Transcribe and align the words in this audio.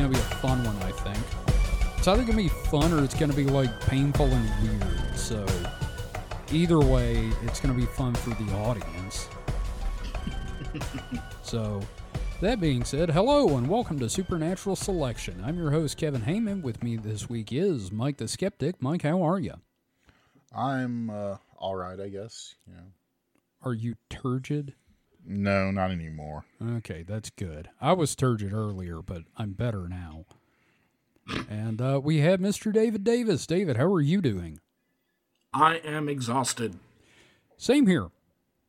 going 0.00 0.12
to 0.14 0.18
be 0.18 0.24
a 0.24 0.36
fun 0.36 0.64
one, 0.64 0.76
I 0.78 0.92
think. 0.92 1.98
It's 1.98 2.08
either 2.08 2.22
going 2.22 2.38
to 2.38 2.42
be 2.42 2.48
fun 2.48 2.90
or 2.94 3.04
it's 3.04 3.12
going 3.12 3.30
to 3.30 3.36
be 3.36 3.44
like 3.44 3.80
painful 3.82 4.28
and 4.28 4.62
weird. 4.62 5.18
So 5.18 5.44
either 6.50 6.78
way, 6.78 7.30
it's 7.42 7.60
going 7.60 7.74
to 7.74 7.78
be 7.78 7.84
fun 7.84 8.14
for 8.14 8.30
the 8.30 8.50
audience. 8.54 9.28
so 11.42 11.82
that 12.40 12.60
being 12.62 12.82
said, 12.82 13.10
hello 13.10 13.58
and 13.58 13.68
welcome 13.68 13.98
to 13.98 14.08
Supernatural 14.08 14.74
Selection. 14.74 15.42
I'm 15.44 15.58
your 15.58 15.70
host 15.70 15.98
Kevin 15.98 16.22
Heyman. 16.22 16.62
With 16.62 16.82
me 16.82 16.96
this 16.96 17.28
week 17.28 17.52
is 17.52 17.92
Mike 17.92 18.16
the 18.16 18.26
Skeptic. 18.26 18.80
Mike, 18.80 19.02
how 19.02 19.20
are 19.20 19.38
you? 19.38 19.56
I'm 20.56 21.10
uh, 21.10 21.36
all 21.58 21.76
right, 21.76 22.00
I 22.00 22.08
guess. 22.08 22.54
Know. 22.66 22.80
Are 23.60 23.74
you 23.74 23.96
turgid? 24.08 24.72
No, 25.26 25.70
not 25.70 25.90
anymore. 25.90 26.44
Okay, 26.78 27.02
that's 27.02 27.30
good. 27.30 27.68
I 27.80 27.92
was 27.92 28.16
turgid 28.16 28.52
earlier, 28.52 29.02
but 29.02 29.22
I'm 29.36 29.52
better 29.52 29.88
now. 29.88 30.24
And 31.48 31.80
uh, 31.80 32.00
we 32.02 32.18
have 32.18 32.40
Mr. 32.40 32.72
David 32.72 33.04
Davis. 33.04 33.46
David, 33.46 33.76
how 33.76 33.92
are 33.92 34.00
you 34.00 34.20
doing? 34.20 34.58
I 35.52 35.76
am 35.78 36.08
exhausted. 36.08 36.76
Same 37.56 37.86
here. 37.86 38.08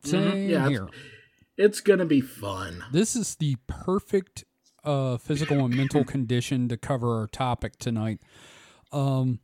Same 0.04 0.22
Mhm, 0.32 0.48
yeah, 0.50 0.68
here. 0.68 0.88
It's 1.56 1.80
gonna 1.80 2.04
be 2.04 2.20
fun. 2.20 2.84
This 2.92 3.16
is 3.16 3.34
the 3.36 3.56
perfect 3.66 4.44
uh, 4.84 5.16
physical 5.16 5.64
and 5.64 5.76
mental 5.76 6.04
condition 6.04 6.68
to 6.68 6.76
cover 6.76 7.18
our 7.20 7.26
topic 7.28 7.78
tonight. 7.78 8.20
Um, 8.92 9.38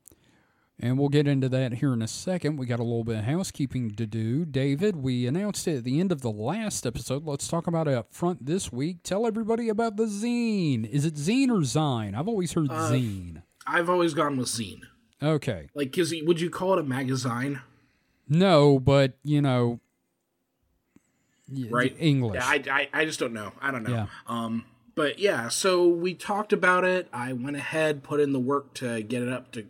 and 0.80 0.98
we'll 0.98 1.08
get 1.08 1.26
into 1.26 1.48
that 1.48 1.74
here 1.74 1.92
in 1.92 2.02
a 2.02 2.08
second. 2.08 2.56
We 2.56 2.66
got 2.66 2.78
a 2.80 2.84
little 2.84 3.04
bit 3.04 3.18
of 3.18 3.24
housekeeping 3.24 3.92
to 3.96 4.06
do. 4.06 4.44
David, 4.44 4.96
we 4.96 5.26
announced 5.26 5.66
it 5.66 5.78
at 5.78 5.84
the 5.84 5.98
end 6.00 6.12
of 6.12 6.20
the 6.20 6.30
last 6.30 6.86
episode. 6.86 7.24
Let's 7.26 7.48
talk 7.48 7.66
about 7.66 7.88
it 7.88 7.94
up 7.94 8.12
front 8.14 8.46
this 8.46 8.72
week. 8.72 8.98
Tell 9.02 9.26
everybody 9.26 9.68
about 9.68 9.96
the 9.96 10.04
zine. 10.04 10.88
Is 10.88 11.04
it 11.04 11.14
zine 11.14 11.48
or 11.48 11.60
zine? 11.62 12.14
I've 12.16 12.28
always 12.28 12.52
heard 12.52 12.70
Uh, 12.70 12.90
zine. 12.92 13.42
I've 13.66 13.90
always 13.90 14.14
gone 14.14 14.36
with 14.36 14.48
zine. 14.48 14.82
Okay. 15.22 15.68
Like, 15.74 15.92
cause 15.94 16.14
would 16.24 16.40
you 16.40 16.48
call 16.50 16.74
it 16.74 16.78
a 16.78 16.84
magazine? 16.84 17.60
No, 18.28 18.78
but, 18.78 19.18
you 19.24 19.42
know, 19.42 19.80
Right. 21.70 21.96
English. 21.98 22.34
Yeah, 22.36 22.46
I, 22.46 22.62
I, 22.70 23.00
I 23.00 23.04
just 23.06 23.18
don't 23.18 23.32
know. 23.32 23.52
I 23.60 23.70
don't 23.70 23.82
know. 23.82 23.90
Yeah. 23.90 24.06
Um, 24.26 24.66
but 24.94 25.18
yeah, 25.18 25.48
so 25.48 25.88
we 25.88 26.12
talked 26.12 26.52
about 26.52 26.84
it. 26.84 27.08
I 27.12 27.32
went 27.32 27.56
ahead, 27.56 28.02
put 28.02 28.20
in 28.20 28.32
the 28.32 28.38
work 28.40 28.74
to 28.74 29.02
get 29.02 29.22
it 29.22 29.28
up 29.30 29.50
to 29.52 29.64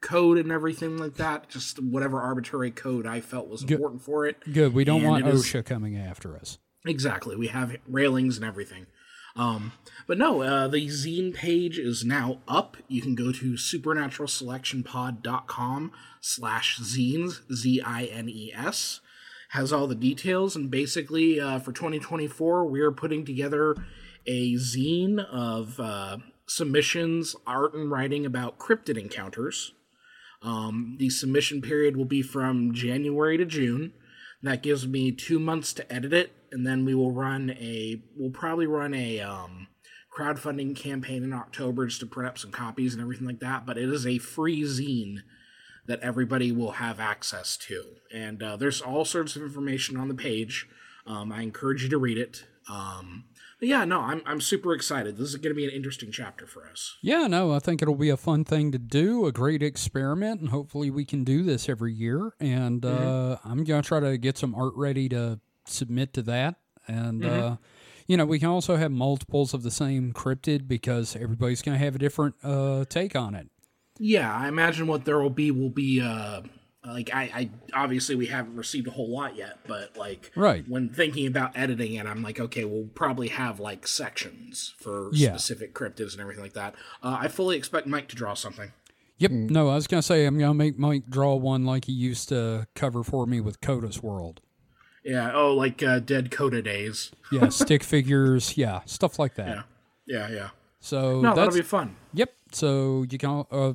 code 0.00 0.38
and 0.38 0.52
everything 0.52 0.96
like 0.96 1.14
that. 1.14 1.48
Just 1.48 1.82
whatever 1.82 2.20
arbitrary 2.20 2.70
code 2.70 3.06
I 3.06 3.20
felt 3.20 3.48
was 3.48 3.62
important 3.62 4.02
for 4.02 4.26
it. 4.26 4.36
Good. 4.52 4.74
We 4.74 4.84
don't 4.84 5.00
And 5.02 5.10
want 5.10 5.26
it 5.26 5.34
is- 5.34 5.44
OSHA 5.44 5.64
coming 5.64 5.96
after 5.96 6.36
us. 6.36 6.58
Exactly. 6.86 7.34
We 7.36 7.48
have 7.48 7.76
railings 7.86 8.36
and 8.36 8.44
everything. 8.46 8.86
Um, 9.36 9.72
but 10.06 10.16
no, 10.18 10.42
uh, 10.42 10.68
the 10.68 10.86
zine 10.88 11.34
page 11.34 11.78
is 11.78 12.04
now 12.04 12.40
up. 12.48 12.76
You 12.88 13.00
can 13.02 13.14
go 13.14 13.30
to 13.32 13.52
supernaturalselectionpod.com 13.54 15.92
slash 16.20 16.78
zines, 16.80 17.40
Z-I-N-E-S. 17.52 19.00
Has 19.52 19.72
all 19.72 19.86
the 19.86 19.94
details, 19.94 20.54
and 20.56 20.70
basically 20.70 21.40
uh, 21.40 21.58
for 21.58 21.72
2024, 21.72 22.66
we're 22.66 22.92
putting 22.92 23.24
together 23.24 23.74
a 24.26 24.54
zine 24.56 25.24
of 25.32 25.80
uh, 25.80 26.18
submissions, 26.46 27.34
art, 27.46 27.72
and 27.74 27.90
writing 27.90 28.26
about 28.26 28.58
cryptid 28.58 28.98
encounters. 29.00 29.72
Um, 30.42 30.96
the 30.98 31.10
submission 31.10 31.60
period 31.62 31.96
will 31.96 32.04
be 32.04 32.22
from 32.22 32.72
January 32.72 33.36
to 33.36 33.44
June. 33.44 33.92
That 34.42 34.62
gives 34.62 34.86
me 34.86 35.10
two 35.10 35.38
months 35.38 35.72
to 35.74 35.92
edit 35.92 36.12
it, 36.12 36.32
and 36.52 36.66
then 36.66 36.84
we 36.84 36.94
will 36.94 37.10
run 37.10 37.50
a. 37.50 38.02
We'll 38.16 38.30
probably 38.30 38.66
run 38.66 38.94
a 38.94 39.20
um, 39.20 39.66
crowdfunding 40.16 40.76
campaign 40.76 41.24
in 41.24 41.32
October 41.32 41.86
just 41.86 42.00
to 42.00 42.06
print 42.06 42.28
up 42.28 42.38
some 42.38 42.52
copies 42.52 42.94
and 42.94 43.02
everything 43.02 43.26
like 43.26 43.40
that. 43.40 43.66
But 43.66 43.78
it 43.78 43.88
is 43.88 44.06
a 44.06 44.18
free 44.18 44.62
zine 44.62 45.22
that 45.86 46.00
everybody 46.00 46.52
will 46.52 46.72
have 46.72 47.00
access 47.00 47.56
to, 47.56 47.96
and 48.14 48.42
uh, 48.42 48.56
there's 48.56 48.80
all 48.80 49.04
sorts 49.04 49.34
of 49.34 49.42
information 49.42 49.96
on 49.96 50.08
the 50.08 50.14
page. 50.14 50.68
Um, 51.06 51.32
I 51.32 51.42
encourage 51.42 51.82
you 51.82 51.88
to 51.88 51.98
read 51.98 52.18
it. 52.18 52.44
Um, 52.70 53.24
but 53.58 53.68
yeah, 53.68 53.84
no, 53.84 54.00
I'm 54.00 54.22
I'm 54.26 54.40
super 54.40 54.72
excited. 54.72 55.16
This 55.16 55.28
is 55.28 55.36
going 55.36 55.50
to 55.50 55.54
be 55.54 55.64
an 55.64 55.70
interesting 55.70 56.10
chapter 56.10 56.46
for 56.46 56.68
us. 56.68 56.96
Yeah, 57.02 57.26
no, 57.26 57.52
I 57.52 57.58
think 57.58 57.82
it'll 57.82 57.94
be 57.94 58.10
a 58.10 58.16
fun 58.16 58.44
thing 58.44 58.72
to 58.72 58.78
do, 58.78 59.26
a 59.26 59.32
great 59.32 59.62
experiment, 59.62 60.40
and 60.40 60.50
hopefully 60.50 60.90
we 60.90 61.04
can 61.04 61.24
do 61.24 61.42
this 61.42 61.68
every 61.68 61.92
year. 61.92 62.34
And 62.40 62.84
uh, 62.84 63.38
I'm 63.44 63.64
going 63.64 63.82
to 63.82 63.86
try 63.86 64.00
to 64.00 64.16
get 64.18 64.38
some 64.38 64.54
art 64.54 64.74
ready 64.76 65.08
to 65.10 65.40
submit 65.66 66.12
to 66.14 66.22
that. 66.22 66.56
And, 66.86 67.24
uh, 67.24 67.56
you 68.06 68.16
know, 68.16 68.24
we 68.24 68.38
can 68.38 68.48
also 68.48 68.76
have 68.76 68.90
multiples 68.90 69.52
of 69.52 69.62
the 69.62 69.70
same 69.70 70.12
cryptid 70.12 70.66
because 70.66 71.14
everybody's 71.14 71.60
going 71.60 71.78
to 71.78 71.84
have 71.84 71.94
a 71.94 71.98
different 71.98 72.36
uh, 72.42 72.86
take 72.86 73.14
on 73.14 73.34
it. 73.34 73.48
Yeah, 73.98 74.34
I 74.34 74.48
imagine 74.48 74.86
what 74.86 75.04
there 75.04 75.18
will 75.20 75.28
be 75.28 75.50
will 75.50 75.70
be 75.70 76.00
uh 76.00 76.42
like 76.92 77.10
I, 77.14 77.22
I 77.22 77.50
obviously 77.74 78.14
we 78.14 78.26
haven't 78.26 78.56
received 78.56 78.86
a 78.88 78.90
whole 78.90 79.08
lot 79.10 79.36
yet, 79.36 79.58
but 79.66 79.96
like 79.96 80.30
Right. 80.36 80.66
when 80.68 80.88
thinking 80.88 81.26
about 81.26 81.56
editing 81.56 81.94
it, 81.94 82.06
I'm 82.06 82.22
like, 82.22 82.40
okay, 82.40 82.64
we'll 82.64 82.88
probably 82.94 83.28
have 83.28 83.60
like 83.60 83.86
sections 83.86 84.74
for 84.78 85.10
Yeah. 85.12 85.30
specific 85.36 85.74
cryptids 85.74 86.12
and 86.12 86.20
everything 86.20 86.42
like 86.42 86.54
that. 86.54 86.74
Uh, 87.02 87.18
I 87.20 87.28
fully 87.28 87.56
expect 87.56 87.86
Mike 87.86 88.08
to 88.08 88.16
draw 88.16 88.34
something. 88.34 88.72
Yep. 89.18 89.30
No, 89.32 89.68
I 89.68 89.74
was 89.74 89.86
going 89.88 89.98
to 90.00 90.06
say 90.06 90.26
I'm 90.26 90.38
going 90.38 90.50
to 90.50 90.54
make 90.54 90.78
Mike 90.78 91.10
draw 91.10 91.34
one 91.34 91.64
like 91.64 91.86
he 91.86 91.92
used 91.92 92.28
to 92.28 92.68
cover 92.74 93.02
for 93.02 93.26
me 93.26 93.40
with 93.40 93.60
Coda's 93.60 94.00
World. 94.02 94.40
Yeah. 95.04 95.32
Oh, 95.34 95.54
like 95.54 95.82
uh, 95.82 95.98
Dead 95.98 96.30
Coda 96.30 96.62
days. 96.62 97.10
Yeah, 97.32 97.48
stick 97.50 97.82
figures. 97.82 98.56
Yeah, 98.56 98.80
stuff 98.86 99.18
like 99.18 99.34
that. 99.34 99.48
Yeah. 99.48 99.62
Yeah. 100.06 100.34
Yeah. 100.34 100.48
So 100.80 101.20
No, 101.20 101.34
that'll 101.34 101.52
be 101.52 101.60
fun. 101.62 101.96
Yep. 102.14 102.32
So 102.52 103.04
you 103.10 103.18
can 103.18 103.44
uh 103.50 103.72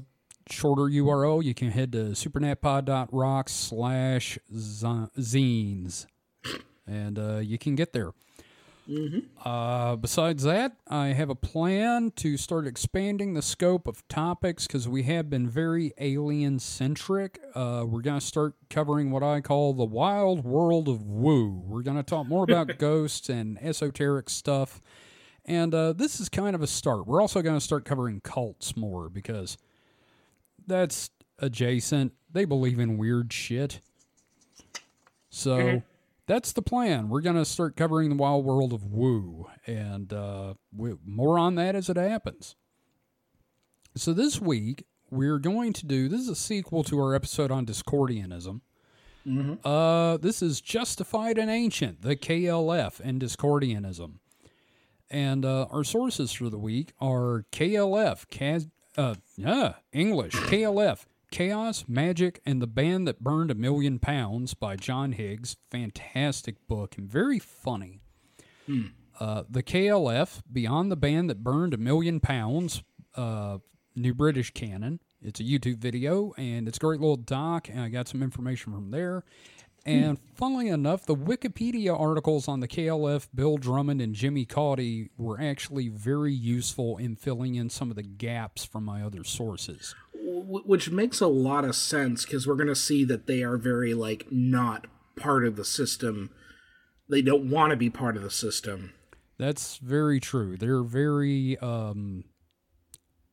shorter 0.49 0.83
URL. 0.83 1.43
You 1.43 1.53
can 1.53 1.71
head 1.71 1.91
to 1.93 2.11
supernatpod.rocks 2.11 3.51
slash 3.51 4.37
zines. 4.53 6.05
and 6.87 7.19
uh, 7.19 7.37
you 7.37 7.57
can 7.57 7.75
get 7.75 7.93
there. 7.93 8.11
Uh, 9.45 9.95
besides 9.95 10.43
that, 10.43 10.73
I 10.89 11.07
have 11.07 11.29
a 11.29 11.35
plan 11.35 12.11
to 12.17 12.35
start 12.35 12.67
expanding 12.67 13.33
the 13.33 13.41
scope 13.41 13.87
of 13.87 14.05
topics 14.09 14.67
because 14.67 14.89
we 14.89 15.03
have 15.03 15.29
been 15.29 15.47
very 15.47 15.93
alien 15.97 16.59
centric. 16.59 17.39
Uh, 17.55 17.85
we're 17.87 18.01
going 18.01 18.19
to 18.19 18.25
start 18.25 18.55
covering 18.69 19.11
what 19.11 19.23
I 19.23 19.39
call 19.39 19.73
the 19.73 19.85
wild 19.85 20.43
world 20.43 20.89
of 20.89 21.05
woo. 21.05 21.63
We're 21.65 21.81
going 21.81 21.97
to 21.97 22.03
talk 22.03 22.27
more 22.27 22.43
about 22.43 22.77
ghosts 22.77 23.29
and 23.29 23.57
esoteric 23.61 24.29
stuff. 24.29 24.81
And 25.45 25.73
uh, 25.73 25.93
this 25.93 26.19
is 26.19 26.27
kind 26.29 26.55
of 26.55 26.61
a 26.61 26.67
start. 26.67 27.07
We're 27.07 27.21
also 27.21 27.41
going 27.41 27.57
to 27.57 27.63
start 27.63 27.85
covering 27.85 28.19
cults 28.21 28.75
more 28.75 29.09
because 29.09 29.57
that's 30.67 31.09
adjacent. 31.39 32.13
They 32.31 32.45
believe 32.45 32.79
in 32.79 32.97
weird 32.97 33.31
shit. 33.31 33.79
So 35.29 35.57
that's 36.27 36.53
the 36.53 36.61
plan. 36.61 37.09
We're 37.09 37.21
going 37.21 37.35
to 37.35 37.45
start 37.45 37.75
covering 37.75 38.09
the 38.09 38.15
wild 38.15 38.45
world 38.45 38.71
of 38.73 38.85
woo, 38.85 39.47
and 39.65 40.11
uh, 40.13 40.53
we, 40.75 40.93
more 41.05 41.37
on 41.39 41.55
that 41.55 41.75
as 41.75 41.89
it 41.89 41.97
happens. 41.97 42.55
So 43.95 44.13
this 44.13 44.39
week 44.39 44.85
we're 45.11 45.39
going 45.39 45.73
to 45.73 45.85
do. 45.85 46.07
This 46.07 46.21
is 46.21 46.29
a 46.29 46.35
sequel 46.35 46.83
to 46.85 46.99
our 46.99 47.13
episode 47.15 47.51
on 47.51 47.65
Discordianism. 47.65 48.61
Uh, 49.63 50.17
this 50.17 50.41
is 50.41 50.59
Justified 50.61 51.37
and 51.37 51.49
Ancient, 51.49 52.01
the 52.01 52.15
KLF 52.15 52.99
and 52.99 53.21
Discordianism. 53.21 54.15
And 55.09 55.45
uh, 55.45 55.67
our 55.69 55.83
sources 55.83 56.31
for 56.33 56.49
the 56.49 56.57
week 56.57 56.93
are 56.99 57.45
KLF, 57.51 58.27
Cas- 58.29 58.67
uh, 58.97 59.15
yeah, 59.37 59.73
English, 59.91 60.33
KLF, 60.33 61.05
Chaos, 61.31 61.85
Magic, 61.87 62.41
and 62.45 62.61
the 62.61 62.67
Band 62.67 63.07
That 63.07 63.19
Burned 63.21 63.51
a 63.51 63.55
Million 63.55 63.99
Pounds 63.99 64.53
by 64.53 64.75
John 64.75 65.13
Higgs. 65.13 65.57
Fantastic 65.71 66.67
book 66.67 66.95
and 66.97 67.09
very 67.09 67.39
funny. 67.39 68.01
Uh, 69.19 69.43
the 69.49 69.63
KLF, 69.63 70.41
Beyond 70.51 70.91
the 70.91 70.95
Band 70.95 71.29
That 71.29 71.43
Burned 71.43 71.73
a 71.73 71.77
Million 71.77 72.19
Pounds, 72.19 72.83
uh, 73.15 73.57
New 73.95 74.13
British 74.13 74.51
Canon. 74.51 74.99
It's 75.21 75.39
a 75.39 75.43
YouTube 75.43 75.77
video 75.77 76.33
and 76.37 76.67
it's 76.67 76.77
a 76.77 76.79
great 76.79 76.99
little 76.99 77.15
doc, 77.15 77.69
and 77.69 77.79
I 77.79 77.89
got 77.89 78.07
some 78.07 78.21
information 78.21 78.73
from 78.73 78.91
there. 78.91 79.23
And 79.85 80.17
funnily 80.35 80.69
enough, 80.69 81.05
the 81.05 81.15
Wikipedia 81.15 81.97
articles 81.99 82.47
on 82.47 82.61
the 82.61 82.67
KLF, 82.67 83.27
Bill 83.35 83.57
Drummond, 83.57 84.01
and 84.01 84.15
Jimmy 84.15 84.45
Cauty 84.45 85.09
were 85.17 85.41
actually 85.41 85.89
very 85.89 86.33
useful 86.33 86.97
in 86.97 87.15
filling 87.15 87.55
in 87.55 87.69
some 87.69 87.89
of 87.89 87.97
the 87.97 88.03
gaps 88.03 88.63
from 88.63 88.85
my 88.85 89.03
other 89.03 89.23
sources. 89.23 89.93
Which 90.15 90.89
makes 90.89 91.19
a 91.19 91.27
lot 91.27 91.65
of 91.65 91.75
sense 91.75 92.25
because 92.25 92.47
we're 92.47 92.55
going 92.55 92.67
to 92.67 92.75
see 92.75 93.03
that 93.05 93.27
they 93.27 93.43
are 93.43 93.57
very 93.57 93.93
like 93.93 94.27
not 94.31 94.87
part 95.17 95.45
of 95.45 95.57
the 95.57 95.65
system. 95.65 96.29
They 97.09 97.21
don't 97.21 97.49
want 97.49 97.71
to 97.71 97.77
be 97.77 97.89
part 97.89 98.15
of 98.15 98.23
the 98.23 98.31
system. 98.31 98.93
That's 99.37 99.77
very 99.77 100.21
true. 100.21 100.55
They're 100.55 100.83
very 100.83 101.57
um, 101.57 102.23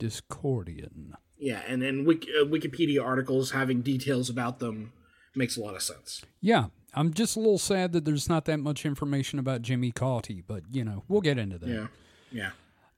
Discordian. 0.00 1.12
Yeah, 1.38 1.62
and 1.66 1.82
and 1.84 2.06
Wik- 2.06 2.28
uh, 2.28 2.44
Wikipedia 2.44 3.04
articles 3.04 3.52
having 3.52 3.82
details 3.82 4.28
about 4.28 4.58
them 4.58 4.92
makes 5.34 5.56
a 5.56 5.60
lot 5.60 5.74
of 5.74 5.82
sense. 5.82 6.22
Yeah, 6.40 6.66
I'm 6.94 7.12
just 7.12 7.36
a 7.36 7.40
little 7.40 7.58
sad 7.58 7.92
that 7.92 8.04
there's 8.04 8.28
not 8.28 8.44
that 8.46 8.58
much 8.58 8.84
information 8.84 9.38
about 9.38 9.62
Jimmy 9.62 9.92
Cauty, 9.92 10.42
but 10.46 10.62
you 10.70 10.84
know, 10.84 11.04
we'll 11.08 11.20
get 11.20 11.38
into 11.38 11.58
that. 11.58 11.68
Yeah, 11.68 11.86
yeah. 12.32 12.50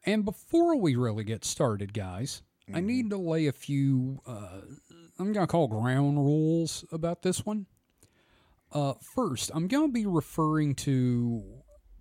And 0.05 0.25
before 0.25 0.77
we 0.77 0.97
really 0.97 1.25
get 1.25 1.45
started, 1.45 1.95
guys, 1.95 2.43
I 2.75 2.81
need 2.81 3.11
to 3.11 3.17
lay 3.17 3.47
a 3.47 3.53
few, 3.53 4.21
uh, 4.27 4.61
I'm 5.19 5.33
going 5.33 5.47
to 5.47 5.51
call 5.51 5.69
ground 5.69 6.17
rules 6.19 6.85
about 6.91 7.23
this 7.23 7.45
one. 7.45 7.67
Uh, 8.73 8.95
first, 9.01 9.51
I'm 9.55 9.69
going 9.69 9.89
to 9.89 9.93
be 9.93 10.07
referring 10.07 10.75
to, 10.77 11.43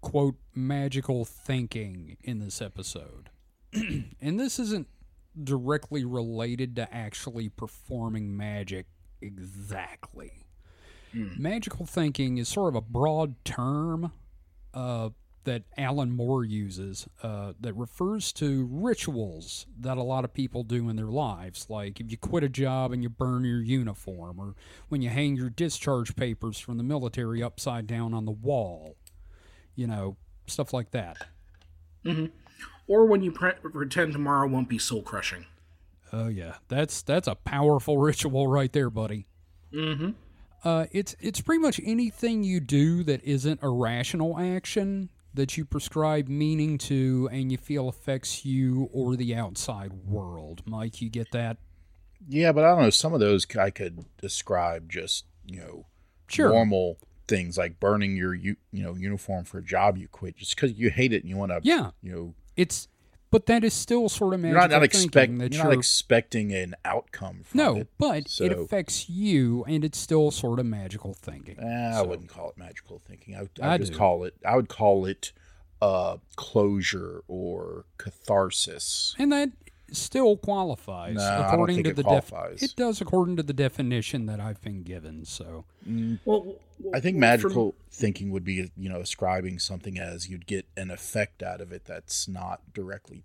quote, 0.01 0.35
magical 0.55 1.25
thinking 1.25 2.17
in 2.23 2.39
this 2.39 2.61
episode. 2.61 3.29
and 3.73 4.39
this 4.39 4.59
isn't 4.59 4.87
directly 5.43 6.05
related 6.05 6.75
to 6.77 6.93
actually 6.93 7.49
performing 7.49 8.35
magic 8.35 8.85
exactly. 9.21 10.45
Magical 11.37 11.85
thinking 11.85 12.37
is 12.37 12.47
sort 12.47 12.69
of 12.69 12.75
a 12.75 12.81
broad 12.81 13.35
term 13.43 14.11
uh, 14.73 15.09
that 15.43 15.63
Alan 15.77 16.11
Moore 16.11 16.45
uses 16.45 17.07
uh, 17.23 17.53
that 17.59 17.73
refers 17.73 18.31
to 18.33 18.67
rituals 18.71 19.65
that 19.79 19.97
a 19.97 20.03
lot 20.03 20.23
of 20.23 20.33
people 20.33 20.63
do 20.63 20.87
in 20.87 20.95
their 20.95 21.07
lives. 21.07 21.65
Like 21.69 21.99
if 21.99 22.09
you 22.11 22.17
quit 22.17 22.43
a 22.43 22.49
job 22.49 22.91
and 22.93 23.03
you 23.03 23.09
burn 23.09 23.43
your 23.43 23.61
uniform, 23.61 24.39
or 24.39 24.55
when 24.87 25.01
you 25.01 25.09
hang 25.09 25.35
your 25.35 25.49
discharge 25.49 26.15
papers 26.15 26.59
from 26.59 26.77
the 26.77 26.83
military 26.83 27.43
upside 27.43 27.87
down 27.87 28.13
on 28.13 28.25
the 28.25 28.31
wall, 28.31 28.95
you 29.75 29.87
know, 29.87 30.15
stuff 30.47 30.71
like 30.73 30.91
that. 30.91 31.17
Or 32.87 33.05
when 33.05 33.21
you 33.21 33.31
pre- 33.31 33.53
pretend 33.53 34.13
tomorrow 34.13 34.47
won't 34.47 34.69
be 34.69 34.77
soul 34.79 35.01
crushing. 35.01 35.45
Oh 36.13 36.27
yeah, 36.27 36.55
that's 36.67 37.01
that's 37.01 37.27
a 37.27 37.35
powerful 37.35 37.97
ritual 38.09 38.47
right 38.47 38.71
there, 38.71 38.89
buddy. 38.89 39.27
Mm-hmm. 39.73 40.11
Uh, 40.63 40.85
it's 40.91 41.15
it's 41.19 41.41
pretty 41.41 41.61
much 41.61 41.79
anything 41.83 42.43
you 42.43 42.59
do 42.59 43.03
that 43.03 43.23
isn't 43.23 43.59
a 43.63 43.69
rational 43.69 44.37
action 44.37 45.09
that 45.33 45.57
you 45.57 45.63
prescribe 45.65 46.27
meaning 46.27 46.77
to 46.77 47.29
and 47.31 47.51
you 47.51 47.57
feel 47.57 47.87
affects 47.87 48.45
you 48.45 48.89
or 48.91 49.15
the 49.15 49.33
outside 49.33 49.93
world. 50.05 50.61
Mike, 50.65 51.01
you 51.01 51.09
get 51.09 51.31
that? 51.31 51.57
Yeah, 52.27 52.51
but 52.51 52.63
I 52.65 52.69
don't 52.71 52.81
know. 52.83 52.89
Some 52.89 53.13
of 53.13 53.19
those 53.19 53.47
I 53.55 53.69
could 53.69 54.05
describe 54.21 54.89
just 54.91 55.25
you 55.45 55.59
know 55.59 55.85
Sure. 56.27 56.49
normal 56.49 56.97
things 57.27 57.57
like 57.57 57.79
burning 57.79 58.15
your 58.15 58.33
you 58.33 58.55
you 58.71 58.83
know 58.83 58.93
uniform 58.95 59.43
for 59.45 59.57
a 59.57 59.63
job 59.63 59.97
you 59.97 60.07
quit 60.07 60.35
just 60.37 60.55
because 60.55 60.73
you 60.73 60.89
hate 60.89 61.13
it 61.13 61.21
and 61.21 61.29
you 61.29 61.37
want 61.37 61.51
to 61.51 61.59
Yeah, 61.63 61.91
you 62.01 62.11
know 62.11 62.35
it's 62.55 62.87
but 63.31 63.45
that 63.47 63.63
is 63.63 63.73
still 63.73 64.07
sort 64.09 64.33
of 64.33 64.41
you're 64.41 64.49
magical 64.53 64.61
not, 64.69 64.81
not 64.81 64.91
thinking 64.91 65.03
expect 65.05 65.37
that 65.39 65.53
you're 65.53 65.63
you're 65.63 65.71
not 65.71 65.77
expecting 65.79 66.53
an 66.53 66.75
outcome 66.85 67.41
from 67.43 67.57
no, 67.57 67.77
it. 67.77 67.87
but 67.97 68.37
it 68.39 68.51
affects 68.51 69.09
you 69.09 69.63
and 69.67 69.83
it's 69.83 69.97
still 69.97 70.29
sort 70.31 70.59
of 70.59 70.65
magical 70.65 71.13
thinking. 71.13 71.57
Eh, 71.59 71.89
I 71.89 71.93
So- 72.01 72.05
wouldn't 72.05 72.29
call 72.29 72.49
it 72.51 72.57
magical 72.57 72.99
thinking. 72.99 73.35
I 73.35 73.41
would 73.41 73.49
I 73.61 73.73
I'd 73.73 73.79
just 73.81 73.93
do. 73.93 73.97
call 73.97 74.23
it 74.25 74.35
I 74.45 74.55
would 74.55 74.69
call 74.69 75.05
it 75.05 75.31
uh 75.81 76.17
closure 76.35 77.23
or 77.27 77.85
catharsis. 77.97 79.15
And 79.17 79.31
that 79.31 79.49
still 79.91 80.37
qualifies 80.37 81.15
No, 81.15 81.23
I 81.23 81.37
don't 81.37 81.45
according 81.53 81.75
think 81.75 81.85
to 81.85 81.91
it 81.91 81.95
the 81.97 82.03
def- 82.03 82.61
it 82.63 82.75
does 82.75 83.01
according 83.01 83.35
to 83.37 83.43
the 83.43 83.53
definition 83.53 84.25
that 84.27 84.39
I've 84.39 84.61
been 84.61 84.83
given. 84.83 85.25
So 85.25 85.65
Well, 86.25 86.55
I 86.93 86.99
think 86.99 87.15
from- 87.15 87.19
magical 87.21 87.75
thinking 87.91 88.31
would 88.31 88.43
be, 88.43 88.71
you 88.77 88.89
know, 88.89 88.99
ascribing 88.99 89.59
something 89.59 89.97
as 89.99 90.29
you'd 90.29 90.47
get 90.47 90.65
an 90.77 90.91
effect 90.91 91.43
out 91.43 91.61
of 91.61 91.71
it 91.71 91.85
that's 91.85 92.27
not 92.27 92.73
directly 92.73 93.23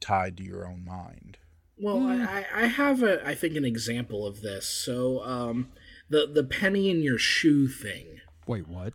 tied 0.00 0.36
to 0.38 0.42
your 0.44 0.66
own 0.66 0.84
mind. 0.84 1.38
Well, 1.80 2.06
I, 2.08 2.44
I 2.52 2.62
I 2.62 2.66
have 2.66 3.02
a 3.04 3.24
I 3.26 3.36
think 3.36 3.54
an 3.54 3.64
example 3.64 4.26
of 4.26 4.40
this. 4.40 4.66
So, 4.66 5.22
um, 5.22 5.68
the 6.10 6.26
the 6.26 6.42
penny 6.42 6.90
in 6.90 7.02
your 7.02 7.18
shoe 7.18 7.68
thing. 7.68 8.20
wait, 8.48 8.66
what? 8.66 8.94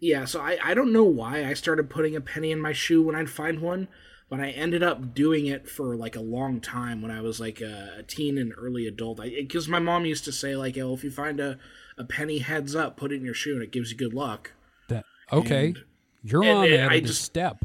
Yeah, 0.00 0.24
so 0.24 0.40
I 0.40 0.58
I 0.64 0.72
don't 0.74 0.92
know 0.94 1.04
why 1.04 1.44
I 1.44 1.52
started 1.52 1.90
putting 1.90 2.16
a 2.16 2.20
penny 2.22 2.52
in 2.52 2.58
my 2.60 2.72
shoe 2.72 3.02
when 3.02 3.14
I'd 3.14 3.28
find 3.28 3.60
one, 3.60 3.88
but 4.28 4.40
I 4.40 4.50
ended 4.50 4.82
up 4.82 5.14
doing 5.14 5.46
it 5.46 5.68
for 5.68 5.96
like 5.96 6.16
a 6.16 6.20
long 6.20 6.60
time 6.60 7.00
when 7.00 7.10
I 7.10 7.20
was 7.20 7.38
like 7.38 7.60
a, 7.60 8.02
teen 8.06 8.38
and 8.38 8.52
early 8.56 8.86
adult. 8.86 9.20
Because 9.20 9.68
my 9.68 9.78
mom 9.78 10.04
used 10.04 10.24
to 10.24 10.32
say 10.32 10.56
like, 10.56 10.76
"Oh, 10.78 10.94
if 10.94 11.04
you 11.04 11.10
find 11.10 11.38
a 11.40 11.58
a 11.96 12.04
penny 12.04 12.38
heads 12.38 12.74
up, 12.74 12.96
put 12.96 13.12
it 13.12 13.16
in 13.16 13.24
your 13.24 13.34
shoe 13.34 13.54
and 13.54 13.62
it 13.62 13.70
gives 13.70 13.90
you 13.90 13.96
good 13.96 14.14
luck." 14.14 14.52
That 14.88 15.04
okay? 15.32 15.68
And- 15.68 15.84
You're 16.22 16.42
and- 16.42 16.58
on 16.58 16.64
and 16.64 16.74
that 16.74 16.90
I 16.90 17.00
just- 17.00 17.22
step. 17.22 17.64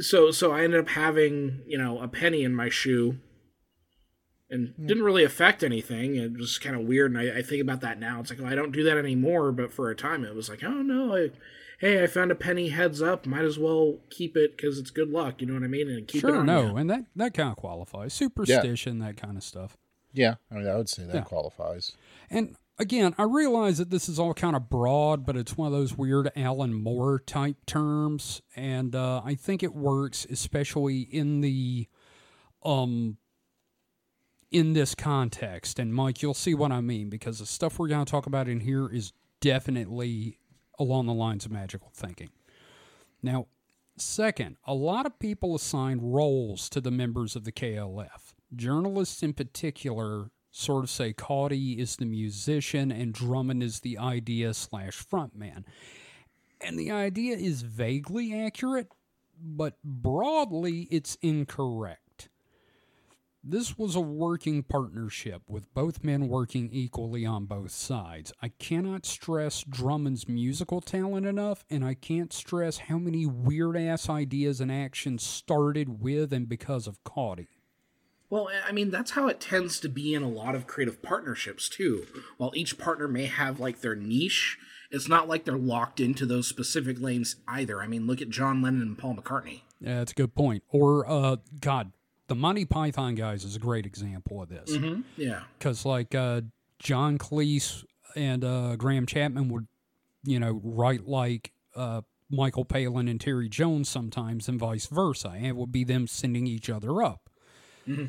so 0.00 0.30
so 0.30 0.52
I 0.52 0.64
ended 0.64 0.80
up 0.80 0.88
having 0.88 1.62
you 1.66 1.78
know 1.78 2.00
a 2.00 2.08
penny 2.08 2.42
in 2.42 2.54
my 2.54 2.68
shoe, 2.68 3.18
and 4.50 4.74
hmm. 4.76 4.86
didn't 4.86 5.04
really 5.04 5.24
affect 5.24 5.62
anything. 5.62 6.16
It 6.16 6.36
was 6.36 6.58
kind 6.58 6.74
of 6.74 6.82
weird, 6.82 7.12
and 7.12 7.20
I, 7.20 7.38
I 7.38 7.42
think 7.42 7.62
about 7.62 7.80
that 7.82 8.00
now. 8.00 8.18
It's 8.20 8.30
like 8.30 8.40
well, 8.40 8.50
I 8.50 8.56
don't 8.56 8.72
do 8.72 8.82
that 8.82 8.98
anymore, 8.98 9.52
but 9.52 9.72
for 9.72 9.88
a 9.88 9.94
time 9.94 10.24
it 10.24 10.34
was 10.34 10.48
like, 10.48 10.64
oh 10.64 10.82
no, 10.82 11.16
I, 11.16 11.30
hey, 11.78 12.02
I 12.02 12.06
found 12.06 12.30
a 12.30 12.34
penny 12.34 12.68
heads 12.68 13.00
up. 13.00 13.26
Might 13.26 13.44
as 13.44 13.58
well 13.58 13.98
keep 14.10 14.36
it 14.36 14.56
because 14.56 14.78
it's 14.78 14.90
good 14.90 15.10
luck. 15.10 15.40
You 15.40 15.46
know 15.46 15.54
what 15.54 15.62
I 15.64 15.68
mean? 15.68 15.88
And 15.88 16.06
keep 16.06 16.22
it 16.24 16.26
Sure, 16.26 16.36
on 16.36 16.46
no, 16.46 16.68
you. 16.70 16.76
and 16.76 16.90
that 16.90 17.04
that 17.16 17.34
kind 17.34 17.50
of 17.50 17.56
qualifies. 17.56 18.12
Superstition, 18.12 18.98
that 18.98 19.16
kind 19.16 19.36
of 19.36 19.42
stuff. 19.42 19.76
Yeah, 20.12 20.34
I 20.50 20.54
mean, 20.56 20.66
I 20.66 20.76
would 20.76 20.88
say 20.88 21.04
that 21.04 21.14
Yeah. 21.14 21.20
qualifies. 21.22 21.92
And 22.30 22.56
again, 22.78 23.14
I 23.18 23.24
realize 23.24 23.78
that 23.78 23.90
this 23.90 24.08
is 24.08 24.18
all 24.18 24.34
kind 24.34 24.56
of 24.56 24.68
broad, 24.70 25.26
but 25.26 25.36
it's 25.36 25.56
one 25.56 25.66
of 25.66 25.72
those 25.72 25.96
weird 25.96 26.30
Alan 26.34 26.72
Moore 26.74 27.18
type 27.20 27.64
terms, 27.66 28.40
and 28.56 28.94
uh, 28.94 29.20
I 29.24 29.34
think 29.34 29.62
it 29.62 29.74
works, 29.74 30.26
especially 30.30 31.00
in 31.00 31.40
the 31.40 31.86
um 32.64 33.18
in 34.50 34.72
this 34.72 34.94
context. 34.94 35.78
And 35.78 35.94
Mike, 35.94 36.22
you'll 36.22 36.32
see 36.34 36.54
what 36.54 36.72
I 36.72 36.80
mean 36.80 37.10
because 37.10 37.38
the 37.38 37.46
stuff 37.46 37.78
we're 37.78 37.88
going 37.88 38.04
to 38.04 38.10
talk 38.10 38.26
about 38.26 38.48
in 38.48 38.60
here 38.60 38.88
is 38.88 39.12
definitely 39.40 40.38
along 40.78 41.06
the 41.06 41.14
lines 41.14 41.44
of 41.44 41.52
magical 41.52 41.90
thinking. 41.94 42.30
Now, 43.22 43.46
second, 43.96 44.56
a 44.64 44.74
lot 44.74 45.06
of 45.06 45.18
people 45.18 45.54
assign 45.54 46.00
roles 46.00 46.68
to 46.70 46.80
the 46.80 46.90
members 46.90 47.36
of 47.36 47.44
the 47.44 47.52
KLF. 47.52 48.34
Journalists, 48.54 49.22
in 49.22 49.32
particular, 49.32 50.30
sort 50.50 50.84
of 50.84 50.90
say 50.90 51.12
Cauty 51.12 51.78
is 51.78 51.96
the 51.96 52.06
musician 52.06 52.90
and 52.90 53.12
Drummond 53.12 53.62
is 53.62 53.80
the 53.80 53.98
idea 53.98 54.54
slash 54.54 55.04
frontman. 55.04 55.64
And 56.60 56.78
the 56.78 56.90
idea 56.90 57.36
is 57.36 57.62
vaguely 57.62 58.34
accurate, 58.34 58.88
but 59.40 59.76
broadly 59.84 60.88
it's 60.90 61.16
incorrect. 61.22 62.07
This 63.50 63.78
was 63.78 63.96
a 63.96 64.00
working 64.00 64.62
partnership 64.62 65.40
with 65.48 65.72
both 65.72 66.04
men 66.04 66.28
working 66.28 66.68
equally 66.70 67.24
on 67.24 67.46
both 67.46 67.70
sides. 67.70 68.30
I 68.42 68.48
cannot 68.48 69.06
stress 69.06 69.64
Drummond's 69.64 70.28
musical 70.28 70.82
talent 70.82 71.24
enough, 71.24 71.64
and 71.70 71.82
I 71.82 71.94
can't 71.94 72.30
stress 72.30 72.76
how 72.76 72.98
many 72.98 73.24
weird 73.24 73.74
ass 73.74 74.10
ideas 74.10 74.60
and 74.60 74.70
actions 74.70 75.22
started 75.22 76.02
with 76.02 76.30
and 76.34 76.46
because 76.46 76.86
of 76.86 77.02
Cauty. 77.04 77.46
Well, 78.28 78.50
I 78.66 78.70
mean, 78.72 78.90
that's 78.90 79.12
how 79.12 79.28
it 79.28 79.40
tends 79.40 79.80
to 79.80 79.88
be 79.88 80.12
in 80.12 80.22
a 80.22 80.28
lot 80.28 80.54
of 80.54 80.66
creative 80.66 81.02
partnerships, 81.02 81.70
too. 81.70 82.04
While 82.36 82.52
each 82.54 82.76
partner 82.76 83.08
may 83.08 83.24
have, 83.24 83.58
like, 83.58 83.80
their 83.80 83.96
niche, 83.96 84.58
it's 84.90 85.08
not 85.08 85.26
like 85.26 85.46
they're 85.46 85.56
locked 85.56 86.00
into 86.00 86.26
those 86.26 86.46
specific 86.46 87.00
lanes 87.00 87.36
either. 87.48 87.80
I 87.80 87.86
mean, 87.86 88.06
look 88.06 88.20
at 88.20 88.28
John 88.28 88.60
Lennon 88.60 88.82
and 88.82 88.98
Paul 88.98 89.16
McCartney. 89.16 89.62
Yeah, 89.80 90.00
that's 90.00 90.12
a 90.12 90.16
good 90.16 90.34
point. 90.34 90.64
Or, 90.68 91.08
uh, 91.08 91.36
God, 91.60 91.92
the 92.28 92.34
Monty 92.34 92.64
Python 92.64 93.14
guys 93.14 93.44
is 93.44 93.56
a 93.56 93.58
great 93.58 93.86
example 93.86 94.42
of 94.42 94.48
this. 94.48 94.70
Mm-hmm. 94.70 95.02
Yeah. 95.16 95.42
because 95.58 95.84
like 95.84 96.14
uh, 96.14 96.42
John 96.78 97.18
Cleese 97.18 97.84
and 98.14 98.44
uh, 98.44 98.76
Graham 98.76 99.06
Chapman 99.06 99.48
would, 99.48 99.66
you 100.24 100.38
know, 100.38 100.60
write 100.62 101.06
like 101.06 101.52
uh, 101.74 102.02
Michael 102.30 102.64
Palin 102.64 103.08
and 103.08 103.20
Terry 103.20 103.48
Jones 103.48 103.88
sometimes, 103.88 104.48
and 104.48 104.58
vice 104.58 104.86
versa, 104.86 105.32
and 105.34 105.46
it 105.46 105.56
would 105.56 105.72
be 105.72 105.84
them 105.84 106.06
sending 106.06 106.46
each 106.46 106.68
other 106.70 107.02
up. 107.02 107.30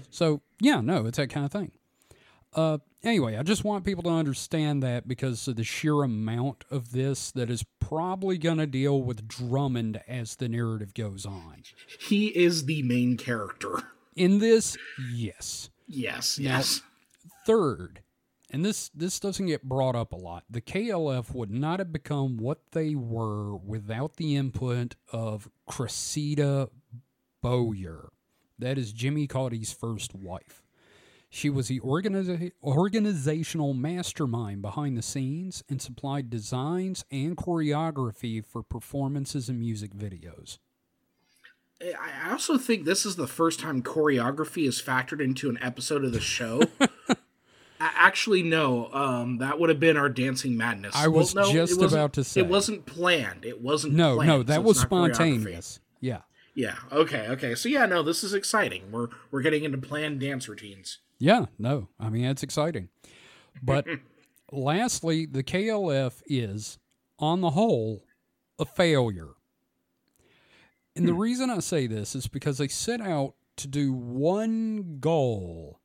So 0.09 0.41
yeah, 0.59 0.81
no, 0.81 1.05
it's 1.05 1.17
that 1.17 1.29
kind 1.29 1.45
of 1.45 1.53
thing. 1.53 1.71
Uh, 2.53 2.79
anyway, 3.01 3.37
I 3.37 3.43
just 3.43 3.63
want 3.63 3.85
people 3.85 4.03
to 4.03 4.09
understand 4.09 4.83
that 4.83 5.07
because 5.07 5.47
of 5.47 5.55
the 5.55 5.63
sheer 5.63 6.03
amount 6.03 6.65
of 6.69 6.91
this 6.91 7.31
that 7.31 7.49
is 7.49 7.63
probably 7.79 8.37
going 8.37 8.57
to 8.57 8.67
deal 8.67 9.01
with 9.01 9.25
Drummond 9.25 10.01
as 10.05 10.35
the 10.35 10.49
narrative 10.49 10.93
goes 10.93 11.25
on. 11.25 11.63
He 11.99 12.27
is 12.27 12.65
the 12.65 12.83
main 12.83 13.15
character. 13.15 13.83
In 14.15 14.39
this, 14.39 14.77
yes. 15.13 15.69
Yes, 15.87 16.37
Now- 16.39 16.57
yes. 16.57 16.81
Third, 17.45 18.01
and 18.51 18.63
this 18.63 18.89
this 18.89 19.19
doesn't 19.19 19.47
get 19.47 19.63
brought 19.63 19.95
up 19.95 20.11
a 20.11 20.15
lot. 20.17 20.43
The 20.49 20.61
KLF 20.61 21.33
would 21.33 21.49
not 21.49 21.79
have 21.79 21.91
become 21.91 22.37
what 22.37 22.59
they 22.71 22.93
were 22.95 23.55
without 23.55 24.17
the 24.17 24.35
input 24.35 24.95
of 25.11 25.49
Cressida 25.67 26.69
Bowyer. 27.41 28.09
That 28.59 28.77
is 28.77 28.91
Jimmy 28.93 29.25
Cauty's 29.25 29.71
first 29.73 30.13
wife. 30.13 30.61
She 31.31 31.49
was 31.49 31.67
the 31.69 31.79
organiza- 31.79 32.51
organizational 32.63 33.73
mastermind 33.73 34.61
behind 34.61 34.97
the 34.97 35.01
scenes 35.03 35.63
and 35.69 35.81
supplied 35.81 36.29
designs 36.29 37.05
and 37.11 37.37
choreography 37.37 38.43
for 38.43 38.61
performances 38.63 39.47
and 39.49 39.59
music 39.59 39.95
videos. 39.95 40.57
I 41.81 42.31
also 42.31 42.57
think 42.57 42.85
this 42.85 43.05
is 43.05 43.15
the 43.15 43.27
first 43.27 43.59
time 43.59 43.81
choreography 43.81 44.67
is 44.67 44.81
factored 44.81 45.21
into 45.21 45.49
an 45.49 45.57
episode 45.61 46.03
of 46.03 46.11
the 46.11 46.19
show. 46.19 46.61
Actually, 47.79 48.43
no. 48.43 48.91
Um, 48.91 49.37
that 49.37 49.59
would 49.59 49.69
have 49.69 49.79
been 49.79 49.95
our 49.95 50.09
Dancing 50.09 50.57
Madness. 50.57 50.93
I 50.95 51.07
was 51.07 51.33
no, 51.33 51.49
it 51.49 51.53
just 51.53 51.81
about 51.81 52.13
to 52.13 52.23
say. 52.23 52.41
It 52.41 52.47
wasn't 52.47 52.85
planned. 52.85 53.45
It 53.45 53.61
wasn't. 53.61 53.93
No, 53.93 54.15
planned, 54.15 54.27
no, 54.27 54.43
that 54.43 54.59
it's 54.59 54.67
was 54.67 54.79
spontaneous. 54.81 55.79
Yeah. 56.01 56.21
Yeah. 56.53 56.75
Okay. 56.91 57.27
Okay. 57.29 57.55
So 57.55 57.69
yeah, 57.69 57.85
no, 57.85 58.03
this 58.03 58.23
is 58.23 58.33
exciting. 58.33 58.91
We're 58.91 59.07
we're 59.31 59.41
getting 59.41 59.63
into 59.63 59.77
planned 59.77 60.19
dance 60.19 60.49
routines. 60.49 60.99
Yeah, 61.17 61.45
no, 61.57 61.87
I 61.99 62.09
mean 62.09 62.25
it's 62.25 62.43
exciting. 62.43 62.89
But 63.61 63.85
lastly, 64.51 65.25
the 65.25 65.43
KLF 65.43 66.21
is, 66.25 66.79
on 67.17 67.41
the 67.41 67.51
whole, 67.51 68.03
a 68.57 68.65
failure. 68.65 69.29
And 70.95 71.07
the 71.07 71.13
hmm. 71.13 71.19
reason 71.19 71.49
I 71.49 71.59
say 71.59 71.87
this 71.87 72.15
is 72.15 72.27
because 72.27 72.57
they 72.57 72.67
set 72.67 73.01
out 73.01 73.35
to 73.57 73.67
do 73.67 73.93
one 73.93 74.97
goal 74.99 75.79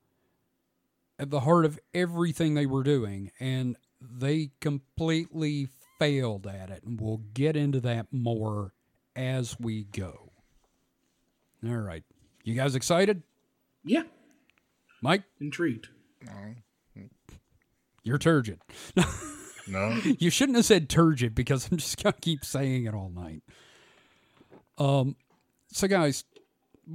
at 1.19 1.31
the 1.31 1.41
heart 1.41 1.65
of 1.65 1.79
everything 1.93 2.55
they 2.55 2.67
were 2.67 2.83
doing, 2.83 3.31
and 3.39 3.77
they 4.01 4.51
completely 4.61 5.69
failed 5.99 6.47
at 6.47 6.71
it. 6.71 6.83
And 6.85 7.01
we'll 7.01 7.23
get 7.35 7.57
into 7.57 7.81
that 7.81 8.07
more 8.13 8.73
as 9.17 9.59
we 9.59 9.85
go. 9.85 10.33
All 11.67 11.77
right. 11.77 12.05
You 12.43 12.55
guys 12.55 12.75
excited? 12.75 13.23
Yeah. 13.85 14.03
Mike, 15.03 15.23
Intrigued. 15.41 15.89
you're 18.03 18.19
turgid. 18.19 18.61
No, 19.67 19.99
You 20.19 20.29
shouldn't 20.31 20.57
have 20.57 20.67
said 20.67 20.89
turgid 20.89 21.35
because 21.35 21.69
I'm 21.71 21.79
just 21.79 22.03
gonna 22.03 22.15
keep 22.21 22.45
saying 22.45 22.85
it 22.85 22.95
all 22.95 23.09
night. 23.09 23.43
Um, 24.79 25.17
so 25.69 25.89
guys, 25.89 26.25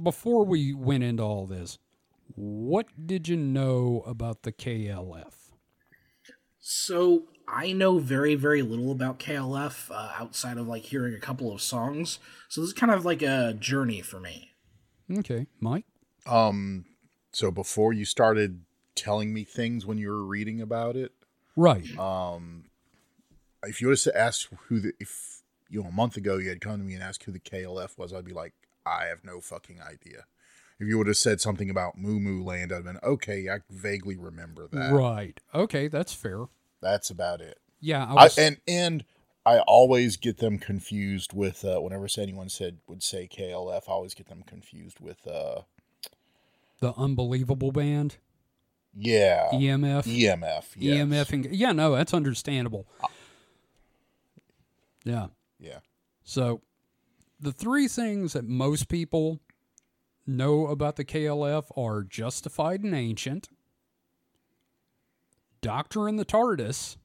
before 0.02 0.44
we 0.44 0.74
went 0.74 1.04
into 1.04 1.22
all 1.22 1.46
this, 1.46 1.78
what 2.34 2.86
did 3.06 3.28
you 3.28 3.36
know 3.36 4.02
about 4.06 4.42
the 4.42 4.52
KLF? 4.52 5.32
So 6.60 7.24
I 7.48 7.72
know 7.72 7.98
very 7.98 8.34
very 8.34 8.62
little 8.62 8.92
about 8.92 9.18
KLF 9.18 9.90
uh, 9.90 10.12
outside 10.18 10.58
of 10.58 10.68
like 10.68 10.82
hearing 10.82 11.14
a 11.14 11.20
couple 11.20 11.52
of 11.52 11.60
songs. 11.60 12.18
So 12.48 12.60
this 12.60 12.68
is 12.68 12.74
kind 12.74 12.92
of 12.92 13.04
like 13.04 13.22
a 13.22 13.54
journey 13.58 14.02
for 14.02 14.20
me. 14.20 14.52
Okay, 15.18 15.46
Mike. 15.58 15.86
um, 16.26 16.84
so 17.32 17.50
before 17.50 17.92
you 17.92 18.04
started 18.04 18.62
telling 18.94 19.32
me 19.32 19.44
things 19.44 19.86
when 19.86 19.98
you 19.98 20.10
were 20.10 20.24
reading 20.24 20.60
about 20.60 20.96
it, 20.96 21.12
Right. 21.56 21.98
Um, 21.98 22.64
if 23.64 23.80
you 23.80 23.88
would 23.88 24.02
have 24.02 24.14
asked 24.14 24.48
who 24.68 24.80
the 24.80 24.92
if 24.98 25.39
you 25.70 25.82
know 25.82 25.88
a 25.88 25.92
month 25.92 26.16
ago 26.16 26.36
you 26.36 26.48
had 26.48 26.60
come 26.60 26.78
to 26.78 26.84
me 26.84 26.94
and 26.94 27.02
asked 27.02 27.22
who 27.22 27.32
the 27.32 27.40
KLF 27.40 27.96
was, 27.96 28.12
I'd 28.12 28.24
be 28.24 28.32
like, 28.32 28.52
I 28.84 29.06
have 29.06 29.24
no 29.24 29.40
fucking 29.40 29.80
idea. 29.80 30.24
If 30.78 30.88
you 30.88 30.98
would 30.98 31.06
have 31.06 31.16
said 31.16 31.40
something 31.40 31.70
about 31.70 31.98
Mu 31.98 32.18
Mu 32.18 32.42
Land, 32.42 32.72
I'd 32.72 32.76
have 32.76 32.84
been 32.84 32.98
okay. 33.02 33.48
I 33.48 33.58
vaguely 33.70 34.16
remember 34.16 34.66
that. 34.72 34.92
right. 34.92 35.38
Okay, 35.54 35.88
that's 35.88 36.14
fair. 36.14 36.46
That's 36.80 37.10
about 37.10 37.40
it. 37.40 37.58
Yeah, 37.80 38.04
I 38.04 38.24
I, 38.24 38.28
and 38.38 38.56
and 38.66 39.04
I 39.44 39.58
always 39.60 40.16
get 40.16 40.38
them 40.38 40.58
confused 40.58 41.32
with 41.32 41.64
uh, 41.64 41.80
whenever 41.80 42.06
anyone 42.18 42.48
said 42.48 42.78
would 42.86 43.02
say 43.02 43.28
KLF, 43.30 43.82
I 43.88 43.92
always 43.92 44.14
get 44.14 44.28
them 44.28 44.42
confused 44.46 45.00
with 45.00 45.26
uh 45.26 45.62
the 46.80 46.94
unbelievable 46.96 47.72
band, 47.72 48.16
yeah 48.94 49.48
EMF. 49.52 50.04
EMF 50.04 50.64
yes. 50.76 51.06
EMF. 51.06 51.32
And, 51.32 51.54
yeah, 51.54 51.72
no, 51.72 51.94
that's 51.94 52.14
understandable. 52.14 52.86
Yeah. 55.04 55.28
Yeah 55.60 55.78
So, 56.24 56.62
the 57.38 57.52
three 57.52 57.88
things 57.88 58.32
that 58.32 58.44
most 58.44 58.88
people 58.88 59.40
know 60.26 60.66
about 60.66 60.96
the 60.96 61.04
KLF 61.04 61.66
are 61.76 62.02
justified 62.02 62.82
and 62.82 62.94
ancient, 62.94 63.48
Doctor 65.60 66.08
in 66.08 66.16
the 66.16 66.24
TARDIS, 66.24 66.96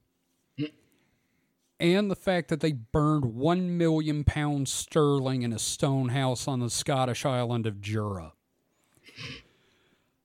and 1.78 2.10
the 2.10 2.16
fact 2.16 2.48
that 2.48 2.60
they 2.60 2.72
burned 2.72 3.24
one 3.34 3.76
million 3.76 4.24
pounds 4.24 4.72
sterling 4.72 5.42
in 5.42 5.52
a 5.52 5.58
stone 5.58 6.08
house 6.10 6.48
on 6.48 6.60
the 6.60 6.70
Scottish 6.70 7.24
island 7.26 7.66
of 7.66 7.80
Jura. 7.80 8.32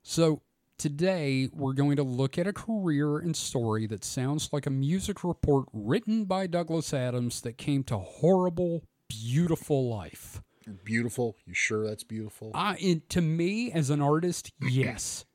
So, 0.04 0.42
today 0.82 1.48
we're 1.54 1.74
going 1.74 1.96
to 1.96 2.02
look 2.02 2.40
at 2.40 2.48
a 2.48 2.54
career 2.54 3.20
and 3.20 3.36
story 3.36 3.86
that 3.86 4.04
sounds 4.04 4.50
like 4.52 4.66
a 4.66 4.72
music 4.72 5.24
report 5.24 5.68
written 5.72 6.26
by 6.26 6.48
Douglas 6.48 6.92
Adams 6.92 7.42
that 7.42 7.56
came 7.56 7.84
to 7.84 8.00
horrible, 8.00 8.82
beautiful 9.08 9.88
life. 9.88 10.42
beautiful. 10.84 11.36
You 11.46 11.54
sure 11.54 11.88
that's 11.88 12.04
beautiful? 12.04 12.50
I, 12.56 12.78
it, 12.80 13.10
to 13.12 13.22
me, 13.22 13.72
as 13.72 13.92
an 13.92 14.02
artist, 14.02 14.54
yes. 14.62 15.26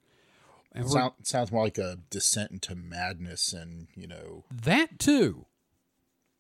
Sound, 0.85 1.13
it 1.21 1.29
sounds 1.29 1.53
more 1.53 1.63
like 1.63 1.79
a 1.79 1.99
descent 2.11 2.51
into 2.51 2.75
madness, 2.75 3.53
and 3.53 3.87
you 3.95 4.09
know, 4.09 4.45
that 4.51 4.99
too. 4.99 5.47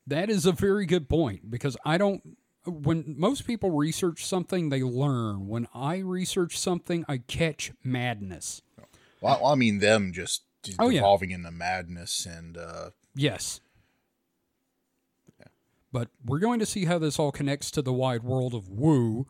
That 0.04 0.28
is 0.28 0.44
a 0.44 0.52
very 0.52 0.84
good 0.84 1.08
point 1.08 1.48
because 1.48 1.76
I 1.84 1.96
don't. 1.96 2.36
When 2.66 3.14
most 3.16 3.46
people 3.46 3.70
research 3.70 4.26
something, 4.26 4.68
they 4.68 4.82
learn. 4.82 5.46
When 5.46 5.68
I 5.72 5.98
research 5.98 6.58
something, 6.58 7.04
I 7.08 7.18
catch 7.18 7.72
madness. 7.82 8.62
Well, 9.20 9.44
I 9.46 9.54
mean 9.54 9.78
them 9.78 10.12
just 10.12 10.42
just 10.62 10.76
Oh, 10.80 10.88
yeah. 10.88 10.99
evolving 11.00 11.30
into 11.30 11.50
madness, 11.50 12.26
and 12.26 12.56
uh, 12.56 12.90
Yes. 13.14 13.61
But 15.92 16.08
we're 16.25 16.40
going 16.40 16.58
to 16.61 16.66
see 16.66 16.85
how 16.85 16.99
this 16.99 17.18
all 17.18 17.32
connects 17.32 17.70
to 17.73 17.80
the 17.82 17.92
wide 17.92 18.23
world 18.23 18.52
of 18.54 18.68
woo, 18.68 19.26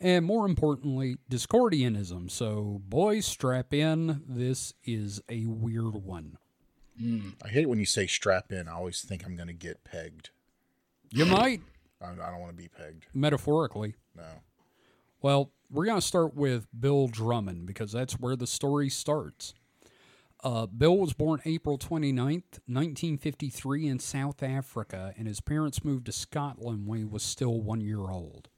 and 0.00 0.24
more 0.24 0.46
importantly, 0.46 1.16
Discordianism. 1.30 2.30
So, 2.30 2.80
boys, 2.88 3.26
strap 3.26 3.74
in. 3.74 4.22
This 4.26 4.72
is 4.84 5.20
a 5.28 5.44
weird 5.46 5.94
one. 5.96 6.38
I 7.44 7.48
hate 7.48 7.62
it 7.64 7.68
when 7.68 7.78
you 7.78 7.84
say 7.86 8.06
strap 8.06 8.50
in. 8.52 8.68
I 8.68 8.72
always 8.72 9.02
think 9.02 9.24
I'm 9.26 9.36
going 9.36 9.48
to 9.48 9.52
get 9.52 9.84
pegged. 9.84 10.30
You 11.10 11.26
might, 11.26 11.60
I, 12.00 12.06
I 12.12 12.30
don't 12.30 12.40
want 12.40 12.56
to 12.56 12.62
be 12.62 12.68
pegged. 12.68 13.06
metaphorically. 13.12 13.94
No. 14.16 14.24
Well, 15.20 15.50
we're 15.70 15.84
going 15.84 16.00
to 16.00 16.06
start 16.06 16.34
with 16.34 16.66
Bill 16.78 17.08
Drummond 17.08 17.66
because 17.66 17.92
that's 17.92 18.14
where 18.14 18.36
the 18.36 18.46
story 18.46 18.88
starts. 18.88 19.54
Uh, 20.42 20.66
Bill 20.66 20.96
was 20.96 21.12
born 21.12 21.40
April 21.44 21.78
29th, 21.78 22.60
1953, 22.66 23.88
in 23.88 23.98
South 23.98 24.42
Africa, 24.42 25.12
and 25.16 25.26
his 25.26 25.40
parents 25.40 25.84
moved 25.84 26.06
to 26.06 26.12
Scotland 26.12 26.86
when 26.86 26.98
he 26.98 27.04
was 27.04 27.24
still 27.24 27.60
one 27.60 27.80
year 27.80 28.10
old. 28.10 28.48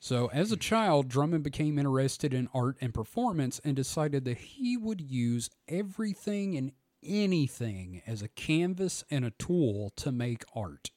So, 0.00 0.28
as 0.32 0.52
a 0.52 0.56
child, 0.56 1.08
Drummond 1.08 1.44
became 1.44 1.78
interested 1.78 2.34
in 2.34 2.48
art 2.52 2.76
and 2.80 2.92
performance 2.92 3.60
and 3.64 3.74
decided 3.74 4.24
that 4.24 4.38
he 4.38 4.76
would 4.76 5.00
use 5.00 5.50
everything 5.68 6.56
and 6.56 6.72
anything 7.02 8.02
as 8.06 8.20
a 8.20 8.28
canvas 8.28 9.04
and 9.10 9.24
a 9.24 9.30
tool 9.30 9.92
to 9.96 10.12
make 10.12 10.44
art. 10.54 10.90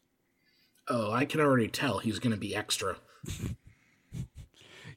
Oh, 0.87 1.11
I 1.11 1.25
can 1.25 1.39
already 1.39 1.67
tell 1.67 1.99
he's 1.99 2.19
going 2.19 2.33
to 2.33 2.39
be 2.39 2.55
extra. 2.55 2.97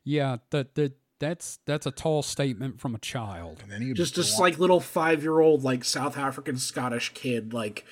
Yeah, 0.05 0.39
that 0.51 0.75
that 0.75 0.93
that's 1.19 1.59
that's 1.67 1.87
a 1.87 1.91
tall 1.93 2.23
statement 2.23 2.81
from 2.81 2.95
a 2.95 2.99
child. 2.99 3.61
And 3.63 3.71
then 3.71 3.83
you 3.83 3.95
Just 3.95 4.17
this 4.17 4.39
like 4.39 4.59
little 4.59 4.81
five 4.81 5.23
year 5.23 5.41
old 5.41 5.63
like 5.63 5.85
South 5.85 6.17
African 6.19 6.57
Scottish 6.57 7.11
kid 7.15 7.53
like 7.53 7.85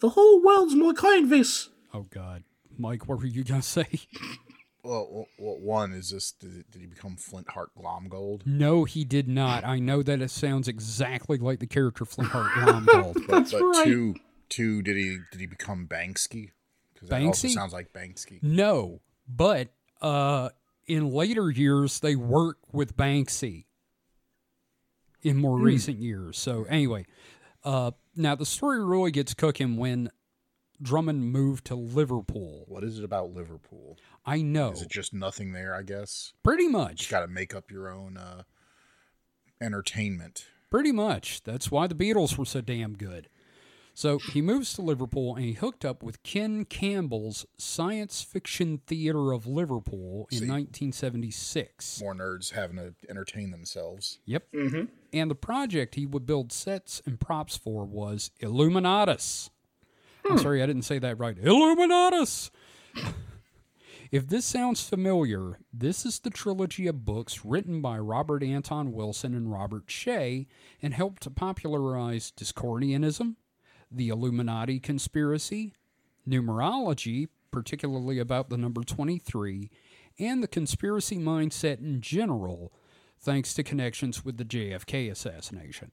the 0.00 0.10
whole 0.10 0.42
world's 0.42 0.74
my 0.74 0.92
canvas. 0.92 1.70
Oh 1.92 2.06
God, 2.10 2.44
Mike, 2.78 3.08
what 3.08 3.18
were 3.18 3.26
you 3.26 3.42
gonna 3.44 3.62
say? 3.78 3.86
well, 4.84 5.08
well, 5.10 5.26
well, 5.38 5.58
one 5.58 5.92
is 5.92 6.10
this: 6.10 6.30
did, 6.32 6.70
did 6.70 6.80
he 6.80 6.86
become 6.86 7.16
Flintheart 7.16 7.70
Glomgold? 7.76 8.42
No, 8.46 8.84
he 8.84 9.04
did 9.04 9.26
not. 9.26 9.64
I 9.64 9.78
know 9.80 10.02
that 10.02 10.20
it 10.22 10.30
sounds 10.30 10.68
exactly 10.68 11.38
like 11.38 11.58
the 11.58 11.66
character 11.66 12.04
Flintheart 12.04 12.52
Glomgold. 12.54 13.14
But, 13.14 13.28
That's 13.28 13.52
but 13.52 13.62
right. 13.62 13.84
two, 13.84 14.14
two, 14.48 14.82
did 14.82 14.96
he 14.96 15.18
did 15.32 15.40
he 15.40 15.46
become 15.46 15.88
Banksy? 15.88 16.50
Because 16.94 17.08
that 17.08 17.22
also 17.22 17.48
Banksy? 17.48 17.50
sounds 17.52 17.72
like 17.72 17.92
Banksy. 17.92 18.40
no, 18.42 19.00
but 19.28 19.70
uh, 20.00 20.50
in 20.86 21.10
later 21.12 21.50
years 21.50 22.00
they 22.00 22.16
work 22.16 22.58
with 22.72 22.96
Banksy. 22.96 23.64
In 25.22 25.38
more 25.38 25.58
recent 25.58 25.98
years, 25.98 26.38
so 26.38 26.64
anyway, 26.68 27.04
uh, 27.64 27.90
now 28.14 28.36
the 28.36 28.46
story 28.46 28.84
really 28.84 29.10
gets 29.10 29.34
cooking 29.34 29.76
when 29.76 30.08
Drummond 30.80 31.32
moved 31.32 31.64
to 31.66 31.74
Liverpool. 31.74 32.64
What 32.68 32.84
is 32.84 32.98
it 33.00 33.04
about 33.04 33.32
Liverpool? 33.34 33.98
I 34.24 34.42
know, 34.42 34.70
Is 34.70 34.82
it 34.82 34.88
just 34.88 35.12
nothing 35.12 35.52
there? 35.52 35.74
I 35.74 35.82
guess 35.82 36.32
pretty 36.44 36.68
much. 36.68 37.02
you 37.02 37.10
got 37.10 37.20
to 37.22 37.26
make 37.28 37.56
up 37.56 37.72
your 37.72 37.88
own 37.90 38.16
uh, 38.16 38.42
entertainment. 39.60 40.46
Pretty 40.70 40.92
much. 40.92 41.42
That's 41.42 41.70
why 41.70 41.86
the 41.88 41.94
Beatles 41.94 42.36
were 42.38 42.44
so 42.44 42.60
damn 42.60 42.94
good. 42.94 43.28
So 43.96 44.18
he 44.18 44.42
moves 44.42 44.74
to 44.74 44.82
Liverpool 44.82 45.34
and 45.34 45.42
he 45.42 45.54
hooked 45.54 45.82
up 45.82 46.02
with 46.02 46.22
Ken 46.22 46.66
Campbell's 46.66 47.46
Science 47.56 48.20
Fiction 48.20 48.82
Theater 48.86 49.32
of 49.32 49.46
Liverpool 49.46 50.28
in 50.30 50.40
See. 50.40 50.44
1976. 50.44 52.02
More 52.02 52.14
nerds 52.14 52.52
having 52.52 52.76
to 52.76 52.94
entertain 53.08 53.52
themselves. 53.52 54.18
Yep. 54.26 54.52
Mm-hmm. 54.52 54.84
And 55.14 55.30
the 55.30 55.34
project 55.34 55.94
he 55.94 56.04
would 56.04 56.26
build 56.26 56.52
sets 56.52 57.00
and 57.06 57.18
props 57.18 57.56
for 57.56 57.86
was 57.86 58.32
Illuminatus. 58.42 59.48
I'm 60.26 60.32
hmm. 60.32 60.42
sorry, 60.42 60.62
I 60.62 60.66
didn't 60.66 60.82
say 60.82 60.98
that 60.98 61.18
right. 61.18 61.42
Illuminatus! 61.42 62.50
If 64.12 64.28
this 64.28 64.44
sounds 64.44 64.86
familiar, 64.86 65.58
this 65.72 66.04
is 66.04 66.18
the 66.18 66.30
trilogy 66.30 66.86
of 66.86 67.06
books 67.06 67.46
written 67.46 67.80
by 67.80 67.98
Robert 67.98 68.42
Anton 68.42 68.92
Wilson 68.92 69.34
and 69.34 69.50
Robert 69.50 69.84
Shea 69.86 70.46
and 70.82 70.92
helped 70.92 71.22
to 71.22 71.30
popularize 71.30 72.30
Discordianism, 72.36 73.36
the 73.90 74.08
Illuminati 74.08 74.80
conspiracy, 74.80 75.74
numerology, 76.28 77.28
particularly 77.50 78.18
about 78.18 78.50
the 78.50 78.56
number 78.56 78.82
23, 78.82 79.70
and 80.18 80.42
the 80.42 80.48
conspiracy 80.48 81.18
mindset 81.18 81.78
in 81.78 82.00
general, 82.00 82.72
thanks 83.18 83.54
to 83.54 83.62
connections 83.62 84.24
with 84.24 84.36
the 84.36 84.44
JFK 84.44 85.10
assassination. 85.10 85.90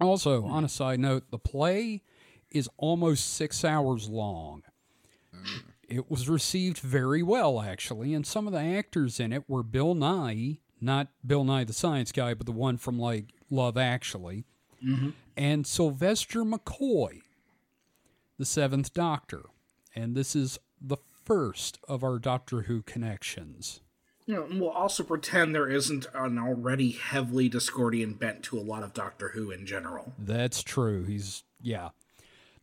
Also, 0.00 0.44
on 0.44 0.64
a 0.64 0.68
side 0.68 1.00
note, 1.00 1.30
the 1.30 1.38
play 1.38 2.02
is 2.50 2.68
almost 2.76 3.34
six 3.34 3.64
hours 3.64 4.08
long. 4.08 4.62
It 5.88 6.10
was 6.10 6.28
received 6.28 6.78
very 6.78 7.22
well, 7.22 7.60
actually, 7.60 8.12
and 8.12 8.26
some 8.26 8.46
of 8.46 8.52
the 8.52 8.60
actors 8.60 9.20
in 9.20 9.32
it 9.32 9.48
were 9.48 9.62
Bill 9.62 9.94
Nighy, 9.94 10.58
not 10.80 11.08
Bill 11.24 11.44
Nye 11.44 11.64
the 11.64 11.72
Science 11.72 12.12
Guy, 12.12 12.34
but 12.34 12.46
the 12.46 12.52
one 12.52 12.76
from 12.76 12.98
like 12.98 13.32
Love 13.50 13.76
Actually, 13.76 14.44
Mm-hmm. 14.84 15.10
and 15.36 15.66
Sylvester 15.66 16.44
McCoy, 16.44 17.22
the 18.38 18.44
Seventh 18.44 18.92
Doctor. 18.92 19.42
And 19.94 20.14
this 20.14 20.36
is 20.36 20.58
the 20.80 20.98
first 21.24 21.78
of 21.88 22.04
our 22.04 22.18
Doctor 22.18 22.62
Who 22.62 22.82
connections. 22.82 23.80
You 24.26 24.34
know, 24.34 24.44
and 24.44 24.60
we'll 24.60 24.70
also 24.70 25.04
pretend 25.04 25.54
there 25.54 25.70
isn't 25.70 26.06
an 26.12 26.38
already 26.38 26.90
heavily 26.90 27.48
Discordian 27.48 28.18
bent 28.18 28.42
to 28.44 28.58
a 28.58 28.60
lot 28.60 28.82
of 28.82 28.92
Doctor 28.92 29.30
Who 29.30 29.50
in 29.50 29.66
general. 29.66 30.12
That's 30.18 30.62
true. 30.62 31.04
He's, 31.04 31.44
yeah. 31.62 31.90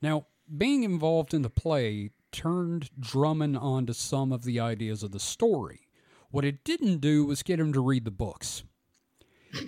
Now, 0.01 0.27
being 0.55 0.83
involved 0.83 1.33
in 1.33 1.41
the 1.41 1.49
play 1.49 2.11
turned 2.31 2.89
Drummond 2.99 3.57
onto 3.57 3.93
some 3.93 4.31
of 4.31 4.43
the 4.43 4.59
ideas 4.59 5.03
of 5.03 5.11
the 5.11 5.19
story. 5.19 5.87
What 6.31 6.45
it 6.45 6.63
didn't 6.63 6.97
do 6.97 7.25
was 7.25 7.43
get 7.43 7.59
him 7.59 7.71
to 7.73 7.81
read 7.81 8.05
the 8.05 8.11
books. 8.11 8.63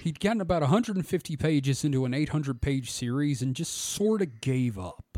He'd 0.02 0.20
gotten 0.20 0.42
about 0.42 0.62
150 0.62 1.38
pages 1.38 1.84
into 1.84 2.06
an 2.06 2.14
800 2.14 2.62
page 2.62 2.92
series 2.92 3.42
and 3.42 3.56
just 3.56 3.74
sort 3.74 4.22
of 4.22 4.42
gave 4.42 4.78
up. 4.80 5.18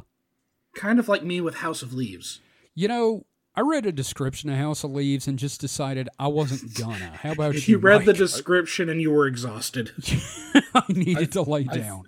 Kind 0.75 0.99
of 0.99 1.07
like 1.07 1.23
me 1.23 1.41
with 1.41 1.55
House 1.55 1.81
of 1.81 1.93
Leaves. 1.93 2.41
You 2.75 2.87
know, 2.87 3.25
I 3.55 3.61
read 3.61 3.85
a 3.85 3.91
description 3.91 4.49
of 4.49 4.57
House 4.57 4.83
of 4.83 4.91
Leaves 4.91 5.27
and 5.27 5.39
just 5.39 5.59
decided 5.61 6.09
I 6.19 6.27
wasn't 6.27 6.75
gonna. 6.75 7.11
How 7.21 7.31
about 7.31 7.55
you? 7.67 7.73
You 7.73 7.77
read 7.79 8.05
the 8.05 8.13
description 8.13 8.89
and 8.89 9.01
you 9.01 9.11
were 9.11 9.25
exhausted. 9.25 9.91
I 10.75 10.83
needed 10.89 11.31
to 11.31 11.41
lay 11.41 11.63
down. 11.63 12.03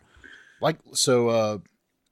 like 0.62 0.78
so 0.94 1.30
uh 1.30 1.58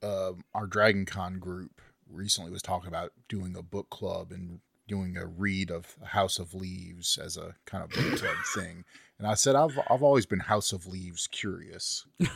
uh 0.02 0.32
our 0.54 0.66
dragon 0.66 1.04
con 1.04 1.38
group 1.38 1.80
recently 2.10 2.50
was 2.50 2.62
talking 2.62 2.88
about 2.88 3.12
doing 3.28 3.54
a 3.56 3.62
book 3.62 3.90
club 3.90 4.32
and 4.32 4.60
doing 4.88 5.16
a 5.18 5.26
read 5.26 5.70
of 5.70 5.96
house 6.02 6.38
of 6.38 6.54
leaves 6.54 7.18
as 7.22 7.36
a 7.36 7.54
kind 7.66 7.84
of 7.84 7.90
book 7.90 8.18
club 8.18 8.36
thing 8.54 8.84
and 9.18 9.26
i 9.26 9.34
said 9.34 9.54
i've 9.54 9.78
i've 9.90 10.02
always 10.02 10.26
been 10.26 10.40
house 10.40 10.72
of 10.72 10.86
leaves 10.86 11.26
curious 11.26 12.06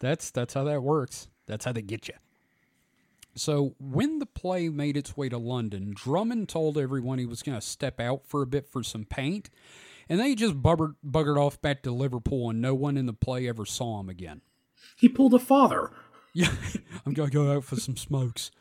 That's 0.00 0.30
that's 0.30 0.54
how 0.54 0.64
that 0.64 0.82
works. 0.82 1.28
That's 1.46 1.64
how 1.64 1.72
they 1.72 1.82
get 1.82 2.08
you. 2.08 2.14
So 3.34 3.74
when 3.78 4.18
the 4.18 4.26
play 4.26 4.68
made 4.68 4.96
its 4.96 5.16
way 5.16 5.28
to 5.28 5.38
London, 5.38 5.92
Drummond 5.94 6.48
told 6.48 6.76
everyone 6.76 7.18
he 7.18 7.26
was 7.26 7.42
going 7.42 7.58
to 7.58 7.66
step 7.66 8.00
out 8.00 8.26
for 8.26 8.42
a 8.42 8.46
bit 8.46 8.66
for 8.66 8.82
some 8.82 9.04
paint, 9.04 9.48
and 10.08 10.18
they 10.18 10.34
just 10.34 10.60
buggered, 10.60 10.96
buggered 11.06 11.36
off 11.36 11.60
back 11.60 11.82
to 11.82 11.92
Liverpool, 11.92 12.50
and 12.50 12.60
no 12.60 12.74
one 12.74 12.96
in 12.96 13.06
the 13.06 13.12
play 13.12 13.48
ever 13.48 13.64
saw 13.64 14.00
him 14.00 14.08
again. 14.08 14.40
He 14.96 15.08
pulled 15.08 15.34
a 15.34 15.38
father. 15.38 15.90
Yeah, 16.34 16.54
I'm 17.04 17.14
going 17.14 17.30
to 17.30 17.34
go 17.34 17.56
out 17.56 17.64
for 17.64 17.76
some 17.76 17.96
smokes. 17.96 18.52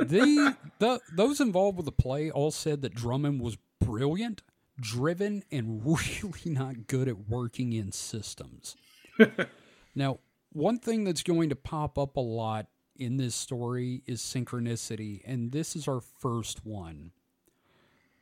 The, 0.00 0.56
the 0.78 1.00
those 1.12 1.40
involved 1.40 1.76
with 1.76 1.84
the 1.84 1.92
play 1.92 2.30
all 2.30 2.52
said 2.52 2.80
that 2.82 2.94
Drummond 2.94 3.40
was 3.40 3.58
brilliant, 3.80 4.40
driven, 4.80 5.42
and 5.50 5.84
really 5.84 6.50
not 6.50 6.86
good 6.86 7.08
at 7.08 7.28
working 7.28 7.72
in 7.72 7.92
systems. 7.92 8.76
now, 9.94 10.18
one 10.52 10.78
thing 10.78 11.04
that's 11.04 11.22
going 11.22 11.48
to 11.48 11.56
pop 11.56 11.98
up 11.98 12.16
a 12.16 12.20
lot 12.20 12.66
in 12.96 13.16
this 13.16 13.34
story 13.34 14.02
is 14.06 14.20
synchronicity, 14.20 15.22
and 15.24 15.52
this 15.52 15.74
is 15.74 15.88
our 15.88 16.00
first 16.00 16.64
one. 16.64 17.12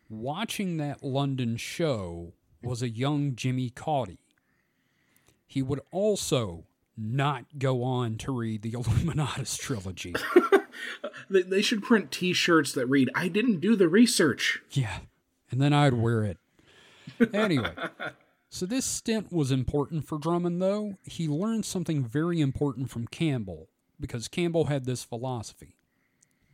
Watching 0.08 0.76
that 0.78 1.02
London 1.02 1.56
show 1.56 2.34
was 2.62 2.82
a 2.82 2.88
young 2.88 3.36
Jimmy 3.36 3.70
Cauty. 3.70 4.18
He 5.46 5.62
would 5.62 5.80
also 5.90 6.66
not 6.96 7.58
go 7.58 7.82
on 7.82 8.16
to 8.18 8.32
read 8.32 8.62
the 8.62 8.72
Illuminatus 8.72 9.58
trilogy. 9.58 10.14
They, 11.30 11.42
they 11.42 11.62
should 11.62 11.82
print 11.82 12.10
t 12.10 12.32
shirts 12.32 12.72
that 12.72 12.86
read, 12.86 13.08
I 13.14 13.28
didn't 13.28 13.60
do 13.60 13.76
the 13.76 13.88
research. 13.88 14.60
Yeah. 14.72 14.98
And 15.50 15.60
then 15.60 15.72
I'd 15.72 15.94
wear 15.94 16.24
it. 16.24 16.38
Anyway, 17.32 17.72
so 18.48 18.66
this 18.66 18.84
stint 18.84 19.32
was 19.32 19.50
important 19.50 20.06
for 20.06 20.18
Drummond, 20.18 20.60
though. 20.60 20.96
He 21.04 21.28
learned 21.28 21.64
something 21.64 22.04
very 22.04 22.40
important 22.40 22.90
from 22.90 23.06
Campbell 23.06 23.68
because 23.98 24.28
Campbell 24.28 24.64
had 24.64 24.84
this 24.84 25.04
philosophy 25.04 25.76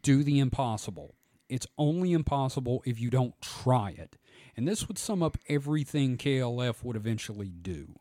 do 0.03 0.23
the 0.23 0.39
impossible. 0.39 1.15
It's 1.49 1.67
only 1.77 2.13
impossible 2.13 2.83
if 2.87 3.01
you 3.01 3.11
don't 3.11 3.41
try 3.41 3.91
it. 3.91 4.17
And 4.57 4.67
this 4.67 4.87
would 4.87 4.99
sum 4.99 5.23
up 5.23 5.37
everything 5.49 6.17
KLF 6.17 6.85
would 6.85 6.97
eventually 6.97 7.49
do. 7.49 7.95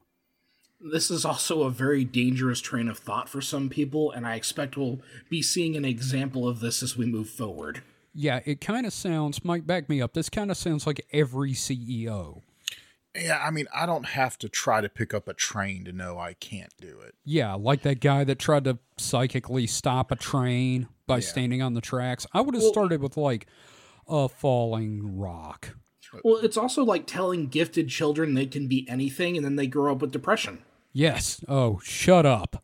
This 0.79 1.09
is 1.09 1.25
also 1.25 1.63
a 1.63 1.71
very 1.71 2.03
dangerous 2.03 2.61
train 2.61 2.89
of 2.89 2.99
thought 2.99 3.27
for 3.27 3.41
some 3.41 3.69
people, 3.69 4.11
and 4.11 4.27
I 4.27 4.35
expect 4.35 4.77
we'll 4.77 4.99
be 5.29 5.41
seeing 5.41 5.75
an 5.75 5.85
example 5.85 6.47
of 6.47 6.59
this 6.59 6.83
as 6.83 6.95
we 6.95 7.05
move 7.05 7.29
forward. 7.29 7.81
Yeah, 8.13 8.41
it 8.45 8.61
kind 8.61 8.85
of 8.85 8.93
sounds, 8.93 9.43
Mike, 9.43 9.65
back 9.65 9.89
me 9.89 10.01
up. 10.01 10.13
This 10.13 10.29
kind 10.29 10.51
of 10.51 10.57
sounds 10.57 10.85
like 10.85 11.05
every 11.11 11.53
CEO. 11.53 12.41
Yeah 13.15 13.41
i 13.43 13.49
mean 13.51 13.65
i 13.73 13.85
don't 13.85 14.05
have 14.05 14.37
to 14.37 14.49
try 14.49 14.81
to 14.81 14.89
pick 14.89 15.13
up 15.13 15.27
a 15.27 15.33
train 15.33 15.85
to 15.85 15.91
know 15.91 16.17
i 16.17 16.33
can't 16.33 16.73
do 16.79 16.99
it 16.99 17.15
Yeah, 17.23 17.53
like 17.53 17.81
that 17.83 17.99
guy 17.99 18.23
that 18.23 18.39
tried 18.39 18.65
to 18.65 18.79
psychically 18.97 19.67
stop 19.67 20.11
a 20.11 20.15
train 20.15 20.87
by 21.07 21.19
standing 21.19 21.61
on 21.61 21.73
the 21.73 21.81
tracks. 21.81 22.25
I 22.33 22.41
would 22.41 22.55
have 22.55 22.63
started 22.63 23.01
with 23.01 23.17
like 23.17 23.47
a 24.07 24.27
falling 24.27 25.17
rock. 25.17 25.75
Well, 26.23 26.37
it's 26.37 26.57
also 26.57 26.83
like 26.83 27.05
telling 27.05 27.47
gifted 27.47 27.89
children 27.89 28.33
they 28.33 28.45
can 28.45 28.67
be 28.67 28.87
anything, 28.89 29.35
and 29.35 29.45
then 29.45 29.55
they 29.55 29.67
grow 29.67 29.93
up 29.93 30.01
with 30.01 30.11
depression. 30.11 30.59
Yes. 30.93 31.43
Oh, 31.47 31.79
shut 31.83 32.25
up. 32.25 32.63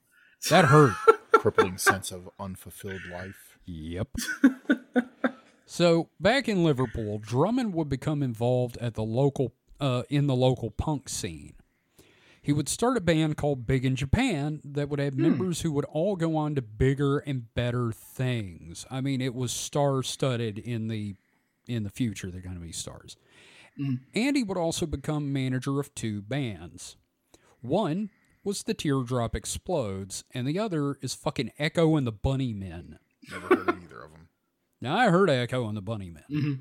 That 0.49 0.65
hurt. 0.65 0.93
crippling 1.33 1.77
sense 1.77 2.11
of 2.11 2.29
unfulfilled 2.39 3.01
life 3.11 3.57
yep. 3.65 4.07
so 5.65 6.09
back 6.19 6.47
in 6.47 6.63
Liverpool, 6.63 7.17
Drummond 7.17 7.73
would 7.73 7.89
become 7.89 8.21
involved 8.21 8.77
at 8.77 8.93
the 8.93 9.03
local 9.03 9.53
uh, 9.81 10.03
in 10.09 10.27
the 10.27 10.35
local 10.35 10.71
punk 10.71 11.09
scene. 11.09 11.55
He 12.41 12.53
would 12.53 12.69
start 12.69 12.97
a 12.97 13.01
band 13.01 13.37
called 13.37 13.67
Big 13.67 13.85
in 13.85 13.95
Japan 13.95 14.61
that 14.63 14.89
would 14.89 14.99
have 14.99 15.13
hmm. 15.13 15.23
members 15.23 15.61
who 15.61 15.71
would 15.73 15.85
all 15.85 16.15
go 16.15 16.37
on 16.37 16.55
to 16.55 16.61
bigger 16.61 17.19
and 17.19 17.53
better 17.53 17.91
things. 17.91 18.85
I 18.89 19.01
mean, 19.01 19.21
it 19.21 19.35
was 19.35 19.51
star-studded 19.51 20.57
in 20.57 20.87
the 20.87 21.15
in 21.67 21.83
the 21.83 21.89
future. 21.89 22.31
They're 22.31 22.41
going 22.41 22.55
to 22.55 22.61
be 22.61 22.71
stars. 22.71 23.17
Hmm. 23.77 23.95
And 24.13 24.35
he 24.35 24.43
would 24.43 24.57
also 24.57 24.85
become 24.85 25.33
manager 25.33 25.79
of 25.79 25.93
two 25.93 26.21
bands. 26.21 26.95
One 27.61 28.09
was 28.43 28.63
the 28.63 28.73
Teardrop 28.73 29.35
Explodes, 29.35 30.23
and 30.33 30.47
the 30.47 30.57
other 30.57 30.97
is 31.01 31.13
fucking 31.13 31.51
Echo 31.59 31.95
and 31.95 32.07
the 32.07 32.11
Bunnymen. 32.11 32.97
never 33.29 33.47
heard 33.47 33.69
of 33.69 33.83
either 33.83 34.01
of 34.01 34.11
them 34.11 34.29
Now, 34.81 34.97
I 34.97 35.09
heard 35.09 35.29
Echo 35.29 35.67
and 35.67 35.77
the 35.77 35.81
Bunnymen. 35.81 36.23
Mm-hmm. 36.31 36.53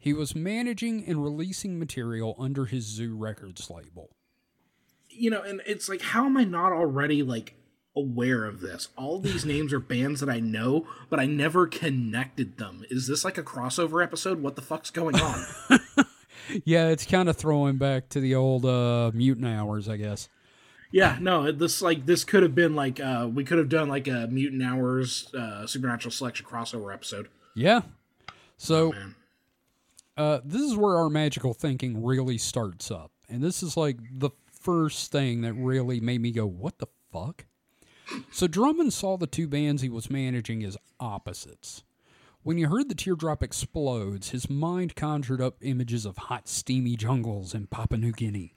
He 0.00 0.12
was 0.14 0.34
managing 0.34 1.04
and 1.06 1.22
releasing 1.22 1.78
material 1.78 2.34
under 2.38 2.64
his 2.64 2.84
Zoo 2.86 3.14
Records 3.16 3.68
label. 3.70 4.08
You 5.10 5.28
know, 5.30 5.42
and 5.42 5.60
it's 5.66 5.88
like, 5.88 6.00
how 6.00 6.24
am 6.24 6.36
I 6.38 6.44
not 6.44 6.72
already 6.72 7.22
like 7.22 7.54
aware 7.94 8.46
of 8.46 8.60
this? 8.60 8.88
All 8.96 9.18
these 9.20 9.44
names 9.54 9.72
are 9.74 9.78
bands 9.78 10.20
that 10.20 10.30
I 10.30 10.40
know, 10.40 10.86
but 11.10 11.20
I 11.20 11.26
never 11.26 11.66
connected 11.66 12.56
them. 12.56 12.84
Is 12.88 13.06
this 13.06 13.24
like 13.24 13.36
a 13.36 13.42
crossover 13.42 14.02
episode? 14.02 14.40
What 14.42 14.56
the 14.56 14.62
fuck's 14.62 14.90
going 14.90 15.16
on? 15.16 15.44
Yeah, 16.64 16.88
it's 16.88 17.06
kind 17.06 17.28
of 17.28 17.36
throwing 17.36 17.76
back 17.76 18.08
to 18.08 18.18
the 18.18 18.34
old 18.34 18.66
uh, 18.66 19.12
mutant 19.14 19.46
hours, 19.46 19.88
I 19.88 19.96
guess. 19.96 20.28
yeah, 20.90 21.16
no, 21.20 21.52
this 21.52 21.80
like 21.80 22.06
this 22.06 22.24
could 22.24 22.42
have 22.42 22.56
been 22.56 22.74
like 22.74 22.98
uh 22.98 23.28
we 23.32 23.44
could 23.44 23.58
have 23.58 23.68
done 23.68 23.88
like 23.88 24.08
a 24.08 24.26
Mutant 24.26 24.60
Hours 24.60 25.32
uh 25.32 25.64
Supernatural 25.68 26.10
Selection 26.10 26.44
crossover 26.44 26.92
episode. 26.92 27.28
Yeah. 27.54 27.82
So 28.56 28.90
Man. 28.90 29.14
Uh, 30.20 30.38
this 30.44 30.60
is 30.60 30.76
where 30.76 30.98
our 30.98 31.08
magical 31.08 31.54
thinking 31.54 32.04
really 32.04 32.36
starts 32.36 32.90
up. 32.90 33.10
And 33.30 33.42
this 33.42 33.62
is 33.62 33.74
like 33.74 33.96
the 34.12 34.28
first 34.52 35.10
thing 35.10 35.40
that 35.40 35.54
really 35.54 35.98
made 35.98 36.20
me 36.20 36.30
go, 36.30 36.44
what 36.44 36.76
the 36.76 36.88
fuck? 37.10 37.46
So 38.30 38.46
Drummond 38.46 38.92
saw 38.92 39.16
the 39.16 39.26
two 39.26 39.48
bands 39.48 39.80
he 39.80 39.88
was 39.88 40.10
managing 40.10 40.62
as 40.62 40.76
opposites. 40.98 41.84
When 42.42 42.58
he 42.58 42.64
heard 42.64 42.90
the 42.90 42.94
teardrop 42.94 43.42
explodes, 43.42 44.28
his 44.28 44.50
mind 44.50 44.94
conjured 44.94 45.40
up 45.40 45.56
images 45.62 46.04
of 46.04 46.18
hot, 46.18 46.48
steamy 46.48 46.96
jungles 46.96 47.54
in 47.54 47.66
Papua 47.66 47.98
New 47.98 48.12
Guinea. 48.12 48.52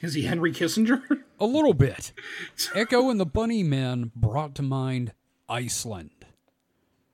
Is 0.00 0.14
he 0.14 0.22
Henry 0.22 0.52
Kissinger? 0.52 1.02
A 1.40 1.46
little 1.46 1.74
bit. 1.74 2.12
Echo 2.76 3.10
and 3.10 3.18
the 3.18 3.26
Bunnymen 3.26 4.12
brought 4.14 4.54
to 4.54 4.62
mind 4.62 5.14
Iceland. 5.48 6.17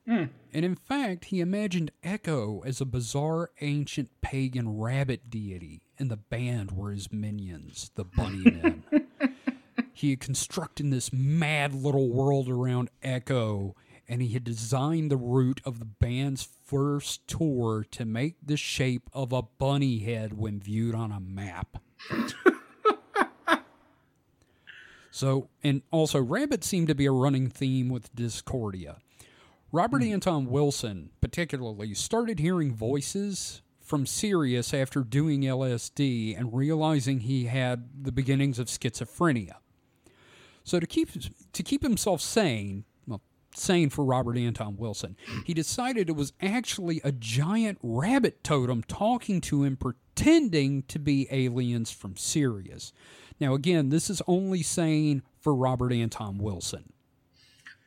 Hmm. 0.07 0.25
And 0.53 0.65
in 0.65 0.75
fact, 0.75 1.27
he 1.27 1.41
imagined 1.41 1.91
Echo 2.03 2.63
as 2.65 2.81
a 2.81 2.85
bizarre 2.85 3.51
ancient 3.61 4.11
pagan 4.21 4.79
rabbit 4.79 5.31
deity, 5.31 5.83
and 5.99 6.11
the 6.11 6.17
band 6.17 6.73
were 6.73 6.93
his 6.93 7.11
minions, 7.11 7.91
the 7.95 8.05
Bunny 8.05 8.43
Men. 8.45 8.85
he 9.93 10.11
had 10.11 10.21
constructed 10.21 10.91
this 10.91 11.13
mad 11.13 11.75
little 11.75 12.11
world 12.11 12.51
around 12.51 12.91
Echo, 13.03 13.75
and 14.07 14.21
he 14.21 14.29
had 14.35 14.45
designed 14.45 15.11
the 15.11 15.17
route 15.17 15.63
of 15.65 15.79
the 15.79 15.87
band's 15.87 16.47
first 16.65 17.27
tour 17.27 17.87
to 17.91 18.05
make 18.05 18.37
the 18.43 18.59
shape 18.59 19.09
of 19.15 19.33
a 19.33 19.43
bunny 19.43 20.01
head 20.01 20.37
when 20.37 20.61
viewed 20.61 20.95
on 20.95 21.13
a 21.13 21.21
map. 21.21 21.79
so, 25.11 25.49
and 25.63 25.81
also, 25.91 26.21
rabbits 26.21 26.67
seem 26.67 26.87
to 26.87 26.95
be 26.95 27.07
a 27.07 27.13
running 27.13 27.49
theme 27.49 27.89
with 27.89 28.15
Discordia. 28.15 28.99
Robert 29.75 30.05
hmm. 30.05 30.13
Anton 30.13 30.47
Wilson, 30.47 31.11
particularly, 31.21 31.95
started 31.95 32.39
hearing 32.39 32.73
voices 32.73 33.61
from 33.81 34.07
Sirius 34.07 34.73
after 34.73 35.01
doing 35.01 35.41
LSD 35.41 36.39
and 36.39 36.55
realizing 36.55 37.19
he 37.19 37.47
had 37.47 37.89
the 38.05 38.13
beginnings 38.13 38.61
of 38.61 38.69
schizophrenia. 38.69 39.57
So 40.63 40.79
to 40.79 40.87
keep 40.87 41.11
to 41.53 41.63
keep 41.65 41.83
himself 41.83 42.21
sane, 42.21 42.85
well, 43.09 43.21
sane 43.57 43.91
for 43.91 44.05
Robert 44.05 44.39
Anton 44.39 44.77
Wilson, 44.77 45.17
he 45.45 45.55
decided 45.55 46.09
it 46.09 46.15
was 46.15 46.33
actually 46.41 47.01
a 47.03 47.11
giant 47.11 47.79
rabbit 47.83 48.45
totem 48.45 48.85
talking 48.85 49.41
to 49.41 49.65
him, 49.65 49.77
pretending 49.77 50.85
to 50.85 51.01
be 51.01 51.27
aliens 51.33 51.91
from 51.91 52.17
Sirius. 52.17 52.93
Now, 53.41 53.55
again, 53.55 53.89
this 53.89 54.09
is 54.09 54.23
only 54.29 54.63
sane 54.63 55.25
for 55.41 55.53
Robert 55.53 55.93
Anton 55.93 56.39
Wilson. 56.39 56.94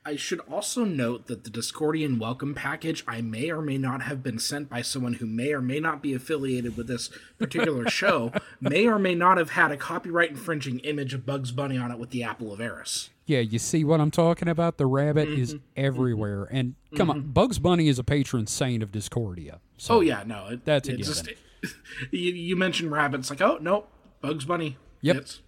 I 0.07 0.15
should 0.15 0.39
also 0.49 0.85
note 0.85 1.25
that 1.25 1.43
the 1.43 1.49
Discordian 1.49 2.17
welcome 2.17 2.55
package 2.55 3.03
I 3.09 3.19
may 3.19 3.51
or 3.51 3.61
may 3.61 3.77
not 3.77 4.03
have 4.03 4.23
been 4.23 4.39
sent 4.39 4.69
by 4.69 4.81
someone 4.81 5.15
who 5.15 5.25
may 5.25 5.51
or 5.51 5.61
may 5.61 5.81
not 5.81 6.01
be 6.01 6.13
affiliated 6.13 6.77
with 6.77 6.87
this 6.87 7.09
particular 7.37 7.89
show, 7.89 8.31
may 8.61 8.87
or 8.87 8.99
may 8.99 9.15
not 9.15 9.37
have 9.37 9.49
had 9.49 9.69
a 9.69 9.75
copyright 9.75 10.29
infringing 10.29 10.79
image 10.79 11.13
of 11.13 11.25
Bugs 11.25 11.51
Bunny 11.51 11.77
on 11.77 11.91
it 11.91 11.99
with 11.99 12.11
the 12.11 12.23
apple 12.23 12.53
of 12.53 12.61
Eris. 12.61 13.09
Yeah, 13.25 13.39
you 13.39 13.59
see 13.59 13.83
what 13.83 13.99
I'm 13.99 14.09
talking 14.09 14.47
about? 14.47 14.77
The 14.77 14.85
rabbit 14.85 15.27
is 15.27 15.49
mm-hmm. 15.49 15.57
Mm-hmm. 15.57 15.85
everywhere. 15.85 16.47
And 16.51 16.75
come 16.95 17.09
on, 17.09 17.19
mm-hmm. 17.19 17.31
Bugs 17.31 17.59
Bunny 17.59 17.89
is 17.89 17.99
a 17.99 18.03
patron 18.05 18.47
saint 18.47 18.81
of 18.83 18.93
Discordia. 18.93 19.59
So 19.75 19.95
Oh 19.95 19.99
yeah, 19.99 20.23
no, 20.25 20.47
it, 20.51 20.63
That's 20.63 20.87
it's 20.87 21.21
given. 21.21 21.37
you, 22.11 22.31
you 22.31 22.55
mentioned 22.55 22.93
rabbits, 22.93 23.29
like 23.29 23.41
oh 23.41 23.57
no, 23.59 23.87
Bugs 24.21 24.45
Bunny. 24.45 24.77
Yep. 25.01 25.15
It's- 25.17 25.41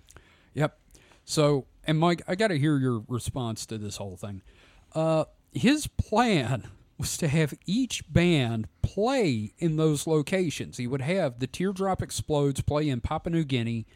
Yep. 0.56 0.78
So, 1.24 1.68
and 1.90 1.98
Mike, 1.98 2.22
I 2.28 2.36
got 2.36 2.50
to 2.50 2.60
hear 2.60 2.78
your 2.78 3.04
response 3.08 3.66
to 3.66 3.80
this 3.80 3.98
whole 3.98 4.16
thing. 4.16 4.44
Uh, 4.94 5.26
his 5.52 5.88
plan 5.88 6.68
was 7.00 7.18
to 7.18 7.28
have 7.28 7.56
each 7.66 8.04
band 8.14 8.68
play 8.84 9.54
in 9.58 9.78
those 9.78 10.06
locations. 10.06 10.78
He 10.78 10.86
would 10.86 11.02
have 11.02 11.40
the 11.40 11.48
Teardrop 11.48 12.04
Explodes 12.04 12.62
play 12.62 12.90
in 12.90 13.02
Papua 13.02 13.34
New 13.34 13.44
Guinea 13.44 13.88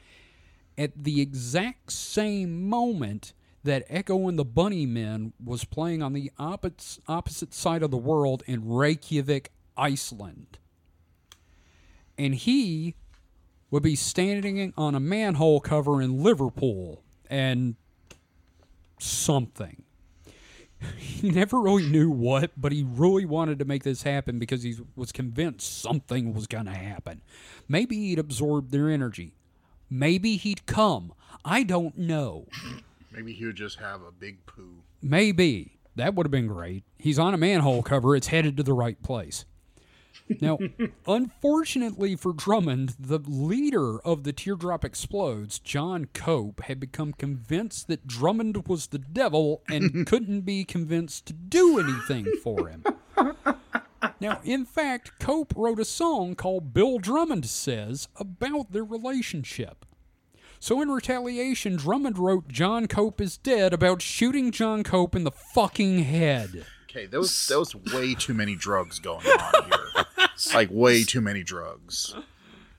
at 0.75 1.03
the 1.03 1.21
exact 1.21 1.91
same 1.91 2.67
moment 2.67 3.34
that 3.63 3.86
Echo 3.88 4.27
and 4.27 4.39
the 4.39 4.45
Bunnymen 4.45 5.34
was 5.39 5.63
playing 5.63 6.01
on 6.01 6.13
the 6.13 6.32
opposite, 6.39 7.03
opposite 7.08 7.53
side 7.53 7.84
of 7.84 7.91
the 7.91 7.97
world 7.97 8.41
in 8.47 8.67
Reykjavik, 8.67 9.51
Iceland. 9.77 10.58
And 12.17 12.34
he 12.34 12.95
would 13.69 13.84
be 13.84 13.95
standing 13.95 14.73
on 14.75 14.95
a 14.95 14.99
manhole 14.99 15.60
cover 15.60 16.01
in 16.01 16.23
Liverpool 16.23 17.03
and 17.29 17.75
something. 19.03 19.83
He 20.97 21.29
never 21.29 21.61
really 21.61 21.85
knew 21.85 22.09
what, 22.09 22.51
but 22.57 22.71
he 22.71 22.83
really 22.83 23.25
wanted 23.25 23.59
to 23.59 23.65
make 23.65 23.83
this 23.83 24.03
happen 24.03 24.37
because 24.37 24.63
he 24.63 24.75
was 24.95 25.11
convinced 25.11 25.81
something 25.81 26.33
was 26.33 26.47
going 26.47 26.65
to 26.65 26.71
happen. 26.71 27.21
Maybe 27.69 27.95
he'd 27.95 28.19
absorb 28.19 28.71
their 28.71 28.89
energy. 28.89 29.33
Maybe 29.89 30.35
he'd 30.35 30.65
come. 30.65 31.13
I 31.45 31.63
don't 31.63 31.97
know. 31.97 32.47
Maybe 33.11 33.33
he 33.33 33.45
would 33.45 33.55
just 33.55 33.79
have 33.79 34.01
a 34.01 34.11
big 34.11 34.45
poo. 34.45 34.83
Maybe. 35.01 35.79
That 35.95 36.15
would 36.15 36.25
have 36.25 36.31
been 36.31 36.47
great. 36.47 36.83
He's 36.97 37.19
on 37.19 37.33
a 37.33 37.37
manhole 37.37 37.83
cover. 37.83 38.15
It's 38.15 38.27
headed 38.27 38.57
to 38.57 38.63
the 38.63 38.73
right 38.73 39.01
place. 39.03 39.45
Now, 40.41 40.57
unfortunately 41.07 42.15
for 42.15 42.33
Drummond, 42.33 42.95
the 42.99 43.19
leader 43.19 43.99
of 43.99 44.23
the 44.23 44.33
Teardrop 44.33 44.86
Explodes, 44.86 45.59
John 45.59 46.05
Cope, 46.13 46.62
had 46.62 46.79
become 46.79 47.13
convinced 47.13 47.88
that 47.88 48.07
Drummond 48.07 48.67
was 48.67 48.88
the 48.88 48.99
devil 48.99 49.62
and 49.67 50.07
couldn't 50.07 50.41
be 50.41 50.63
convinced 50.63 51.25
to 51.27 51.33
do 51.33 51.79
anything 51.79 52.31
for 52.43 52.67
him. 52.67 52.83
Now, 54.19 54.39
in 54.43 54.65
fact, 54.65 55.19
Cope 55.19 55.53
wrote 55.55 55.79
a 55.79 55.86
song 55.86 56.36
called 56.36 56.73
Bill 56.73 56.99
Drummond 56.99 57.45
Says 57.45 58.07
about 58.15 58.71
their 58.71 58.83
relationship. 58.83 59.86
So, 60.59 60.81
in 60.81 60.89
retaliation, 60.89 61.75
Drummond 61.75 62.17
wrote 62.17 62.47
John 62.47 62.88
Cope 62.88 63.19
is 63.19 63.38
dead 63.38 63.73
about 63.73 64.01
shooting 64.01 64.51
John 64.51 64.83
Cope 64.83 65.13
in 65.13 65.25
the 65.25 65.31
fucking 65.31 66.03
head. 66.03 66.65
Okay, 66.89 67.05
there 67.05 67.19
was 67.19 67.47
there 67.47 67.59
was 67.59 67.75
way 67.75 68.13
too 68.13 68.33
many 68.33 68.55
drugs 68.55 68.99
going 68.99 69.25
on 69.25 69.65
here. 69.65 70.02
like 70.53 70.69
way 70.71 71.03
too 71.03 71.21
many 71.21 71.43
drugs. 71.43 72.15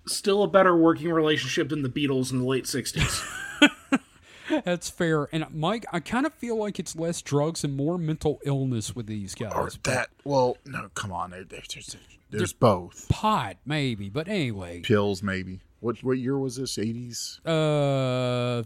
Still 0.07 0.42
a 0.42 0.48
better 0.48 0.77
working 0.77 1.11
relationship 1.12 1.68
than 1.68 1.83
the 1.83 1.88
Beatles 1.88 2.33
in 2.33 2.38
the 2.40 2.44
late 2.44 2.64
'60s. 2.64 3.22
That's 4.64 4.90
fair. 4.90 5.29
And 5.33 5.46
Mike, 5.55 5.87
I 5.92 6.00
kind 6.00 6.27
of 6.27 6.35
feel 6.35 6.57
like 6.59 6.79
it's 6.79 6.94
less 6.94 7.22
drugs 7.22 7.64
and 7.64 7.74
more 7.77 7.96
mental 7.96 8.40
illness 8.44 8.94
with 8.94 9.07
these 9.07 9.35
Or 9.40 9.48
guys. 9.48 9.79
that 9.85 10.11
well, 10.24 10.59
no, 10.66 10.90
come 10.94 11.12
on. 11.12 11.31
There, 11.31 11.44
there- 11.44 11.62
there's 11.72 11.96
there's 12.31 12.53
both. 12.53 13.09
Pot, 13.09 13.57
maybe, 13.64 14.09
but 14.11 14.27
anyway. 14.29 14.81
Pills, 14.81 15.22
maybe. 15.22 15.61
What 15.81 16.03
what 16.03 16.18
year 16.18 16.37
was 16.38 16.57
this? 16.57 16.79
Eighties. 16.79 17.40
Uh, 17.46 18.64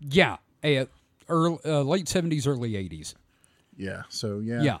yeah, 0.00 0.36
eh, 0.62 0.86
early, 1.28 1.58
uh, 1.64 1.82
late 1.82 2.08
seventies, 2.08 2.46
early 2.46 2.76
eighties. 2.76 3.14
Yeah. 3.76 4.02
So 4.08 4.40
yeah. 4.40 4.62
Yeah. 4.62 4.78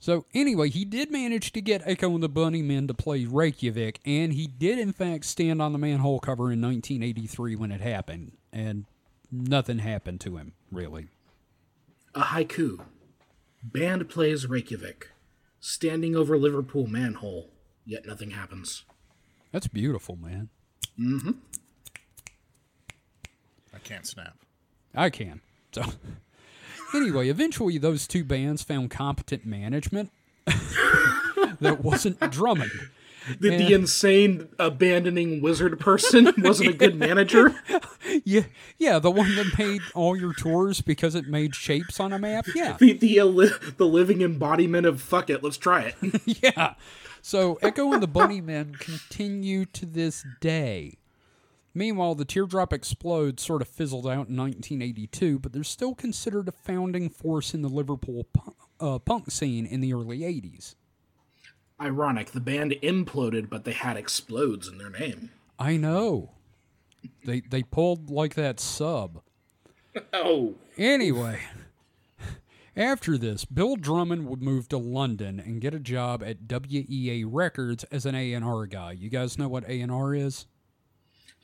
So 0.00 0.26
anyway, 0.32 0.68
he 0.70 0.84
did 0.84 1.10
manage 1.10 1.52
to 1.52 1.60
get 1.60 1.82
Echo 1.84 2.14
and 2.14 2.22
the 2.22 2.28
Bunnymen 2.28 2.86
to 2.88 2.94
play 2.94 3.24
Reykjavik, 3.24 3.98
and 4.04 4.32
he 4.32 4.46
did 4.46 4.78
in 4.78 4.92
fact 4.92 5.24
stand 5.24 5.60
on 5.60 5.72
the 5.72 5.78
manhole 5.78 6.20
cover 6.20 6.52
in 6.52 6.60
1983 6.62 7.56
when 7.56 7.72
it 7.72 7.80
happened, 7.80 8.32
and 8.52 8.84
nothing 9.32 9.78
happened 9.80 10.20
to 10.20 10.36
him 10.36 10.52
really. 10.70 11.08
a 12.14 12.20
haiku. 12.22 12.78
Band 13.62 14.08
plays 14.08 14.46
Reykjavik. 14.46 15.10
Standing 15.60 16.14
over 16.14 16.38
Liverpool 16.38 16.86
manhole, 16.86 17.50
yet 17.84 18.06
nothing 18.06 18.30
happens. 18.30 18.84
That's 19.50 19.66
beautiful, 19.66 20.14
man. 20.16 20.48
Mm-hmm. 20.98 21.32
I 23.74 23.78
can't 23.78 24.06
snap. 24.06 24.36
I 24.94 25.10
can. 25.10 25.40
So 25.72 25.82
anyway, 26.94 27.28
eventually 27.28 27.78
those 27.78 28.06
two 28.06 28.24
bands 28.24 28.62
found 28.62 28.90
competent 28.90 29.44
management 29.46 30.10
that 31.60 31.80
wasn't 31.82 32.18
Drummond. 32.30 32.70
The, 33.40 33.50
the 33.50 33.74
insane 33.74 34.48
abandoning 34.58 35.42
wizard 35.42 35.78
person 35.78 36.32
wasn't 36.38 36.70
a 36.70 36.72
good 36.72 36.96
manager. 36.98 37.54
Yeah, 38.24 38.44
yeah, 38.78 38.98
the 38.98 39.10
one 39.10 39.34
that 39.36 39.52
made 39.58 39.82
all 39.94 40.16
your 40.16 40.32
tours 40.32 40.80
because 40.80 41.14
it 41.14 41.26
made 41.28 41.54
shapes 41.54 42.00
on 42.00 42.14
a 42.14 42.18
map. 42.18 42.46
Yeah, 42.54 42.78
The 42.80 42.94
the, 42.94 43.20
uh, 43.20 43.24
li- 43.26 43.50
the 43.76 43.84
living 43.86 44.22
embodiment 44.22 44.86
of 44.86 45.02
fuck 45.02 45.28
it, 45.28 45.44
let's 45.44 45.58
try 45.58 45.92
it. 46.00 46.22
yeah. 46.42 46.74
So 47.20 47.58
Echo 47.60 47.92
and 47.92 48.02
the 48.02 48.08
Bunnymen 48.08 48.78
continue 48.78 49.66
to 49.66 49.84
this 49.84 50.24
day. 50.40 50.94
Meanwhile, 51.78 52.16
the 52.16 52.24
Teardrop 52.24 52.72
Explode 52.72 53.38
sort 53.38 53.62
of 53.62 53.68
fizzled 53.68 54.04
out 54.04 54.26
in 54.28 54.36
1982, 54.36 55.38
but 55.38 55.52
they're 55.52 55.62
still 55.62 55.94
considered 55.94 56.48
a 56.48 56.52
founding 56.52 57.08
force 57.08 57.54
in 57.54 57.62
the 57.62 57.68
Liverpool 57.68 58.24
pu- 58.32 58.56
uh, 58.80 58.98
punk 58.98 59.30
scene 59.30 59.64
in 59.64 59.80
the 59.80 59.94
early 59.94 60.18
80s. 60.20 60.74
Ironic, 61.80 62.32
the 62.32 62.40
band 62.40 62.74
imploded, 62.82 63.48
but 63.48 63.62
they 63.62 63.70
had 63.72 63.96
explodes 63.96 64.66
in 64.66 64.78
their 64.78 64.90
name. 64.90 65.30
I 65.56 65.76
know. 65.76 66.32
They 67.24 67.42
they 67.42 67.62
pulled 67.62 68.10
like 68.10 68.34
that 68.34 68.58
sub. 68.58 69.22
Oh, 70.12 70.54
Anyway, 70.76 71.40
after 72.76 73.16
this, 73.16 73.44
Bill 73.44 73.76
Drummond 73.76 74.28
would 74.28 74.42
move 74.42 74.68
to 74.68 74.78
London 74.78 75.38
and 75.40 75.60
get 75.60 75.74
a 75.74 75.80
job 75.80 76.24
at 76.24 76.48
WEA 76.48 77.24
Records 77.24 77.84
as 77.84 78.04
an 78.04 78.14
A&R 78.16 78.66
guy. 78.66 78.92
You 78.92 79.10
guys 79.10 79.38
know 79.38 79.48
what 79.48 79.64
A&R 79.68 80.14
is? 80.14 80.46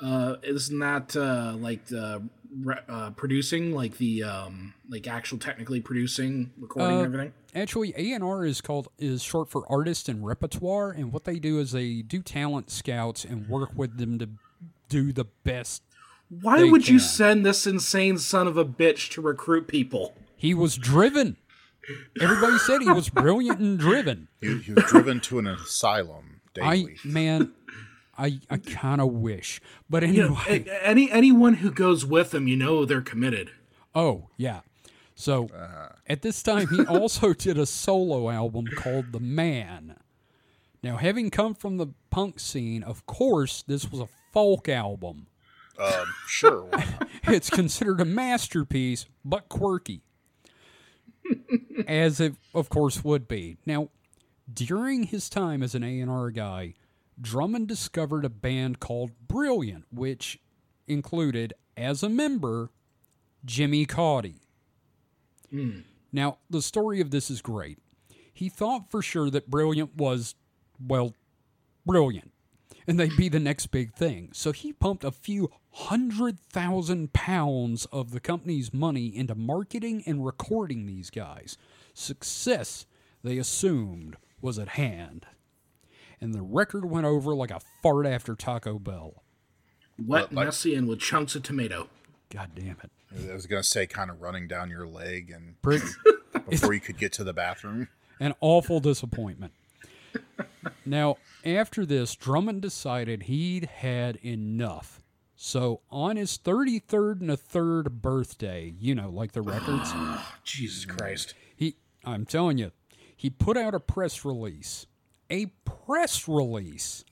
Uh, 0.00 0.36
isn't 0.42 0.82
uh, 1.16 1.56
like 1.58 1.80
uh, 1.92 2.20
re- 2.62 2.82
uh, 2.88 3.10
producing, 3.10 3.72
like 3.72 3.98
the 3.98 4.24
um, 4.24 4.74
like 4.88 5.06
actual 5.06 5.38
technically 5.38 5.80
producing, 5.80 6.50
recording, 6.58 6.96
and 6.96 7.06
everything? 7.06 7.32
Actually, 7.54 7.94
A&R 7.96 8.44
is 8.44 8.60
called 8.60 8.88
is 8.98 9.22
short 9.22 9.50
for 9.50 9.70
artist 9.70 10.08
and 10.08 10.26
repertoire, 10.26 10.90
and 10.90 11.12
what 11.12 11.24
they 11.24 11.38
do 11.38 11.60
is 11.60 11.72
they 11.72 12.02
do 12.02 12.22
talent 12.22 12.70
scouts 12.70 13.24
and 13.24 13.48
work 13.48 13.70
with 13.74 13.98
them 13.98 14.18
to 14.18 14.28
do 14.88 15.12
the 15.12 15.26
best. 15.44 15.82
Why 16.28 16.58
they 16.62 16.70
would 16.70 16.88
you 16.88 16.98
send 16.98 17.44
this 17.44 17.66
insane 17.66 18.18
son 18.18 18.46
of 18.46 18.56
a 18.56 18.64
bitch 18.64 19.10
to 19.10 19.20
recruit 19.20 19.68
people? 19.68 20.14
He 20.36 20.54
was 20.54 20.76
driven. 20.76 21.36
Everybody 22.20 22.58
said 22.58 22.80
he 22.80 22.90
was 22.90 23.10
brilliant 23.10 23.60
and 23.60 23.78
driven. 23.78 24.28
He, 24.40 24.58
he 24.58 24.72
was 24.72 24.84
driven 24.84 25.20
to 25.20 25.38
an 25.38 25.46
asylum 25.46 26.40
I 26.60 26.76
daily. 26.76 26.96
man, 27.04 27.52
I 28.18 28.40
I 28.50 28.58
kind 28.58 29.00
of 29.00 29.12
wish, 29.12 29.60
but 29.90 30.06
You 30.08 30.28
know, 30.28 30.38
anyway. 30.48 30.78
any 30.82 31.10
anyone 31.10 31.54
who 31.54 31.70
goes 31.70 32.04
with 32.06 32.30
them, 32.30 32.46
you 32.48 32.56
know 32.56 32.84
they're 32.84 33.00
committed. 33.00 33.50
Oh, 33.94 34.28
yeah. 34.36 34.60
So 35.14 35.48
at 36.06 36.22
this 36.22 36.42
time, 36.42 36.68
he 36.68 36.84
also 36.84 37.32
did 37.34 37.56
a 37.58 37.66
solo 37.66 38.30
album 38.30 38.66
called 38.76 39.12
The 39.12 39.20
Man. 39.20 39.96
Now, 40.82 40.96
having 40.96 41.30
come 41.30 41.54
from 41.54 41.76
the 41.76 41.88
punk 42.10 42.40
scene, 42.40 42.82
of 42.82 43.06
course, 43.06 43.62
this 43.66 43.90
was 43.90 44.00
a 44.00 44.08
folk 44.32 44.68
album. 44.68 45.28
Um, 45.78 46.06
sure. 46.28 46.68
It's 47.26 47.48
considered 47.48 48.02
a 48.02 48.04
masterpiece, 48.04 49.06
but 49.24 49.48
quirky. 49.48 50.02
As 51.88 52.20
it, 52.20 52.34
of 52.54 52.68
course, 52.68 53.02
would 53.02 53.26
be. 53.26 53.56
Now, 53.64 53.88
during 54.52 55.04
his 55.04 55.30
time 55.30 55.62
as 55.62 55.74
an 55.74 55.82
A&R 55.82 56.30
guy, 56.30 56.74
Drummond 57.20 57.68
discovered 57.68 58.24
a 58.24 58.30
band 58.30 58.80
called 58.80 59.12
Brilliant, 59.26 59.84
which 59.92 60.40
included, 60.86 61.54
as 61.76 62.02
a 62.02 62.08
member, 62.08 62.70
Jimmy 63.44 63.86
Cauty. 63.86 64.40
Hmm. 65.50 65.80
Now, 66.12 66.38
the 66.50 66.62
story 66.62 67.00
of 67.00 67.10
this 67.10 67.30
is 67.30 67.42
great. 67.42 67.78
He 68.32 68.48
thought 68.48 68.90
for 68.90 69.02
sure 69.02 69.30
that 69.30 69.50
Brilliant 69.50 69.96
was, 69.96 70.34
well, 70.84 71.14
brilliant, 71.86 72.32
and 72.86 72.98
they'd 72.98 73.16
be 73.16 73.28
the 73.28 73.40
next 73.40 73.66
big 73.66 73.94
thing. 73.94 74.30
So 74.32 74.52
he 74.52 74.72
pumped 74.72 75.04
a 75.04 75.12
few 75.12 75.50
hundred 75.70 76.38
thousand 76.38 77.12
pounds 77.12 77.86
of 77.86 78.10
the 78.10 78.20
company's 78.20 78.72
money 78.72 79.06
into 79.06 79.34
marketing 79.34 80.02
and 80.06 80.24
recording 80.24 80.86
these 80.86 81.10
guys. 81.10 81.56
Success, 81.94 82.86
they 83.22 83.38
assumed, 83.38 84.16
was 84.40 84.58
at 84.58 84.70
hand. 84.70 85.26
And 86.24 86.32
the 86.34 86.40
record 86.40 86.86
went 86.86 87.04
over 87.04 87.34
like 87.34 87.50
a 87.50 87.60
fart 87.82 88.06
after 88.06 88.34
Taco 88.34 88.78
Bell. 88.78 89.22
Wet, 89.98 90.32
like- 90.32 90.46
messy, 90.46 90.74
and 90.74 90.88
with 90.88 90.98
chunks 90.98 91.34
of 91.34 91.42
tomato. 91.42 91.90
God 92.30 92.52
damn 92.54 92.78
it. 92.82 92.90
I 93.30 93.34
was 93.34 93.46
gonna 93.46 93.62
say, 93.62 93.86
kind 93.86 94.10
of 94.10 94.22
running 94.22 94.48
down 94.48 94.70
your 94.70 94.86
leg, 94.86 95.30
and 95.30 95.56
before 96.48 96.72
you 96.72 96.80
could 96.80 96.96
get 96.96 97.12
to 97.12 97.24
the 97.24 97.34
bathroom. 97.34 97.88
an 98.18 98.32
awful 98.40 98.80
disappointment. 98.80 99.52
Now, 100.86 101.18
after 101.44 101.84
this, 101.84 102.14
Drummond 102.14 102.62
decided 102.62 103.24
he'd 103.24 103.66
had 103.66 104.16
enough. 104.24 105.02
So, 105.36 105.82
on 105.90 106.16
his 106.16 106.38
33rd 106.38 107.20
and 107.20 107.30
a 107.30 107.36
third 107.36 108.00
birthday, 108.00 108.72
you 108.78 108.94
know, 108.94 109.10
like 109.10 109.32
the 109.32 109.42
records, 109.42 109.92
Jesus 110.44 110.86
Christ. 110.86 111.34
he, 111.54 111.76
I'm 112.02 112.24
telling 112.24 112.56
you, 112.56 112.72
he 113.14 113.28
put 113.28 113.58
out 113.58 113.74
a 113.74 113.80
press 113.80 114.24
release, 114.24 114.86
a 115.34 115.46
press 115.64 116.28
release 116.28 117.04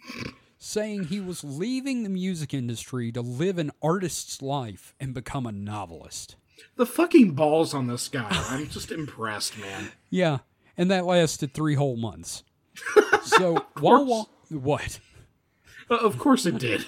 saying 0.57 1.05
he 1.05 1.19
was 1.19 1.43
leaving 1.43 2.05
the 2.05 2.09
music 2.09 2.55
industry 2.55 3.11
to 3.11 3.21
live 3.21 3.59
an 3.59 3.73
artist's 3.83 4.41
life 4.41 4.95
and 5.01 5.13
become 5.13 5.45
a 5.45 5.51
novelist. 5.51 6.37
The 6.77 6.87
fucking 6.87 7.33
balls 7.33 7.75
on 7.75 7.89
this 7.89 8.07
guy. 8.09 8.29
I'm 8.31 8.69
just 8.69 8.93
impressed, 9.01 9.59
man. 9.59 9.91
Yeah, 10.09 10.39
and 10.77 10.89
that 10.93 11.05
lasted 11.05 11.53
three 11.53 11.75
whole 11.75 11.97
months. 11.97 12.45
So, 13.25 13.67
while, 13.79 14.05
while 14.05 14.29
what? 14.51 14.99
Uh, 15.89 15.95
of 15.95 16.19
course 16.19 16.45
it 16.45 16.59
did. 16.59 16.85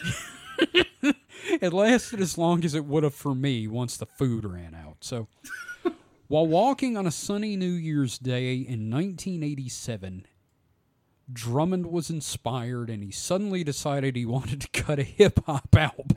It 1.61 1.73
lasted 1.73 2.21
as 2.21 2.37
long 2.37 2.65
as 2.65 2.75
it 2.75 2.87
would 2.87 3.05
have 3.05 3.15
for 3.15 3.35
me 3.35 3.69
once 3.69 3.97
the 3.97 4.07
food 4.07 4.45
ran 4.45 4.75
out. 4.75 4.97
So, 5.01 5.29
while 6.27 6.47
walking 6.47 6.97
on 6.97 7.07
a 7.07 7.13
sunny 7.13 7.57
New 7.57 7.71
Year's 7.71 8.19
Day 8.19 8.55
in 8.55 8.91
1987, 8.91 10.27
Drummond 11.33 11.87
was 11.87 12.11
inspired 12.11 12.91
and 12.91 13.03
he 13.03 13.11
suddenly 13.11 13.65
decided 13.65 14.17
he 14.17 14.27
wanted 14.27 14.61
to 14.63 14.83
cut 14.83 14.99
a 14.99 15.05
hip 15.05 15.41
hop 15.47 15.75
album. 15.75 16.09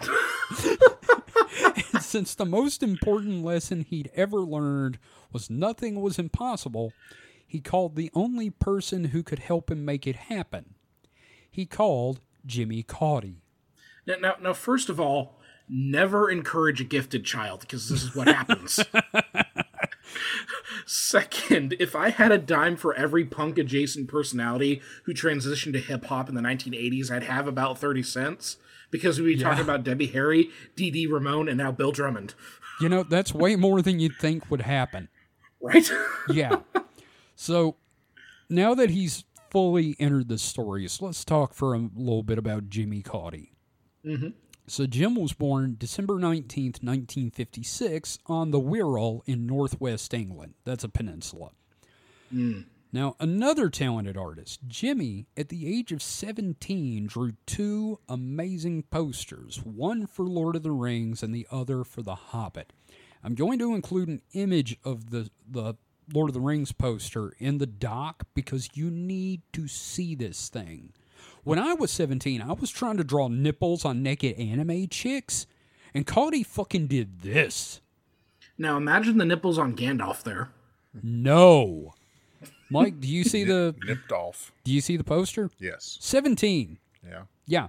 and 1.94 2.04
since 2.04 2.36
the 2.36 2.46
most 2.46 2.84
important 2.84 3.44
lesson 3.44 3.82
he'd 3.82 4.12
ever 4.16 4.40
learned 4.40 5.00
was 5.32 5.50
nothing 5.50 6.02
was 6.02 6.20
impossible, 6.20 6.94
he 7.46 7.60
called 7.60 7.96
the 7.96 8.12
only 8.14 8.50
person 8.50 9.06
who 9.06 9.24
could 9.24 9.40
help 9.40 9.72
him 9.72 9.86
make 9.86 10.06
it 10.06 10.16
happen. 10.16 10.76
He 11.50 11.66
called 11.66 12.20
Jimmy 12.46 12.84
Cauty. 12.84 13.38
Now, 14.06 14.16
now, 14.22 14.36
now, 14.42 14.54
first 14.54 14.90
of 14.90 15.00
all, 15.00 15.40
never 15.68 16.30
encourage 16.30 16.80
a 16.80 16.86
gifted 16.86 17.26
child 17.26 17.62
because 17.62 17.90
this 17.90 18.04
is 18.04 18.16
what 18.16 18.28
happens. 18.28 18.80
Second, 20.86 21.76
if 21.80 21.96
I 21.96 22.10
had 22.10 22.32
a 22.32 22.38
dime 22.38 22.76
for 22.76 22.94
every 22.96 23.26
punk 23.26 23.58
adjacent 23.58 24.08
personality 24.08 24.82
who 25.04 25.14
transitioned 25.14 25.74
to 25.74 25.80
hip 25.80 26.06
hop 26.06 26.30
in 26.30 26.36
the 26.36 26.42
1980s, 26.42 27.12
I'd 27.12 27.24
have 27.24 27.48
about 27.48 27.78
30 27.78 28.04
cents 28.04 28.58
because 28.92 29.20
we'd 29.20 29.38
be 29.38 29.44
talking 29.44 29.64
about 29.64 29.84
Debbie 29.84 30.08
Harry, 30.08 30.50
Dee 30.76 31.08
Ramone, 31.08 31.50
and 31.50 31.58
now 31.58 31.72
Bill 31.72 31.92
Drummond. 31.92 32.34
You 32.80 32.90
know, 32.90 33.04
that's 33.04 33.34
way 33.34 33.56
more 33.56 33.82
than 33.82 34.00
you'd 34.00 34.18
think 34.20 34.50
would 34.50 34.62
happen. 34.62 35.10
Right? 35.62 35.90
Yeah. 36.30 36.58
so 37.38 37.78
now 38.50 38.76
that 38.76 38.90
he's 38.90 39.24
fully 39.50 39.96
entered 39.98 40.28
the 40.28 40.38
stories, 40.38 41.02
let's 41.02 41.24
talk 41.24 41.54
for 41.54 41.74
a 41.74 41.90
little 41.96 42.24
bit 42.24 42.38
about 42.38 42.70
Jimmy 42.70 43.02
Cauty. 43.02 43.52
Mm-hmm. 44.06 44.30
So 44.70 44.86
Jim 44.86 45.16
was 45.16 45.32
born 45.32 45.78
December 45.80 46.16
19th, 46.16 46.84
1956 46.84 48.20
on 48.26 48.52
the 48.52 48.60
Wirral 48.60 49.22
in 49.26 49.48
northwest 49.48 50.14
England. 50.14 50.56
That's 50.66 50.84
a 50.84 50.90
peninsula. 50.90 51.52
Mm. 52.34 52.66
Now, 52.92 53.16
another 53.20 53.70
talented 53.70 54.18
artist, 54.18 54.62
Jimmy, 54.68 55.28
at 55.38 55.50
the 55.50 55.74
age 55.74 55.92
of 55.92 56.02
17, 56.02 57.08
drew 57.08 57.34
two 57.46 58.00
amazing 58.10 58.84
posters, 58.84 59.62
one 59.64 60.06
for 60.06 60.26
Lord 60.26 60.56
of 60.56 60.64
the 60.64 60.72
Rings 60.72 61.24
and 61.24 61.34
the 61.34 61.48
other 61.50 61.84
for 61.84 62.02
The 62.02 62.16
Hobbit. 62.16 62.74
I'm 63.24 63.36
going 63.36 63.60
to 63.60 63.74
include 63.74 64.10
an 64.10 64.22
image 64.34 64.78
of 64.84 65.12
the, 65.12 65.30
the 65.50 65.76
Lord 66.14 66.30
of 66.30 66.34
the 66.34 66.42
Rings 66.42 66.72
poster 66.72 67.34
in 67.40 67.58
the 67.58 67.66
doc 67.66 68.24
because 68.34 68.70
you 68.74 68.90
need 68.90 69.42
to 69.54 69.68
see 69.68 70.16
this 70.16 70.50
thing. 70.50 70.94
When 71.48 71.60
I 71.60 71.76
was 71.76 71.92
17, 71.92 72.42
I 72.42 72.52
was 72.52 72.70
trying 72.70 72.98
to 72.98 73.06
draw 73.06 73.30
nipples 73.30 73.86
on 73.86 74.04
naked 74.04 74.38
anime 74.38 74.90
chicks, 74.90 75.48
and 75.94 76.06
Cauty 76.06 76.46
fucking 76.46 76.88
did 76.88 77.22
this. 77.22 77.80
now 78.58 78.76
imagine 78.76 79.18
the 79.18 79.24
nipples 79.24 79.58
on 79.58 79.74
Gandalf 79.74 80.24
there. 80.24 80.50
No. 81.02 81.94
Mike, 82.70 83.00
do 83.00 83.08
you 83.08 83.24
see 83.24 83.44
the 83.46 83.74
Nipped 83.86 84.12
off. 84.12 84.52
do 84.66 84.74
you 84.74 84.82
see 84.82 84.98
the 84.98 85.06
poster? 85.06 85.50
Yes. 85.58 85.98
17. 86.02 86.80
Yeah. 87.08 87.22
Yeah. 87.46 87.68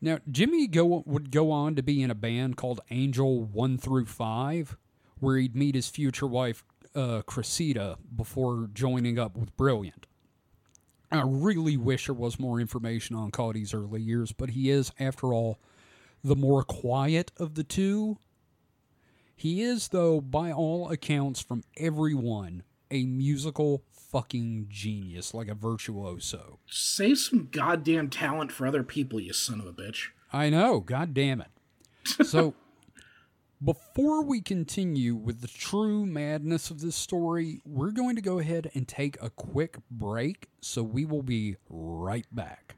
Now, 0.00 0.20
Jimmy 0.30 0.66
go, 0.66 1.02
would 1.04 1.30
go 1.30 1.50
on 1.50 1.74
to 1.74 1.82
be 1.82 2.02
in 2.02 2.10
a 2.10 2.14
band 2.14 2.56
called 2.56 2.80
Angel 2.90 3.42
1 3.42 3.76
through 3.76 4.06
5, 4.06 4.78
where 5.20 5.36
he'd 5.36 5.54
meet 5.54 5.74
his 5.74 5.90
future 5.90 6.26
wife, 6.26 6.64
uh, 6.94 7.20
Cressida, 7.26 7.98
before 8.16 8.70
joining 8.72 9.18
up 9.18 9.36
with 9.36 9.54
Brilliant. 9.58 10.06
I 11.18 11.24
really 11.26 11.76
wish 11.76 12.06
there 12.06 12.14
was 12.14 12.38
more 12.38 12.60
information 12.60 13.16
on 13.16 13.30
Cauty's 13.30 13.74
early 13.74 14.00
years, 14.00 14.32
but 14.32 14.50
he 14.50 14.70
is, 14.70 14.92
after 14.98 15.32
all, 15.32 15.58
the 16.22 16.36
more 16.36 16.62
quiet 16.62 17.32
of 17.36 17.54
the 17.54 17.64
two. 17.64 18.18
He 19.36 19.62
is, 19.62 19.88
though, 19.88 20.20
by 20.20 20.52
all 20.52 20.90
accounts 20.90 21.40
from 21.40 21.64
everyone, 21.76 22.62
a 22.90 23.04
musical 23.04 23.82
fucking 23.90 24.66
genius, 24.68 25.34
like 25.34 25.48
a 25.48 25.54
virtuoso. 25.54 26.60
Save 26.66 27.18
some 27.18 27.48
goddamn 27.50 28.10
talent 28.10 28.52
for 28.52 28.66
other 28.66 28.84
people, 28.84 29.18
you 29.20 29.32
son 29.32 29.60
of 29.60 29.66
a 29.66 29.72
bitch. 29.72 30.08
I 30.32 30.50
know, 30.50 30.80
god 30.80 31.14
damn 31.14 31.40
it. 31.40 32.26
So 32.26 32.54
before 33.62 34.24
we 34.24 34.40
continue 34.40 35.14
with 35.14 35.40
the 35.40 35.48
true 35.48 36.04
madness 36.06 36.70
of 36.70 36.80
this 36.80 36.96
story, 36.96 37.60
we're 37.64 37.92
going 37.92 38.16
to 38.16 38.22
go 38.22 38.38
ahead 38.38 38.70
and 38.74 38.86
take 38.88 39.16
a 39.22 39.30
quick 39.30 39.78
break, 39.90 40.48
so 40.60 40.82
we 40.82 41.04
will 41.04 41.22
be 41.22 41.56
right 41.68 42.26
back. 42.32 42.76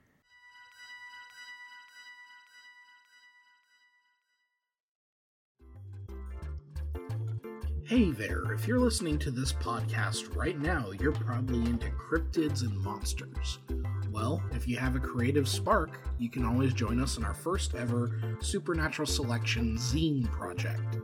Hey 7.84 8.10
there, 8.10 8.52
if 8.52 8.66
you're 8.66 8.80
listening 8.80 9.16
to 9.20 9.30
this 9.30 9.52
podcast 9.52 10.34
right 10.34 10.58
now, 10.58 10.90
you're 10.98 11.12
probably 11.12 11.70
into 11.70 11.86
cryptids 11.90 12.62
and 12.62 12.76
monsters. 12.78 13.60
Well, 14.16 14.42
if 14.52 14.66
you 14.66 14.78
have 14.78 14.96
a 14.96 14.98
creative 14.98 15.46
spark, 15.46 16.00
you 16.18 16.30
can 16.30 16.46
always 16.46 16.72
join 16.72 17.02
us 17.02 17.18
in 17.18 17.24
our 17.24 17.34
first 17.34 17.74
ever 17.74 18.18
Supernatural 18.40 19.04
Selection 19.04 19.76
zine 19.76 20.24
project. 20.32 20.96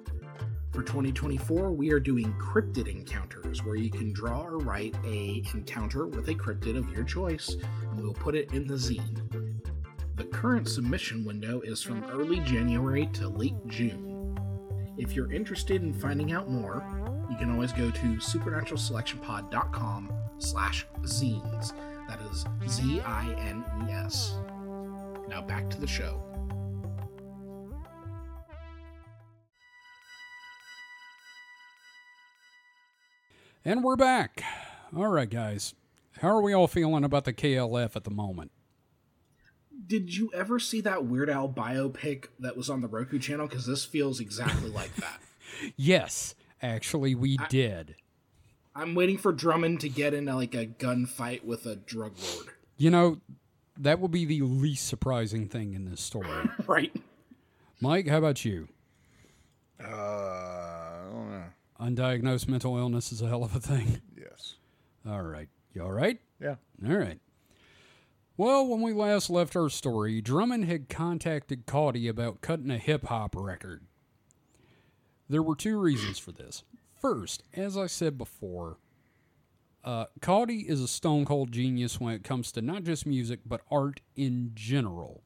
For 0.70 0.82
2024, 0.82 1.72
we 1.72 1.92
are 1.92 2.00
doing 2.00 2.32
cryptid 2.40 2.88
encounters 2.88 3.62
where 3.62 3.76
you 3.76 3.90
can 3.90 4.14
draw 4.14 4.44
or 4.44 4.56
write 4.56 4.96
a 5.04 5.44
encounter 5.52 6.06
with 6.06 6.28
a 6.28 6.34
cryptid 6.34 6.74
of 6.74 6.88
your 6.88 7.04
choice, 7.04 7.54
and 7.90 8.00
we'll 8.00 8.14
put 8.14 8.34
it 8.34 8.54
in 8.54 8.66
the 8.66 8.76
zine. 8.76 9.60
The 10.16 10.24
current 10.24 10.66
submission 10.66 11.22
window 11.22 11.60
is 11.60 11.82
from 11.82 12.04
early 12.04 12.40
January 12.40 13.08
to 13.12 13.28
late 13.28 13.66
June. 13.66 14.38
If 14.96 15.12
you're 15.12 15.30
interested 15.30 15.82
in 15.82 15.92
finding 15.92 16.32
out 16.32 16.48
more, 16.50 16.82
you 17.30 17.36
can 17.36 17.52
always 17.52 17.72
go 17.72 17.90
to 17.90 18.06
supernaturalselectionpod.com 18.16 20.12
slash 20.38 20.86
zines. 21.02 21.74
That 22.12 22.30
is 22.30 22.44
Z-I-N-E-S. 22.68 24.34
Now 25.28 25.40
back 25.40 25.70
to 25.70 25.80
the 25.80 25.86
show. 25.86 26.22
And 33.64 33.82
we're 33.82 33.96
back. 33.96 34.42
All 34.94 35.06
right, 35.08 35.30
guys. 35.30 35.74
How 36.18 36.28
are 36.28 36.42
we 36.42 36.52
all 36.52 36.66
feeling 36.68 37.04
about 37.04 37.24
the 37.24 37.32
KLF 37.32 37.96
at 37.96 38.04
the 38.04 38.10
moment? 38.10 38.50
Did 39.86 40.14
you 40.14 40.30
ever 40.34 40.58
see 40.58 40.82
that 40.82 41.06
Weird 41.06 41.30
Al 41.30 41.48
biopic 41.48 42.26
that 42.40 42.58
was 42.58 42.68
on 42.68 42.82
the 42.82 42.88
Roku 42.88 43.18
channel? 43.18 43.46
Because 43.48 43.64
this 43.64 43.86
feels 43.86 44.20
exactly 44.20 44.68
like 44.70 44.94
that. 44.96 45.20
Yes, 45.76 46.34
actually, 46.62 47.14
we 47.14 47.36
did. 47.50 47.94
I'm 48.74 48.94
waiting 48.94 49.18
for 49.18 49.32
Drummond 49.32 49.80
to 49.80 49.88
get 49.88 50.14
into 50.14 50.34
like 50.34 50.54
a 50.54 50.66
gunfight 50.66 51.44
with 51.44 51.66
a 51.66 51.76
drug 51.76 52.12
lord. 52.34 52.48
You 52.76 52.90
know, 52.90 53.20
that 53.78 54.00
would 54.00 54.10
be 54.10 54.24
the 54.24 54.40
least 54.42 54.86
surprising 54.86 55.48
thing 55.48 55.74
in 55.74 55.84
this 55.84 56.00
story. 56.00 56.28
Right. 56.66 56.94
Mike, 57.80 58.06
how 58.06 58.18
about 58.18 58.44
you? 58.44 58.68
Uh, 59.82 59.86
I 59.88 61.00
don't 61.10 61.30
know. 61.30 61.44
Undiagnosed 61.80 62.46
mental 62.48 62.78
illness 62.78 63.10
is 63.10 63.20
a 63.20 63.28
hell 63.28 63.42
of 63.42 63.56
a 63.56 63.60
thing. 63.60 64.00
Yes. 64.16 64.54
All 65.06 65.22
right. 65.22 65.48
You 65.74 65.82
all 65.82 65.90
right? 65.90 66.20
Yeah. 66.40 66.56
All 66.86 66.96
right. 66.96 67.18
Well, 68.36 68.66
when 68.66 68.80
we 68.80 68.92
last 68.92 69.30
left 69.30 69.56
our 69.56 69.68
story, 69.68 70.20
Drummond 70.20 70.64
had 70.64 70.88
contacted 70.88 71.66
Cauty 71.66 72.08
about 72.08 72.40
cutting 72.40 72.70
a 72.70 72.78
hip 72.78 73.06
hop 73.06 73.34
record. 73.36 73.82
There 75.28 75.42
were 75.42 75.56
two 75.56 75.78
reasons 75.78 76.18
for 76.18 76.32
this. 76.32 76.62
First, 77.02 77.42
as 77.52 77.76
I 77.76 77.88
said 77.88 78.16
before, 78.16 78.78
uh, 79.82 80.04
Cauty 80.20 80.64
is 80.64 80.80
a 80.80 80.86
stone 80.86 81.24
cold 81.24 81.50
genius 81.50 81.98
when 81.98 82.14
it 82.14 82.22
comes 82.22 82.52
to 82.52 82.62
not 82.62 82.84
just 82.84 83.06
music, 83.06 83.40
but 83.44 83.60
art 83.72 84.00
in 84.14 84.52
general. 84.54 85.24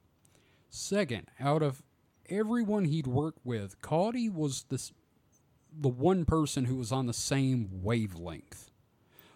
Second, 0.70 1.28
out 1.38 1.62
of 1.62 1.82
everyone 2.30 2.86
he'd 2.86 3.06
worked 3.06 3.44
with, 3.44 3.78
Cauty 3.82 4.32
was 4.32 4.64
this, 4.70 4.90
the 5.70 5.90
one 5.90 6.24
person 6.24 6.64
who 6.64 6.76
was 6.76 6.92
on 6.92 7.04
the 7.06 7.12
same 7.12 7.68
wavelength. 7.82 8.70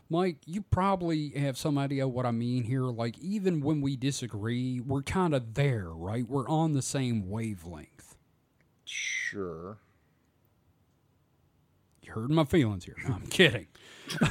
Mike, 0.08 0.38
you 0.46 0.62
probably 0.62 1.28
have 1.36 1.58
some 1.58 1.76
idea 1.76 2.08
what 2.08 2.24
I 2.24 2.30
mean 2.30 2.64
here. 2.64 2.84
Like, 2.84 3.18
even 3.18 3.60
when 3.60 3.82
we 3.82 3.96
disagree, 3.96 4.80
we're 4.80 5.02
kind 5.02 5.34
of 5.34 5.52
there, 5.52 5.90
right? 5.90 6.26
We're 6.26 6.48
on 6.48 6.72
the 6.72 6.80
same 6.80 7.28
wavelength. 7.28 8.16
Sure. 8.86 9.76
You 12.10 12.22
heard 12.22 12.30
my 12.30 12.44
feelings 12.44 12.84
here. 12.84 12.96
No, 13.06 13.14
I'm 13.14 13.26
kidding. 13.30 13.66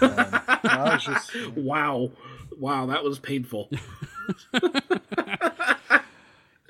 I 0.01 0.91
was 0.93 1.03
just 1.03 1.47
Wow. 1.55 2.11
Wow, 2.57 2.87
that 2.87 3.03
was 3.03 3.19
painful. 3.19 3.69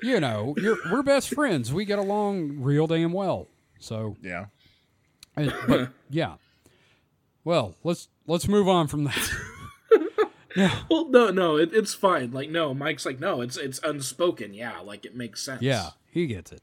You 0.02 0.18
know, 0.18 0.54
you're, 0.56 0.78
we're 0.90 1.02
best 1.02 1.28
friends. 1.34 1.74
We 1.74 1.84
get 1.84 1.98
along 1.98 2.62
real 2.62 2.86
damn 2.86 3.12
well. 3.12 3.48
So, 3.78 4.16
yeah. 4.22 4.46
uh, 5.36 5.50
but 5.68 5.90
yeah. 6.08 6.36
Well, 7.44 7.74
let's 7.84 8.08
let's 8.26 8.48
move 8.48 8.66
on 8.66 8.86
from 8.86 9.04
that. 9.04 9.30
well, 10.88 11.06
no, 11.10 11.28
no, 11.30 11.56
it, 11.58 11.74
it's 11.74 11.92
fine. 11.92 12.30
Like, 12.30 12.48
no, 12.48 12.72
Mike's 12.72 13.04
like, 13.04 13.20
no, 13.20 13.42
it's 13.42 13.58
it's 13.58 13.78
unspoken. 13.82 14.54
Yeah, 14.54 14.80
like 14.80 15.04
it 15.04 15.14
makes 15.14 15.42
sense. 15.42 15.60
Yeah, 15.60 15.90
he 16.10 16.26
gets 16.26 16.50
it. 16.50 16.62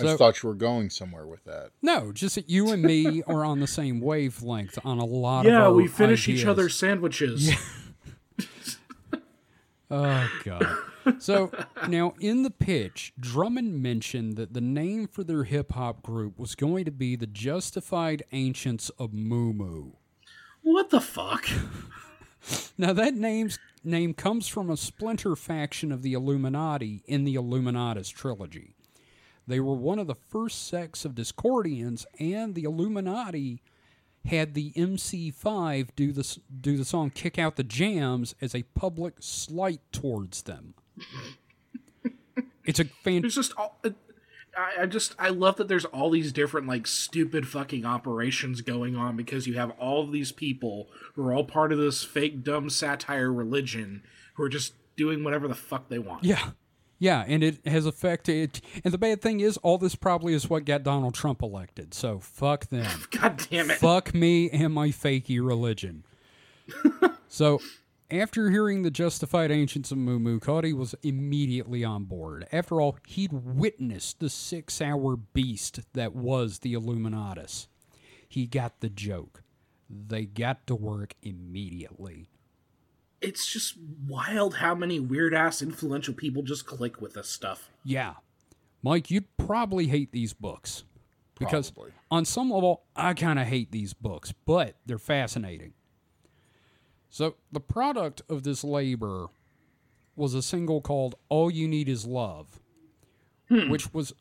I 0.00 0.02
So- 0.02 0.08
just 0.08 0.18
thought 0.18 0.42
you 0.42 0.48
were 0.48 0.54
going 0.54 0.90
somewhere 0.90 1.26
with 1.26 1.44
that. 1.44 1.70
No, 1.82 2.12
just 2.12 2.34
that 2.34 2.48
you 2.50 2.70
and 2.72 2.82
me 2.82 3.22
are 3.26 3.44
on 3.44 3.60
the 3.60 3.66
same 3.66 4.00
wavelength 4.00 4.78
on 4.84 4.98
a 4.98 5.04
lot 5.04 5.40
of 5.40 5.44
things. 5.44 5.52
Yeah, 5.52 5.68
we 5.70 5.86
finish 5.86 6.28
each 6.28 6.44
other's 6.44 6.74
sandwiches. 6.74 7.50
Oh 9.92 10.30
god. 10.44 10.66
So 11.18 11.50
now 11.88 12.14
in 12.20 12.44
the 12.44 12.50
pitch, 12.50 13.12
Drummond 13.18 13.82
mentioned 13.82 14.36
that 14.36 14.52
the 14.54 14.60
name 14.60 15.08
for 15.08 15.24
their 15.24 15.42
hip 15.44 15.72
hop 15.72 16.02
group 16.04 16.38
was 16.38 16.54
going 16.54 16.84
to 16.84 16.92
be 16.92 17.16
the 17.16 17.26
Justified 17.26 18.22
Ancients 18.30 18.90
of 18.90 19.12
Mu 19.12 19.52
Mu. 19.52 19.90
What 20.62 20.90
the 20.90 21.00
fuck? 21.00 21.48
Now 22.78 22.94
that 22.94 23.12
name's 23.12 23.58
name 23.84 24.14
comes 24.14 24.48
from 24.48 24.70
a 24.70 24.76
splinter 24.78 25.36
faction 25.36 25.92
of 25.92 26.00
the 26.00 26.14
Illuminati 26.14 27.02
in 27.06 27.24
the 27.24 27.34
Illuminatus 27.34 28.10
trilogy. 28.10 28.76
They 29.50 29.60
were 29.60 29.74
one 29.74 29.98
of 29.98 30.06
the 30.06 30.14
first 30.14 30.68
sects 30.68 31.04
of 31.04 31.16
Discordians, 31.16 32.06
and 32.18 32.54
the 32.54 32.62
Illuminati 32.62 33.62
had 34.26 34.54
the 34.54 34.72
MC5 34.72 35.88
do 35.96 36.12
the 36.12 36.38
do 36.60 36.76
the 36.76 36.84
song 36.84 37.10
"Kick 37.10 37.38
Out 37.38 37.56
the 37.56 37.64
Jams" 37.64 38.34
as 38.40 38.54
a 38.54 38.62
public 38.62 39.14
slight 39.18 39.80
towards 39.92 40.42
them. 40.42 40.74
It's 42.64 42.78
a 42.78 42.84
fan. 42.84 43.22
There's 43.22 43.34
just 43.34 43.52
all. 43.56 43.78
uh, 43.84 43.90
I, 44.56 44.82
I 44.82 44.86
just 44.86 45.14
I 45.18 45.30
love 45.30 45.56
that 45.56 45.68
there's 45.68 45.84
all 45.86 46.10
these 46.10 46.32
different 46.32 46.68
like 46.68 46.86
stupid 46.86 47.48
fucking 47.48 47.84
operations 47.84 48.60
going 48.60 48.94
on 48.94 49.16
because 49.16 49.46
you 49.46 49.54
have 49.54 49.70
all 49.72 50.02
of 50.02 50.12
these 50.12 50.30
people 50.30 50.88
who 51.14 51.26
are 51.26 51.32
all 51.32 51.44
part 51.44 51.72
of 51.72 51.78
this 51.78 52.04
fake 52.04 52.44
dumb 52.44 52.70
satire 52.70 53.32
religion 53.32 54.02
who 54.34 54.44
are 54.44 54.48
just 54.48 54.74
doing 54.96 55.24
whatever 55.24 55.48
the 55.48 55.54
fuck 55.54 55.88
they 55.88 55.98
want. 55.98 56.22
Yeah. 56.24 56.50
Yeah, 57.00 57.24
and 57.26 57.42
it 57.42 57.66
has 57.66 57.86
affected. 57.86 58.60
And 58.84 58.92
the 58.92 58.98
bad 58.98 59.22
thing 59.22 59.40
is, 59.40 59.56
all 59.56 59.78
this 59.78 59.94
probably 59.94 60.34
is 60.34 60.50
what 60.50 60.66
got 60.66 60.82
Donald 60.82 61.14
Trump 61.14 61.42
elected. 61.42 61.94
So 61.94 62.20
fuck 62.20 62.66
them. 62.66 62.86
God 63.10 63.42
damn 63.50 63.70
it! 63.70 63.78
fuck 63.78 64.14
me 64.14 64.50
and 64.50 64.72
my 64.72 64.88
fakey 64.88 65.44
religion. 65.44 66.04
so, 67.28 67.60
after 68.10 68.50
hearing 68.50 68.82
the 68.82 68.90
justified 68.90 69.50
ancients 69.50 69.90
of 69.90 69.98
Mu 69.98 70.38
Cauty 70.40 70.74
was 70.74 70.94
immediately 71.02 71.82
on 71.82 72.04
board. 72.04 72.46
After 72.52 72.80
all, 72.80 72.98
he'd 73.06 73.32
witnessed 73.32 74.20
the 74.20 74.28
six 74.28 74.82
hour 74.82 75.16
beast 75.16 75.80
that 75.94 76.14
was 76.14 76.58
the 76.58 76.74
Illuminatus. 76.74 77.66
He 78.28 78.46
got 78.46 78.80
the 78.80 78.90
joke. 78.90 79.42
They 79.88 80.26
got 80.26 80.66
to 80.66 80.74
work 80.74 81.14
immediately. 81.22 82.29
It's 83.20 83.46
just 83.46 83.74
wild 84.06 84.56
how 84.56 84.74
many 84.74 84.98
weird 84.98 85.34
ass 85.34 85.60
influential 85.60 86.14
people 86.14 86.42
just 86.42 86.66
click 86.66 87.00
with 87.00 87.14
this 87.14 87.28
stuff. 87.28 87.68
Yeah. 87.84 88.14
Mike, 88.82 89.10
you'd 89.10 89.36
probably 89.36 89.88
hate 89.88 90.12
these 90.12 90.32
books. 90.32 90.84
Because 91.38 91.70
Probably. 91.70 91.92
on 92.10 92.26
some 92.26 92.50
level, 92.50 92.82
I 92.94 93.14
kind 93.14 93.38
of 93.38 93.46
hate 93.46 93.72
these 93.72 93.94
books, 93.94 94.32
but 94.44 94.76
they're 94.84 94.98
fascinating. 94.98 95.72
So, 97.08 97.36
the 97.50 97.60
product 97.60 98.20
of 98.28 98.42
this 98.42 98.62
labor 98.62 99.28
was 100.16 100.34
a 100.34 100.42
single 100.42 100.82
called 100.82 101.14
All 101.30 101.50
You 101.50 101.66
Need 101.66 101.88
Is 101.88 102.04
Love, 102.04 102.60
hmm. 103.48 103.70
which 103.70 103.92
was 103.94 104.12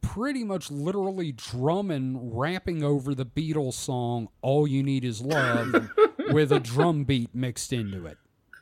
pretty 0.00 0.42
much 0.42 0.68
literally 0.70 1.30
Drummond 1.30 2.36
rapping 2.36 2.82
over 2.82 3.14
the 3.14 3.24
Beatles 3.24 3.74
song 3.74 4.28
All 4.42 4.66
You 4.66 4.82
Need 4.82 5.04
Is 5.04 5.22
Love 5.22 5.90
with 6.30 6.52
a 6.52 6.60
drum 6.60 7.04
beat 7.04 7.34
mixed 7.34 7.72
into 7.72 8.06
it. 8.06 8.18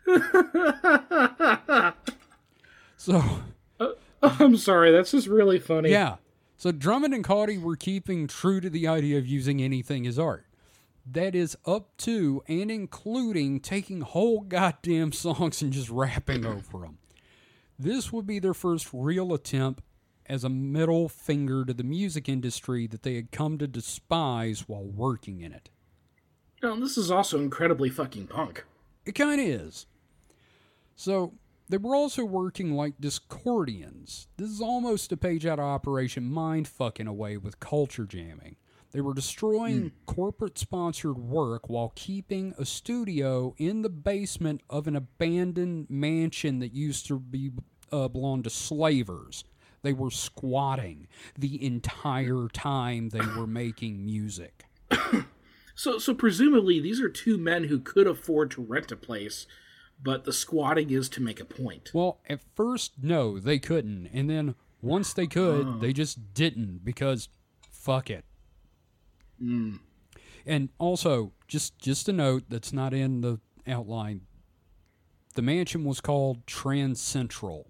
So, 3.00 3.24
uh, 3.80 3.92
I'm 4.20 4.58
sorry, 4.58 4.92
that's 4.92 5.12
just 5.12 5.26
really 5.26 5.58
funny. 5.58 5.88
Yeah. 5.90 6.16
So 6.58 6.70
Drummond 6.70 7.14
and 7.14 7.24
Cauty 7.24 7.58
were 7.58 7.74
keeping 7.74 8.26
true 8.26 8.60
to 8.60 8.68
the 8.68 8.86
idea 8.86 9.16
of 9.16 9.26
using 9.26 9.62
anything 9.62 10.06
as 10.06 10.18
art. 10.18 10.44
That 11.10 11.34
is 11.34 11.56
up 11.64 11.96
to 11.98 12.42
and 12.46 12.70
including 12.70 13.60
taking 13.60 14.02
whole 14.02 14.42
goddamn 14.42 15.12
songs 15.12 15.62
and 15.62 15.72
just 15.72 15.88
rapping 15.88 16.44
over 16.44 16.80
them. 16.80 16.98
This 17.78 18.12
would 18.12 18.26
be 18.26 18.38
their 18.38 18.52
first 18.52 18.90
real 18.92 19.32
attempt 19.32 19.82
as 20.26 20.44
a 20.44 20.50
middle 20.50 21.08
finger 21.08 21.64
to 21.64 21.72
the 21.72 21.82
music 21.82 22.28
industry 22.28 22.86
that 22.86 23.02
they 23.02 23.14
had 23.14 23.32
come 23.32 23.56
to 23.56 23.66
despise 23.66 24.68
while 24.68 24.84
working 24.84 25.40
in 25.40 25.52
it. 25.54 25.70
No, 26.62 26.78
this 26.78 26.98
is 26.98 27.10
also 27.10 27.38
incredibly 27.38 27.90
fucking 27.90 28.26
punk. 28.26 28.64
It 29.06 29.12
kind 29.12 29.40
of 29.40 29.46
is. 29.46 29.86
So, 30.94 31.32
they 31.70 31.78
were 31.78 31.94
also 31.94 32.24
working 32.24 32.72
like 32.72 33.00
Discordians. 33.00 34.26
This 34.36 34.50
is 34.50 34.60
almost 34.60 35.12
a 35.12 35.16
page 35.16 35.46
out 35.46 35.58
of 35.58 35.64
Operation 35.64 36.28
Mindfuck 36.28 36.98
in 36.98 37.06
a 37.06 37.12
way 37.12 37.36
with 37.36 37.60
culture 37.60 38.04
jamming. 38.04 38.56
They 38.92 39.00
were 39.00 39.14
destroying 39.14 39.92
corporate 40.06 40.58
sponsored 40.58 41.16
work 41.16 41.68
while 41.68 41.92
keeping 41.94 42.54
a 42.58 42.64
studio 42.64 43.54
in 43.56 43.82
the 43.82 43.88
basement 43.88 44.62
of 44.68 44.88
an 44.88 44.96
abandoned 44.96 45.88
mansion 45.88 46.58
that 46.58 46.74
used 46.74 47.06
to 47.06 47.20
be 47.20 47.52
uh, 47.92 48.08
belong 48.08 48.42
to 48.42 48.50
slavers. 48.50 49.44
They 49.82 49.92
were 49.92 50.10
squatting 50.10 51.06
the 51.38 51.64
entire 51.64 52.48
time 52.52 53.10
they 53.10 53.24
were 53.24 53.46
making 53.46 54.04
music. 54.04 54.64
So, 55.80 55.96
so 55.98 56.12
presumably 56.12 56.78
these 56.78 57.00
are 57.00 57.08
two 57.08 57.38
men 57.38 57.64
who 57.64 57.78
could 57.78 58.06
afford 58.06 58.50
to 58.50 58.60
rent 58.60 58.92
a 58.92 58.96
place, 58.96 59.46
but 60.02 60.26
the 60.26 60.32
squatting 60.34 60.90
is 60.90 61.08
to 61.08 61.22
make 61.22 61.40
a 61.40 61.44
point. 61.46 61.92
Well, 61.94 62.20
at 62.28 62.40
first, 62.54 62.92
no, 63.00 63.38
they 63.38 63.58
couldn't. 63.58 64.10
And 64.12 64.28
then 64.28 64.56
once 64.82 65.14
they 65.14 65.26
could, 65.26 65.66
oh. 65.66 65.78
they 65.78 65.94
just 65.94 66.34
didn't 66.34 66.84
because 66.84 67.30
fuck 67.70 68.10
it. 68.10 68.26
Hmm. 69.38 69.76
And 70.44 70.68
also, 70.76 71.32
just 71.48 71.78
just 71.78 72.10
a 72.10 72.12
note 72.12 72.44
that's 72.50 72.74
not 72.74 72.92
in 72.92 73.22
the 73.22 73.40
outline. 73.66 74.26
The 75.34 75.40
mansion 75.40 75.84
was 75.84 76.02
called 76.02 76.44
Trancentral. 76.44 77.64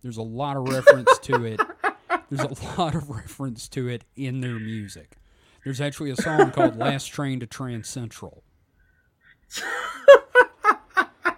There's 0.00 0.16
a 0.16 0.22
lot 0.22 0.56
of 0.56 0.66
reference 0.66 1.18
to 1.18 1.44
it. 1.44 1.60
There's 2.30 2.40
a 2.40 2.78
lot 2.80 2.94
of 2.94 3.10
reference 3.10 3.68
to 3.68 3.86
it 3.86 4.04
in 4.16 4.40
their 4.40 4.58
music. 4.58 5.18
There's 5.64 5.80
actually 5.80 6.10
a 6.10 6.16
song 6.16 6.50
called 6.50 6.76
Last 6.76 7.06
Train 7.06 7.40
to 7.40 7.46
Trancentral. 7.46 8.42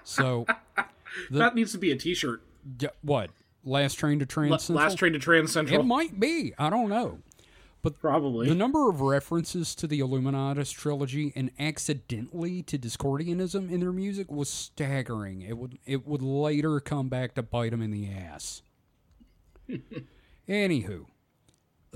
so, 0.04 0.46
The- 1.30 1.38
that 1.38 1.54
needs 1.54 1.72
to 1.72 1.78
be 1.78 1.90
a 1.92 1.96
T-shirt. 1.96 2.42
yeah, 2.80 2.88
what? 3.02 3.30
Last 3.64 3.94
train 3.94 4.18
to 4.20 4.26
Trancentral? 4.26 4.76
Last 4.76 4.96
train 4.96 5.12
to 5.14 5.18
Trancentral. 5.18 5.72
It 5.72 5.82
might 5.84 6.20
be. 6.20 6.54
I 6.56 6.70
don't 6.70 6.88
know. 6.88 7.18
But 7.82 7.98
probably. 8.00 8.48
The 8.48 8.54
number 8.54 8.88
of 8.88 9.00
references 9.00 9.74
to 9.76 9.86
the 9.88 10.00
Illuminatus 10.00 10.72
trilogy 10.72 11.32
and 11.36 11.50
accidentally 11.58 12.62
to 12.62 12.78
Discordianism 12.78 13.70
in 13.70 13.80
their 13.80 13.92
music 13.92 14.30
was 14.30 14.48
staggering. 14.48 15.42
It 15.42 15.56
would 15.58 15.78
it 15.84 16.06
would 16.06 16.22
later 16.22 16.80
come 16.80 17.08
back 17.08 17.34
to 17.34 17.42
bite 17.42 17.70
them 17.70 17.82
in 17.82 17.90
the 17.92 18.08
ass. 18.10 18.62
Anywho, 20.48 21.06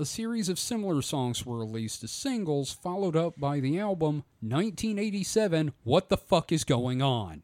a 0.01 0.05
series 0.05 0.49
of 0.49 0.57
similar 0.59 1.01
songs 1.01 1.45
were 1.45 1.59
released 1.59 2.03
as 2.03 2.11
singles, 2.11 2.71
followed 2.73 3.15
up 3.15 3.39
by 3.39 3.59
the 3.59 3.79
album 3.79 4.23
1987 4.41 5.73
What 5.83 6.09
the 6.09 6.17
Fuck 6.17 6.51
Is 6.51 6.63
Going 6.63 7.01
On? 7.01 7.43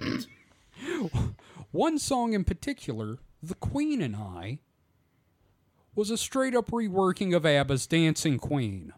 One 1.70 1.98
song 1.98 2.32
in 2.32 2.44
particular, 2.44 3.18
The 3.42 3.54
Queen 3.54 4.00
and 4.00 4.16
I, 4.16 4.60
was 5.94 6.10
a 6.10 6.16
straight 6.16 6.54
up 6.54 6.70
reworking 6.70 7.36
of 7.36 7.44
ABBA's 7.44 7.86
Dancing 7.86 8.38
Queen. 8.38 8.94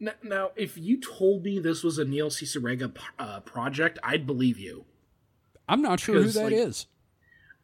N- 0.00 0.12
Now, 0.22 0.52
if 0.54 0.78
you 0.78 1.00
told 1.00 1.42
me 1.42 1.58
this 1.58 1.82
was 1.82 1.98
a 1.98 2.04
Neil 2.04 2.30
Cicerega 2.30 2.92
uh, 3.18 3.40
project, 3.40 3.98
I'd 4.04 4.26
believe 4.26 4.58
you. 4.58 4.84
I'm 5.68 5.82
not 5.82 5.98
sure 5.98 6.22
who 6.22 6.28
that 6.28 6.44
like, 6.44 6.52
is. 6.52 6.86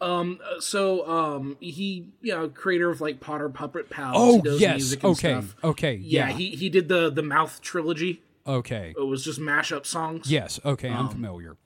Um, 0.01 0.41
uh, 0.45 0.61
so 0.61 1.09
um, 1.09 1.57
he, 1.61 2.09
you 2.21 2.35
know, 2.35 2.49
creator 2.49 2.91
of 2.91 3.01
like 3.01 3.21
Potter 3.21 3.49
Puppet 3.49 3.89
Pals. 3.91 4.15
Oh 4.17 4.57
yes, 4.59 4.95
okay, 5.03 5.15
stuff. 5.41 5.57
okay, 5.65 5.95
Yeah, 5.95 6.29
yeah, 6.29 6.33
he 6.37 6.51
he 6.51 6.69
did 6.69 6.89
the 6.89 7.11
the 7.11 7.23
Mouth 7.23 7.61
trilogy. 7.63 8.21
okay, 8.47 8.93
It 8.99 9.07
was 9.07 9.25
just 9.25 9.41
mashup 9.41 9.87
songs. 9.87 10.31
yes, 10.31 10.61
okay, 10.65 10.89
Um, 10.89 11.07
I'm 11.07 11.09
familiar. 11.09 11.57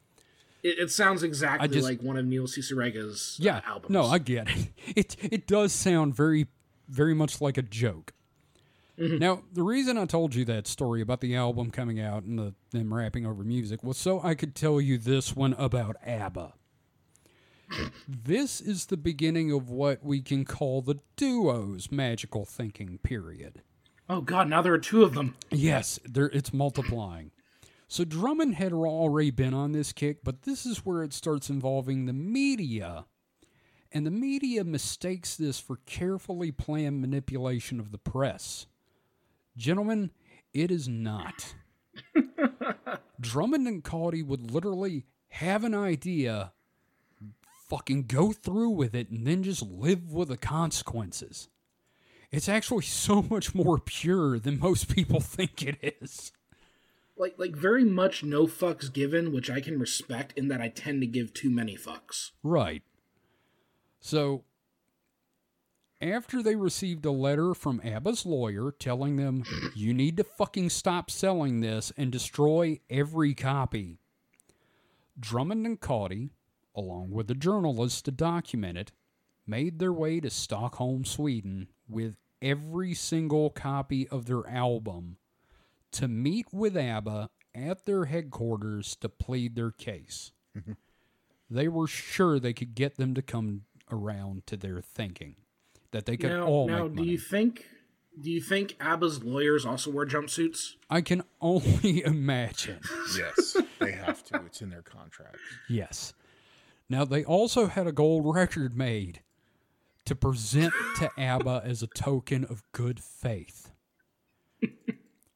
it, 0.62 0.78
it 0.78 0.90
sounds 0.90 1.22
exactly 1.22 1.68
just- 1.68 1.88
like 1.88 2.02
one 2.02 2.16
of 2.16 2.26
Neil 2.26 2.46
Cicerega's 2.46 3.38
uh, 3.40 3.44
Yeah, 3.44 3.60
albums. 3.66 3.92
no, 3.92 4.04
I 4.06 4.18
get 4.18 4.48
it. 4.48 4.68
It 4.96 5.16
it 5.22 5.46
does 5.46 5.72
sound 5.72 6.14
very, 6.14 6.46
very 6.88 7.14
much 7.14 7.40
like 7.40 7.56
a 7.58 7.62
joke. 7.62 8.12
Mm-hmm. 8.98 9.18
Now, 9.18 9.42
the 9.52 9.62
reason 9.62 9.96
I 9.96 10.06
told 10.06 10.34
you 10.34 10.44
that 10.46 10.66
story 10.66 11.00
about 11.00 11.20
the 11.20 11.34
album 11.36 11.70
coming 11.70 12.00
out 12.00 12.24
and 12.24 12.36
the, 12.38 12.54
them 12.72 12.92
rapping 12.92 13.24
over 13.26 13.42
music 13.44 13.82
was 13.84 13.96
so 13.96 14.20
I 14.22 14.34
could 14.34 14.54
tell 14.56 14.80
you 14.80 14.98
this 14.98 15.34
one 15.36 15.54
about 15.54 15.96
ABBA. 16.04 16.52
This 18.06 18.60
is 18.60 18.86
the 18.86 18.96
beginning 18.96 19.52
of 19.52 19.70
what 19.70 20.02
we 20.02 20.20
can 20.20 20.44
call 20.44 20.82
the 20.82 20.98
duo's 21.16 21.90
magical 21.90 22.44
thinking 22.44 22.98
period. 22.98 23.62
Oh 24.08 24.20
God, 24.22 24.48
now 24.48 24.62
there 24.62 24.72
are 24.72 24.78
two 24.78 25.02
of 25.02 25.14
them. 25.14 25.36
Yes, 25.50 26.00
there 26.04 26.26
it's 26.26 26.52
multiplying. 26.52 27.30
So 27.88 28.04
Drummond 28.04 28.54
had 28.54 28.72
already 28.72 29.30
been 29.30 29.54
on 29.54 29.72
this 29.72 29.92
kick, 29.92 30.18
but 30.22 30.42
this 30.42 30.66
is 30.66 30.84
where 30.84 31.02
it 31.02 31.12
starts 31.12 31.48
involving 31.48 32.04
the 32.06 32.12
media. 32.12 33.06
And 33.90 34.06
the 34.06 34.10
media 34.10 34.64
mistakes 34.64 35.36
this 35.36 35.58
for 35.58 35.76
carefully 35.86 36.52
planned 36.52 37.00
manipulation 37.00 37.80
of 37.80 37.90
the 37.90 37.98
press. 37.98 38.66
Gentlemen, 39.56 40.10
it 40.52 40.70
is 40.70 40.86
not. 40.86 41.54
Drummond 43.20 43.66
and 43.66 43.82
Cauty 43.82 44.24
would 44.24 44.50
literally 44.50 45.06
have 45.28 45.64
an 45.64 45.74
idea, 45.74 46.52
fucking 47.68 48.04
go 48.04 48.32
through 48.32 48.70
with 48.70 48.94
it, 48.94 49.10
and 49.10 49.26
then 49.26 49.42
just 49.42 49.62
live 49.62 50.12
with 50.12 50.28
the 50.28 50.36
consequences. 50.36 51.48
It's 52.30 52.48
actually 52.48 52.82
so 52.84 53.22
much 53.22 53.54
more 53.54 53.78
pure 53.78 54.38
than 54.38 54.58
most 54.58 54.94
people 54.94 55.20
think 55.20 55.62
it 55.62 55.96
is. 56.00 56.32
Like 57.16 57.34
like 57.36 57.56
very 57.56 57.84
much 57.84 58.22
no 58.22 58.46
fucks 58.46 58.92
given, 58.92 59.32
which 59.32 59.50
I 59.50 59.60
can 59.60 59.78
respect 59.78 60.32
in 60.36 60.48
that 60.48 60.60
I 60.60 60.68
tend 60.68 61.00
to 61.00 61.06
give 61.06 61.34
too 61.34 61.50
many 61.50 61.76
fucks. 61.76 62.30
Right. 62.44 62.82
So, 64.00 64.44
after 66.00 66.40
they 66.40 66.54
received 66.54 67.04
a 67.04 67.10
letter 67.10 67.54
from 67.54 67.80
ABBA's 67.82 68.24
lawyer 68.24 68.70
telling 68.70 69.16
them, 69.16 69.42
you 69.74 69.92
need 69.92 70.16
to 70.18 70.24
fucking 70.24 70.70
stop 70.70 71.10
selling 71.10 71.60
this 71.60 71.92
and 71.96 72.12
destroy 72.12 72.78
every 72.88 73.34
copy, 73.34 73.98
Drummond 75.18 75.66
and 75.66 75.80
Cauty, 75.80 76.30
along 76.78 77.10
with 77.10 77.26
the 77.26 77.34
journalists 77.34 78.00
to 78.02 78.10
document 78.10 78.78
it, 78.78 78.92
made 79.46 79.78
their 79.78 79.92
way 79.92 80.20
to 80.20 80.30
Stockholm, 80.30 81.04
Sweden, 81.04 81.68
with 81.88 82.16
every 82.40 82.94
single 82.94 83.50
copy 83.50 84.06
of 84.08 84.26
their 84.26 84.48
album 84.48 85.16
to 85.92 86.06
meet 86.06 86.46
with 86.52 86.76
ABBA 86.76 87.30
at 87.54 87.84
their 87.86 88.04
headquarters 88.04 88.94
to 88.96 89.08
plead 89.08 89.56
their 89.56 89.70
case. 89.70 90.32
Mm-hmm. 90.56 90.72
they 91.50 91.68
were 91.68 91.86
sure 91.86 92.40
they 92.40 92.52
could 92.52 92.74
get 92.74 92.96
them 92.96 93.14
to 93.14 93.22
come 93.22 93.62
around 93.92 94.46
to 94.46 94.56
their 94.56 94.80
thinking, 94.80 95.36
that 95.92 96.06
they 96.06 96.16
could 96.16 96.30
now, 96.30 96.46
all 96.46 96.66
now 96.66 96.84
make 96.84 96.96
do 96.96 97.04
you 97.04 97.18
think 97.18 97.66
do 98.20 98.30
you 98.30 98.40
think 98.40 98.76
ABBA's 98.80 99.22
lawyers 99.22 99.64
also 99.64 99.90
wear 99.90 100.04
jumpsuits? 100.04 100.74
I 100.90 101.00
can 101.00 101.22
only 101.40 102.02
imagine. 102.04 102.80
Yes, 103.16 103.56
they 103.78 103.92
have 103.92 104.24
to. 104.24 104.42
It's 104.46 104.60
in 104.60 104.70
their 104.70 104.82
contract. 104.82 105.36
Yes. 105.68 106.14
Now 106.88 107.04
they 107.04 107.24
also 107.24 107.66
had 107.66 107.86
a 107.86 107.92
gold 107.92 108.34
record 108.34 108.76
made 108.76 109.20
to 110.06 110.14
present 110.14 110.72
to 110.96 111.10
ABBA 111.18 111.62
as 111.64 111.82
a 111.82 111.86
token 111.86 112.44
of 112.44 112.62
good 112.72 113.00
faith. 113.00 113.72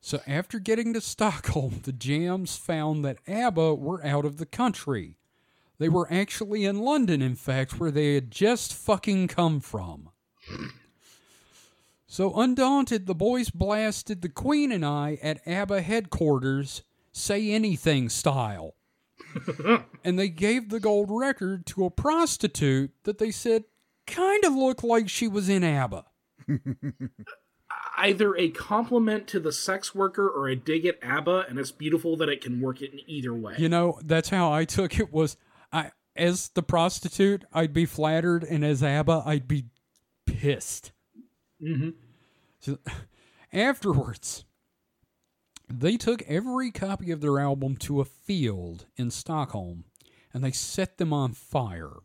So 0.05 0.21
after 0.27 0.59
getting 0.59 0.93
to 0.95 1.01
Stockholm, 1.01 1.81
the 1.85 1.93
Jams 1.93 2.57
found 2.57 3.05
that 3.05 3.19
ABBA 3.29 3.77
were 3.77 4.05
out 4.05 4.25
of 4.25 4.39
the 4.39 4.47
country. 4.47 5.17
They 5.79 5.89
were 5.89 6.13
actually 6.13 6.65
in 6.65 6.81
London, 6.81 7.23
in 7.23 7.37
fact, 7.37 7.79
where 7.79 7.93
they 7.93 8.15
had 8.15 8.29
just 8.29 8.75
fucking 8.75 9.29
come 9.29 9.61
from. 9.61 10.11
So 12.09 12.35
undaunted, 12.35 13.07
the 13.07 13.15
boys 13.15 13.51
blasted 13.51 14.23
the 14.23 14.29
Queen 14.29 14.73
and 14.73 14.85
I 14.85 15.19
at 15.23 15.47
ABBA 15.47 15.83
headquarters, 15.83 16.83
say 17.13 17.53
anything 17.53 18.09
style 18.09 18.75
and 20.05 20.19
they 20.19 20.29
gave 20.29 20.69
the 20.69 20.81
gold 20.81 21.09
record 21.11 21.67
to 21.67 21.85
a 21.85 21.91
prostitute 21.91 22.93
that 23.05 23.19
they 23.19 23.31
said 23.31 23.65
kind 24.07 24.45
of 24.45 24.55
looked 24.55 24.85
like 24.85 25.09
she 25.09 25.29
was 25.29 25.49
in 25.49 25.65
ABBA. 25.65 26.05
Either 27.97 28.37
a 28.37 28.51
compliment 28.51 29.27
to 29.29 29.41
the 29.41 29.53
sex 29.53 29.95
worker 29.95 30.29
or 30.29 30.49
a 30.49 30.57
dig 30.57 30.85
at 30.87 30.99
ABBA, 31.03 31.47
and 31.49 31.59
it's 31.59 31.71
beautiful 31.71 32.17
that 32.17 32.29
it 32.29 32.41
can 32.41 32.61
work 32.61 32.83
it 32.83 32.93
in 32.93 33.01
either 33.07 33.33
way. 33.33 33.55
You 33.59 33.69
know, 33.69 33.99
that's 34.05 34.29
how 34.29 34.53
I 34.53 34.65
took 34.65 34.99
it 34.99 35.13
was 35.13 35.37
I 35.73 35.93
as 36.17 36.49
the 36.51 36.63
prostitute, 36.63 37.45
I'd 37.53 37.73
be 37.73 37.87
flattered 37.87 38.45
and 38.45 38.65
as 38.65 38.83
ABBA, 38.83 39.23
I'd 39.25 39.49
be 39.49 39.67
pissed. 40.27 40.93
hmm 41.61 41.91
So, 42.61 42.79
afterwards, 43.53 44.45
they 45.69 45.97
took 45.97 46.23
every 46.23 46.71
copy 46.71 47.11
of 47.11 47.21
their 47.21 47.39
album 47.39 47.77
to 47.79 48.01
a 48.01 48.05
field 48.05 48.87
in 48.97 49.11
Stockholm 49.11 49.85
and 50.33 50.43
they 50.43 50.51
set 50.51 50.99
them 50.99 51.13
on 51.13 51.33
fire. 51.33 51.97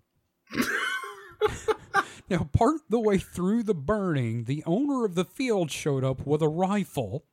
now, 2.29 2.49
part 2.53 2.81
the 2.89 2.99
way 2.99 3.17
through 3.17 3.63
the 3.63 3.73
burning, 3.73 4.43
the 4.43 4.63
owner 4.65 5.05
of 5.05 5.15
the 5.15 5.25
field 5.25 5.71
showed 5.71 6.03
up 6.03 6.25
with 6.25 6.41
a 6.41 6.47
rifle 6.47 7.25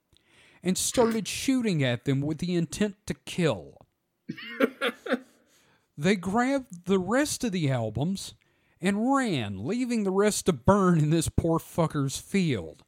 and 0.62 0.78
started 0.78 1.28
shooting 1.28 1.82
at 1.82 2.04
them 2.04 2.20
with 2.20 2.38
the 2.38 2.54
intent 2.54 2.96
to 3.06 3.14
kill. 3.14 3.86
they 5.98 6.16
grabbed 6.16 6.86
the 6.86 6.98
rest 6.98 7.44
of 7.44 7.52
the 7.52 7.70
albums 7.70 8.34
and 8.80 9.14
ran, 9.14 9.66
leaving 9.66 10.04
the 10.04 10.10
rest 10.10 10.46
to 10.46 10.52
burn 10.52 10.98
in 10.98 11.10
this 11.10 11.28
poor 11.28 11.58
fucker's 11.58 12.18
field. 12.18 12.82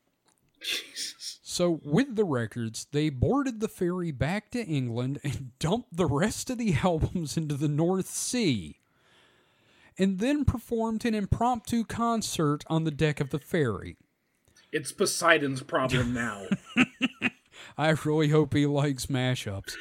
Jesus. 0.60 1.15
So, 1.56 1.80
with 1.84 2.16
the 2.16 2.24
records, 2.26 2.86
they 2.92 3.08
boarded 3.08 3.60
the 3.60 3.68
ferry 3.68 4.10
back 4.10 4.50
to 4.50 4.62
England 4.62 5.20
and 5.24 5.52
dumped 5.58 5.96
the 5.96 6.04
rest 6.04 6.50
of 6.50 6.58
the 6.58 6.74
albums 6.84 7.38
into 7.38 7.54
the 7.54 7.66
North 7.66 8.08
Sea, 8.08 8.76
and 9.98 10.18
then 10.18 10.44
performed 10.44 11.06
an 11.06 11.14
impromptu 11.14 11.82
concert 11.84 12.62
on 12.66 12.84
the 12.84 12.90
deck 12.90 13.20
of 13.20 13.30
the 13.30 13.38
ferry. 13.38 13.96
It's 14.70 14.92
Poseidon's 14.92 15.62
problem 15.62 16.12
now. 16.12 16.44
I 17.78 17.88
really 18.04 18.28
hope 18.28 18.52
he 18.52 18.66
likes 18.66 19.06
mashups. 19.06 19.76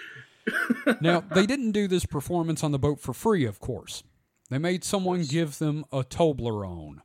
now, 1.01 1.25
they 1.33 1.45
didn't 1.45 1.73
do 1.73 1.89
this 1.89 2.05
performance 2.05 2.63
on 2.63 2.71
the 2.71 2.79
boat 2.79 3.01
for 3.01 3.13
free, 3.13 3.43
of 3.43 3.59
course. 3.59 4.01
They 4.49 4.59
made 4.59 4.85
someone 4.85 5.25
give 5.25 5.59
them 5.59 5.83
a 5.91 6.05
Toblerone. 6.05 7.01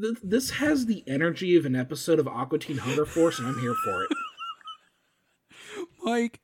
Th- 0.00 0.16
this 0.22 0.50
has 0.50 0.86
the 0.86 1.04
energy 1.06 1.56
of 1.56 1.66
an 1.66 1.76
episode 1.76 2.18
of 2.18 2.26
Aqua 2.26 2.58
Teen 2.58 2.78
Hunger 2.78 3.04
Force, 3.04 3.38
and 3.38 3.48
I'm 3.48 3.58
here 3.60 3.74
for 3.84 4.04
it. 4.04 4.10
Mike, 6.02 6.40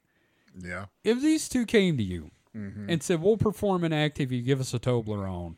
Yeah. 0.58 0.86
if 1.02 1.20
these 1.20 1.48
two 1.48 1.64
came 1.66 1.96
to 1.96 2.02
you 2.02 2.30
mm-hmm. 2.54 2.88
and 2.88 3.02
said, 3.02 3.22
We'll 3.22 3.36
perform 3.36 3.84
an 3.84 3.92
act 3.92 4.20
if 4.20 4.30
you 4.30 4.42
give 4.42 4.60
us 4.60 4.74
a 4.74 4.78
Toblerone, 4.78 5.56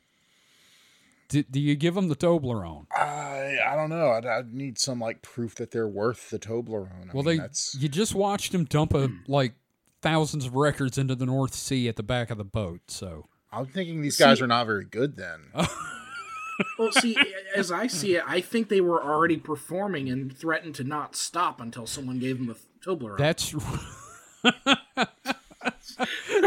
do, 1.29 1.43
do 1.43 1.59
you 1.59 1.75
give 1.75 1.95
them 1.95 2.09
the 2.09 2.15
Toblerone? 2.17 2.87
I 2.95 3.59
I 3.67 3.75
don't 3.75 3.91
know. 3.91 4.11
I'd, 4.11 4.27
I'd 4.27 4.55
need 4.55 4.79
some 4.79 5.01
like 5.01 5.23
proof 5.23 5.57
that 5.57 5.73
they're 5.73 5.89
worth 5.89 6.31
the 6.31 6.39
Toblerone. 6.39 7.11
I 7.11 7.13
Well, 7.13 7.25
mean, 7.25 7.25
they 7.25 7.39
that's 7.39 7.77
you 7.81 7.89
just 7.89 8.15
watched 8.15 8.53
them 8.53 8.65
dump 8.65 8.95
a 8.95 9.09
hmm. 9.09 9.17
like 9.27 9.55
thousands 10.03 10.47
of 10.47 10.55
records 10.55 10.99
into 10.99 11.17
the 11.17 11.27
North 11.27 11.55
Sea 11.55 11.89
at 11.89 11.97
the 11.97 12.05
back 12.05 12.31
of 12.31 12.39
the 12.39 12.45
boat. 12.45 12.83
So 12.89 13.27
I'm 13.53 13.67
thinking 13.67 14.03
these 14.03 14.17
guys 14.17 14.39
See- 14.39 14.45
are 14.45 14.49
not 14.49 14.67
very 14.67 14.85
good 14.85 15.17
then. 15.17 15.47
Well, 16.79 16.93
see, 16.93 17.17
as 17.55 17.71
I 17.71 17.87
see 17.87 18.17
it, 18.17 18.25
I 18.27 18.41
think 18.41 18.69
they 18.69 18.81
were 18.81 19.03
already 19.03 19.37
performing 19.37 20.09
and 20.09 20.37
threatened 20.37 20.75
to 20.77 20.85
not 20.85 21.17
stop 21.17 21.61
until 21.61 21.87
someone 21.87 22.19
gave 22.19 22.39
them 22.39 22.51
a 22.51 22.57
Toblerone. 22.85 23.19
that's 23.19 23.55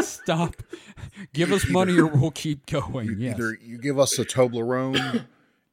stop. 0.08 0.56
Give 1.32 1.52
us 1.52 1.68
money 1.68 1.98
or 1.98 2.06
we'll 2.06 2.30
keep 2.30 2.66
going. 2.66 3.16
Yes. 3.18 3.36
Either 3.36 3.58
you 3.62 3.78
give 3.78 3.98
us 3.98 4.18
a 4.18 4.24
Toblerone 4.24 5.26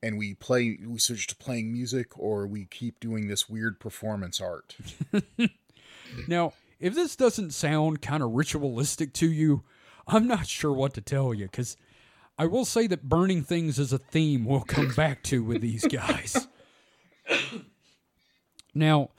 and 0.03 0.17
we 0.17 0.33
play, 0.35 0.77
we 0.85 0.99
switch 0.99 1.27
to 1.27 1.35
playing 1.35 1.71
music, 1.71 2.17
or 2.17 2.45
we 2.45 2.65
keep 2.65 2.99
doing 2.99 3.27
this 3.27 3.49
weird 3.49 3.79
performance 3.79 4.39
art. 4.41 4.75
Now, 6.27 6.53
if 6.79 6.95
this 6.95 7.15
doesn't 7.15 7.51
sound 7.51 8.01
kind 8.01 8.23
of 8.23 8.31
ritualistic 8.31 9.13
to 9.13 9.29
you, 9.31 9.63
I'm 10.07 10.27
not 10.27 10.47
sure 10.47 10.71
what 10.71 10.93
to 10.93 11.01
tell 11.01 11.33
you 11.33 11.45
because 11.45 11.75
I 12.37 12.45
will 12.45 12.65
say 12.65 12.87
that 12.87 13.09
burning 13.09 13.43
things 13.43 13.79
is 13.79 13.91
a 13.91 13.97
theme 13.97 14.45
we'll 14.45 14.61
come 14.61 14.93
back 14.95 15.23
to 15.23 15.43
with 15.43 15.61
these 15.61 15.85
guys. 15.87 16.47
now, 18.73 19.09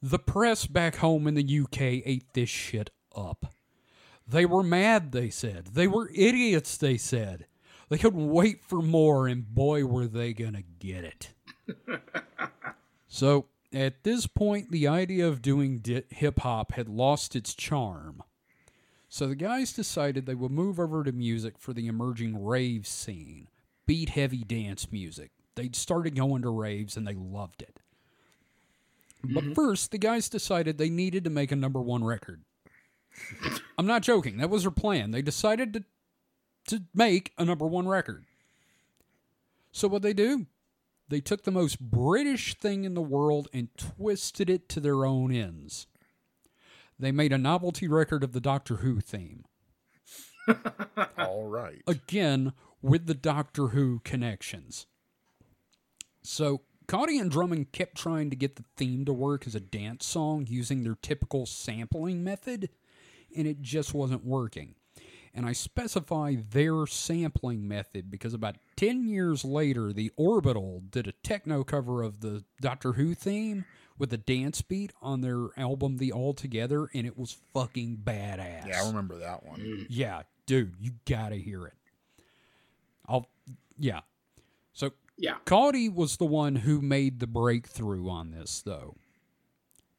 the 0.00 0.18
press 0.18 0.66
back 0.66 0.96
home 0.96 1.26
in 1.26 1.34
the 1.34 1.60
UK 1.60 1.80
ate 1.80 2.32
this 2.34 2.48
shit 2.48 2.90
up. 3.16 3.52
They 4.26 4.46
were 4.46 4.62
mad, 4.62 5.12
they 5.12 5.30
said. 5.30 5.68
They 5.72 5.88
were 5.88 6.10
idiots, 6.14 6.76
they 6.76 6.98
said. 6.98 7.46
They 7.88 7.98
couldn't 7.98 8.28
wait 8.28 8.62
for 8.62 8.82
more, 8.82 9.26
and 9.26 9.46
boy, 9.54 9.84
were 9.86 10.06
they 10.06 10.32
gonna 10.34 10.62
get 10.78 11.04
it. 11.04 11.30
So 13.08 13.46
at 13.72 14.04
this 14.04 14.26
point, 14.26 14.70
the 14.70 14.86
idea 14.86 15.26
of 15.26 15.42
doing 15.42 15.78
di- 15.78 16.04
hip 16.10 16.40
hop 16.40 16.72
had 16.72 16.88
lost 16.88 17.34
its 17.34 17.54
charm. 17.54 18.22
So 19.08 19.26
the 19.26 19.34
guys 19.34 19.72
decided 19.72 20.26
they 20.26 20.34
would 20.34 20.50
move 20.50 20.78
over 20.78 21.02
to 21.02 21.12
music 21.12 21.54
for 21.58 21.72
the 21.72 21.86
emerging 21.86 22.44
rave 22.44 22.86
scene, 22.86 23.48
beat 23.86 24.10
heavy 24.10 24.44
dance 24.44 24.92
music. 24.92 25.30
They'd 25.54 25.74
started 25.74 26.14
going 26.14 26.42
to 26.42 26.50
raves 26.50 26.96
and 26.96 27.06
they 27.06 27.14
loved 27.14 27.62
it. 27.62 27.80
But 29.24 29.44
mm-hmm. 29.44 29.52
first, 29.54 29.90
the 29.90 29.98
guys 29.98 30.28
decided 30.28 30.78
they 30.78 30.90
needed 30.90 31.24
to 31.24 31.30
make 31.30 31.50
a 31.50 31.56
number 31.56 31.80
one 31.80 32.04
record. 32.04 32.42
I'm 33.76 33.86
not 33.86 34.02
joking. 34.02 34.36
That 34.36 34.50
was 34.50 34.62
their 34.62 34.70
plan. 34.70 35.10
They 35.10 35.22
decided 35.22 35.72
to 35.72 35.84
to 36.68 36.82
make 36.94 37.32
a 37.38 37.44
number 37.44 37.66
one 37.66 37.88
record. 37.88 38.24
So 39.72 39.88
what 39.88 40.02
they 40.02 40.12
do? 40.12 40.46
They 41.08 41.20
took 41.20 41.44
the 41.44 41.50
most 41.50 41.80
British 41.80 42.54
thing 42.54 42.84
in 42.84 42.94
the 42.94 43.00
world 43.00 43.48
and 43.52 43.74
twisted 43.76 44.50
it 44.50 44.68
to 44.70 44.80
their 44.80 45.04
own 45.04 45.32
ends. 45.32 45.86
They 46.98 47.12
made 47.12 47.32
a 47.32 47.38
novelty 47.38 47.86
record 47.86 48.24
of 48.24 48.32
the 48.32 48.40
Doctor 48.40 48.76
Who 48.76 49.00
theme. 49.00 49.44
All 51.18 51.46
right. 51.46 51.82
Again, 51.86 52.52
with 52.82 53.06
the 53.06 53.14
Doctor 53.14 53.68
Who 53.68 54.00
connections. 54.04 54.86
So, 56.22 56.62
Cauty 56.86 57.20
and 57.20 57.30
Drummond 57.30 57.72
kept 57.72 57.96
trying 57.96 58.30
to 58.30 58.36
get 58.36 58.56
the 58.56 58.64
theme 58.76 59.04
to 59.04 59.12
work 59.12 59.46
as 59.46 59.54
a 59.54 59.60
dance 59.60 60.06
song 60.06 60.46
using 60.48 60.82
their 60.82 60.96
typical 61.00 61.46
sampling 61.46 62.24
method, 62.24 62.70
and 63.36 63.46
it 63.46 63.60
just 63.60 63.94
wasn't 63.94 64.24
working. 64.24 64.74
And 65.34 65.46
I 65.46 65.52
specify 65.52 66.36
their 66.50 66.86
sampling 66.86 67.68
method 67.68 68.10
because 68.10 68.34
about 68.34 68.56
10 68.76 69.06
years 69.06 69.44
later, 69.44 69.92
the 69.92 70.10
Orbital 70.16 70.82
did 70.90 71.06
a 71.06 71.12
techno 71.12 71.62
cover 71.62 72.02
of 72.02 72.20
the 72.20 72.44
Doctor 72.60 72.94
Who 72.94 73.14
theme 73.14 73.64
with 73.98 74.12
a 74.12 74.18
dance 74.18 74.62
beat 74.62 74.92
on 75.02 75.20
their 75.20 75.48
album 75.56 75.98
The 75.98 76.12
Altogether, 76.12 76.88
and 76.94 77.06
it 77.06 77.18
was 77.18 77.36
fucking 77.52 78.02
badass. 78.04 78.68
Yeah, 78.68 78.82
I 78.82 78.86
remember 78.86 79.18
that 79.18 79.44
one. 79.44 79.60
Mm. 79.60 79.86
Yeah, 79.88 80.22
dude, 80.46 80.74
you 80.80 80.92
gotta 81.04 81.36
hear 81.36 81.66
it. 81.66 81.74
I'll, 83.06 83.28
yeah. 83.78 84.00
So 84.72 84.92
yeah. 85.16 85.36
Cauty 85.44 85.92
was 85.92 86.16
the 86.16 86.24
one 86.24 86.56
who 86.56 86.80
made 86.80 87.20
the 87.20 87.26
breakthrough 87.26 88.08
on 88.08 88.30
this, 88.30 88.62
though. 88.64 88.96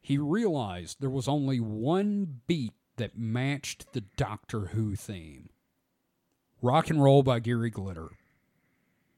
He 0.01 0.17
realized 0.17 0.97
there 0.99 1.09
was 1.09 1.27
only 1.27 1.59
one 1.59 2.41
beat 2.47 2.73
that 2.95 3.17
matched 3.17 3.93
the 3.93 4.01
Doctor 4.01 4.67
Who 4.67 4.95
theme. 4.95 5.49
Rock 6.61 6.89
and 6.89 7.01
Roll 7.01 7.23
by 7.23 7.39
Gary 7.39 7.69
Glitter. 7.69 8.09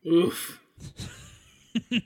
Oof. 0.05 0.59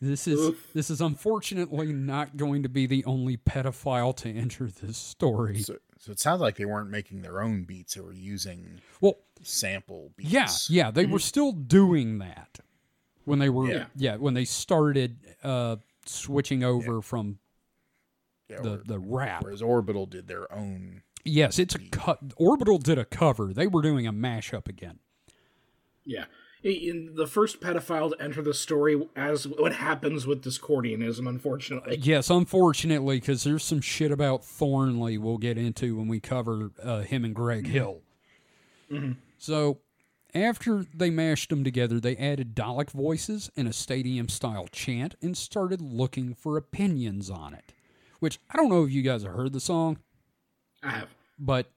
This 0.00 0.26
is 0.26 0.54
this 0.74 0.90
is 0.90 1.00
unfortunately 1.00 1.92
not 1.92 2.36
going 2.36 2.64
to 2.64 2.68
be 2.68 2.86
the 2.86 3.04
only 3.04 3.36
pedophile 3.36 4.14
to 4.16 4.28
enter 4.30 4.66
this 4.66 4.96
story. 4.98 5.60
So, 5.60 5.76
so 5.98 6.10
it 6.12 6.18
sounds 6.18 6.40
like 6.40 6.56
they 6.56 6.64
weren't 6.64 6.90
making 6.90 7.22
their 7.22 7.40
own 7.40 7.62
beats; 7.62 7.94
they 7.94 8.00
were 8.00 8.12
using 8.12 8.80
Well, 9.00 9.18
sample 9.42 10.10
beats. 10.16 10.30
Yeah, 10.30 10.48
yeah, 10.86 10.90
they 10.90 11.06
were 11.06 11.20
still 11.20 11.52
doing 11.52 12.18
that 12.18 12.58
when 13.24 13.38
they 13.38 13.48
were 13.48 13.68
Yeah. 13.70 13.86
yeah, 13.94 14.16
when 14.16 14.34
they 14.34 14.44
started 14.44 15.18
uh 15.44 15.76
switching 16.04 16.64
over 16.64 17.00
from 17.00 17.38
Yeah, 18.50 18.60
the 18.62 18.70
where- 18.70 18.82
the 18.86 18.98
rap. 18.98 19.44
whereas 19.44 19.62
Orbital 19.62 20.06
did 20.06 20.26
their 20.26 20.52
own. 20.52 21.02
Yes, 21.24 21.58
it's 21.60 21.74
a 21.76 21.78
cut. 21.78 22.18
Orbital 22.36 22.78
did 22.78 22.98
a 22.98 23.04
cover. 23.04 23.52
They 23.54 23.68
were 23.68 23.82
doing 23.82 24.06
a 24.06 24.12
mashup 24.12 24.68
again. 24.68 24.98
Yeah. 26.04 26.24
In 26.62 27.14
the 27.14 27.26
first 27.26 27.60
pedophile 27.60 28.10
to 28.10 28.22
enter 28.22 28.42
the 28.42 28.54
story, 28.54 29.00
as 29.14 29.46
what 29.46 29.74
happens 29.74 30.26
with 30.26 30.42
Discordianism, 30.42 31.28
unfortunately. 31.28 31.98
Yes, 32.00 32.28
unfortunately, 32.30 33.20
because 33.20 33.44
there's 33.44 33.62
some 33.62 33.80
shit 33.80 34.10
about 34.10 34.44
Thornley 34.44 35.16
we'll 35.18 35.38
get 35.38 35.58
into 35.58 35.96
when 35.96 36.08
we 36.08 36.18
cover 36.18 36.72
uh, 36.82 37.00
him 37.02 37.24
and 37.24 37.34
Greg 37.34 37.66
Hill. 37.68 38.00
So, 39.38 39.80
after 40.34 40.86
they 40.94 41.10
mashed 41.10 41.50
them 41.50 41.62
together, 41.64 42.00
they 42.00 42.16
added 42.16 42.54
Dalek 42.54 42.90
voices 42.90 43.50
and 43.56 43.68
a 43.68 43.72
stadium 43.72 44.28
style 44.28 44.66
chant 44.70 45.14
and 45.22 45.36
started 45.36 45.80
looking 45.80 46.34
for 46.34 46.56
opinions 46.56 47.30
on 47.30 47.54
it. 47.54 47.72
Which 48.20 48.38
I 48.50 48.56
don't 48.56 48.70
know 48.70 48.84
if 48.84 48.90
you 48.90 49.02
guys 49.02 49.22
have 49.24 49.32
heard 49.32 49.52
the 49.52 49.60
song, 49.60 49.98
I 50.82 50.90
have. 50.90 51.08
but 51.38 51.70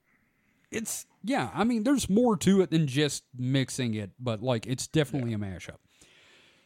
it's 0.72 1.06
yeah. 1.24 1.50
I 1.54 1.64
mean, 1.64 1.84
there's 1.84 2.10
more 2.10 2.36
to 2.38 2.62
it 2.62 2.72
than 2.72 2.88
just 2.88 3.24
mixing 3.38 3.94
it, 3.94 4.12
but 4.20 4.42
like 4.42 4.66
it's 4.68 4.88
definitely 4.88 5.34
a 5.34 5.38
mashup. 5.38 5.78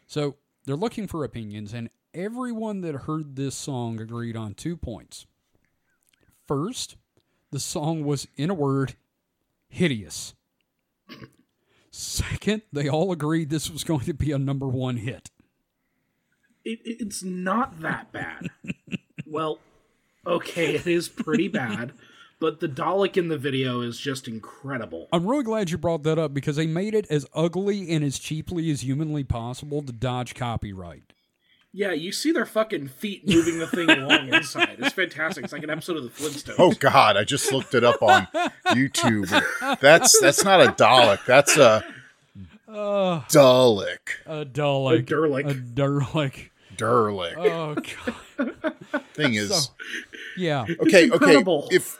So 0.07 0.35
they're 0.65 0.75
looking 0.75 1.07
for 1.07 1.23
opinions, 1.23 1.73
and 1.73 1.89
everyone 2.13 2.81
that 2.81 2.93
heard 2.95 3.35
this 3.35 3.55
song 3.55 3.99
agreed 3.99 4.35
on 4.35 4.53
two 4.53 4.77
points. 4.77 5.25
First, 6.47 6.97
the 7.51 7.59
song 7.59 8.03
was, 8.03 8.27
in 8.35 8.49
a 8.49 8.53
word, 8.53 8.95
hideous. 9.69 10.33
Second, 11.91 12.63
they 12.71 12.89
all 12.89 13.11
agreed 13.11 13.49
this 13.49 13.69
was 13.69 13.83
going 13.83 14.01
to 14.05 14.13
be 14.13 14.31
a 14.31 14.37
number 14.39 14.67
one 14.67 14.97
hit. 14.97 15.29
It, 16.65 16.79
it- 16.83 16.97
it's 17.01 17.23
not 17.23 17.81
that 17.81 18.11
bad. 18.11 18.49
well, 19.27 19.59
okay, 20.25 20.75
it 20.75 20.87
is 20.87 21.07
pretty 21.09 21.47
bad, 21.47 21.91
but 22.43 22.59
the 22.59 22.67
Dalek 22.67 23.15
in 23.15 23.29
the 23.29 23.37
video 23.37 23.79
is 23.79 23.97
just 23.97 24.27
incredible. 24.27 25.07
I'm 25.13 25.25
really 25.25 25.45
glad 25.45 25.69
you 25.69 25.77
brought 25.77 26.03
that 26.03 26.19
up 26.19 26.33
because 26.33 26.57
they 26.57 26.67
made 26.67 26.93
it 26.93 27.07
as 27.09 27.25
ugly 27.33 27.89
and 27.89 28.03
as 28.03 28.19
cheaply 28.19 28.69
as 28.69 28.81
humanly 28.81 29.23
possible 29.23 29.81
to 29.81 29.93
dodge 29.93 30.35
copyright. 30.35 31.13
Yeah, 31.71 31.93
you 31.93 32.11
see 32.11 32.33
their 32.33 32.45
fucking 32.45 32.89
feet 32.89 33.25
moving 33.25 33.59
the 33.59 33.67
thing 33.67 33.89
along 33.89 34.27
inside. 34.33 34.75
It's 34.79 34.91
fantastic. 34.93 35.45
It's 35.45 35.53
like 35.53 35.63
an 35.63 35.69
episode 35.69 35.95
of 35.95 36.03
the 36.03 36.09
Flintstones. 36.09 36.55
Oh 36.59 36.71
God! 36.73 37.15
I 37.15 37.23
just 37.23 37.49
looked 37.53 37.73
it 37.75 37.85
up 37.85 38.03
on 38.03 38.27
YouTube. 38.67 39.29
That's 39.79 40.19
that's 40.19 40.43
not 40.43 40.59
a 40.59 40.73
Dalek. 40.73 41.25
That's 41.25 41.55
a 41.55 41.85
Dalek. 42.67 43.99
A 44.25 44.45
Dalek. 44.45 44.99
A 44.99 45.03
Durlik. 45.03 45.49
A 45.49 45.53
Durlik. 45.55 46.49
Derlick. 46.75 47.37
Oh, 47.37 47.75
God. 47.75 49.03
Thing 49.13 49.35
is, 49.35 49.49
So- 49.65 49.71
Yeah. 50.37 50.65
okay, 50.81 51.09
okay. 51.11 51.43
If 51.71 51.97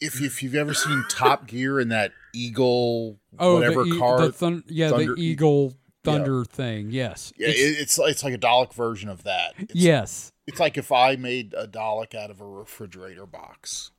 if 0.00 0.20
if 0.22 0.42
you've 0.42 0.54
ever 0.54 0.74
seen 0.74 1.04
Top 1.08 1.46
Gear 1.46 1.78
and 1.80 1.90
that 1.92 2.12
eagle 2.34 3.18
Oh, 3.38 3.54
whatever 3.54 3.84
the, 3.84 3.98
car, 3.98 4.20
the 4.20 4.32
thun- 4.32 4.64
yeah, 4.66 4.90
Thunder- 4.90 5.14
the 5.14 5.22
Eagle 5.22 5.74
Thunder 6.04 6.44
thing. 6.44 6.90
Yes. 6.90 7.32
yeah, 7.38 7.48
It's- 7.48 7.80
it's 7.80 7.98
it's 7.98 8.24
like 8.24 8.34
a 8.34 8.38
Dalek 8.38 8.72
version 8.72 9.08
of 9.08 9.24
that. 9.24 9.54
It's, 9.58 9.74
yes. 9.74 10.32
it's 10.46 10.60
like 10.60 10.78
if 10.78 10.90
I 10.92 11.16
made 11.16 11.52
a 11.54 11.66
Dalek 11.66 12.14
out 12.14 12.30
of 12.30 12.40
a 12.40 12.46
refrigerator 12.46 13.26
box. 13.26 13.90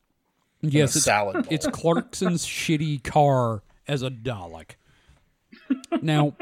Yes. 0.62 0.96
It's, 0.96 1.06
salad 1.06 1.34
bowl. 1.36 1.44
it's 1.50 1.68
Clarkson's 1.68 2.46
shitty 2.48 3.04
car 3.04 3.64
as 3.88 4.02
a 4.04 4.10
Dalek. 4.10 4.72
Now, 6.02 6.36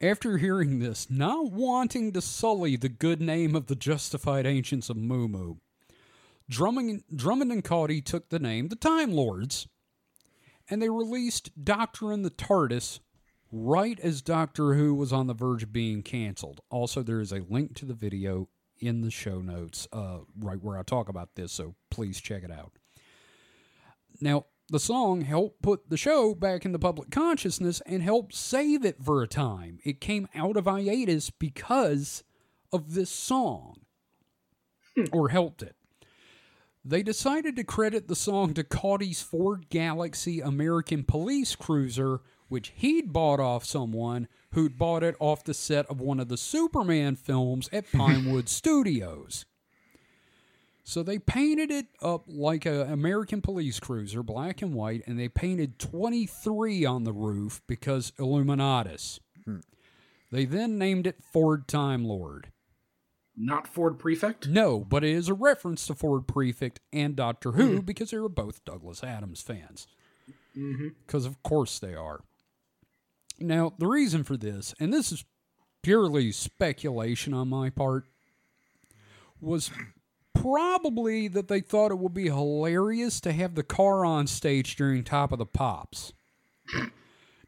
after 0.00 0.38
hearing 0.38 0.78
this, 0.78 1.08
not 1.10 1.50
wanting 1.52 2.12
to 2.12 2.20
sully 2.20 2.76
the 2.76 2.88
good 2.88 3.20
name 3.20 3.54
of 3.56 3.66
the 3.66 3.74
justified 3.74 4.46
ancients 4.46 4.88
of 4.90 4.96
Mu 4.96 5.56
Drummond, 6.48 7.04
Drummond 7.14 7.52
and 7.52 7.64
Cauty 7.64 8.04
took 8.04 8.28
the 8.28 8.38
name 8.38 8.68
the 8.68 8.76
Time 8.76 9.12
Lords, 9.12 9.66
and 10.70 10.80
they 10.80 10.88
released 10.88 11.50
Doctor 11.64 12.12
and 12.12 12.24
the 12.24 12.30
TARDIS 12.30 13.00
right 13.50 13.98
as 14.00 14.22
Doctor 14.22 14.74
Who 14.74 14.94
was 14.94 15.12
on 15.12 15.26
the 15.26 15.34
verge 15.34 15.62
of 15.62 15.72
being 15.72 16.02
canceled. 16.02 16.60
Also, 16.70 17.02
there 17.02 17.20
is 17.20 17.32
a 17.32 17.44
link 17.48 17.74
to 17.76 17.84
the 17.84 17.94
video 17.94 18.48
in 18.78 19.00
the 19.00 19.10
show 19.10 19.40
notes, 19.40 19.88
uh, 19.92 20.18
right 20.38 20.62
where 20.62 20.78
I 20.78 20.82
talk 20.82 21.08
about 21.08 21.34
this, 21.34 21.52
so 21.52 21.74
please 21.90 22.20
check 22.20 22.42
it 22.44 22.50
out. 22.50 22.72
Now, 24.20 24.46
the 24.68 24.80
song 24.80 25.22
helped 25.22 25.62
put 25.62 25.90
the 25.90 25.96
show 25.96 26.34
back 26.34 26.64
in 26.64 26.72
the 26.72 26.78
public 26.78 27.10
consciousness 27.10 27.80
and 27.86 28.02
helped 28.02 28.34
save 28.34 28.84
it 28.84 29.02
for 29.02 29.22
a 29.22 29.28
time. 29.28 29.78
It 29.84 30.00
came 30.00 30.28
out 30.34 30.56
of 30.56 30.66
hiatus 30.66 31.30
because 31.30 32.24
of 32.72 32.94
this 32.94 33.10
song, 33.10 33.80
or 35.12 35.28
helped 35.28 35.62
it. 35.62 35.76
They 36.88 37.02
decided 37.02 37.56
to 37.56 37.64
credit 37.64 38.06
the 38.06 38.14
song 38.14 38.54
to 38.54 38.62
Cauty's 38.62 39.20
Ford 39.20 39.68
Galaxy 39.70 40.40
American 40.40 41.02
police 41.02 41.56
cruiser, 41.56 42.20
which 42.46 42.72
he'd 42.76 43.12
bought 43.12 43.40
off 43.40 43.64
someone 43.64 44.28
who'd 44.52 44.78
bought 44.78 45.02
it 45.02 45.16
off 45.18 45.42
the 45.42 45.52
set 45.52 45.84
of 45.86 46.00
one 46.00 46.20
of 46.20 46.28
the 46.28 46.36
Superman 46.36 47.16
films 47.16 47.68
at 47.72 47.90
Pinewood 47.92 48.48
Studios. 48.48 49.46
So 50.84 51.02
they 51.02 51.18
painted 51.18 51.72
it 51.72 51.86
up 52.00 52.26
like 52.28 52.66
an 52.66 52.92
American 52.92 53.42
police 53.42 53.80
cruiser, 53.80 54.22
black 54.22 54.62
and 54.62 54.72
white, 54.72 55.02
and 55.08 55.18
they 55.18 55.28
painted 55.28 55.80
23 55.80 56.84
on 56.84 57.02
the 57.02 57.12
roof 57.12 57.62
because 57.66 58.12
Illuminatus. 58.12 59.18
Hmm. 59.44 59.58
They 60.30 60.44
then 60.44 60.78
named 60.78 61.08
it 61.08 61.16
Ford 61.32 61.66
Time 61.66 62.04
Lord. 62.04 62.52
Not 63.36 63.68
Ford 63.68 63.98
Prefect? 63.98 64.48
No, 64.48 64.80
but 64.80 65.04
it 65.04 65.10
is 65.10 65.28
a 65.28 65.34
reference 65.34 65.86
to 65.86 65.94
Ford 65.94 66.26
Prefect 66.26 66.80
and 66.92 67.14
Doctor 67.14 67.52
Who 67.52 67.76
mm-hmm. 67.76 67.80
because 67.80 68.10
they 68.10 68.18
were 68.18 68.28
both 68.28 68.64
Douglas 68.64 69.04
Adams 69.04 69.42
fans. 69.42 69.86
Mm-hmm. 70.56 70.88
Because, 71.06 71.26
of 71.26 71.42
course, 71.42 71.78
they 71.78 71.94
are. 71.94 72.20
Now, 73.38 73.74
the 73.78 73.86
reason 73.86 74.24
for 74.24 74.36
this, 74.36 74.74
and 74.80 74.92
this 74.92 75.12
is 75.12 75.24
purely 75.82 76.32
speculation 76.32 77.34
on 77.34 77.48
my 77.48 77.68
part, 77.68 78.04
was 79.40 79.70
probably 80.34 81.28
that 81.28 81.48
they 81.48 81.60
thought 81.60 81.90
it 81.90 81.98
would 81.98 82.14
be 82.14 82.26
hilarious 82.26 83.20
to 83.20 83.32
have 83.32 83.54
the 83.54 83.62
car 83.62 84.04
on 84.04 84.26
stage 84.26 84.76
during 84.76 85.04
Top 85.04 85.32
of 85.32 85.38
the 85.38 85.46
Pops. 85.46 86.12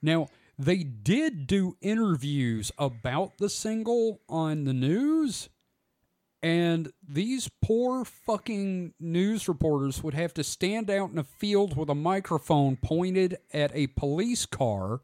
Now, 0.01 0.29
they 0.57 0.85
did 0.85 1.49
do 1.49 1.77
interviews 1.81 2.71
about 2.79 3.39
the 3.39 3.49
single 3.49 4.21
on 4.29 4.63
the 4.63 4.73
news, 4.73 5.49
and 6.43 6.93
these 7.07 7.51
poor 7.63 8.05
fucking 8.05 8.95
news 9.01 9.49
reporters 9.49 10.03
would 10.03 10.15
have 10.15 10.33
to 10.35 10.45
stand 10.45 10.91
out 10.91 11.11
in 11.11 11.19
a 11.19 11.25
field 11.25 11.77
with 11.77 11.91
a 11.91 11.95
microphone 11.95 12.77
pointed 12.77 13.39
at 13.53 13.71
a 13.75 13.89
police 13.89 14.47
car 14.47 15.01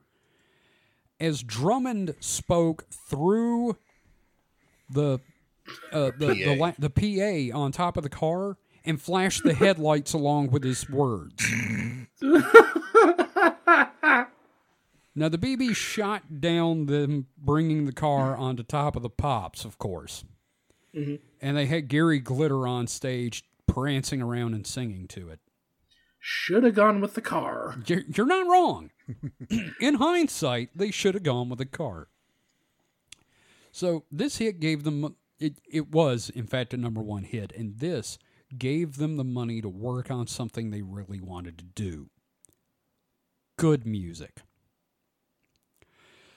as 1.19 1.43
Drummond 1.43 2.15
spoke 2.21 2.87
through 2.91 3.77
the 4.89 5.21
uh, 5.93 6.11
the, 6.19 6.35
the, 6.35 6.57
PA. 6.57 6.61
la- 6.61 6.75
the 6.79 6.91
PA 6.91 7.59
on 7.59 7.73
top 7.73 7.97
of 7.97 8.03
the 8.03 8.11
car 8.11 8.59
and 8.85 9.01
flashed 9.01 9.45
the 9.45 9.55
headlights 9.55 10.13
along 10.13 10.51
with 10.51 10.63
his 10.63 10.89
words. 10.91 11.43
now 12.21 12.47
the 15.29 15.39
BB 15.39 15.75
shot 15.75 16.39
down 16.41 16.85
them 16.87 17.27
bringing 17.39 17.87
the 17.87 17.93
car 17.93 18.37
onto 18.37 18.63
top 18.63 18.95
of 18.95 19.03
the 19.03 19.09
pops, 19.09 19.65
of 19.65 19.79
course, 19.79 20.25
Mm-hmm. 20.95 21.15
and 21.41 21.57
they 21.57 21.67
had 21.67 21.89
Gary 21.89 22.21
Glitter 22.21 22.67
on 22.67 22.87
stage 22.87 23.45
prancing 23.67 24.23
around 24.23 24.55
and 24.55 24.67
singing 24.67 25.09
to 25.09 25.29
it. 25.29 25.41
Should 26.21 26.63
have 26.65 26.75
gone 26.75 27.01
with 27.01 27.15
the 27.15 27.21
car. 27.21 27.77
You're, 27.87 28.03
you're 28.09 28.27
not 28.27 28.47
wrong. 28.47 28.91
In 29.81 29.95
hindsight, 29.95 30.71
they 30.75 30.91
should 30.91 31.15
have 31.15 31.23
gone 31.23 31.49
with 31.49 31.59
the 31.59 31.67
car. 31.67 32.09
So 33.73 34.05
this 34.11 34.39
hit 34.39 34.61
gave 34.61 34.85
them 34.85 35.17
it. 35.39 35.59
It 35.69 35.91
was 35.91 36.31
in 36.31 36.47
fact 36.47 36.73
a 36.73 36.77
number 36.77 37.03
one 37.03 37.25
hit, 37.25 37.53
and 37.57 37.79
this 37.79 38.19
gave 38.57 38.97
them 38.97 39.17
the 39.17 39.25
money 39.25 39.61
to 39.61 39.69
work 39.69 40.11
on 40.11 40.29
something 40.29 40.71
they 40.71 40.83
really 40.83 41.21
wanted 41.21 41.59
to 41.59 41.65
do. 41.65 42.09
Good 43.57 43.85
music. 43.85 44.43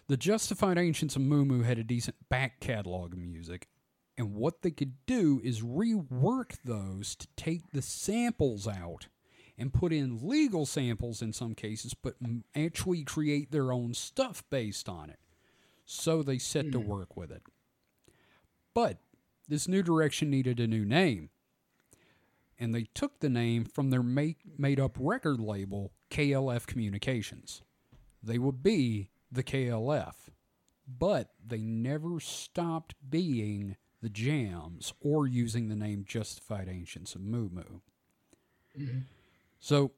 The 0.08 0.18
Justified 0.18 0.78
Ancients 0.78 1.16
of 1.16 1.22
Mumu 1.22 1.64
had 1.64 1.78
a 1.78 1.84
decent 1.84 2.16
back 2.30 2.60
catalog 2.60 3.14
of 3.14 3.20
music, 3.20 3.68
and 4.18 4.34
what 4.34 4.61
they 4.61 4.72
could 4.72 5.05
do 5.05 5.39
is 5.43 5.61
rework 5.61 6.57
those 6.63 7.15
to 7.15 7.28
take 7.36 7.72
the 7.72 7.82
samples 7.82 8.68
out 8.68 9.07
and 9.57 9.74
put 9.74 9.93
in 9.93 10.28
legal 10.28 10.65
samples 10.65 11.22
in 11.22 11.34
some 11.34 11.53
cases, 11.53 11.93
but 11.93 12.15
actually 12.55 13.03
create 13.03 13.51
their 13.51 13.72
own 13.72 13.93
stuff 13.93 14.43
based 14.49 14.89
on 14.89 15.09
it. 15.09 15.20
So 15.86 16.22
they 16.22 16.38
set 16.38 16.72
to 16.72 16.80
hmm. 16.80 16.88
work 16.88 17.15
with 17.15 17.32
it. 17.32 17.43
But 18.74 18.97
this 19.47 19.68
new 19.68 19.82
direction 19.82 20.30
needed 20.30 20.59
a 20.59 20.68
new 20.68 20.86
name. 20.86 21.30
And 22.59 22.74
they 22.74 22.88
took 22.93 23.20
the 23.20 23.30
name 23.30 23.65
from 23.65 23.91
their 23.91 24.03
make, 24.03 24.38
made 24.57 24.80
up 24.80 24.97
record 24.99 25.39
label, 25.39 25.91
KLF 26.09 26.65
Communications. 26.65 27.61
They 28.22 28.39
would 28.39 28.63
be 28.63 29.11
the 29.32 29.43
KLF, 29.43 30.15
but 30.88 31.30
they 31.45 31.59
never 31.59 32.20
stopped 32.20 32.95
being 33.07 33.76
the 34.02 34.10
Jams 34.10 34.93
or 35.02 35.28
using 35.28 35.70
the 35.70 35.76
name 35.76 36.06
Justified 36.08 36.68
Ancients 36.70 37.16
of 37.16 37.22
Mu 37.22 37.50
Mu. 37.52 37.62
Mm-hmm. 38.80 39.00
So, 39.60 39.91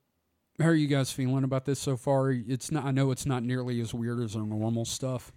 how 0.59 0.67
are 0.67 0.75
you 0.75 0.87
guys 0.87 1.11
feeling 1.11 1.43
about 1.43 1.65
this 1.65 1.79
so 1.79 1.97
far? 1.97 2.31
It's 2.31 2.71
not. 2.71 2.85
I 2.85 2.91
know 2.91 3.11
it's 3.11 3.25
not 3.25 3.43
nearly 3.43 3.79
as 3.81 3.93
weird 3.93 4.19
as 4.21 4.35
our 4.35 4.45
normal 4.45 4.85
stuff. 4.85 5.31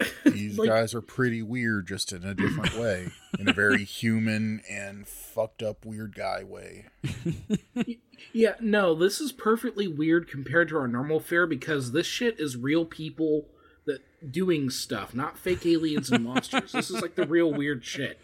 These 0.24 0.58
Like- 0.58 0.68
guys 0.68 0.94
are 0.94 1.00
pretty 1.00 1.42
weird, 1.42 1.88
just 1.88 2.12
in 2.12 2.22
a 2.24 2.34
different 2.34 2.74
way, 2.78 3.08
in 3.38 3.48
a 3.48 3.52
very 3.52 3.84
human 3.84 4.62
and 4.70 5.08
fucked 5.08 5.62
up 5.62 5.84
weird 5.84 6.14
guy 6.14 6.44
way. 6.44 6.86
Yeah, 8.32 8.54
no, 8.60 8.94
this 8.96 9.20
is 9.20 9.30
perfectly 9.30 9.86
weird 9.86 10.28
compared 10.28 10.68
to 10.70 10.76
our 10.76 10.88
normal 10.88 11.20
fare 11.20 11.46
because 11.46 11.92
this 11.92 12.06
shit 12.06 12.38
is 12.40 12.56
real 12.56 12.84
people 12.84 13.46
that 13.88 14.32
doing 14.32 14.70
stuff, 14.70 15.14
not 15.14 15.36
fake 15.36 15.66
aliens 15.66 16.10
and 16.10 16.24
monsters. 16.24 16.72
This 16.72 16.90
is 16.90 17.02
like 17.02 17.16
the 17.16 17.26
real 17.26 17.52
weird 17.52 17.84
shit. 17.84 18.20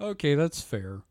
Okay, 0.00 0.34
that's 0.34 0.60
fair. 0.60 1.02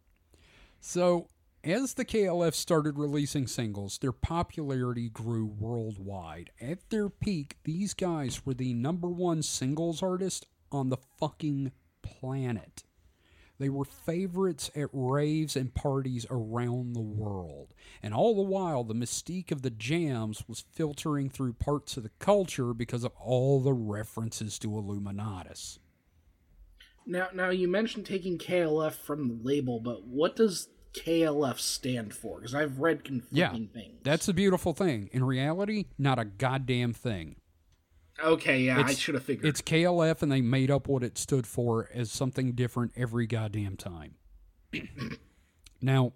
So, 0.80 1.30
as 1.64 1.96
the 1.96 2.06
KLF 2.06 2.54
started 2.54 3.00
releasing 3.00 3.48
singles, 3.48 3.98
their 3.98 4.12
popularity 4.12 5.10
grew 5.10 5.46
worldwide. 5.46 6.52
At 6.62 6.90
their 6.92 7.10
peak, 7.10 7.58
these 7.64 7.96
guys 7.96 8.46
were 8.46 8.54
the 8.54 8.74
number 8.76 9.10
one 9.10 9.42
singles 9.42 10.04
artist 10.04 10.46
on 10.72 10.90
the 10.90 10.98
fucking 11.20 11.72
planet. 12.04 12.84
They 13.58 13.70
were 13.70 13.86
favorites 13.86 14.70
at 14.76 14.90
raves 14.92 15.56
and 15.56 15.74
parties 15.74 16.26
around 16.30 16.94
the 16.94 17.02
world. 17.02 17.74
And 18.04 18.14
all 18.14 18.36
the 18.36 18.42
while, 18.42 18.84
the 18.84 18.94
mystique 18.94 19.52
of 19.52 19.62
the 19.62 19.70
jams 19.70 20.44
was 20.48 20.66
filtering 20.74 21.30
through 21.30 21.54
parts 21.54 21.96
of 21.96 22.04
the 22.04 22.12
culture 22.20 22.74
because 22.74 23.04
of 23.06 23.14
all 23.20 23.62
the 23.62 23.74
references 23.74 24.60
to 24.60 24.68
Illuminatus. 24.70 25.80
Now, 27.06 27.28
now 27.34 27.50
you 27.50 27.68
mentioned 27.68 28.06
taking 28.06 28.38
KLF 28.38 28.94
from 28.94 29.28
the 29.28 29.40
label, 29.44 29.80
but 29.80 30.06
what 30.06 30.36
does 30.36 30.68
KLF 30.94 31.60
stand 31.60 32.14
for? 32.14 32.40
Because 32.40 32.56
I've 32.56 32.80
read 32.80 33.02
Yeah, 33.32 33.50
conflicting 33.50 33.68
things. 33.70 34.00
that's 34.04 34.26
the 34.26 34.34
beautiful 34.34 34.74
thing. 34.74 35.10
In 35.14 35.24
reality, 35.24 35.86
not 35.98 36.20
a 36.20 36.26
goddamn 36.26 36.94
thing. 36.94 37.36
Okay. 38.24 38.60
Yeah, 38.62 38.84
I 38.86 38.94
should 38.94 39.16
have 39.16 39.24
figured. 39.24 39.46
It's 39.46 39.62
KLF, 39.62 40.22
and 40.22 40.32
they 40.32 40.42
made 40.42 40.72
up 40.72 40.88
what 40.88 41.04
it 41.04 41.18
stood 41.18 41.48
for 41.48 41.90
as 41.94 42.12
something 42.12 42.54
different 42.54 42.94
every 42.96 43.28
goddamn 43.28 43.78
time. 43.78 44.16
now, 45.82 46.14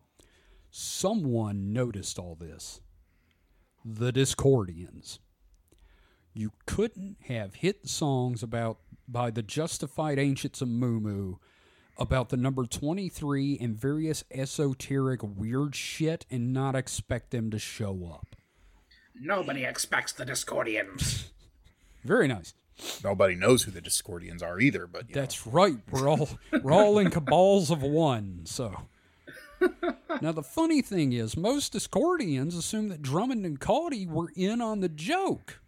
someone 0.70 1.74
noticed 1.74 2.20
all 2.20 2.36
this. 2.36 2.82
The 3.84 4.12
Discordians. 4.12 5.20
You 6.34 6.52
couldn't 6.66 7.18
have 7.28 7.56
hit 7.56 7.88
songs 7.88 8.44
about 8.44 8.80
by 9.08 9.32
the 9.32 9.42
Justified 9.42 10.20
Ancients 10.20 10.62
of 10.62 10.68
Mumu 10.68 11.38
about 11.98 12.30
the 12.30 12.38
number 12.38 12.66
23 12.66 13.58
and 13.60 13.76
various 13.76 14.24
esoteric 14.32 15.22
weird 15.22 15.76
shit 15.76 16.26
and 16.32 16.54
not 16.54 16.76
expect 16.76 17.32
them 17.32 17.52
to 17.52 17.60
show 17.60 18.10
up. 18.14 18.36
Nobody 19.14 19.66
expects 19.66 20.14
the 20.14 20.26
Discordians. 20.26 21.26
Very 22.04 22.28
nice. 22.28 22.54
Nobody 23.04 23.36
knows 23.36 23.64
who 23.64 23.72
the 23.72 23.82
Discordians 23.82 24.42
are 24.42 24.60
either, 24.60 24.88
but 24.88 25.10
you 25.10 25.16
know. 25.16 25.22
That's 25.22 25.46
right. 25.46 25.78
We're 25.92 26.10
all 26.10 26.30
we're 26.64 26.72
all 26.72 26.98
in 26.98 27.10
cabals 27.10 27.72
of 27.72 27.82
one. 27.82 28.42
So 28.46 28.74
now 30.22 30.32
the 30.32 30.44
funny 30.44 30.82
thing 30.82 31.14
is, 31.14 31.36
most 31.36 31.74
Discordians 31.74 32.58
assume 32.58 32.90
that 32.90 33.02
Drummond 33.02 33.46
and 33.46 33.60
Cauty 33.60 34.08
were 34.08 34.32
in 34.36 34.62
on 34.62 34.80
the 34.80 34.90
joke. 34.90 35.60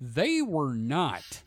They 0.00 0.42
were 0.42 0.74
not. 0.74 1.42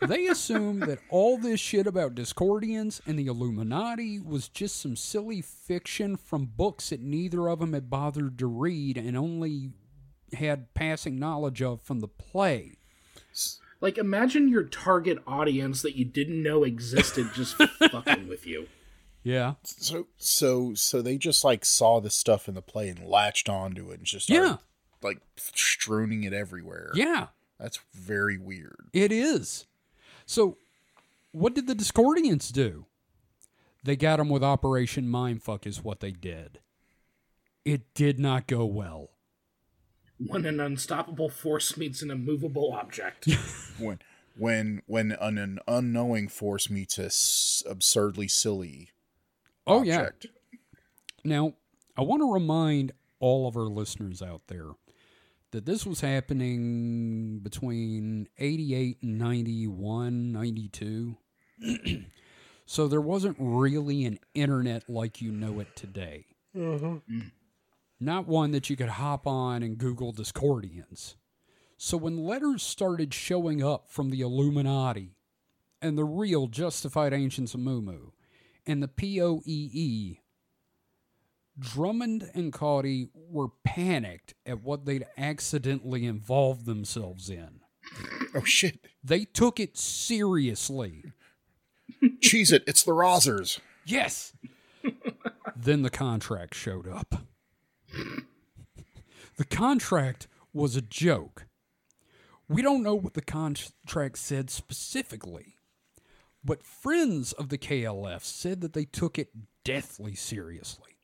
they 0.00 0.26
assumed 0.26 0.82
that 0.84 1.00
all 1.10 1.36
this 1.36 1.60
shit 1.60 1.86
about 1.86 2.14
Discordians 2.14 3.00
and 3.06 3.18
the 3.18 3.26
Illuminati 3.26 4.20
was 4.20 4.48
just 4.48 4.80
some 4.80 4.96
silly 4.96 5.42
fiction 5.42 6.16
from 6.16 6.46
books 6.56 6.90
that 6.90 7.00
neither 7.00 7.48
of 7.48 7.58
them 7.58 7.72
had 7.72 7.90
bothered 7.90 8.38
to 8.38 8.46
read 8.46 8.96
and 8.96 9.16
only 9.16 9.70
had 10.34 10.72
passing 10.74 11.18
knowledge 11.18 11.62
of 11.62 11.80
from 11.82 12.00
the 12.00 12.08
play. 12.08 12.72
like, 13.80 13.96
imagine 13.98 14.48
your 14.48 14.64
target 14.64 15.18
audience 15.26 15.82
that 15.82 15.96
you 15.96 16.04
didn't 16.04 16.42
know 16.42 16.64
existed 16.64 17.28
just 17.34 17.54
fucking 17.56 18.28
with 18.28 18.46
you. 18.46 18.66
Yeah. 19.22 19.54
So 19.64 20.06
so 20.16 20.74
so 20.74 21.02
they 21.02 21.18
just 21.18 21.44
like 21.44 21.64
saw 21.64 22.00
the 22.00 22.08
stuff 22.10 22.48
in 22.48 22.54
the 22.54 22.62
play 22.62 22.88
and 22.88 23.04
latched 23.04 23.48
onto 23.48 23.90
it 23.90 23.98
and 23.98 24.04
just 24.06 24.30
Yeah. 24.30 24.56
like 25.02 25.20
strewing 25.36 26.22
it 26.24 26.32
everywhere. 26.32 26.90
Yeah. 26.94 27.28
That's 27.58 27.80
very 27.92 28.38
weird. 28.38 28.88
It 28.92 29.10
is. 29.12 29.66
So, 30.24 30.56
what 31.32 31.54
did 31.54 31.66
the 31.66 31.74
Discordians 31.74 32.52
do? 32.52 32.86
They 33.82 33.96
got 33.96 34.18
them 34.18 34.28
with 34.28 34.44
Operation 34.44 35.08
Mindfuck, 35.08 35.66
is 35.66 35.82
what 35.82 35.98
they 36.00 36.12
did. 36.12 36.60
It 37.64 37.92
did 37.94 38.18
not 38.20 38.46
go 38.46 38.64
well. 38.64 39.10
When 40.26 40.44
an 40.44 40.60
unstoppable 40.60 41.28
force 41.28 41.76
meets 41.76 42.02
an 42.02 42.10
immovable 42.10 42.72
object. 42.72 43.28
When 43.78 44.00
when 44.36 44.82
when 44.86 45.12
an, 45.12 45.38
an 45.38 45.60
unknowing 45.68 46.26
force 46.28 46.68
meets 46.68 46.98
a 46.98 47.04
s- 47.06 47.62
absurdly 47.68 48.26
silly 48.26 48.90
Oh, 49.68 49.82
yeah. 49.82 50.08
Now, 51.24 51.52
I 51.96 52.00
want 52.00 52.22
to 52.22 52.32
remind 52.32 52.92
all 53.20 53.46
of 53.46 53.56
our 53.56 53.64
listeners 53.64 54.22
out 54.22 54.42
there 54.46 54.70
that 55.50 55.66
this 55.66 55.84
was 55.84 56.00
happening 56.00 57.40
between 57.40 58.28
88 58.38 59.02
and 59.02 59.18
91, 59.18 60.32
92. 60.32 61.16
so 62.66 62.88
there 62.88 63.00
wasn't 63.00 63.36
really 63.38 64.06
an 64.06 64.18
internet 64.34 64.88
like 64.88 65.20
you 65.20 65.32
know 65.32 65.60
it 65.60 65.76
today. 65.76 66.24
Mm-hmm. 66.56 67.14
Mm. 67.14 67.30
Not 68.00 68.28
one 68.28 68.52
that 68.52 68.70
you 68.70 68.76
could 68.76 68.90
hop 68.90 69.26
on 69.26 69.62
and 69.62 69.76
Google 69.76 70.12
Discordians. 70.12 71.16
So 71.76 71.96
when 71.96 72.24
letters 72.24 72.62
started 72.62 73.14
showing 73.14 73.62
up 73.62 73.88
from 73.88 74.10
the 74.10 74.20
Illuminati 74.20 75.16
and 75.80 75.96
the 75.96 76.04
real 76.04 76.46
Justified 76.48 77.12
Ancients 77.12 77.54
of 77.54 77.60
Mumu 77.60 78.10
and 78.66 78.82
the 78.82 78.88
POEE, 78.88 80.18
Drummond 81.58 82.30
and 82.34 82.52
Cauty 82.52 83.08
were 83.14 83.48
panicked 83.64 84.34
at 84.46 84.62
what 84.62 84.84
they'd 84.84 85.06
accidentally 85.16 86.04
involved 86.04 86.66
themselves 86.66 87.28
in. 87.28 87.60
Oh 88.34 88.44
shit. 88.44 88.86
They 89.02 89.24
took 89.24 89.58
it 89.58 89.76
seriously. 89.76 91.04
Cheese 92.20 92.52
it, 92.52 92.62
it's 92.66 92.82
the 92.82 92.92
Rosers. 92.92 93.60
Yes. 93.84 94.34
then 95.56 95.82
the 95.82 95.90
contract 95.90 96.54
showed 96.54 96.86
up. 96.86 97.22
The 99.36 99.44
contract 99.44 100.26
was 100.52 100.74
a 100.74 100.80
joke. 100.82 101.46
We 102.48 102.60
don't 102.60 102.82
know 102.82 102.96
what 102.96 103.14
the 103.14 103.22
contract 103.22 104.18
said 104.18 104.50
specifically, 104.50 105.54
but 106.42 106.64
friends 106.64 107.32
of 107.34 107.48
the 107.48 107.58
KLF 107.58 108.22
said 108.24 108.62
that 108.62 108.72
they 108.72 108.84
took 108.84 109.16
it 109.16 109.28
deathly 109.64 110.16
seriously. 110.16 110.96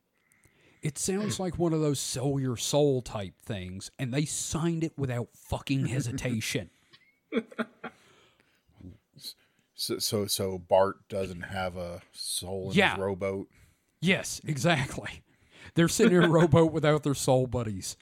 It 0.83 0.99
sounds 0.99 1.39
like 1.39 1.59
one 1.61 1.73
of 1.73 1.81
those 1.81 2.01
sell 2.01 2.41
your 2.41 2.57
soul 2.57 3.03
type 3.03 3.35
things, 3.41 3.91
and 4.01 4.13
they 4.13 4.25
signed 4.25 4.83
it 4.83 4.95
without 4.99 5.29
fucking 5.35 5.87
hesitation. 5.87 6.71
So 9.77 9.99
so 9.99 10.27
so 10.27 10.59
Bart 10.59 11.09
doesn't 11.09 11.43
have 11.43 11.77
a 11.77 12.03
soul 12.13 12.71
in 12.71 12.77
Yeah. 12.79 12.91
his 12.95 12.99
rowboat. 12.99 13.49
Yes, 14.01 14.41
exactly. 14.45 15.23
They're 15.75 15.89
sitting 15.89 16.17
in 16.17 16.25
a 16.25 16.29
rowboat 16.29 16.73
without 16.73 17.03
their 17.03 17.15
soul 17.15 17.47
buddies. 17.47 17.97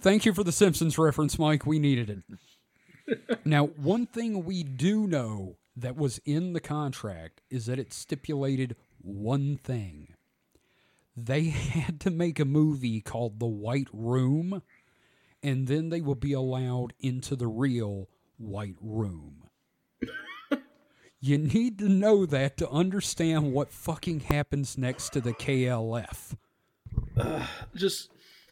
Thank 0.00 0.24
you 0.24 0.32
for 0.32 0.42
the 0.42 0.52
Simpsons 0.52 0.98
reference, 0.98 1.38
Mike. 1.38 1.66
We 1.66 1.78
needed 1.78 2.10
it. 2.10 3.38
Now, 3.44 3.66
one 3.66 4.06
thing 4.06 4.44
we 4.44 4.62
do 4.62 5.06
know 5.06 5.56
that 5.76 5.96
was 5.96 6.20
in 6.24 6.52
the 6.52 6.60
contract 6.60 7.40
is 7.50 7.66
that 7.66 7.78
it 7.78 7.92
stipulated 7.92 8.76
one 9.00 9.56
thing. 9.56 10.14
They 11.16 11.44
had 11.44 12.00
to 12.00 12.10
make 12.10 12.40
a 12.40 12.44
movie 12.44 13.00
called 13.00 13.38
The 13.38 13.46
White 13.46 13.88
Room, 13.92 14.62
and 15.42 15.66
then 15.66 15.90
they 15.90 16.00
will 16.00 16.14
be 16.14 16.32
allowed 16.32 16.94
into 16.98 17.36
the 17.36 17.48
real 17.48 18.08
White 18.38 18.76
Room. 18.80 19.43
You 21.24 21.38
need 21.38 21.78
to 21.78 21.88
know 21.88 22.26
that 22.26 22.58
to 22.58 22.68
understand 22.68 23.54
what 23.54 23.72
fucking 23.72 24.20
happens 24.20 24.76
next 24.76 25.14
to 25.14 25.22
the 25.22 25.32
KLF. 25.32 26.36
Just 27.74 28.10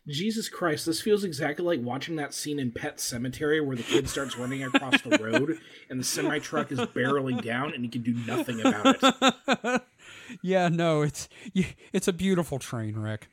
Jesus 0.08 0.48
Christ, 0.48 0.86
this 0.86 1.02
feels 1.02 1.22
exactly 1.22 1.66
like 1.66 1.84
watching 1.84 2.16
that 2.16 2.32
scene 2.32 2.58
in 2.58 2.70
Pet 2.70 2.96
Sematary 2.96 3.62
where 3.62 3.76
the 3.76 3.82
kid 3.82 4.08
starts 4.08 4.38
running 4.38 4.64
across 4.64 5.02
the 5.02 5.18
road 5.18 5.58
and 5.90 6.00
the 6.00 6.04
semi 6.04 6.38
truck 6.38 6.72
is 6.72 6.78
barreling 6.78 7.42
down 7.42 7.74
and 7.74 7.84
he 7.84 7.90
can 7.90 8.00
do 8.00 8.14
nothing 8.26 8.60
about 8.62 8.96
it. 9.02 9.82
Yeah, 10.40 10.68
no, 10.68 11.02
it's 11.02 11.28
it's 11.92 12.08
a 12.08 12.12
beautiful 12.12 12.58
train 12.58 12.98
wreck. 12.98 13.28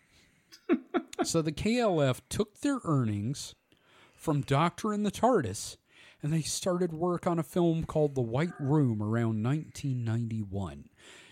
so 1.23 1.41
the 1.41 1.53
KLF 1.53 2.19
took 2.27 2.59
their 2.59 2.79
earnings 2.83 3.55
from 4.15 4.41
Doctor 4.41 4.91
and 4.91 5.05
the 5.05 5.11
TARDIS, 5.11 5.77
and 6.21 6.33
they 6.33 6.41
started 6.41 6.93
work 6.93 7.25
on 7.25 7.39
a 7.39 7.43
film 7.43 7.85
called 7.85 8.15
The 8.15 8.21
White 8.21 8.59
Room 8.59 9.01
around 9.01 9.43
1991. 9.43 10.89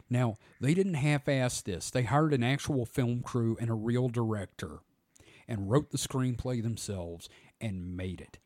Now, 0.10 0.38
they 0.62 0.74
didn't 0.74 0.94
half-ass 0.96 1.62
this. 1.62 1.90
They 1.90 2.04
hired 2.04 2.34
an 2.34 2.44
actual 2.44 2.86
film 2.86 3.22
crew 3.22 3.58
and 3.60 3.70
a 3.70 3.74
real 3.74 4.08
director, 4.08 4.80
and 5.48 5.70
wrote 5.70 5.92
the 5.92 5.98
screenplay 5.98 6.64
themselves 6.64 7.28
and 7.60 7.98
made 7.98 8.22
it. 8.22 8.40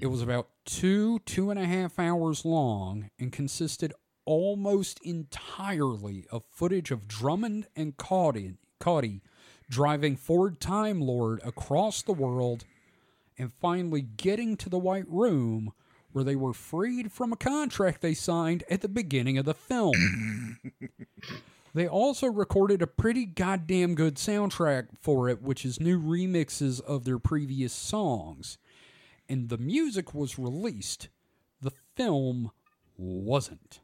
It 0.00 0.06
was 0.06 0.22
about 0.22 0.48
two, 0.64 1.18
two 1.20 1.50
and 1.50 1.58
a 1.58 1.66
half 1.66 1.98
hours 1.98 2.44
long 2.44 3.10
and 3.18 3.32
consisted 3.32 3.92
almost 4.24 5.00
entirely 5.04 6.24
of 6.30 6.44
footage 6.50 6.92
of 6.92 7.08
Drummond 7.08 7.66
and 7.74 7.96
Cauty 7.96 9.20
driving 9.68 10.16
Ford 10.16 10.60
Time 10.60 11.00
Lord 11.00 11.40
across 11.44 12.02
the 12.02 12.12
world 12.12 12.64
and 13.42 13.52
finally 13.60 14.00
getting 14.00 14.56
to 14.56 14.68
the 14.68 14.78
White 14.78 15.08
Room 15.08 15.72
where 16.12 16.24
they 16.24 16.36
were 16.36 16.52
freed 16.52 17.10
from 17.10 17.32
a 17.32 17.36
contract 17.36 18.00
they 18.00 18.14
signed 18.14 18.62
at 18.70 18.82
the 18.82 18.88
beginning 18.88 19.36
of 19.36 19.44
the 19.44 19.54
film. 19.54 20.58
They 21.74 21.88
also 21.88 22.26
recorded 22.26 22.82
a 22.82 22.86
pretty 22.86 23.24
goddamn 23.24 23.94
good 23.94 24.16
soundtrack 24.16 24.88
for 25.00 25.28
it, 25.28 25.40
which 25.40 25.64
is 25.64 25.80
new 25.80 25.98
remixes 25.98 26.82
of 26.82 27.04
their 27.04 27.18
previous 27.18 27.72
songs. 27.72 28.58
And 29.28 29.48
the 29.48 29.56
music 29.56 30.12
was 30.12 30.38
released. 30.38 31.08
The 31.62 31.72
film 31.96 32.50
wasn't. 32.98 33.80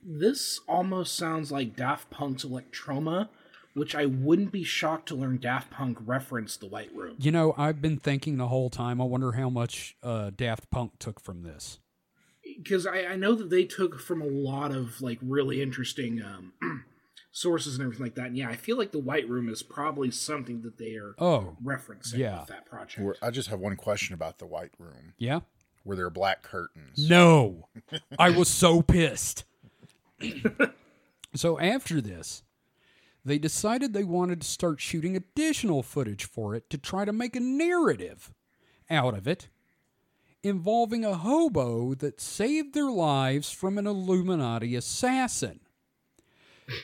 This 0.00 0.60
almost 0.68 1.16
sounds 1.16 1.50
like 1.50 1.74
Daft 1.74 2.10
Punk's 2.10 2.44
Electroma, 2.44 3.28
which 3.74 3.94
I 3.94 4.06
wouldn't 4.06 4.52
be 4.52 4.64
shocked 4.64 5.08
to 5.08 5.14
learn 5.14 5.38
Daft 5.38 5.70
Punk 5.70 5.98
referenced 6.04 6.60
the 6.60 6.66
White 6.66 6.94
Room. 6.94 7.16
You 7.18 7.30
know, 7.32 7.54
I've 7.56 7.80
been 7.80 7.96
thinking 7.98 8.36
the 8.36 8.48
whole 8.48 8.70
time, 8.70 9.00
I 9.00 9.04
wonder 9.04 9.32
how 9.32 9.48
much 9.50 9.96
uh, 10.02 10.30
Daft 10.36 10.70
Punk 10.70 10.98
took 10.98 11.20
from 11.20 11.42
this. 11.42 11.78
because 12.58 12.86
I, 12.86 13.04
I 13.06 13.16
know 13.16 13.34
that 13.34 13.50
they 13.50 13.64
took 13.64 13.98
from 14.00 14.20
a 14.22 14.26
lot 14.26 14.72
of 14.72 15.00
like 15.00 15.18
really 15.22 15.62
interesting 15.62 16.20
um, 16.22 16.52
sources 17.32 17.74
and 17.76 17.82
everything 17.84 18.04
like 18.04 18.14
that. 18.16 18.26
And 18.26 18.36
yeah, 18.36 18.48
I 18.50 18.56
feel 18.56 18.76
like 18.76 18.92
the 18.92 18.98
White 18.98 19.28
Room 19.28 19.48
is 19.48 19.62
probably 19.62 20.10
something 20.10 20.60
that 20.62 20.76
they 20.78 20.94
are 20.96 21.14
Oh, 21.18 21.56
referencing 21.64 22.18
yeah. 22.18 22.40
with 22.40 22.48
that 22.48 22.66
project. 22.66 23.00
Where- 23.04 23.16
I 23.22 23.30
just 23.30 23.48
have 23.48 23.60
one 23.60 23.76
question 23.76 24.12
about 24.14 24.38
the 24.38 24.46
White 24.46 24.72
Room. 24.78 25.14
yeah? 25.18 25.40
Were 25.84 25.96
there 25.96 26.10
black 26.10 26.42
curtains? 26.42 27.08
No. 27.08 27.66
I 28.18 28.30
was 28.30 28.48
so 28.48 28.82
pissed. 28.82 29.44
so 31.34 31.58
after 31.58 32.00
this, 32.00 32.42
they 33.24 33.38
decided 33.38 33.92
they 33.92 34.04
wanted 34.04 34.40
to 34.40 34.46
start 34.46 34.80
shooting 34.80 35.16
additional 35.16 35.82
footage 35.82 36.24
for 36.24 36.54
it 36.54 36.68
to 36.70 36.78
try 36.78 37.04
to 37.04 37.12
make 37.12 37.36
a 37.36 37.40
narrative 37.40 38.32
out 38.90 39.14
of 39.14 39.26
it 39.28 39.48
involving 40.42 41.04
a 41.04 41.14
hobo 41.14 41.94
that 41.94 42.20
saved 42.20 42.74
their 42.74 42.90
lives 42.90 43.50
from 43.50 43.78
an 43.78 43.86
Illuminati 43.86 44.74
assassin. 44.74 45.60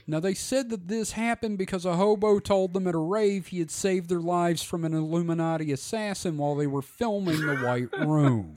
Now, 0.07 0.21
they 0.21 0.35
said 0.35 0.71
that 0.71 0.89
this 0.89 1.13
happened 1.13 1.59
because 1.59 1.85
a 1.85 1.97
hobo 1.97 2.39
told 2.41 2.73
them 2.73 2.87
at 2.87 2.95
a 2.95 2.99
rave 2.99 3.49
he 3.49 3.59
had 3.59 3.71
saved 3.71 4.09
their 4.09 4.21
lives 4.21 4.63
from 4.63 4.85
an 4.85 4.93
Illuminati 4.93 5.73
assassin 5.73 6.37
while 6.37 6.55
they 6.55 6.67
were 6.67 6.83
filming 6.83 7.41
The 7.41 7.57
White 7.57 7.93
Room. 8.07 8.57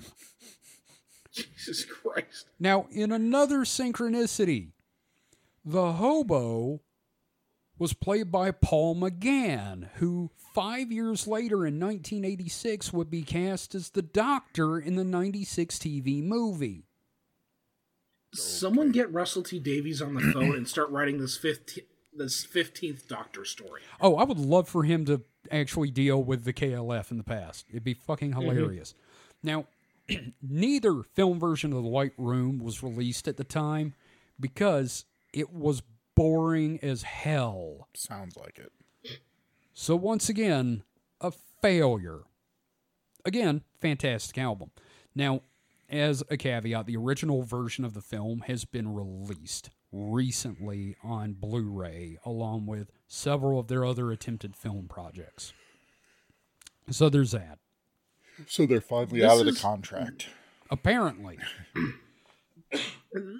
Jesus 1.31 1.85
Christ. 1.85 2.47
Now, 2.59 2.87
in 2.91 3.11
another 3.11 3.59
synchronicity, 3.59 4.71
the 5.63 5.93
hobo 5.93 6.81
was 7.81 7.93
played 7.93 8.31
by 8.31 8.51
Paul 8.51 8.95
McGann, 8.95 9.87
who 9.95 10.29
five 10.53 10.91
years 10.91 11.25
later 11.25 11.65
in 11.65 11.79
1986 11.79 12.93
would 12.93 13.09
be 13.09 13.23
cast 13.23 13.73
as 13.73 13.89
the 13.89 14.03
doctor 14.03 14.77
in 14.77 14.97
the 14.97 15.03
96 15.03 15.79
TV 15.79 16.23
movie. 16.23 16.85
Someone 18.35 18.91
get 18.91 19.11
Russell 19.11 19.41
T 19.41 19.57
Davies 19.57 19.99
on 19.99 20.13
the 20.13 20.21
phone 20.31 20.55
and 20.55 20.67
start 20.67 20.91
writing 20.91 21.17
this 21.17 21.39
15th, 21.39 21.85
this 22.13 22.45
15th 22.45 23.07
Doctor 23.07 23.43
story. 23.45 23.81
Oh, 23.99 24.15
I 24.15 24.25
would 24.25 24.37
love 24.37 24.69
for 24.69 24.83
him 24.83 25.03
to 25.05 25.23
actually 25.49 25.89
deal 25.89 26.23
with 26.23 26.43
the 26.43 26.53
KLF 26.53 27.09
in 27.09 27.17
the 27.17 27.23
past. 27.23 27.65
It'd 27.71 27.83
be 27.83 27.95
fucking 27.95 28.33
mm-hmm. 28.33 28.41
hilarious. 28.41 28.93
Now, 29.41 29.65
neither 30.47 31.01
film 31.01 31.39
version 31.39 31.73
of 31.73 31.81
The 31.81 31.89
White 31.89 32.13
Room 32.19 32.59
was 32.59 32.83
released 32.83 33.27
at 33.27 33.37
the 33.37 33.43
time 33.43 33.95
because 34.39 35.05
it 35.33 35.51
was 35.51 35.81
boring 36.21 36.79
as 36.83 37.01
hell. 37.01 37.87
Sounds 37.95 38.37
like 38.37 38.59
it. 38.59 38.71
So 39.73 39.95
once 39.95 40.29
again, 40.29 40.83
a 41.19 41.31
failure. 41.61 42.19
Again, 43.25 43.63
fantastic 43.79 44.37
album. 44.37 44.69
Now, 45.15 45.41
as 45.89 46.23
a 46.29 46.37
caveat, 46.37 46.85
the 46.85 46.95
original 46.95 47.41
version 47.41 47.83
of 47.83 47.95
the 47.95 48.01
film 48.01 48.41
has 48.45 48.65
been 48.65 48.93
released 48.93 49.71
recently 49.91 50.95
on 51.03 51.33
Blu-ray 51.33 52.17
along 52.23 52.67
with 52.67 52.91
several 53.07 53.59
of 53.59 53.67
their 53.67 53.83
other 53.83 54.11
attempted 54.11 54.55
film 54.55 54.87
projects. 54.87 55.53
So 56.91 57.09
there's 57.09 57.31
that. 57.31 57.57
So 58.47 58.67
they're 58.67 58.79
finally 58.79 59.21
This 59.21 59.31
out 59.31 59.39
of 59.39 59.45
the 59.45 59.51
is- 59.53 59.61
contract. 59.61 60.27
Apparently. 60.69 61.39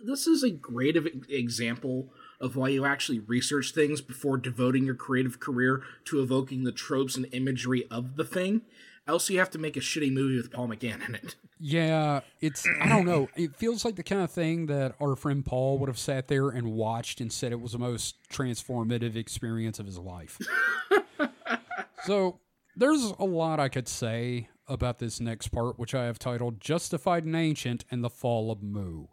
This 0.06 0.28
is 0.28 0.44
a 0.44 0.50
great 0.50 0.98
of 0.98 1.08
example 1.30 2.10
of 2.42 2.56
why 2.56 2.70
you 2.70 2.86
actually 2.86 3.20
research 3.20 3.74
things 3.74 4.02
before 4.02 4.38
devoting 4.38 4.86
your 4.86 4.96
creative 4.96 5.40
career 5.40 5.84
to 6.06 6.22
evoking 6.22 6.64
the 6.64 6.72
tropes 6.72 7.16
and 7.16 7.28
imagery 7.32 7.86
of 7.90 8.16
the 8.18 8.26
thing. 8.26 8.62
Else, 9.08 9.30
you 9.30 9.40
have 9.40 9.50
to 9.52 9.60
make 9.60 9.78
a 9.78 9.80
shitty 9.80 10.12
movie 10.12 10.38
with 10.38 10.52
Paul 10.52 10.68
McGann 10.68 11.08
in 11.08 11.16
it. 11.16 11.36
Yeah, 11.60 12.22
it's 12.40 12.68
I 12.82 12.88
don't 12.88 13.06
know. 13.06 13.30
It 13.36 13.56
feels 13.56 13.86
like 13.86 13.96
the 13.96 14.04
kind 14.04 14.22
of 14.22 14.32
thing 14.32 14.66
that 14.68 14.96
our 15.00 15.16
friend 15.16 15.46
Paul 15.46 15.78
would 15.80 15.90
have 15.90 16.00
sat 16.00 16.28
there 16.28 16.50
and 16.50 16.74
watched 16.74 17.22
and 17.22 17.32
said 17.32 17.52
it 17.52 17.62
was 17.62 17.74
the 17.74 17.80
most 17.80 18.16
transformative 18.30 19.16
experience 19.16 19.80
of 19.80 19.86
his 19.86 19.98
life. 19.98 20.40
so 22.06 22.40
there's 22.76 23.14
a 23.20 23.26
lot 23.26 23.60
I 23.60 23.70
could 23.70 23.88
say 23.88 24.50
about 24.68 25.00
this 25.00 25.20
next 25.20 25.50
part, 25.50 25.78
which 25.78 25.94
I 25.94 26.06
have 26.06 26.18
titled 26.18 26.60
Justified 26.62 27.26
and 27.26 27.36
Ancient 27.36 27.86
and 27.92 28.04
the 28.04 28.10
Fall 28.10 28.52
of 28.52 28.64
Mu. 28.64 29.06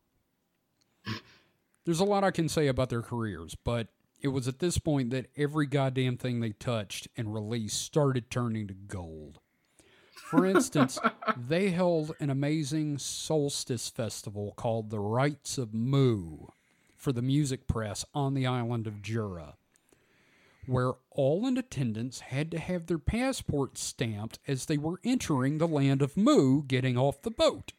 There's 1.88 2.00
a 2.00 2.04
lot 2.04 2.22
I 2.22 2.32
can 2.32 2.50
say 2.50 2.66
about 2.66 2.90
their 2.90 3.00
careers, 3.00 3.56
but 3.64 3.86
it 4.20 4.28
was 4.28 4.46
at 4.46 4.58
this 4.58 4.76
point 4.76 5.08
that 5.08 5.30
every 5.38 5.64
goddamn 5.64 6.18
thing 6.18 6.40
they 6.40 6.50
touched 6.50 7.08
and 7.16 7.32
released 7.32 7.80
started 7.80 8.30
turning 8.30 8.68
to 8.68 8.74
gold. 8.74 9.38
For 10.14 10.44
instance, 10.44 10.98
they 11.48 11.70
held 11.70 12.14
an 12.20 12.28
amazing 12.28 12.98
solstice 12.98 13.88
festival 13.88 14.52
called 14.54 14.90
the 14.90 15.00
Rites 15.00 15.56
of 15.56 15.72
Mu 15.72 16.48
for 16.94 17.10
the 17.10 17.22
music 17.22 17.66
press 17.66 18.04
on 18.12 18.34
the 18.34 18.46
island 18.46 18.86
of 18.86 19.00
Jura, 19.00 19.54
where 20.66 20.92
all 21.10 21.46
in 21.46 21.56
attendance 21.56 22.20
had 22.20 22.50
to 22.50 22.58
have 22.58 22.84
their 22.84 22.98
passports 22.98 23.82
stamped 23.82 24.38
as 24.46 24.66
they 24.66 24.76
were 24.76 25.00
entering 25.04 25.56
the 25.56 25.66
land 25.66 26.02
of 26.02 26.18
Mu 26.18 26.62
getting 26.64 26.98
off 26.98 27.22
the 27.22 27.30
boat. 27.30 27.72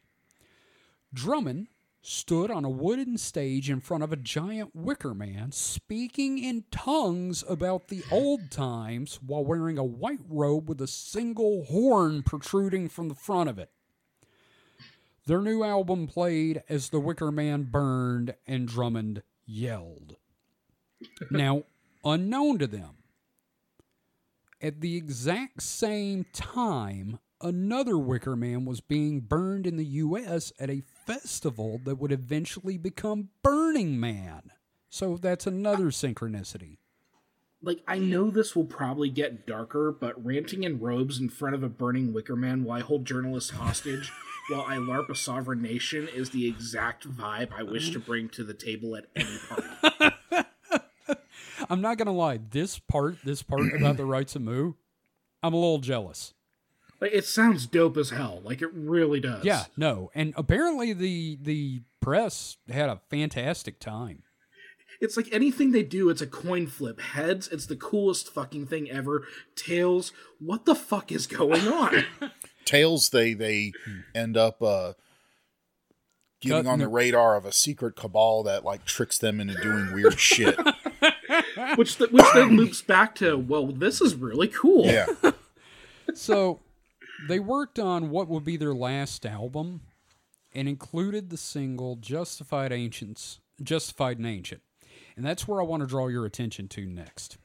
Drummond 1.14 1.68
stood 2.02 2.50
on 2.50 2.64
a 2.64 2.70
wooden 2.70 3.18
stage 3.18 3.68
in 3.68 3.80
front 3.80 4.02
of 4.02 4.12
a 4.12 4.16
giant 4.16 4.74
wicker 4.74 5.14
man, 5.14 5.52
speaking 5.52 6.38
in 6.38 6.64
tongues 6.70 7.44
about 7.48 7.88
the 7.88 8.02
old 8.10 8.50
times 8.50 9.20
while 9.24 9.44
wearing 9.44 9.78
a 9.78 9.84
white 9.84 10.20
robe 10.28 10.68
with 10.68 10.80
a 10.80 10.86
single 10.86 11.64
horn 11.64 12.22
protruding 12.22 12.88
from 12.88 13.08
the 13.08 13.14
front 13.14 13.48
of 13.48 13.58
it. 13.58 13.70
Their 15.26 15.42
new 15.42 15.62
album 15.62 16.06
played 16.06 16.62
as 16.68 16.88
the 16.88 17.00
wicker 17.00 17.30
man 17.30 17.64
burned 17.64 18.34
and 18.46 18.66
Drummond 18.66 19.22
yelled. 19.46 20.16
Now, 21.30 21.64
unknown 22.04 22.58
to 22.58 22.66
them, 22.66 22.96
at 24.62 24.80
the 24.80 24.96
exact 24.96 25.62
same 25.62 26.26
time, 26.32 27.18
another 27.40 27.96
Wicker 27.96 28.36
Man 28.36 28.64
was 28.64 28.80
being 28.80 29.20
burned 29.20 29.66
in 29.66 29.76
the 29.76 29.84
U.S. 29.84 30.52
at 30.58 30.68
a 30.68 30.82
festival 31.10 31.80
that 31.84 31.96
would 31.96 32.12
eventually 32.12 32.78
become 32.78 33.30
Burning 33.42 33.98
Man. 33.98 34.52
So 34.88 35.16
that's 35.16 35.46
another 35.46 35.86
synchronicity. 35.86 36.78
Like, 37.62 37.80
I 37.86 37.98
know 37.98 38.30
this 38.30 38.56
will 38.56 38.64
probably 38.64 39.10
get 39.10 39.46
darker, 39.46 39.92
but 39.92 40.24
ranting 40.24 40.64
in 40.64 40.80
robes 40.80 41.18
in 41.18 41.28
front 41.28 41.54
of 41.54 41.62
a 41.62 41.68
burning 41.68 42.12
wicker 42.12 42.36
man 42.36 42.64
while 42.64 42.78
I 42.78 42.82
hold 42.82 43.04
journalists 43.04 43.50
hostage 43.50 44.10
while 44.50 44.64
I 44.66 44.76
LARP 44.76 45.10
a 45.10 45.14
sovereign 45.14 45.60
nation 45.60 46.08
is 46.08 46.30
the 46.30 46.46
exact 46.46 47.08
vibe 47.08 47.52
I 47.52 47.62
wish 47.62 47.90
to 47.90 47.98
bring 47.98 48.28
to 48.30 48.44
the 48.44 48.54
table 48.54 48.96
at 48.96 49.06
any 49.14 49.36
party. 49.48 50.16
I'm 51.68 51.80
not 51.80 51.98
gonna 51.98 52.12
lie, 52.12 52.40
this 52.50 52.78
part, 52.78 53.16
this 53.24 53.42
part 53.42 53.74
about 53.76 53.96
the 53.96 54.06
rites 54.06 54.34
of 54.34 54.42
Mu, 54.42 54.72
I'm 55.42 55.54
a 55.54 55.56
little 55.56 55.78
jealous. 55.78 56.34
Like, 57.00 57.12
it 57.12 57.24
sounds 57.24 57.66
dope 57.66 57.96
as 57.96 58.10
hell. 58.10 58.40
Like, 58.44 58.60
it 58.60 58.70
really 58.74 59.20
does. 59.20 59.44
Yeah, 59.44 59.64
no, 59.76 60.10
and 60.14 60.34
apparently 60.36 60.92
the 60.92 61.38
the 61.40 61.82
press 62.00 62.56
had 62.68 62.88
a 62.90 63.00
fantastic 63.10 63.78
time. 63.80 64.22
It's 65.00 65.16
like 65.16 65.28
anything 65.32 65.72
they 65.72 65.82
do, 65.82 66.10
it's 66.10 66.20
a 66.20 66.26
coin 66.26 66.66
flip. 66.66 67.00
Heads, 67.00 67.48
it's 67.48 67.64
the 67.64 67.76
coolest 67.76 68.30
fucking 68.34 68.66
thing 68.66 68.90
ever. 68.90 69.26
Tails, 69.56 70.12
what 70.38 70.66
the 70.66 70.74
fuck 70.74 71.10
is 71.10 71.26
going 71.26 71.66
on? 71.68 72.04
Tails, 72.66 73.08
they 73.08 73.32
they 73.32 73.72
end 74.14 74.36
up 74.36 74.60
uh, 74.62 74.92
getting 76.42 76.64
Cut- 76.64 76.70
on 76.70 76.78
the 76.80 76.88
radar 76.88 77.34
of 77.36 77.46
a 77.46 77.52
secret 77.52 77.96
cabal 77.96 78.42
that 78.42 78.62
like 78.62 78.84
tricks 78.84 79.16
them 79.16 79.40
into 79.40 79.54
doing 79.62 79.92
weird 79.94 80.18
shit. 80.20 80.58
which 81.76 81.96
th- 81.96 82.10
which 82.10 82.26
then 82.34 82.56
loops 82.58 82.82
back 82.82 83.14
to, 83.16 83.38
well, 83.38 83.68
this 83.68 84.02
is 84.02 84.14
really 84.14 84.48
cool. 84.48 84.84
Yeah, 84.84 85.06
So 86.14 86.60
they 87.28 87.38
worked 87.38 87.78
on 87.78 88.10
what 88.10 88.28
would 88.28 88.44
be 88.44 88.56
their 88.56 88.74
last 88.74 89.26
album 89.26 89.82
and 90.54 90.68
included 90.68 91.30
the 91.30 91.36
single 91.36 91.96
Justified 91.96 92.72
Ancients 92.72 93.40
Justified 93.62 94.18
and 94.18 94.26
Ancient. 94.26 94.62
And 95.16 95.24
that's 95.24 95.46
where 95.46 95.60
I 95.60 95.64
want 95.64 95.82
to 95.82 95.86
draw 95.86 96.08
your 96.08 96.24
attention 96.24 96.66
to 96.68 96.86
next. 96.86 97.36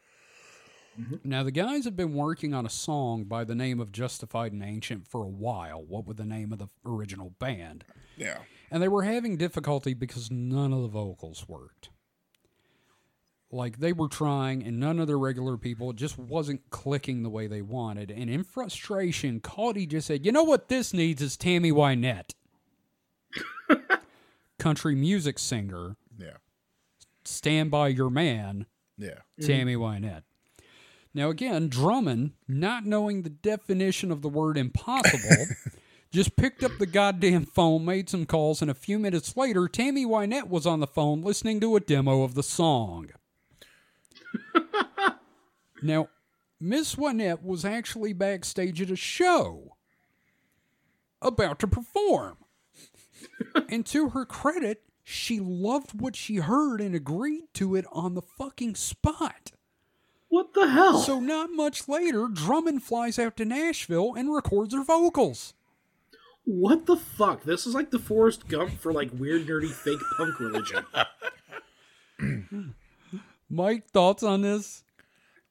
Mm-hmm. 0.99 1.15
Now 1.25 1.43
the 1.43 1.51
guys 1.51 1.83
have 1.85 1.97
been 1.97 2.13
working 2.13 2.53
on 2.53 2.65
a 2.65 2.69
song 2.69 3.25
by 3.25 3.43
the 3.43 3.55
name 3.55 3.79
of 3.81 3.91
Justified 3.91 4.53
and 4.53 4.63
Ancient 4.63 5.07
for 5.07 5.23
a 5.23 5.29
while. 5.29 5.83
What 5.83 6.05
was 6.05 6.15
the 6.15 6.25
name 6.25 6.53
of 6.53 6.59
the 6.59 6.69
original 6.85 7.33
band? 7.39 7.83
yeah. 8.17 8.39
And 8.71 8.81
they 8.81 8.87
were 8.87 9.03
having 9.03 9.37
difficulty 9.37 9.93
because 9.93 10.31
none 10.31 10.73
of 10.73 10.81
the 10.81 10.87
vocals 10.87 11.45
worked. 11.47 11.89
Like 13.51 13.79
they 13.79 13.93
were 13.93 14.07
trying, 14.09 14.63
and 14.63 14.79
none 14.79 14.99
of 14.99 15.07
the 15.07 15.15
regular 15.15 15.55
people 15.57 15.93
just 15.93 16.17
wasn't 16.17 16.69
clicking 16.71 17.23
the 17.23 17.29
way 17.29 17.47
they 17.47 17.61
wanted. 17.61 18.11
And 18.11 18.29
in 18.29 18.43
frustration, 18.43 19.39
Cauty 19.39 19.87
just 19.87 20.07
said, 20.07 20.25
"You 20.25 20.31
know 20.31 20.43
what 20.43 20.67
this 20.67 20.93
needs 20.93 21.21
is 21.21 21.37
Tammy 21.37 21.71
Wynette, 21.71 22.31
country 24.59 24.95
music 24.95 25.39
singer. 25.39 25.95
Yeah. 26.17 26.37
Stand 27.23 27.71
by 27.71 27.89
your 27.89 28.09
man, 28.09 28.65
Yeah. 28.97 29.19
Tammy 29.41 29.75
Wynette." 29.75 30.23
Now 31.13 31.29
again, 31.29 31.69
Drummond, 31.69 32.31
not 32.47 32.85
knowing 32.85 33.21
the 33.23 33.29
definition 33.29 34.11
of 34.11 34.21
the 34.21 34.27
word 34.27 34.57
impossible, 34.57 35.45
just 36.11 36.35
picked 36.35 36.61
up 36.63 36.71
the 36.77 36.85
goddamn 36.85 37.45
phone, 37.45 37.85
made 37.85 38.09
some 38.09 38.25
calls, 38.25 38.61
and 38.61 38.69
a 38.69 38.73
few 38.75 38.99
minutes 38.99 39.37
later, 39.37 39.67
Tammy 39.69 40.05
Wynette 40.05 40.49
was 40.49 40.65
on 40.65 40.81
the 40.81 40.87
phone 40.87 41.21
listening 41.21 41.61
to 41.61 41.75
a 41.77 41.79
demo 41.79 42.23
of 42.23 42.33
the 42.33 42.43
song. 42.43 43.11
now, 45.83 46.09
Miss 46.59 46.95
Wynette 46.95 47.43
was 47.43 47.65
actually 47.65 48.13
backstage 48.13 48.81
at 48.81 48.89
a 48.89 48.95
show 48.95 49.75
about 51.21 51.59
to 51.59 51.67
perform. 51.67 52.37
and 53.69 53.85
to 53.87 54.09
her 54.09 54.25
credit, 54.25 54.83
she 55.03 55.39
loved 55.39 55.99
what 55.99 56.15
she 56.15 56.37
heard 56.37 56.81
and 56.81 56.95
agreed 56.95 57.45
to 57.53 57.75
it 57.75 57.85
on 57.91 58.15
the 58.15 58.21
fucking 58.21 58.75
spot. 58.75 59.51
What 60.29 60.53
the 60.53 60.67
hell? 60.67 60.99
So 60.99 61.19
not 61.19 61.51
much 61.51 61.87
later, 61.87 62.27
Drummond 62.27 62.83
flies 62.83 63.19
out 63.19 63.37
to 63.37 63.45
Nashville 63.45 64.15
and 64.15 64.33
records 64.33 64.73
her 64.73 64.83
vocals. 64.83 65.53
what 66.43 66.85
the 66.85 66.97
fuck? 66.97 67.43
This 67.43 67.65
is 67.65 67.73
like 67.73 67.91
the 67.91 67.99
Forrest 67.99 68.47
Gump 68.47 68.79
for 68.79 68.91
like 68.91 69.11
weird, 69.13 69.45
nerdy, 69.47 69.71
fake 69.71 69.99
punk 70.17 70.39
religion. 70.39 70.85
Mike, 73.49 73.87
thoughts 73.89 74.23
on 74.23 74.41
this? 74.41 74.83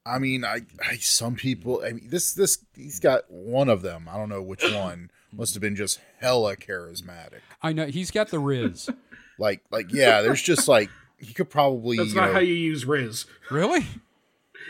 I 0.05 0.19
mean, 0.19 0.43
I, 0.45 0.61
I 0.87 0.97
some 0.97 1.35
people. 1.35 1.81
I 1.83 1.93
mean, 1.93 2.07
this 2.09 2.33
this 2.33 2.59
he's 2.75 2.99
got 2.99 3.23
one 3.29 3.69
of 3.69 3.81
them. 3.81 4.07
I 4.11 4.17
don't 4.17 4.29
know 4.29 4.41
which 4.41 4.63
one. 4.73 5.09
Must 5.31 5.53
have 5.53 5.61
been 5.61 5.75
just 5.75 5.99
hella 6.19 6.55
charismatic. 6.55 7.39
I 7.61 7.73
know 7.73 7.87
he's 7.87 8.11
got 8.11 8.29
the 8.29 8.39
Riz. 8.39 8.89
Like 9.37 9.63
like 9.69 9.91
yeah. 9.91 10.21
There's 10.21 10.41
just 10.41 10.69
like 10.69 10.89
he 11.19 11.33
could 11.33 11.49
probably. 11.49 11.97
That's 11.97 12.11
you 12.11 12.15
not 12.15 12.27
know, 12.27 12.33
how 12.35 12.39
you 12.39 12.53
use 12.53 12.85
Riz. 12.85 13.25
really? 13.51 13.85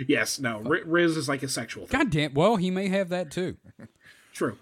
Yes, 0.09 0.39
no. 0.39 0.61
R- 0.65 0.81
Riz 0.85 1.15
is 1.15 1.29
like 1.29 1.41
a 1.43 1.47
sexual 1.47 1.85
thing. 1.87 1.99
God 1.99 2.09
damn. 2.09 2.33
Well, 2.33 2.55
he 2.57 2.69
may 2.71 2.89
have 2.89 3.07
that 3.09 3.31
too. 3.31 3.55
True. 4.33 4.57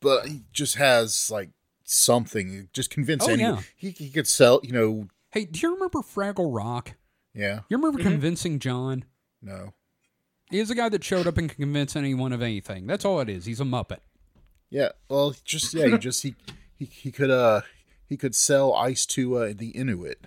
but 0.00 0.26
he 0.26 0.42
just 0.52 0.74
has 0.76 1.30
like 1.30 1.50
something. 1.84 2.68
Just 2.72 2.90
convince 2.90 3.26
Oh, 3.26 3.32
anyone. 3.32 3.54
yeah. 3.54 3.60
He 3.76 3.90
he 3.90 4.10
could 4.10 4.26
sell. 4.26 4.60
You 4.62 4.72
know. 4.72 5.08
Hey, 5.30 5.44
do 5.46 5.60
you 5.60 5.72
remember 5.72 6.00
Fraggle 6.00 6.54
Rock? 6.54 6.94
Yeah. 7.34 7.60
You 7.68 7.76
remember 7.76 7.98
convincing 8.02 8.58
John? 8.58 9.04
No. 9.42 9.74
He's 10.50 10.70
a 10.70 10.74
guy 10.74 10.88
that 10.90 11.02
showed 11.02 11.26
up 11.26 11.36
and 11.38 11.48
can 11.48 11.56
convince 11.64 11.96
anyone 11.96 12.32
of 12.32 12.42
anything. 12.42 12.86
That's 12.86 13.04
all 13.04 13.20
it 13.20 13.28
is. 13.28 13.44
He's 13.46 13.60
a 13.60 13.64
muppet. 13.64 13.98
Yeah. 14.70 14.90
Well, 15.08 15.34
just 15.44 15.74
yeah. 15.74 15.86
He 15.88 15.98
just 15.98 16.22
he 16.22 16.34
he 16.78 16.84
he 16.84 17.10
could 17.12 17.30
uh 17.30 17.62
he 18.08 18.16
could 18.16 18.34
sell 18.34 18.72
ice 18.74 19.06
to 19.06 19.36
uh, 19.36 19.52
the 19.56 19.70
Inuit. 19.70 20.20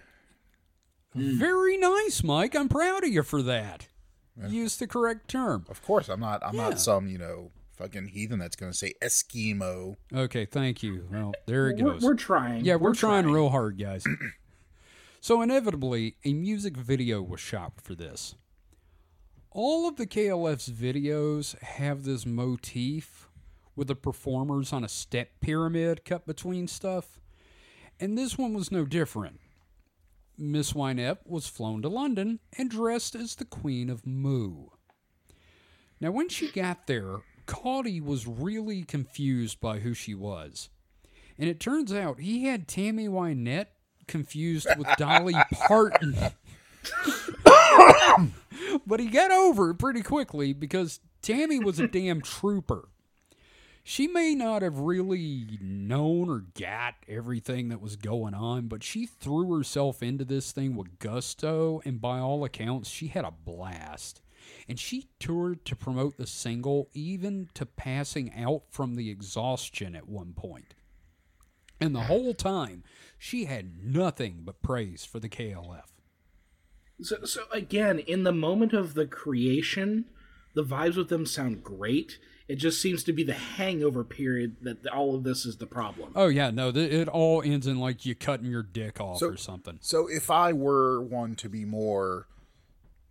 Very 1.16 1.78
nice, 1.78 2.24
Mike. 2.24 2.56
I'm 2.56 2.70
proud 2.70 3.04
of 3.04 3.10
you 3.10 3.24
for 3.24 3.42
that. 3.44 3.88
Use 4.48 4.78
the 4.78 4.86
correct 4.88 5.30
term. 5.30 5.66
Of 5.70 5.82
course, 5.82 6.10
I'm 6.10 6.20
not. 6.20 6.44
I'm 6.46 6.56
Yeah. 6.56 6.70
not 6.70 6.80
some 6.80 7.08
you 7.08 7.18
know 7.18 7.52
fucking 7.78 8.08
heathen 8.10 8.40
that's 8.40 8.56
gonna 8.56 8.74
say 8.74 8.94
Eskimo. 9.02 9.96
Okay, 10.14 10.46
thank 10.46 10.84
you. 10.84 11.08
Well, 11.12 11.34
there 11.48 11.70
it 11.70 11.82
We're, 11.82 11.94
goes. 11.94 12.04
we're 12.04 12.16
trying. 12.16 12.64
Yeah, 12.66 12.76
we're, 12.76 12.94
trying, 12.94 13.26
real 13.28 13.50
hard, 13.50 13.80
guys. 13.80 14.04
so, 15.28 15.42
inevitably, 15.42 16.16
a 16.24 16.32
music 16.32 16.78
video 16.78 17.22
was 17.22 17.42
shot 17.42 17.82
for 17.82 17.96
this. 17.96 18.36
All 19.52 19.86
of 19.86 19.98
the 19.98 20.08
KLF's 20.08 20.70
videos 20.70 21.62
have 21.62 22.06
this 22.06 22.26
motif 22.26 23.28
with 23.76 23.90
the 23.90 23.96
performers 23.96 24.72
on 24.72 24.86
a 24.86 24.88
step 24.88 25.32
pyramid 25.42 26.06
cut 26.06 26.26
between 26.26 26.70
stuff, 26.70 27.20
and 28.00 28.18
this 28.18 28.38
one 28.38 28.54
was 28.54 28.72
no 28.72 28.86
different. 28.86 29.42
Miss 30.38 30.72
Wynette 30.72 31.18
was 31.26 31.46
flown 31.46 31.82
to 31.82 31.90
London 31.90 32.40
and 32.58 32.70
dressed 32.70 33.14
as 33.14 33.36
the 33.36 33.44
Queen 33.44 33.90
of 33.90 34.08
Mu. 34.08 34.68
Now, 36.00 36.12
when 36.12 36.30
she 36.30 36.50
got 36.50 36.88
there, 36.88 37.18
Cauty 37.48 38.02
was 38.02 38.28
really 38.28 38.84
confused 38.84 39.60
by 39.60 39.80
who 39.80 39.94
she 39.94 40.16
was. 40.16 40.70
And 41.38 41.50
it 41.50 41.60
turns 41.60 41.92
out 41.92 42.22
he 42.22 42.46
had 42.46 42.70
Tammy 42.70 43.10
Wynette 43.10 43.77
confused 44.08 44.68
with 44.78 44.88
Dolly 44.98 45.36
Parton. 45.68 46.16
but 48.86 49.00
he 49.00 49.08
got 49.08 49.32
over 49.32 49.72
it 49.72 49.76
pretty 49.76 50.02
quickly 50.02 50.54
because 50.54 51.00
Tammy 51.22 51.60
was 51.60 51.80
a 51.80 51.88
damn 51.88 52.22
trooper. 52.22 52.90
She 53.84 54.08
may 54.08 54.36
not 54.36 54.64
have 54.64 54.80
really 54.80 55.58
known 55.62 56.30
or 56.30 56.44
got 56.60 56.96
everything 57.08 57.70
that 57.70 57.80
was 57.80 57.96
going 57.96 58.34
on, 58.34 58.68
but 58.68 58.84
she 58.84 59.06
threw 59.06 59.56
herself 59.56 60.04
into 60.04 60.26
this 60.26 60.52
thing 60.52 60.76
with 60.76 61.00
gusto, 61.00 61.82
and 61.86 62.02
by 62.02 62.20
all 62.20 62.44
accounts, 62.44 62.90
she 62.90 63.08
had 63.08 63.24
a 63.24 63.32
blast. 63.32 64.22
And 64.68 64.78
she 64.78 65.08
toured 65.20 65.64
to 65.66 65.76
promote 65.78 66.18
the 66.18 66.28
single, 66.28 66.90
even 66.94 67.50
to 67.54 67.66
passing 67.66 68.34
out 68.36 68.64
from 68.70 68.96
the 68.96 69.10
exhaustion 69.10 69.96
at 69.96 70.10
one 70.10 70.34
point. 70.34 70.74
And 71.80 71.94
the 71.94 72.02
whole 72.04 72.34
time, 72.34 72.84
she 73.18 73.46
had 73.46 73.84
nothing 73.84 74.42
but 74.44 74.62
praise 74.62 75.06
for 75.06 75.20
the 75.20 75.30
KLF. 75.30 75.84
So, 77.02 77.24
so 77.26 77.44
again, 77.52 78.00
in 78.00 78.24
the 78.24 78.32
moment 78.32 78.74
of 78.74 78.96
the 78.96 79.06
creation, 79.06 80.06
the 80.56 80.64
vibes 80.64 80.98
with 80.98 81.10
them 81.10 81.26
sound 81.26 81.64
great. 81.64 82.18
It 82.48 82.56
just 82.56 82.82
seems 82.82 83.04
to 83.04 83.14
be 83.14 83.24
the 83.24 83.34
hangover 83.34 84.04
period 84.04 84.56
that 84.62 84.88
all 84.88 85.14
of 85.16 85.24
this 85.24 85.46
is 85.46 85.58
the 85.58 85.68
problem. 85.68 86.14
Oh 86.16 86.28
yeah, 86.28 86.50
no, 86.50 86.72
th- 86.72 86.92
it 86.92 87.08
all 87.08 87.44
ends 87.44 87.68
in 87.68 87.78
like 87.78 88.06
you 88.06 88.16
cutting 88.16 88.50
your 88.50 88.64
dick 88.64 89.00
off 89.00 89.20
So- 89.20 89.28
or 89.28 89.38
something. 89.38 89.78
So 89.82 90.08
if 90.10 90.32
I 90.32 90.54
were 90.54 91.02
one 91.02 91.36
to 91.36 91.50
be 91.50 91.66
more 91.66 92.28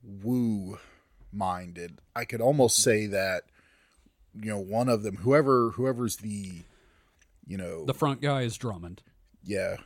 woo 0.03 0.79
minded, 1.33 2.01
I 2.17 2.25
could 2.25 2.41
almost 2.41 2.79
say 2.83 3.07
that 3.07 3.45
you 4.35 4.47
know 4.51 4.59
one 4.59 4.89
of 4.89 5.03
them, 5.03 5.17
whoever 5.19 5.71
whoever's 5.73 6.17
the 6.17 6.63
you 7.47 7.57
know 7.57 7.85
The 7.85 7.95
front 7.95 8.21
guy 8.21 8.43
is 8.43 8.57
Drummond. 8.57 9.03
yeah 9.45 9.77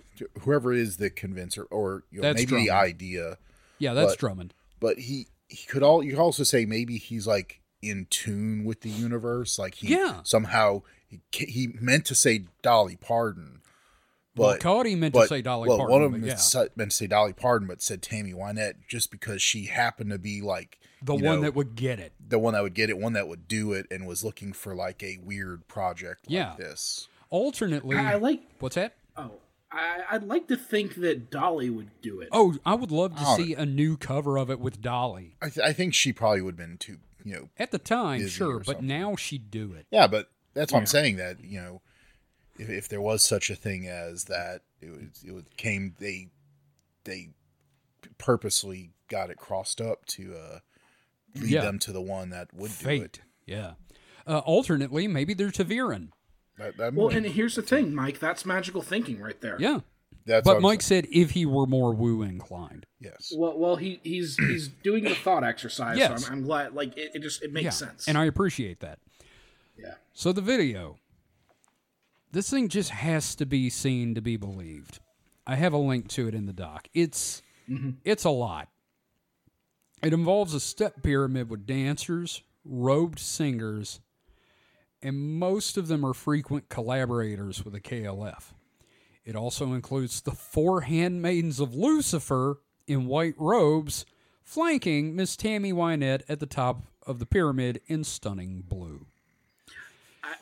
whoever 0.42 0.72
is 0.72 0.96
the 0.98 1.08
convincer 1.10 1.64
or 1.64 2.04
you 2.10 2.20
know, 2.20 2.32
maybe 2.34 2.44
the 2.64 2.70
idea, 2.70 3.38
Yeah, 3.78 3.94
that's 3.94 4.12
But- 4.12 4.18
Drummond. 4.18 4.54
but 4.80 4.98
he 4.98 5.28
he 5.48 5.66
could 5.66 5.82
all 5.82 6.02
you 6.02 6.12
could 6.12 6.20
also 6.20 6.42
say 6.44 6.64
maybe 6.64 6.98
he's 6.98 7.26
like 7.26 7.60
in 7.82 8.06
tune 8.10 8.64
with 8.64 8.82
the 8.82 8.90
universe, 8.90 9.58
like 9.58 9.74
he 9.76 9.88
Yeah. 9.88 10.20
somehow 10.22 10.82
he, 11.08 11.20
he 11.32 11.68
meant 11.80 12.04
to 12.06 12.14
say 12.14 12.44
Dolly 12.62 12.96
Parton. 12.96 13.62
Well, 14.36 14.56
Cauty 14.58 14.96
meant 14.96 15.12
but 15.14 15.22
to 15.22 15.28
say 15.28 15.42
Dolly 15.42 15.68
well, 15.68 15.78
Parton. 15.78 15.92
one 15.92 16.02
of 16.04 16.12
them 16.12 16.22
yeah. 16.24 16.36
meant 16.76 16.90
to 16.92 16.96
say 16.96 17.06
Dolly 17.08 17.32
Parton, 17.32 17.66
but 17.66 17.82
said 17.82 18.00
Tammy 18.00 18.32
Wynette 18.32 18.74
just 18.88 19.10
because 19.10 19.42
she 19.42 19.64
happened 19.66 20.10
to 20.10 20.18
be 20.18 20.40
like 20.40 20.78
the 21.02 21.14
one 21.14 21.22
know, 21.22 21.40
that 21.40 21.54
would 21.54 21.74
get 21.74 21.98
it. 21.98 22.12
the 22.24 22.38
one 22.38 22.54
that 22.54 22.62
would 22.62 22.74
get 22.74 22.90
it, 22.90 22.96
one 22.98 23.14
that 23.14 23.26
would 23.26 23.48
do 23.48 23.72
it, 23.72 23.86
and 23.90 24.06
was 24.06 24.22
looking 24.22 24.52
for 24.52 24.74
like 24.74 25.02
a 25.02 25.18
weird 25.22 25.66
project 25.66 26.26
like 26.28 26.34
Yeah. 26.34 26.54
this. 26.56 27.08
Alternately, 27.30 27.96
I 27.96 28.12
I 28.12 28.14
like. 28.16 28.42
what's 28.58 28.74
that? 28.74 28.94
Oh, 29.16 29.30
I, 29.72 30.00
I'd 30.10 30.24
like 30.24 30.48
to 30.48 30.56
think 30.56 30.96
that 30.96 31.30
Dolly 31.30 31.70
would 31.70 31.90
do 32.02 32.20
it. 32.20 32.28
Oh, 32.32 32.56
I 32.66 32.74
would 32.74 32.90
love 32.90 33.14
to 33.16 33.22
Oh. 33.24 33.36
see 33.36 33.54
a 33.54 33.64
new 33.64 33.96
cover 33.96 34.36
of 34.36 34.50
it 34.50 34.58
with 34.60 34.80
Dolly. 34.82 35.36
I, 35.40 35.48
th- 35.48 35.64
I 35.66 35.72
think 35.72 35.94
she 35.94 36.12
probably 36.12 36.42
would 36.42 36.58
have 36.58 36.68
been 36.68 36.76
too, 36.78 36.98
you 37.24 37.34
know, 37.34 37.48
At 37.56 37.70
the 37.70 37.78
time, 37.78 38.18
Disney 38.20 38.30
sure, 38.30 38.60
but 38.66 38.82
now 38.82 39.14
she'd 39.16 39.50
do 39.50 39.72
it. 39.74 39.86
yeah, 39.90 40.06
but 40.08 40.28
that's 40.54 40.72
what 40.72 40.80
I'm 40.80 40.86
saying. 40.86 41.16
That 41.16 41.44
you 41.44 41.60
know, 41.60 41.82
if, 42.58 42.68
if 42.68 42.88
there 42.88 43.00
was 43.00 43.22
such 43.22 43.48
a 43.48 43.54
thing 43.54 43.86
as 43.86 44.24
that, 44.24 44.62
it 44.80 44.90
was 44.90 45.22
it 45.24 45.32
was, 45.32 45.44
came 45.56 45.94
they 46.00 46.28
they 47.04 47.28
purposely 48.18 48.90
got 49.08 49.30
it 49.30 49.36
crossed 49.36 49.80
up 49.80 50.04
to 50.06 50.34
uh 50.34 50.58
lead 51.36 51.50
Yeah. 51.50 51.62
them 51.62 51.78
to 51.80 51.92
the 51.92 52.00
one 52.02 52.30
that 52.30 52.52
would 52.52 52.76
do 52.78 52.88
it. 52.88 53.20
Yeah. 53.46 53.74
Uh, 54.26 54.38
alternately, 54.38 55.06
maybe 55.08 55.32
they're 55.32 55.48
Taviran. 55.50 56.08
That, 56.60 56.76
that 56.76 56.94
Well, 56.94 57.08
and 57.08 57.24
here's 57.24 57.54
the 57.54 57.62
thing, 57.62 57.94
Mike. 57.94 58.18
That's 58.18 58.44
magical 58.44 58.82
thinking 58.82 59.18
right 59.18 59.40
there. 59.40 59.56
Yeah, 59.58 59.80
that's 60.26 60.46
what 60.46 60.54
but 60.54 60.62
Mike 60.62 60.82
said 60.82 61.06
if 61.10 61.30
he 61.30 61.46
were 61.46 61.66
more 61.66 61.94
woo 61.94 62.20
inclined. 62.22 62.84
yes. 63.00 63.32
Well, 63.34 63.58
well, 63.58 63.76
he 63.76 63.98
he's 64.02 64.36
he's 64.36 64.68
doing 64.68 65.04
the 65.04 65.14
thought 65.14 65.42
exercise. 65.42 65.96
Yes. 65.96 66.22
So 66.22 66.26
I'm, 66.26 66.38
I'm 66.38 66.42
glad. 66.42 66.74
Like 66.74 66.96
it, 66.98 67.12
it 67.14 67.22
just 67.22 67.42
it 67.42 67.50
makes 67.52 67.64
yeah, 67.64 67.70
sense. 67.70 68.08
and 68.08 68.18
I 68.18 68.26
appreciate 68.26 68.80
that. 68.80 68.98
yeah. 69.78 69.94
So 70.12 70.32
the 70.32 70.42
video. 70.42 70.98
This 72.32 72.48
thing 72.48 72.68
just 72.68 72.90
has 72.90 73.34
to 73.36 73.46
be 73.46 73.68
seen 73.70 74.14
to 74.14 74.20
be 74.20 74.36
believed. 74.36 75.00
I 75.48 75.56
have 75.56 75.72
a 75.72 75.78
link 75.78 76.06
to 76.10 76.28
it 76.28 76.34
in 76.34 76.46
the 76.46 76.52
doc. 76.52 76.88
It's 76.94 77.42
mm-hmm. 77.68 77.92
it's 78.04 78.24
a 78.24 78.30
lot. 78.30 78.68
It 80.02 80.12
involves 80.12 80.54
a 80.54 80.60
step 80.60 81.02
pyramid 81.02 81.50
with 81.50 81.66
dancers, 81.66 82.42
robed 82.64 83.18
singers, 83.18 84.00
and 85.02 85.38
most 85.38 85.76
of 85.76 85.88
them 85.88 86.04
are 86.04 86.14
frequent 86.14 86.68
collaborators 86.68 87.64
with 87.64 87.74
the 87.74 87.80
KLF. 87.80 88.52
It 89.24 89.36
also 89.36 89.72
includes 89.72 90.20
the 90.20 90.32
four 90.32 90.82
handmaidens 90.82 91.60
of 91.60 91.74
Lucifer 91.74 92.60
in 92.86 93.06
white 93.06 93.34
robes, 93.36 94.04
flanking 94.42 95.14
Miss 95.14 95.36
Tammy 95.36 95.72
Wynette 95.72 96.22
at 96.28 96.40
the 96.40 96.46
top 96.46 96.82
of 97.06 97.18
the 97.18 97.26
pyramid 97.26 97.80
in 97.86 98.04
stunning 98.04 98.62
blue. 98.66 99.06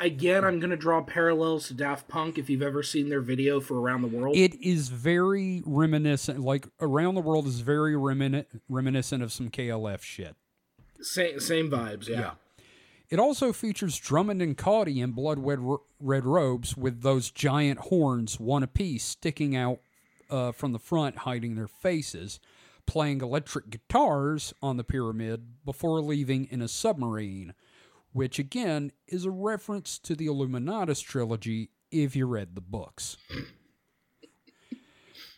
Again, 0.00 0.44
I'm 0.44 0.60
going 0.60 0.70
to 0.70 0.76
draw 0.76 1.02
parallels 1.02 1.68
to 1.68 1.74
Daft 1.74 2.08
Punk. 2.08 2.36
If 2.38 2.50
you've 2.50 2.62
ever 2.62 2.82
seen 2.82 3.08
their 3.08 3.20
video 3.20 3.58
for 3.58 3.80
Around 3.80 4.02
the 4.02 4.08
World, 4.08 4.36
It 4.36 4.54
is 4.60 4.88
very 4.90 5.62
reminiscent, 5.64 6.40
like 6.40 6.66
Around 6.80 7.14
the 7.14 7.20
World 7.20 7.46
is 7.46 7.60
very 7.60 7.94
remin- 7.94 8.44
reminiscent 8.68 9.22
of 9.22 9.32
some 9.32 9.50
KLF 9.50 10.02
shit. 10.02 10.36
same 11.00 11.40
same 11.40 11.70
vibes. 11.70 12.08
Yeah. 12.08 12.32
It 13.10 13.18
also 13.18 13.54
features 13.54 13.96
Drummond 13.96 14.42
and 14.42 14.56
Cauty 14.56 15.02
in 15.02 15.12
blood 15.12 15.38
red, 15.38 15.60
red 15.98 16.26
robes 16.26 16.76
with 16.76 17.00
those 17.00 17.30
giant 17.30 17.80
horns, 17.80 18.38
one 18.38 18.62
apiece, 18.62 19.04
sticking 19.04 19.56
out 19.56 19.78
uh, 20.28 20.52
from 20.52 20.72
the 20.72 20.78
front, 20.78 21.18
hiding 21.18 21.54
their 21.54 21.68
faces, 21.68 22.38
playing 22.86 23.22
electric 23.22 23.70
guitars 23.70 24.52
on 24.60 24.76
the 24.76 24.84
pyramid 24.84 25.64
before 25.64 26.02
leaving 26.02 26.46
in 26.50 26.60
a 26.60 26.68
submarine, 26.68 27.54
which 28.12 28.38
again 28.38 28.92
is 29.06 29.24
a 29.24 29.30
reference 29.30 29.98
to 29.98 30.14
the 30.14 30.26
Illuminatus 30.26 31.02
trilogy 31.02 31.70
if 31.90 32.14
you 32.14 32.26
read 32.26 32.54
the 32.54 32.60
books. 32.60 33.16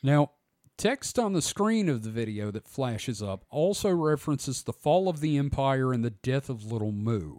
Now, 0.03 0.33
text 0.77 1.21
on 1.21 1.35
the 1.35 1.43
screen 1.43 1.89
of 1.89 2.03
the 2.03 2.11
video 2.11 2.51
that 2.51 2.67
flashes 2.67 3.23
up 3.23 3.45
also 3.49 3.91
references 3.91 4.63
the 4.63 4.73
fall 4.73 5.09
of 5.09 5.21
the 5.21 5.37
Empire 5.37 5.93
and 5.93 6.05
the 6.05 6.11
death 6.11 6.49
of 6.49 6.73
Little 6.73 6.91
Mu. 6.91 7.37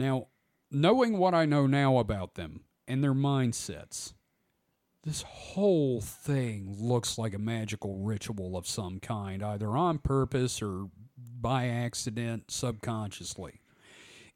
Now, 0.00 0.28
knowing 0.70 1.18
what 1.18 1.34
I 1.34 1.44
know 1.44 1.66
now 1.66 1.98
about 1.98 2.34
them 2.34 2.62
and 2.88 3.04
their 3.04 3.12
mindsets, 3.12 4.14
this 5.04 5.20
whole 5.20 6.00
thing 6.00 6.74
looks 6.80 7.18
like 7.18 7.34
a 7.34 7.38
magical 7.38 7.98
ritual 7.98 8.56
of 8.56 8.66
some 8.66 8.98
kind, 8.98 9.42
either 9.42 9.76
on 9.76 9.98
purpose 9.98 10.62
or 10.62 10.88
by 11.18 11.66
accident, 11.66 12.50
subconsciously. 12.50 13.60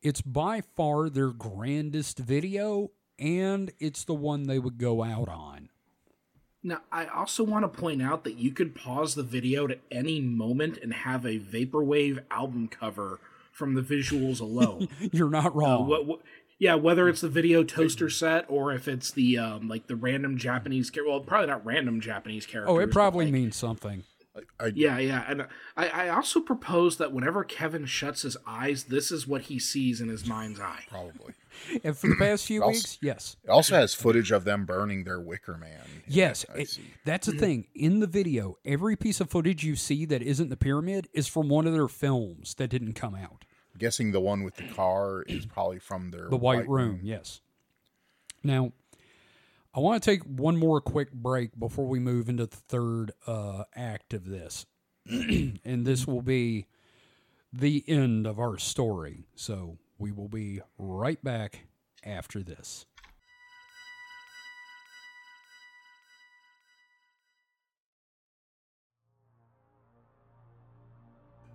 It's 0.03 0.21
by 0.21 0.61
far 0.61 1.09
their 1.09 1.31
grandest 1.31 2.19
video, 2.19 2.91
and 3.19 3.73
it's 3.79 4.05
the 4.05 4.13
one 4.13 4.43
they 4.43 4.59
would 4.59 4.77
go 4.77 5.03
out 5.03 5.31
on. 5.31 5.71
Now, 6.63 6.83
I 6.93 7.07
also 7.07 7.43
want 7.43 7.65
to 7.65 7.81
point 7.81 8.03
out 8.03 8.25
that 8.25 8.37
you 8.37 8.51
could 8.51 8.75
pause 8.75 9.15
the 9.15 9.23
video 9.23 9.67
at 9.67 9.81
any 9.91 10.21
moment 10.21 10.77
and 10.83 10.93
have 10.93 11.25
a 11.25 11.39
vaporwave 11.39 12.23
album 12.31 12.69
cover 12.69 13.19
from 13.55 13.75
the 13.75 13.83
visuals 13.83 14.41
alone. 14.41 14.89
You're 15.13 15.31
not 15.31 15.47
Uh, 15.47 15.51
wrong. 15.59 15.87
what, 15.89 16.05
what, 16.07 16.21
yeah, 16.59 16.75
whether 16.75 17.09
it's 17.09 17.21
the 17.21 17.29
video 17.29 17.63
toaster 17.65 18.11
set 18.11 18.45
or 18.49 18.73
if 18.73 18.87
it's 18.89 19.11
the 19.11 19.39
um, 19.39 19.69
like 19.69 19.87
the 19.87 19.97
random 19.97 20.37
Japanese 20.39 20.91
character. 20.91 21.11
Well, 21.11 21.21
probably 21.21 21.47
not 21.49 21.65
random 21.65 22.01
Japanese 22.01 22.47
characters. 22.47 22.71
oh, 22.75 22.79
it 22.79 22.91
probably 22.91 23.27
like, 23.27 23.35
means 23.35 23.57
something. 23.57 24.05
I, 24.59 24.73
Yeah, 24.75 24.99
yeah, 24.99 25.25
and 25.29 25.47
I, 25.77 25.89
I 25.89 26.09
also 26.09 26.41
propose 26.41 26.97
that 26.99 27.13
whenever 27.13 27.45
Kevin 27.45 27.87
shuts 27.87 28.23
his 28.23 28.37
eyes, 28.47 28.85
this 28.85 29.13
is 29.13 29.27
what 29.27 29.43
he 29.43 29.59
sees 29.59 30.01
in 30.01 30.09
his 30.09 30.27
mind's 30.27 30.61
eye. 30.61 30.85
probably. 30.89 31.35
And 31.85 31.97
for 31.97 32.09
the 32.09 32.17
past 32.17 32.47
few 32.47 32.65
Also- 32.65 32.79
weeks, 32.79 32.99
yes. 33.01 33.37
It 33.45 33.49
also 33.51 33.77
has 33.77 33.95
footage 33.95 34.33
of 34.33 34.43
them 34.43 34.65
burning 34.65 35.05
their 35.05 35.21
Wicker 35.21 35.57
Man. 35.57 36.03
Yes, 36.09 36.45
it- 36.57 36.81
that's 37.05 37.27
the 37.29 37.33
mm-hmm. 37.33 37.41
thing. 37.41 37.67
In 37.77 38.01
the 38.01 38.09
video, 38.09 38.59
every 38.65 38.97
piece 38.97 39.21
of 39.21 39.31
footage 39.31 39.63
you 39.63 39.77
see 39.77 40.05
that 40.07 40.21
isn't 40.21 40.49
the 40.49 40.57
pyramid 40.57 41.09
is 41.13 41.29
from 41.29 41.49
one 41.49 41.69
of 41.69 41.73
their 41.73 41.87
films 41.87 42.55
that 42.55 42.71
didn't 42.71 42.95
come 42.95 43.15
out. 43.15 43.45
I'm 43.73 43.79
guessing 43.79 44.11
the 44.11 44.21
one 44.21 44.43
with 44.43 44.57
the 44.57 44.67
car 44.69 45.23
is 45.23 45.47
probably 45.47 45.79
from 45.79 46.11
their 46.11 46.29
The 46.29 46.37
White, 46.37 46.69
Room, 46.69 47.01
yes. 47.05 47.41
Now, 48.43 48.73
I 49.77 49.81
want 49.81 50.01
to 50.01 50.09
take 50.09 50.23
one 50.23 50.57
more 50.57 50.81
quick 50.81 51.13
break 51.13 51.59
before 51.59 51.87
we 51.87 51.99
move 51.99 52.29
into 52.29 52.47
the 52.47 52.57
third 52.57 53.11
uh, 53.27 53.65
act 53.75 54.15
of 54.15 54.25
this. 54.25 54.67
and 55.07 55.85
this 55.85 56.07
will 56.07 56.23
be 56.23 56.67
the 57.53 57.83
end 57.89 58.25
of 58.25 58.39
our 58.39 58.57
story. 58.57 59.27
So 59.35 59.79
we 59.99 60.13
will 60.13 60.29
be 60.29 60.61
right 60.79 61.23
back 61.25 61.67
after 62.05 62.41
this. 62.41 62.87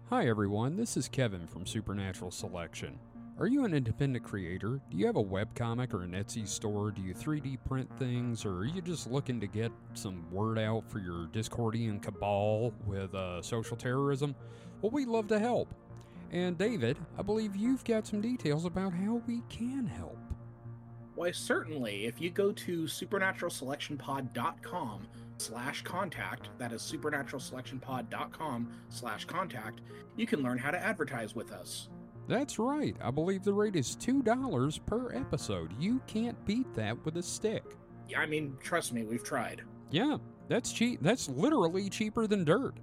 Hi, 0.10 0.28
everyone. 0.28 0.76
This 0.76 0.98
is 0.98 1.08
Kevin 1.08 1.48
from 1.48 1.66
Supernatural 1.66 2.32
Selection. 2.32 3.00
Are 3.40 3.48
you 3.48 3.64
an 3.64 3.74
independent 3.74 4.26
creator? 4.26 4.82
Do 4.92 4.98
you 4.98 5.06
have 5.06 5.16
a 5.16 5.24
webcomic 5.24 5.94
or 5.94 6.04
an 6.04 6.12
Etsy 6.12 6.46
store? 6.46 6.92
Do 6.92 7.02
you 7.02 7.14
3D 7.14 7.60
print 7.66 7.90
things? 7.98 8.44
Or 8.44 8.58
are 8.58 8.66
you 8.66 8.82
just 8.82 9.10
looking 9.10 9.40
to 9.40 9.48
get 9.48 9.72
some 9.94 10.30
word 10.30 10.60
out 10.60 10.84
for 10.92 11.00
your 11.00 11.28
Discordian 11.28 12.02
cabal 12.02 12.74
with 12.86 13.16
uh, 13.16 13.42
social 13.42 13.78
terrorism? 13.78 14.36
Well, 14.82 14.92
we'd 14.92 15.08
love 15.08 15.30
to 15.30 15.40
help. 15.40 15.74
And 16.32 16.58
David, 16.58 16.98
I 17.18 17.22
believe 17.22 17.56
you've 17.56 17.86
got 17.86 18.06
some 18.06 18.20
details 18.20 18.66
about 18.66 18.92
how 18.92 19.22
we 19.26 19.42
can 19.48 19.88
help. 19.88 20.18
Why, 21.16 21.32
certainly. 21.32 22.08
If 22.08 22.20
you 22.20 22.32
go 22.32 22.52
to 22.52 22.84
supernaturalselectionpod.com 22.84 25.08
slash 25.38 25.82
contact, 25.84 26.50
that 26.58 26.74
is 26.74 26.82
supernaturalselectionpod.com 26.82 28.70
slash 28.90 29.24
contact, 29.24 29.80
you 30.18 30.28
can 30.28 30.44
learn 30.44 30.58
how 30.58 30.72
to 30.72 30.78
advertise 30.78 31.36
with 31.36 31.54
us. 31.54 31.88
That's 32.30 32.60
right. 32.60 32.96
I 33.02 33.10
believe 33.10 33.44
the 33.44 33.52
rate 33.52 33.76
is 33.76 33.98
$2 34.00 34.86
per 34.86 35.16
episode. 35.16 35.74
You 35.80 36.00
can't 36.06 36.38
beat 36.46 36.72
that 36.76 37.04
with 37.04 37.18
a 37.18 37.24
stick. 37.24 37.64
I 38.16 38.28
mean, 38.28 38.56
trust 38.62 38.94
me, 38.94 39.04
we've 39.04 39.24
tried. 39.24 39.64
Yeah, 39.90 40.18
that's 40.48 40.72
cheap. 40.72 41.00
That's 41.02 41.28
literally 41.28 41.90
cheaper 41.90 42.28
than 42.28 42.46
dirt. 42.46 42.76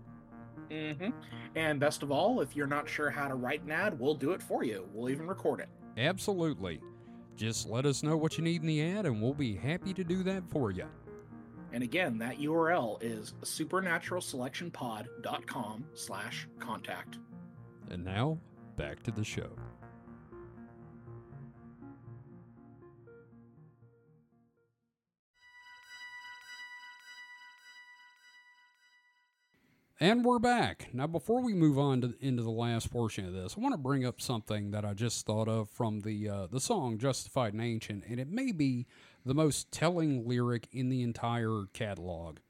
Mm-hmm. 0.69 1.11
And 1.55 1.79
best 1.79 2.03
of 2.03 2.11
all, 2.11 2.41
if 2.41 2.57
you're 2.57 2.67
not 2.67 2.89
sure 2.89 3.09
how 3.09 3.29
to 3.29 3.37
write 3.37 3.63
an 3.63 3.71
ad, 3.71 3.97
we'll 4.01 4.17
do 4.17 4.33
it 4.33 4.43
for 4.43 4.65
you. 4.65 4.89
We'll 4.93 5.11
even 5.11 5.29
record 5.29 5.61
it. 5.61 5.69
Absolutely. 5.97 6.81
Just 7.37 7.69
let 7.69 7.87
us 7.87 8.03
know 8.03 8.17
what 8.17 8.37
you 8.37 8.43
need 8.43 8.63
in 8.63 8.67
the 8.67 8.83
ad, 8.83 9.07
and 9.07 9.23
we'll 9.23 9.33
be 9.33 9.55
happy 9.55 9.95
to 9.95 10.03
do 10.03 10.25
that 10.25 10.43
for 10.51 10.73
you. 10.73 10.87
And 11.73 11.85
again, 11.85 12.19
that 12.19 12.39
URL 12.39 12.99
is 13.01 13.35
supernaturalselectionpod.com 13.43 15.85
slash 15.95 16.49
contact. 16.59 17.19
And 17.91 18.05
now, 18.05 18.39
back 18.77 19.03
to 19.05 19.11
the 19.11 19.25
show. 19.25 19.51
And 29.99 30.27
we're 30.27 30.39
back. 30.39 30.91
Now, 30.93 31.07
before 31.07 31.41
we 31.41 31.55
move 31.55 31.79
on 31.79 32.03
to, 32.03 32.15
into 32.21 32.43
the 32.43 32.51
last 32.51 32.91
portion 32.91 33.25
of 33.25 33.33
this, 33.33 33.55
I 33.57 33.61
want 33.63 33.73
to 33.73 33.79
bring 33.79 34.05
up 34.05 34.21
something 34.21 34.71
that 34.73 34.85
I 34.85 34.93
just 34.93 35.25
thought 35.25 35.49
of 35.49 35.71
from 35.71 36.01
the 36.01 36.29
uh, 36.29 36.47
the 36.49 36.61
song 36.61 36.99
"Justified 36.99 37.55
and 37.55 37.63
Ancient," 37.63 38.05
and 38.07 38.21
it 38.21 38.29
may 38.29 38.53
be 38.53 38.87
the 39.25 39.33
most 39.35 39.73
telling 39.73 40.29
lyric 40.29 40.69
in 40.71 40.91
the 40.91 41.03
entire 41.03 41.65
catalog. 41.73 42.41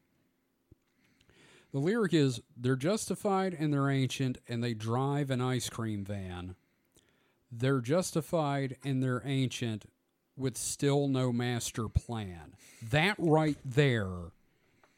The 1.76 1.82
lyric 1.82 2.14
is 2.14 2.40
They're 2.56 2.74
justified 2.74 3.52
and 3.52 3.70
they're 3.70 3.90
ancient, 3.90 4.38
and 4.48 4.64
they 4.64 4.72
drive 4.72 5.30
an 5.30 5.42
ice 5.42 5.68
cream 5.68 6.06
van. 6.06 6.54
They're 7.52 7.82
justified 7.82 8.78
and 8.82 9.02
they're 9.02 9.20
ancient, 9.26 9.84
with 10.38 10.56
still 10.56 11.06
no 11.06 11.34
master 11.34 11.90
plan. 11.90 12.54
That 12.82 13.16
right 13.18 13.58
there 13.62 14.32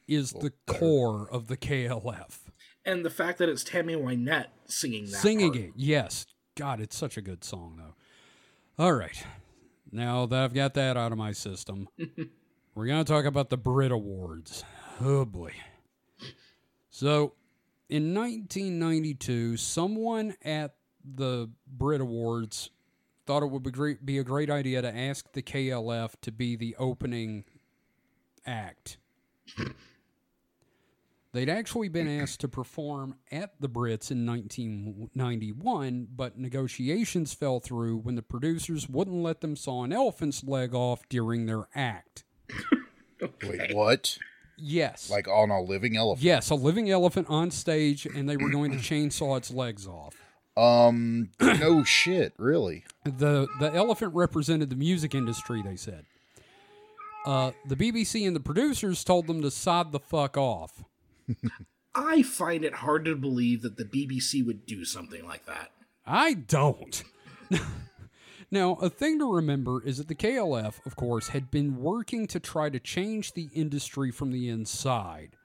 is 0.07 0.31
the 0.31 0.53
core 0.69 1.29
of 1.29 1.49
the 1.49 1.57
KLF. 1.57 2.43
And 2.85 3.05
the 3.05 3.11
fact 3.11 3.39
that 3.39 3.49
it's 3.49 3.65
Tammy 3.65 3.97
Wynette 3.97 4.47
singing 4.67 5.07
that. 5.07 5.17
Singing 5.17 5.51
part. 5.55 5.65
it, 5.65 5.73
yes. 5.75 6.27
God, 6.55 6.81
it's 6.81 6.97
such 6.97 7.17
a 7.17 7.21
good 7.21 7.43
song, 7.43 7.75
though. 7.77 8.85
All 8.85 8.93
right. 8.93 9.21
Now 9.91 10.27
that 10.27 10.45
I've 10.45 10.55
got 10.55 10.75
that 10.75 10.97
out 10.97 11.11
of 11.11 11.19
my 11.19 11.33
system, 11.33 11.89
we're 12.77 12.87
going 12.87 13.05
to 13.05 13.13
talk 13.13 13.25
about 13.25 13.51
the 13.51 13.57
Brit 13.57 13.91
Awards. 13.91 14.63
Oh, 15.01 15.25
boy. 15.25 15.55
So, 16.91 17.35
in 17.89 18.15
1992, 18.15 19.57
someone 19.57 20.35
at 20.45 20.75
the 21.05 21.51
Brit 21.67 22.01
Awards 22.01 22.71
thought 23.27 23.43
it 23.43 23.51
would 23.51 23.63
be, 23.63 23.71
great, 23.71 24.05
be 24.05 24.19
a 24.19 24.25
great 24.25 24.51
idea 24.51 24.83
to 24.83 24.97
ask 24.97 25.33
the 25.33 25.43
KLF 25.43 26.15
to 26.23 26.33
be 26.33 26.57
the 26.57 26.75
opening 26.79 27.45
act. 28.47 28.99
They'd 31.33 31.51
actually 31.51 31.89
been 31.89 32.09
asked 32.09 32.41
to 32.41 32.49
perform 32.49 33.17
at 33.31 33.61
the 33.61 33.69
Brits 33.69 34.11
in 34.11 34.25
1991, 34.27 36.09
but 36.17 36.39
negotiations 36.39 37.35
fell 37.35 37.61
through 37.61 37.99
when 37.99 38.15
the 38.15 38.23
producers 38.23 38.89
wouldn't 38.89 39.23
let 39.23 39.43
them 39.43 39.55
saw 39.55 39.85
an 39.85 39.93
elephant's 39.93 40.43
leg 40.43 40.75
off 40.75 41.07
during 41.11 41.45
their 41.45 41.69
act. 41.75 42.25
Wait, 43.43 43.75
what? 43.75 44.19
Yes. 44.59 45.11
Like 45.11 45.29
on 45.29 45.51
a 45.51 45.61
living 45.61 45.97
elephant? 45.97 46.25
yes, 46.25 46.51
a 46.51 46.55
living 46.55 46.91
elephant 46.91 47.29
on 47.31 47.51
stage, 47.51 48.07
and 48.07 48.29
they 48.29 48.37
were 48.37 48.51
going 48.51 48.73
to 48.73 48.79
chainsaw 48.79 49.37
its 49.37 49.51
legs 49.51 49.87
off. 49.87 50.15
Um, 50.57 51.31
no 51.41 51.85
shit, 51.85 52.35
really. 52.37 52.85
The 53.05 53.47
the 53.61 53.73
elephant 53.73 54.15
represented 54.15 54.71
the 54.71 54.77
music 54.77 55.15
industry, 55.15 55.63
they 55.63 55.77
said. 55.77 56.05
Uh, 57.25 57.53
the 57.67 57.77
BBC 57.77 58.27
and 58.27 58.35
the 58.35 58.41
producers 58.41 59.05
told 59.05 59.27
them 59.27 59.43
to 59.43 59.51
sod 59.51 59.93
the 59.93 60.01
fuck 60.01 60.37
off. 60.37 60.83
I 61.95 62.23
find 62.23 62.65
it 62.65 62.75
hard 62.75 63.05
to 63.05 63.17
believe 63.17 63.63
that 63.63 63.77
the 63.77 63.85
BBC 63.85 64.45
would 64.47 64.67
do 64.67 64.85
something 64.85 65.27
like 65.27 65.45
that. 65.47 65.71
I 66.07 66.35
don't. 66.35 67.03
now, 68.51 68.75
a 68.75 68.89
thing 68.89 69.19
to 69.19 69.31
remember 69.31 69.83
is 69.83 69.99
that 69.99 70.09
the 70.09 70.15
KLF, 70.15 70.85
of 70.87 70.97
course, 70.97 71.29
had 71.29 71.51
been 71.51 71.77
working 71.77 72.27
to 72.29 72.41
try 72.41 72.71
to 72.71 72.81
change 72.81 73.33
the 73.33 73.51
industry 73.55 74.11
from 74.11 74.33
the 74.33 74.49
inside. 74.49 75.37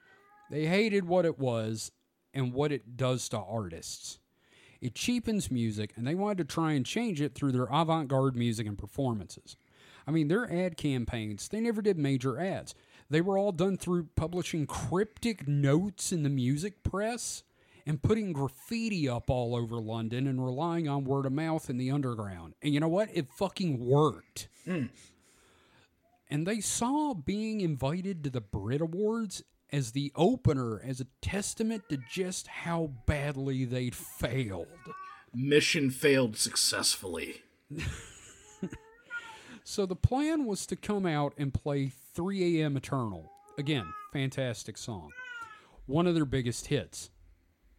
They 0.49 0.67
hated 0.67 1.05
what 1.05 1.25
it 1.25 1.37
was 1.37 1.91
and 2.33 2.53
what 2.53 2.71
it 2.71 2.95
does 2.95 3.27
to 3.29 3.39
artists. 3.39 4.19
It 4.79 4.95
cheapens 4.95 5.51
music, 5.51 5.93
and 5.95 6.07
they 6.07 6.15
wanted 6.15 6.37
to 6.39 6.53
try 6.53 6.73
and 6.73 6.85
change 6.85 7.21
it 7.21 7.35
through 7.35 7.51
their 7.53 7.67
avant 7.71 8.07
garde 8.07 8.35
music 8.35 8.67
and 8.67 8.77
performances. 8.77 9.55
I 10.07 10.11
mean, 10.11 10.27
their 10.27 10.51
ad 10.51 10.77
campaigns, 10.77 11.47
they 11.47 11.59
never 11.59 11.81
did 11.81 11.97
major 11.97 12.39
ads. 12.39 12.75
They 13.09 13.21
were 13.21 13.37
all 13.37 13.51
done 13.51 13.77
through 13.77 14.09
publishing 14.15 14.65
cryptic 14.65 15.47
notes 15.47 16.11
in 16.11 16.23
the 16.23 16.29
music 16.29 16.83
press 16.83 17.43
and 17.85 18.01
putting 18.01 18.33
graffiti 18.33 19.09
up 19.09 19.29
all 19.29 19.55
over 19.55 19.75
London 19.75 20.27
and 20.27 20.43
relying 20.43 20.87
on 20.87 21.03
word 21.03 21.25
of 21.25 21.33
mouth 21.33 21.69
in 21.69 21.77
the 21.77 21.91
underground. 21.91 22.53
And 22.61 22.73
you 22.73 22.79
know 22.79 22.87
what? 22.87 23.09
It 23.13 23.27
fucking 23.37 23.85
worked. 23.85 24.47
Hmm. 24.65 24.85
And 26.29 26.47
they 26.47 26.61
saw 26.61 27.13
being 27.13 27.61
invited 27.61 28.23
to 28.23 28.29
the 28.29 28.41
Brit 28.41 28.81
Awards 28.81 29.43
as 29.71 29.91
the 29.91 30.11
opener 30.15 30.81
as 30.83 31.01
a 31.01 31.07
testament 31.21 31.83
to 31.89 31.97
just 32.09 32.47
how 32.47 32.91
badly 33.05 33.65
they'd 33.65 33.95
failed. 33.95 34.67
Mission 35.33 35.89
failed 35.89 36.37
successfully. 36.37 37.41
So 39.63 39.85
the 39.85 39.95
plan 39.95 40.45
was 40.45 40.65
to 40.67 40.75
come 40.75 41.05
out 41.05 41.33
and 41.37 41.53
play 41.53 41.91
3 42.13 42.61
a.m. 42.61 42.75
Eternal. 42.75 43.31
Again, 43.57 43.85
fantastic 44.11 44.77
song. 44.77 45.11
One 45.85 46.05
of 46.05 46.15
their 46.15 46.25
biggest 46.25 46.67
hits. 46.67 47.09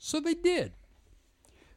So 0.04 0.20
they 0.20 0.34
did. 0.34 0.74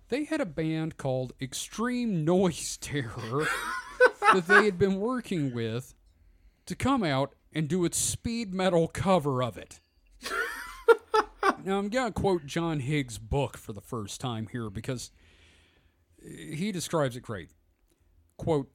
They 0.09 0.25
had 0.25 0.41
a 0.41 0.45
band 0.45 0.97
called 0.97 1.31
Extreme 1.39 2.25
Noise 2.25 2.75
Terror 2.75 3.47
that 4.33 4.47
they 4.47 4.65
had 4.65 4.77
been 4.77 4.99
working 4.99 5.53
with 5.53 5.95
to 6.65 6.75
come 6.75 7.05
out 7.05 7.35
and 7.53 7.69
do 7.69 7.85
its 7.85 7.97
speed 7.97 8.53
metal 8.53 8.89
cover 8.89 9.41
of 9.41 9.57
it. 9.57 9.79
now, 11.63 11.77
I'm 11.77 11.87
going 11.87 12.11
to 12.11 12.11
quote 12.11 12.45
John 12.45 12.81
Higgs' 12.81 13.17
book 13.17 13.55
for 13.55 13.71
the 13.71 13.79
first 13.79 14.19
time 14.19 14.47
here 14.51 14.69
because 14.69 15.09
he 16.21 16.73
describes 16.73 17.15
it 17.15 17.21
great. 17.21 17.51
Quote, 18.35 18.69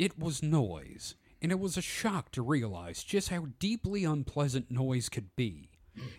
it 0.00 0.18
was 0.18 0.42
noise, 0.42 1.14
and 1.40 1.52
it 1.52 1.60
was 1.60 1.76
a 1.76 1.82
shock 1.82 2.32
to 2.32 2.42
realize 2.42 3.04
just 3.04 3.28
how 3.28 3.46
deeply 3.60 4.02
unpleasant 4.02 4.68
noise 4.68 5.08
could 5.08 5.36
be. 5.36 5.69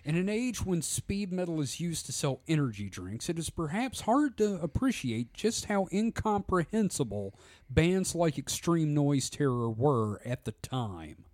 In 0.04 0.16
an 0.16 0.30
age 0.30 0.66
when 0.66 0.82
speed 0.82 1.32
metal 1.32 1.62
is 1.62 1.80
used 1.80 2.06
to 2.08 2.12
sell 2.12 2.42
energy 2.48 2.90
drinks, 2.90 3.30
it 3.30 3.38
is 3.38 3.50
perhaps 3.50 4.02
hard 4.02 4.38
to 4.38 4.56
appreciate 4.62 5.34
just 5.34 5.66
how 5.66 5.88
incomprehensible 5.92 7.34
bands 7.70 8.16
like 8.16 8.38
Extreme 8.38 8.94
Noise 8.94 9.30
Terror 9.30 9.70
were 9.70 10.22
at 10.26 10.46
the 10.46 10.54
time. 10.54 11.26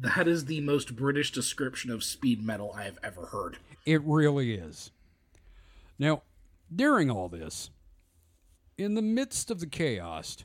That 0.00 0.28
is 0.28 0.44
the 0.44 0.60
most 0.60 0.96
British 0.96 1.32
description 1.32 1.90
of 1.90 2.04
speed 2.04 2.44
metal 2.44 2.72
I 2.76 2.84
have 2.84 2.98
ever 3.02 3.26
heard. 3.26 3.58
It 3.84 4.02
really 4.02 4.54
is. 4.54 4.90
Now, 5.98 6.22
during 6.74 7.10
all 7.10 7.28
this, 7.28 7.70
in 8.78 8.94
the 8.94 9.02
midst 9.02 9.50
of 9.50 9.60
the 9.60 9.66
chaos, 9.66 10.38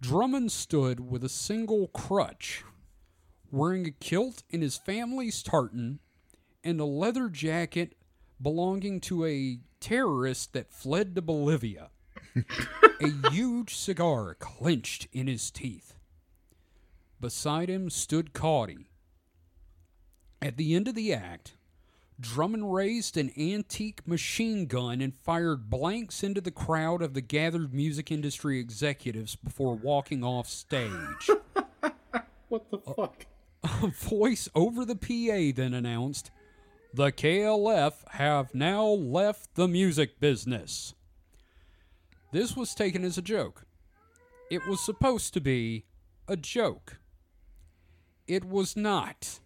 Drummond 0.00 0.52
stood 0.52 1.00
with 1.00 1.24
a 1.24 1.28
single 1.28 1.88
crutch, 1.88 2.64
wearing 3.50 3.86
a 3.86 3.90
kilt 3.90 4.42
in 4.50 4.62
his 4.62 4.76
family's 4.76 5.42
tartan 5.42 5.98
and 6.64 6.80
a 6.80 6.84
leather 6.84 7.28
jacket 7.28 7.96
belonging 8.40 9.00
to 9.00 9.24
a 9.24 9.58
terrorist 9.80 10.52
that 10.52 10.72
fled 10.72 11.14
to 11.14 11.22
Bolivia. 11.22 11.90
a 13.00 13.30
huge 13.30 13.74
cigar 13.74 14.34
clenched 14.38 15.08
in 15.12 15.26
his 15.26 15.50
teeth. 15.50 15.94
Beside 17.20 17.68
him 17.68 17.90
stood 17.90 18.32
Cauty. 18.32 18.86
At 20.40 20.56
the 20.56 20.74
end 20.74 20.86
of 20.86 20.94
the 20.94 21.12
act, 21.12 21.54
Drummond 22.20 22.72
raised 22.72 23.16
an 23.16 23.32
antique 23.36 24.06
machine 24.06 24.66
gun 24.66 25.00
and 25.00 25.14
fired 25.14 25.70
blanks 25.70 26.22
into 26.22 26.40
the 26.40 26.50
crowd 26.50 27.02
of 27.02 27.14
the 27.14 27.20
gathered 27.20 27.72
music 27.72 28.10
industry 28.10 28.58
executives 28.58 29.36
before 29.36 29.74
walking 29.74 30.22
off 30.22 30.48
stage. 30.48 31.30
What 32.48 32.70
the 32.70 32.78
uh, 32.78 32.94
fuck? 32.94 33.26
A 33.64 33.86
voice 33.88 34.48
over 34.54 34.84
the 34.84 34.96
PA 34.96 35.56
then 35.56 35.74
announced, 35.74 36.30
The 36.94 37.12
KLF 37.12 38.08
have 38.12 38.54
now 38.54 38.84
left 38.84 39.54
the 39.54 39.68
music 39.68 40.20
business. 40.20 40.94
This 42.32 42.56
was 42.56 42.74
taken 42.74 43.04
as 43.04 43.18
a 43.18 43.22
joke. 43.22 43.64
It 44.50 44.66
was 44.66 44.84
supposed 44.84 45.34
to 45.34 45.40
be 45.40 45.84
a 46.26 46.36
joke. 46.36 46.98
It 48.26 48.44
was 48.44 48.76
not. 48.76 49.40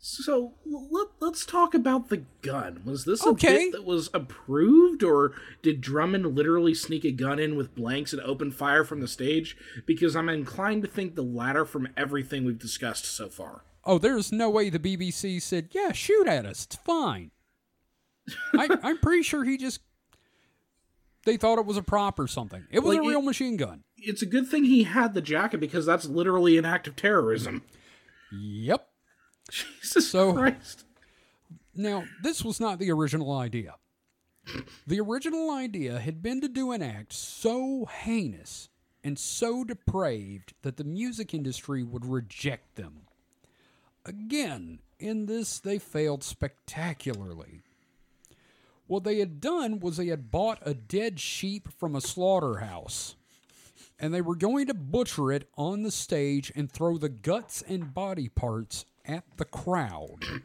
So 0.00 0.54
let, 0.64 1.08
let's 1.20 1.44
talk 1.44 1.74
about 1.74 2.08
the 2.08 2.22
gun. 2.42 2.82
Was 2.84 3.04
this 3.04 3.24
a 3.26 3.30
Okay. 3.30 3.64
bit 3.64 3.72
that 3.72 3.84
was 3.84 4.08
approved, 4.14 5.02
or 5.02 5.32
did 5.60 5.80
Drummond 5.80 6.36
literally 6.36 6.72
sneak 6.74 7.04
a 7.04 7.10
gun 7.10 7.38
in 7.40 7.56
with 7.56 7.74
blanks 7.74 8.12
and 8.12 8.22
open 8.22 8.52
fire 8.52 8.84
from 8.84 9.00
the 9.00 9.08
stage? 9.08 9.56
Because 9.86 10.14
I'm 10.14 10.28
inclined 10.28 10.82
to 10.82 10.88
think 10.88 11.14
the 11.16 11.22
latter 11.22 11.64
from 11.64 11.88
everything 11.96 12.44
we've 12.44 12.58
discussed 12.58 13.06
so 13.06 13.28
far. 13.28 13.62
Oh, 13.84 13.98
there's 13.98 14.30
no 14.30 14.48
way 14.50 14.70
the 14.70 14.78
BBC 14.78 15.42
said, 15.42 15.68
yeah, 15.72 15.90
shoot 15.92 16.28
at 16.28 16.46
us. 16.46 16.64
It's 16.66 16.76
fine. 16.76 17.32
I, 18.54 18.68
I'm 18.82 18.98
pretty 18.98 19.22
sure 19.24 19.44
he 19.44 19.56
just. 19.56 19.80
They 21.24 21.36
thought 21.36 21.58
it 21.58 21.66
was 21.66 21.76
a 21.76 21.82
prop 21.82 22.18
or 22.20 22.28
something. 22.28 22.64
It 22.70 22.80
was 22.80 22.96
Like, 22.96 23.04
a 23.04 23.08
real 23.08 23.18
it- 23.20 23.24
machine 23.24 23.56
gun. 23.56 23.82
It's 23.96 24.22
a 24.22 24.26
good 24.26 24.46
thing 24.46 24.62
he 24.64 24.84
had 24.84 25.14
the 25.14 25.20
jacket 25.20 25.58
because 25.58 25.84
that's 25.84 26.04
literally 26.06 26.56
an 26.56 26.64
act 26.64 26.86
of 26.86 26.94
terrorism. 26.94 27.62
Yep. 28.32 28.86
Jesus 29.80 30.10
So- 30.10 30.32
Christ. 30.34 30.84
Now, 31.74 32.04
this 32.22 32.44
was 32.44 32.58
not 32.58 32.78
the 32.80 32.90
original 32.90 33.32
idea. 33.36 33.76
The 34.86 34.98
original 34.98 35.50
idea 35.50 36.00
had 36.00 36.22
been 36.22 36.40
to 36.40 36.48
do 36.48 36.72
an 36.72 36.82
act 36.82 37.12
so 37.12 37.84
heinous 37.84 38.68
and 39.04 39.16
so 39.18 39.62
depraved 39.62 40.54
that 40.62 40.76
the 40.76 40.84
music 40.84 41.34
industry 41.34 41.84
would 41.84 42.04
reject 42.04 42.74
them. 42.74 43.02
Again, 44.04 44.80
in 44.98 45.26
this, 45.26 45.60
they 45.60 45.78
failed 45.78 46.24
spectacularly. 46.24 47.62
What 48.86 49.04
they 49.04 49.18
had 49.18 49.40
done 49.40 49.80
was 49.80 49.98
they 49.98 50.06
had 50.06 50.30
bought 50.30 50.58
a 50.62 50.74
dead 50.74 51.20
sheep 51.20 51.68
from 51.78 51.94
a 51.94 52.00
slaughterhouse, 52.00 53.14
and 54.00 54.12
they 54.12 54.22
were 54.22 54.34
going 54.34 54.66
to 54.66 54.74
butcher 54.74 55.30
it 55.30 55.48
on 55.56 55.82
the 55.82 55.90
stage 55.90 56.50
and 56.56 56.72
throw 56.72 56.96
the 56.96 57.10
guts 57.10 57.62
and 57.68 57.92
body 57.94 58.28
parts 58.28 58.86
at 59.08 59.24
the 59.36 59.44
crowd. 59.44 60.42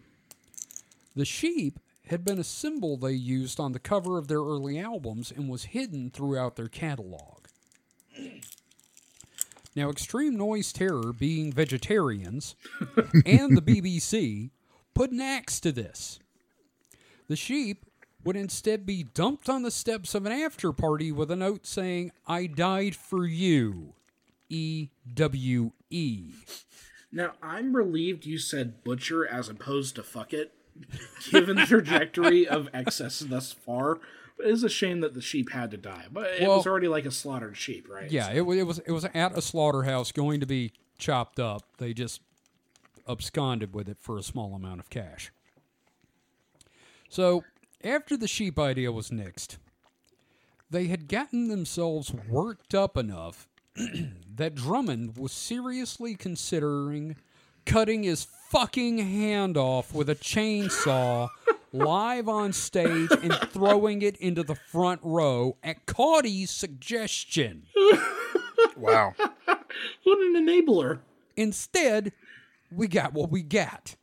The 1.15 1.25
sheep 1.25 1.79
had 2.07 2.25
been 2.25 2.39
a 2.39 2.43
symbol 2.43 2.97
they 2.97 3.11
used 3.11 3.59
on 3.59 3.71
the 3.73 3.79
cover 3.79 4.17
of 4.17 4.27
their 4.27 4.39
early 4.39 4.79
albums 4.79 5.31
and 5.31 5.49
was 5.49 5.65
hidden 5.65 6.09
throughout 6.09 6.55
their 6.55 6.67
catalog. 6.67 7.45
Now, 9.75 9.89
Extreme 9.89 10.37
Noise 10.37 10.71
Terror, 10.71 11.13
being 11.13 11.51
vegetarians, 11.51 12.55
and 13.25 13.57
the 13.57 13.61
BBC 13.61 14.51
put 14.93 15.11
an 15.11 15.21
axe 15.21 15.59
to 15.61 15.71
this. 15.71 16.19
The 17.27 17.35
sheep 17.35 17.85
would 18.23 18.35
instead 18.35 18.85
be 18.85 19.03
dumped 19.03 19.49
on 19.49 19.63
the 19.63 19.71
steps 19.71 20.13
of 20.13 20.25
an 20.25 20.31
after 20.31 20.71
party 20.71 21.11
with 21.11 21.31
a 21.31 21.35
note 21.35 21.65
saying, 21.65 22.11
I 22.27 22.45
died 22.45 22.95
for 22.95 23.25
you. 23.25 23.95
E 24.49 24.89
W 25.13 25.71
E. 25.89 26.31
Now, 27.13 27.33
I'm 27.43 27.75
relieved 27.75 28.25
you 28.25 28.39
said 28.39 28.83
butcher 28.83 29.25
as 29.27 29.47
opposed 29.47 29.95
to 29.95 30.03
fuck 30.03 30.33
it, 30.33 30.51
given 31.31 31.55
the 31.57 31.65
trajectory 31.65 32.47
of 32.47 32.67
excess 32.73 33.19
thus 33.19 33.51
far. 33.53 33.99
But 34.35 34.47
it 34.47 34.51
is 34.51 34.63
a 34.63 34.69
shame 34.69 35.01
that 35.01 35.13
the 35.13 35.21
sheep 35.21 35.51
had 35.51 35.69
to 35.71 35.77
die. 35.77 36.05
But 36.11 36.31
it 36.31 36.41
Well- 36.47 36.57
was 36.57 36.65
already 36.67 36.87
like 36.87 37.05
a 37.05 37.11
slaughtered 37.11 37.55
sheep, 37.55 37.87
right? 37.87 38.09
Yeah, 38.09 38.29
it, 38.31 38.41
it 38.41 38.63
was 38.63 38.79
it 38.79 38.91
was 38.91 39.05
at 39.05 39.37
a 39.37 39.41
slaughterhouse 39.41 40.11
going 40.11 40.39
to 40.39 40.47
be 40.47 40.71
chopped 40.97 41.39
up. 41.39 41.61
They 41.77 41.93
just 41.93 42.21
absconded 43.07 43.73
with 43.75 43.87
it 43.87 43.97
for 43.99 44.17
a 44.17 44.23
small 44.23 44.55
amount 44.55 44.79
of 44.79 44.89
cash. 44.89 45.31
So 47.09 47.43
after 47.83 48.17
the 48.17 48.27
sheep 48.27 48.57
idea 48.57 48.91
was 48.91 49.09
nixed, 49.11 49.57
they 50.71 50.87
had 50.87 51.07
gotten 51.07 51.47
themselves 51.47 52.11
worked 52.27 52.73
up 52.73 52.97
enough 52.97 53.47
that 54.35 54.55
Drummond 54.55 55.17
was 55.17 55.31
seriously 55.31 56.15
considering 56.15 57.15
cutting 57.65 58.03
his 58.03 58.27
fucking 58.49 58.97
hand 58.97 59.57
off 59.57 59.93
with 59.93 60.09
a 60.09 60.15
chainsaw 60.15 61.29
live 61.71 62.27
on 62.29 62.53
stage 62.53 63.09
and 63.11 63.33
throwing 63.51 64.01
it 64.01 64.17
into 64.17 64.43
the 64.43 64.55
front 64.55 64.99
row 65.03 65.57
at 65.63 65.85
Cauty's 65.85 66.51
suggestion. 66.51 67.63
Wow. 68.77 69.13
What 70.03 70.19
an 70.19 70.35
enabler. 70.35 70.99
Instead, 71.35 72.11
we 72.71 72.87
got 72.87 73.13
what 73.13 73.31
we 73.31 73.41
got. 73.41 73.95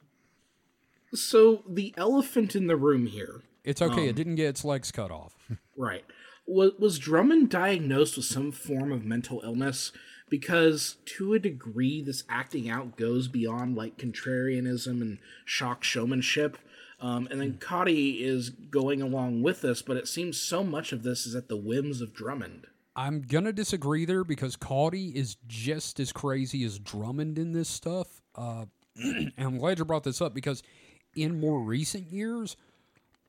So, 1.12 1.64
the 1.68 1.92
elephant 1.96 2.54
in 2.54 2.66
the 2.66 2.76
room 2.76 3.06
here, 3.06 3.42
It's 3.64 3.82
okay, 3.82 4.06
it 4.06 4.10
um, 4.10 4.14
didn't 4.14 4.34
get 4.36 4.48
its 4.48 4.64
legs 4.64 4.92
cut 4.92 5.10
off. 5.10 5.34
right? 5.76 6.04
Was, 6.46 6.72
was 6.78 6.98
Drummond 6.98 7.50
diagnosed 7.50 8.16
with 8.16 8.26
some 8.26 8.52
form 8.52 8.92
of 8.92 9.04
mental 9.04 9.40
illness? 9.44 9.92
Because 10.30 10.96
to 11.16 11.34
a 11.34 11.38
degree, 11.38 12.00
this 12.00 12.24
acting 12.28 12.70
out 12.70 12.96
goes 12.96 13.28
beyond 13.28 13.76
like 13.76 13.98
contrarianism 13.98 15.02
and 15.02 15.18
shock 15.44 15.84
showmanship. 15.84 16.56
Um, 17.00 17.28
and 17.30 17.40
then 17.40 17.54
Cauty 17.54 18.20
is 18.20 18.50
going 18.50 19.02
along 19.02 19.42
with 19.42 19.60
this, 19.60 19.82
but 19.82 19.96
it 19.96 20.06
seems 20.06 20.38
so 20.40 20.62
much 20.62 20.92
of 20.92 21.02
this 21.02 21.26
is 21.26 21.34
at 21.34 21.48
the 21.48 21.56
whims 21.56 22.00
of 22.00 22.14
Drummond. 22.14 22.66
I'm 22.94 23.22
gonna 23.22 23.52
disagree 23.52 24.04
there 24.04 24.24
because 24.24 24.56
Cauty 24.56 25.14
is 25.14 25.36
just 25.46 26.00
as 26.00 26.12
crazy 26.12 26.64
as 26.64 26.78
Drummond 26.78 27.38
in 27.38 27.52
this 27.52 27.68
stuff. 27.68 28.20
Uh, 28.34 28.66
and 28.96 29.32
I'm 29.38 29.58
glad 29.58 29.78
you 29.78 29.84
brought 29.84 30.04
this 30.04 30.20
up 30.20 30.34
because 30.34 30.62
in 31.14 31.40
more 31.40 31.60
recent 31.60 32.12
years, 32.12 32.56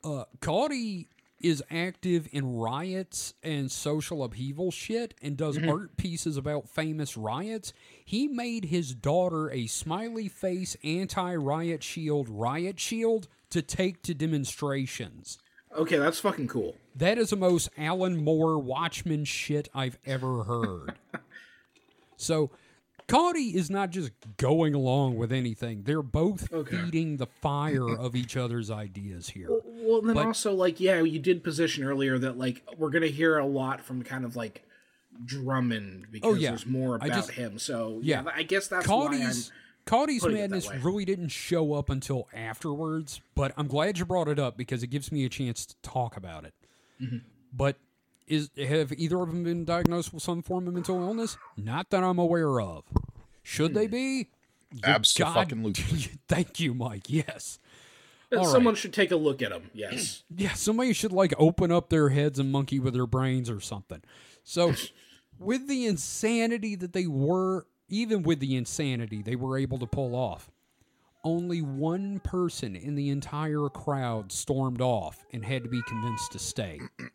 uh, 0.03 0.25
Cauty 0.39 1.07
is 1.43 1.63
active 1.69 2.27
in 2.31 2.55
riots 2.55 3.33
and 3.43 3.71
social 3.71 4.23
upheaval 4.23 4.71
shit 4.71 5.13
and 5.21 5.37
does 5.37 5.57
mm-hmm. 5.57 5.69
art 5.69 5.97
pieces 5.97 6.37
about 6.37 6.69
famous 6.69 7.17
riots. 7.17 7.73
He 8.03 8.27
made 8.27 8.65
his 8.65 8.93
daughter 8.93 9.49
a 9.51 9.67
smiley 9.67 10.27
face 10.27 10.75
anti 10.83 11.35
riot 11.35 11.83
shield 11.83 12.29
riot 12.29 12.79
shield 12.79 13.27
to 13.49 13.61
take 13.61 14.01
to 14.03 14.13
demonstrations. 14.13 15.37
Okay, 15.77 15.97
that's 15.97 16.19
fucking 16.19 16.47
cool. 16.47 16.75
That 16.95 17.17
is 17.17 17.29
the 17.29 17.37
most 17.37 17.69
Alan 17.77 18.23
Moore 18.23 18.59
Watchmen 18.59 19.23
shit 19.23 19.69
I've 19.73 19.97
ever 20.05 20.43
heard. 20.43 20.95
so, 22.17 22.51
Cauty 23.07 23.53
is 23.55 23.69
not 23.69 23.89
just 23.89 24.11
going 24.37 24.73
along 24.73 25.17
with 25.17 25.31
anything. 25.31 25.83
They're 25.83 26.01
both 26.01 26.51
Okay. 26.51 26.77
feeding 26.77 27.17
the 27.17 27.25
fire 27.25 27.89
of 27.89 28.15
each 28.15 28.37
other's 28.37 28.69
ideas 28.71 29.29
here. 29.29 29.49
Well, 29.81 30.01
then 30.01 30.15
But- 30.15 30.25
also, 30.27 30.53
like, 30.53 30.79
yeah, 30.79 31.01
you 31.01 31.19
did 31.19 31.43
position 31.43 31.83
earlier 31.83 32.17
that, 32.19 32.37
like, 32.37 32.63
we're 32.77 32.89
going 32.91 33.01
to 33.03 33.11
hear 33.11 33.37
a 33.37 33.45
lot 33.45 33.81
from 33.81 34.03
kind 34.03 34.23
of 34.25 34.35
like 34.35 34.63
Drummond 35.25 36.07
because 36.11 36.31
Oh, 36.31 36.35
yeah. 36.35 36.49
there's 36.51 36.65
more 36.65 36.95
about 36.95 37.07
just- 37.09 37.31
him. 37.31 37.59
So, 37.59 37.99
yeah. 38.03 38.23
yeah, 38.23 38.31
I 38.33 38.43
guess 38.43 38.67
that's 38.67 38.87
why 38.87 39.05
I'm. 39.07 39.11
Cauty's 39.11 39.51
Cauty's 39.85 40.23
it 40.23 40.27
that 40.27 40.33
madness 40.33 40.69
way. 40.69 40.77
really 40.83 41.05
didn't 41.05 41.29
show 41.29 41.73
up 41.73 41.89
until 41.89 42.27
afterwards, 42.33 43.19
but 43.35 43.51
I'm 43.57 43.67
glad 43.67 43.97
you 43.97 44.05
brought 44.05 44.27
it 44.27 44.37
up 44.39 44.55
because 44.57 44.83
it 44.83 44.87
gives 44.87 45.11
me 45.11 45.25
a 45.25 45.29
chance 45.29 45.65
to 45.65 45.75
talk 45.81 46.15
about 46.15 46.45
it. 46.45 46.53
Mm-hmm. 47.01 47.17
But 47.51 47.77
is 48.27 48.49
have 48.57 48.93
either 48.93 49.19
of 49.21 49.29
them 49.29 49.43
been 49.43 49.65
diagnosed 49.65 50.13
with 50.13 50.21
some 50.23 50.43
form 50.43 50.67
of 50.67 50.73
mental 50.75 51.01
illness? 51.01 51.35
Not 51.57 51.89
that 51.89 52.03
I'm 52.03 52.19
aware 52.19 52.61
of. 52.61 52.83
Should 53.43 53.71
Hmm. 53.71 53.77
they 53.77 53.87
be? 53.87 54.27
Absolutely. 54.83 55.73
Thank 56.27 56.59
you, 56.59 56.73
Mike. 56.73 57.09
Yes. 57.09 57.59
All 58.35 58.45
Someone 58.45 58.73
right. 58.73 58.79
should 58.79 58.93
take 58.93 59.11
a 59.11 59.15
look 59.15 59.41
at 59.41 59.49
them. 59.49 59.69
Yes. 59.73 60.23
Yeah, 60.35 60.53
somebody 60.53 60.93
should 60.93 61.11
like 61.11 61.33
open 61.37 61.71
up 61.71 61.89
their 61.89 62.09
heads 62.09 62.39
and 62.39 62.51
monkey 62.51 62.79
with 62.79 62.93
their 62.93 63.07
brains 63.07 63.49
or 63.49 63.59
something. 63.59 64.01
So, 64.43 64.73
with 65.39 65.67
the 65.67 65.85
insanity 65.85 66.75
that 66.75 66.93
they 66.93 67.07
were, 67.07 67.67
even 67.89 68.23
with 68.23 68.39
the 68.39 68.55
insanity 68.55 69.21
they 69.21 69.35
were 69.35 69.57
able 69.57 69.77
to 69.79 69.87
pull 69.87 70.15
off, 70.15 70.49
only 71.23 71.61
one 71.61 72.19
person 72.19 72.75
in 72.75 72.95
the 72.95 73.09
entire 73.09 73.67
crowd 73.69 74.31
stormed 74.31 74.81
off 74.81 75.25
and 75.31 75.45
had 75.45 75.63
to 75.63 75.69
be 75.69 75.81
convinced 75.87 76.31
to 76.31 76.39
stay. 76.39 76.79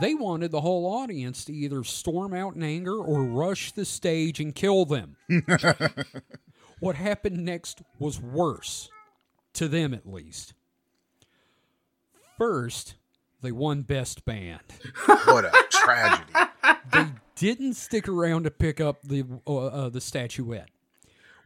They 0.00 0.14
wanted 0.14 0.52
the 0.52 0.60
whole 0.60 0.86
audience 0.86 1.44
to 1.46 1.52
either 1.52 1.82
storm 1.82 2.32
out 2.32 2.54
in 2.54 2.62
anger 2.62 2.96
or 2.96 3.24
rush 3.24 3.72
the 3.72 3.84
stage 3.84 4.38
and 4.38 4.54
kill 4.54 4.84
them. 4.84 5.16
what 6.80 6.94
happened 6.94 7.44
next 7.44 7.82
was 7.98 8.20
worse, 8.20 8.88
to 9.54 9.68
them 9.68 9.94
at 9.94 10.06
least. 10.06 10.54
First, 12.38 12.94
they 13.42 13.52
won 13.52 13.82
Best 13.82 14.24
Band. 14.24 14.60
What 15.24 15.44
a 15.44 15.52
tragedy. 15.70 16.32
They 16.92 17.06
didn't 17.36 17.74
stick 17.74 18.08
around 18.08 18.44
to 18.44 18.50
pick 18.50 18.80
up 18.80 19.02
the 19.02 19.24
uh, 19.46 19.66
uh, 19.66 19.88
the 19.90 20.00
statuette. 20.00 20.70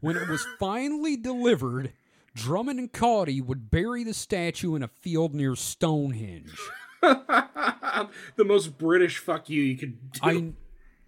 When 0.00 0.16
it 0.16 0.26
was 0.26 0.46
finally 0.58 1.16
delivered, 1.16 1.92
Drummond 2.34 2.78
and 2.78 2.90
Cauty 2.90 3.44
would 3.44 3.70
bury 3.70 4.04
the 4.04 4.14
statue 4.14 4.74
in 4.74 4.82
a 4.82 4.88
field 4.88 5.34
near 5.34 5.54
Stonehenge. 5.54 6.56
The 8.36 8.44
most 8.44 8.76
British 8.78 9.18
fuck 9.18 9.48
you 9.48 9.62
you 9.62 9.76
could 9.76 10.12
do. 10.12 10.20
I 10.22 10.52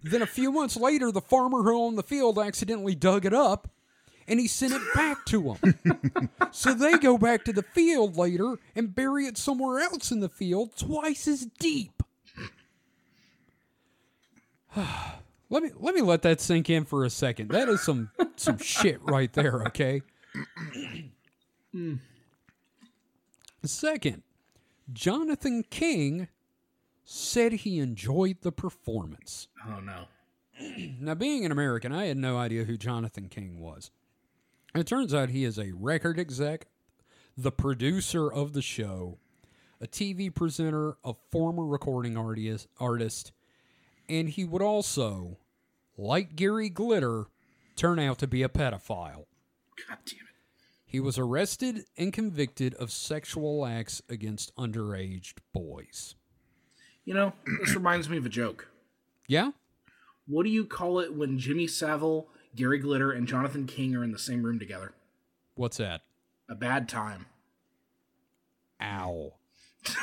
then 0.03 0.21
a 0.21 0.27
few 0.27 0.51
months 0.51 0.77
later, 0.77 1.11
the 1.11 1.21
farmer 1.21 1.63
who 1.63 1.77
owned 1.77 1.97
the 1.97 2.03
field 2.03 2.39
accidentally 2.39 2.95
dug 2.95 3.25
it 3.25 3.33
up, 3.33 3.67
and 4.27 4.39
he 4.39 4.47
sent 4.47 4.73
it 4.73 4.81
back 4.93 5.25
to 5.25 5.53
him. 5.53 6.29
so 6.51 6.73
they 6.73 6.97
go 6.97 7.17
back 7.17 7.43
to 7.45 7.53
the 7.53 7.63
field 7.63 8.17
later 8.17 8.57
and 8.75 8.93
bury 8.93 9.25
it 9.25 9.37
somewhere 9.37 9.79
else 9.79 10.11
in 10.11 10.19
the 10.19 10.29
field, 10.29 10.75
twice 10.77 11.27
as 11.27 11.45
deep. 11.59 12.03
let 15.49 15.63
me 15.63 15.71
let 15.75 15.95
me 15.95 16.01
let 16.01 16.21
that 16.23 16.41
sink 16.41 16.69
in 16.69 16.85
for 16.85 17.05
a 17.05 17.09
second. 17.09 17.49
That 17.49 17.69
is 17.69 17.81
some 17.81 18.11
some 18.35 18.57
shit 18.57 19.01
right 19.03 19.31
there. 19.33 19.63
Okay. 19.67 20.01
Second, 23.63 24.23
Jonathan 24.91 25.63
King 25.69 26.27
said 27.03 27.53
he 27.53 27.79
enjoyed 27.79 28.37
the 28.41 28.51
performance. 28.51 29.47
oh 29.67 29.79
no. 29.79 30.05
Now, 30.99 31.13
being 31.13 31.45
an 31.45 31.51
American, 31.51 31.91
I 31.91 32.05
had 32.05 32.17
no 32.17 32.37
idea 32.37 32.63
who 32.63 32.77
Jonathan 32.77 33.29
King 33.29 33.59
was. 33.59 33.91
It 34.77 34.85
turns 34.85 35.11
out 35.11 35.29
he 35.29 35.43
is 35.43 35.57
a 35.57 35.71
record 35.73 36.19
exec, 36.19 36.67
the 37.35 37.51
producer 37.51 38.31
of 38.31 38.53
the 38.53 38.61
show, 38.61 39.17
a 39.81 39.87
TV 39.87 40.31
presenter, 40.31 40.97
a 41.03 41.15
former 41.31 41.65
recording 41.65 42.15
artist, 42.15 42.67
artist, 42.79 43.31
and 44.07 44.29
he 44.29 44.45
would 44.45 44.61
also, 44.61 45.39
like 45.97 46.35
Gary 46.35 46.69
Glitter, 46.69 47.25
turn 47.75 47.97
out 47.97 48.19
to 48.19 48.27
be 48.27 48.43
a 48.43 48.49
pedophile. 48.49 49.25
God 49.87 49.97
damn 50.05 50.19
it. 50.19 50.35
He 50.85 50.99
was 50.99 51.17
arrested 51.17 51.85
and 51.97 52.13
convicted 52.13 52.75
of 52.75 52.91
sexual 52.91 53.65
acts 53.65 54.03
against 54.07 54.55
underage 54.57 55.33
boys. 55.53 56.13
You 57.03 57.15
know, 57.15 57.33
this 57.61 57.73
reminds 57.73 58.09
me 58.09 58.17
of 58.17 58.27
a 58.27 58.29
joke. 58.29 58.67
Yeah? 59.27 59.53
What 60.27 60.43
do 60.43 60.51
you 60.51 60.65
call 60.65 60.99
it 60.99 61.15
when 61.15 61.39
Jimmy 61.39 61.65
Savile, 61.65 62.29
Gary 62.57 62.79
Glitter, 62.79 63.11
and 63.11 63.25
Jonathan 63.27 63.65
King 63.65 63.95
are 63.95 64.03
in 64.03 64.11
the 64.11 64.19
same 64.19 64.43
room 64.43 64.59
together? 64.59 64.91
What's 65.55 65.77
that? 65.77 66.01
A 66.49 66.55
bad 66.55 66.89
time. 66.89 67.27
Ow. 68.81 69.33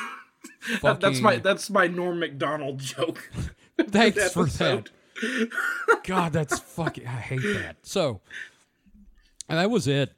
That- 0.82 0.98
that's 0.98 1.20
my 1.20 1.36
that's 1.36 1.68
my 1.68 1.88
Norm 1.88 2.20
Macdonald 2.20 2.78
joke. 2.78 3.30
Thanks 3.78 4.32
for 4.32 4.46
that. 4.46 4.88
God, 6.04 6.32
that's 6.32 6.58
fucking. 6.58 7.06
I 7.06 7.10
hate 7.20 7.42
that. 7.42 7.76
So, 7.82 8.22
and 9.46 9.58
that 9.58 9.70
was 9.70 9.86
it. 9.86 10.14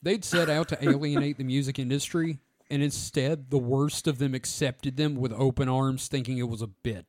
They'd 0.00 0.24
set 0.24 0.48
out 0.48 0.68
to 0.68 0.84
alienate 0.88 1.36
the 1.36 1.42
music 1.42 1.80
industry, 1.80 2.38
and 2.70 2.80
instead, 2.80 3.50
the 3.50 3.58
worst 3.58 4.06
of 4.06 4.18
them 4.18 4.34
accepted 4.36 4.96
them 4.96 5.16
with 5.16 5.32
open 5.32 5.68
arms, 5.68 6.06
thinking 6.06 6.38
it 6.38 6.48
was 6.48 6.62
a 6.62 6.68
bit. 6.68 7.04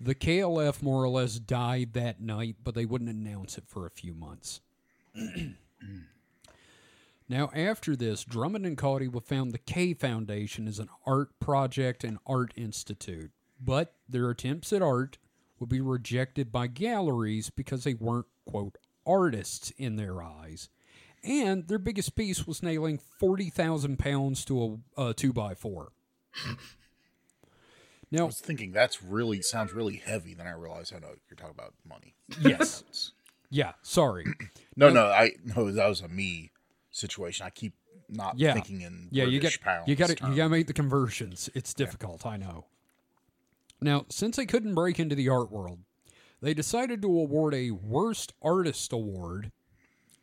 The 0.00 0.14
KLF 0.14 0.80
more 0.80 1.02
or 1.02 1.08
less 1.08 1.38
died 1.38 1.92
that 1.94 2.20
night, 2.20 2.56
but 2.62 2.74
they 2.74 2.84
wouldn't 2.84 3.10
announce 3.10 3.58
it 3.58 3.64
for 3.66 3.84
a 3.84 3.90
few 3.90 4.14
months. 4.14 4.60
now, 7.28 7.50
after 7.52 7.96
this, 7.96 8.22
Drummond 8.22 8.64
and 8.64 8.78
Cauty 8.78 9.10
will 9.10 9.20
found 9.20 9.52
the 9.52 9.58
K 9.58 9.94
Foundation 9.94 10.68
as 10.68 10.78
an 10.78 10.88
art 11.04 11.38
project 11.40 12.04
and 12.04 12.18
art 12.26 12.52
institute, 12.56 13.32
but 13.60 13.94
their 14.08 14.30
attempts 14.30 14.72
at 14.72 14.82
art 14.82 15.18
would 15.58 15.68
be 15.68 15.80
rejected 15.80 16.52
by 16.52 16.68
galleries 16.68 17.50
because 17.50 17.82
they 17.82 17.94
weren't, 17.94 18.26
quote, 18.44 18.78
artists 19.04 19.72
in 19.78 19.96
their 19.96 20.22
eyes. 20.22 20.68
And 21.24 21.66
their 21.66 21.80
biggest 21.80 22.14
piece 22.14 22.46
was 22.46 22.62
nailing 22.62 22.98
40,000 22.98 23.98
pounds 23.98 24.44
to 24.44 24.80
a, 24.96 25.08
a 25.08 25.14
2 25.14 25.32
by 25.32 25.54
4 25.54 25.90
I 28.16 28.22
was 28.22 28.40
thinking 28.40 28.72
that's 28.72 29.02
really 29.02 29.42
sounds 29.42 29.72
really 29.72 29.96
heavy. 29.96 30.34
Then 30.34 30.46
I 30.46 30.52
realized 30.52 30.94
I 30.94 30.98
know 30.98 31.08
you're 31.28 31.36
talking 31.36 31.54
about 31.58 31.74
money. 31.88 32.14
yes. 32.40 33.12
Yeah, 33.50 33.72
sorry. 33.82 34.24
No, 34.76 34.90
no, 34.90 35.06
I 35.06 35.32
no, 35.42 35.72
that 35.72 35.88
was 35.88 36.02
a 36.02 36.08
me 36.08 36.50
situation. 36.90 37.44
I 37.46 37.50
keep 37.50 37.72
not 38.08 38.38
Yeah. 38.38 38.52
thinking 38.52 38.82
in 38.82 39.08
Yeah, 39.10 39.24
you 39.24 39.40
British 39.40 39.56
got 39.56 39.64
pounds. 39.64 39.88
you 39.88 39.96
got 39.96 40.06
to 40.10 40.12
you 40.12 40.16
got 40.20 40.34
to 40.36 40.42
um, 40.42 40.50
make 40.52 40.66
the 40.68 40.72
conversions. 40.74 41.48
It's 41.54 41.72
difficult, 41.74 42.24
I 42.26 42.36
know. 42.36 42.66
Now, 43.80 44.04
since 44.10 44.36
they 44.36 44.46
couldn't 44.46 44.74
break 44.74 45.00
into 45.00 45.14
the 45.16 45.28
art 45.28 45.50
world, 45.50 45.78
they 46.40 46.54
decided 46.54 47.02
to 47.02 47.08
award 47.08 47.54
a 47.54 47.70
worst 47.72 48.32
artist 48.42 48.92
award 48.92 49.50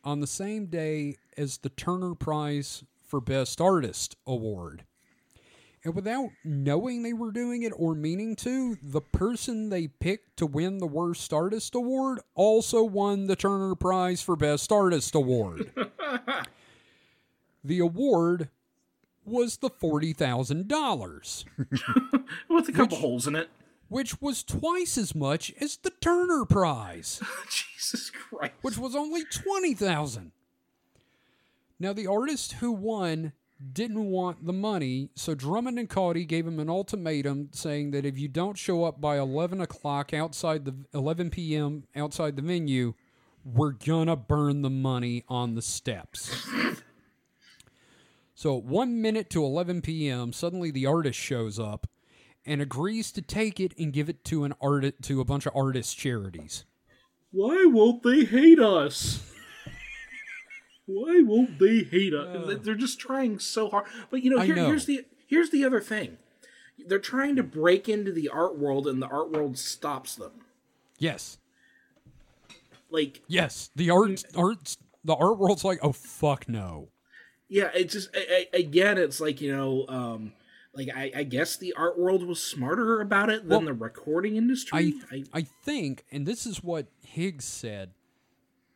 on 0.04 0.20
the 0.20 0.26
same 0.26 0.66
day 0.66 1.16
as 1.36 1.58
the 1.58 1.68
Turner 1.70 2.14
Prize 2.14 2.84
for 3.02 3.20
Best 3.20 3.60
Artist 3.60 4.16
award. 4.26 4.84
And 5.86 5.94
without 5.94 6.30
knowing 6.42 7.04
they 7.04 7.12
were 7.12 7.30
doing 7.30 7.62
it 7.62 7.72
or 7.76 7.94
meaning 7.94 8.34
to, 8.36 8.76
the 8.82 9.00
person 9.00 9.68
they 9.68 9.86
picked 9.86 10.36
to 10.38 10.44
win 10.44 10.78
the 10.78 10.86
Worst 10.88 11.32
Artist 11.32 11.76
Award 11.76 12.18
also 12.34 12.82
won 12.82 13.28
the 13.28 13.36
Turner 13.36 13.76
Prize 13.76 14.20
for 14.20 14.34
Best 14.34 14.72
Artist 14.72 15.14
Award. 15.14 15.70
the 17.64 17.78
award 17.78 18.48
was 19.24 19.58
the 19.58 19.70
$40,000, 19.70 21.44
With 22.48 22.68
a 22.68 22.72
couple 22.72 22.98
holes 22.98 23.28
in 23.28 23.36
it. 23.36 23.48
which 23.88 24.20
was 24.20 24.42
twice 24.42 24.98
as 24.98 25.14
much 25.14 25.54
as 25.60 25.76
the 25.76 25.90
Turner 25.90 26.44
Prize. 26.44 27.22
Jesus 27.48 28.10
Christ. 28.10 28.54
which 28.62 28.76
was 28.76 28.96
only 28.96 29.22
20,000. 29.22 30.32
Now 31.78 31.92
the 31.92 32.08
artist 32.08 32.54
who 32.54 32.72
won 32.72 33.34
didn't 33.72 34.10
want 34.10 34.46
the 34.46 34.52
money, 34.52 35.10
so 35.14 35.34
Drummond 35.34 35.78
and 35.78 35.88
Cauty 35.88 36.26
gave 36.26 36.46
him 36.46 36.60
an 36.60 36.68
ultimatum 36.68 37.48
saying 37.52 37.90
that 37.92 38.04
if 38.04 38.18
you 38.18 38.28
don't 38.28 38.58
show 38.58 38.84
up 38.84 39.00
by 39.00 39.18
11 39.18 39.60
o'clock 39.60 40.12
outside 40.12 40.64
the 40.64 40.74
11 40.92 41.30
p.m. 41.30 41.84
outside 41.96 42.36
the 42.36 42.42
venue, 42.42 42.94
we're 43.44 43.72
gonna 43.72 44.16
burn 44.16 44.62
the 44.62 44.70
money 44.70 45.24
on 45.28 45.54
the 45.54 45.62
steps. 45.62 46.46
so 48.34 48.58
at 48.58 48.64
one 48.64 49.00
minute 49.00 49.30
to 49.30 49.42
11 49.42 49.80
p.m., 49.82 50.32
suddenly 50.32 50.70
the 50.70 50.86
artist 50.86 51.18
shows 51.18 51.58
up 51.58 51.86
and 52.44 52.60
agrees 52.60 53.10
to 53.12 53.22
take 53.22 53.58
it 53.58 53.72
and 53.78 53.92
give 53.92 54.08
it 54.08 54.24
to 54.24 54.44
an 54.44 54.54
art 54.60 55.02
to 55.02 55.20
a 55.20 55.24
bunch 55.24 55.46
of 55.46 55.56
artist 55.56 55.96
charities. 55.96 56.64
Why 57.32 57.64
won't 57.66 58.02
they 58.02 58.24
hate 58.24 58.60
us? 58.60 59.32
Why 60.86 61.20
won't 61.22 61.58
they 61.58 61.80
hate 61.82 62.14
us? 62.14 62.64
They're 62.64 62.74
just 62.74 62.98
trying 62.98 63.38
so 63.38 63.68
hard. 63.68 63.86
But 64.10 64.22
you 64.22 64.30
know, 64.30 64.38
Uh. 64.38 64.42
Here, 64.42 64.54
know. 64.56 64.66
here's 64.66 64.86
the 64.86 65.04
here's 65.26 65.50
the 65.50 65.64
other 65.64 65.80
thing. 65.80 66.18
They're 66.78 66.98
trying 66.98 67.36
to 67.36 67.42
break 67.42 67.88
into 67.88 68.12
the 68.12 68.28
art 68.28 68.58
world, 68.58 68.86
and 68.86 69.02
the 69.02 69.06
art 69.08 69.30
world 69.32 69.58
stops 69.58 70.14
them. 70.14 70.32
Yes. 70.98 71.38
Like, 72.90 73.22
Yes, 73.26 73.70
the 73.74 73.90
art 73.90 74.24
art 74.36 74.76
the 75.04 75.14
art 75.14 75.38
world's 75.38 75.64
like, 75.64 75.78
oh 75.82 75.92
fuck 75.92 76.48
no. 76.48 76.88
yeah, 77.48 77.70
it's 77.74 77.92
just 77.92 78.10
I, 78.14 78.46
I, 78.52 78.56
again, 78.58 78.98
it's 78.98 79.20
like 79.20 79.40
you 79.40 79.54
know, 79.54 79.86
um, 79.88 80.32
like 80.72 80.88
I, 80.94 81.10
I 81.16 81.22
guess 81.24 81.56
the 81.56 81.72
art 81.74 81.98
world 81.98 82.24
was 82.24 82.40
smarter 82.42 83.00
about 83.00 83.30
it 83.30 83.42
than 83.42 83.48
Well, 83.48 83.60
the 83.60 83.72
recording 83.72 84.36
industry. 84.36 84.94
I 85.10 85.24
I 85.32 85.46
think, 85.64 86.04
and 86.12 86.26
this 86.26 86.46
is 86.46 86.62
what 86.62 86.86
Higgs 87.02 87.44
said, 87.44 87.90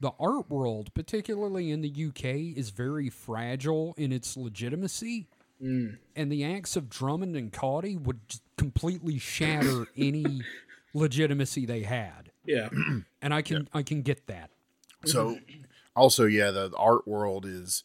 the 0.00 0.12
art 0.18 0.48
world, 0.50 0.92
particularly 0.94 1.70
in 1.70 1.82
the 1.82 1.88
UK, 2.08 2.24
is 2.56 2.70
very 2.70 3.08
fragile 3.10 3.94
in 3.98 4.12
its 4.12 4.36
legitimacy. 4.36 5.28
Mm. 5.62 5.98
And 6.16 6.32
the 6.32 6.44
acts 6.44 6.74
of 6.76 6.88
Drummond 6.88 7.36
and 7.36 7.52
Cauty 7.52 8.00
would 8.00 8.20
completely 8.56 9.18
shatter 9.18 9.86
any 9.96 10.40
legitimacy 10.94 11.66
they 11.66 11.82
had. 11.82 12.32
yeah, 12.46 12.68
And 13.22 13.34
I 13.34 13.42
can 13.42 13.68
I 13.72 13.82
can 13.82 14.02
get 14.02 14.26
that. 14.26 14.50
So, 15.06 15.38
also, 15.96 16.24
yeah, 16.26 16.50
the, 16.50 16.68
the 16.68 16.76
art 16.76 17.06
world 17.06 17.46
is. 17.46 17.84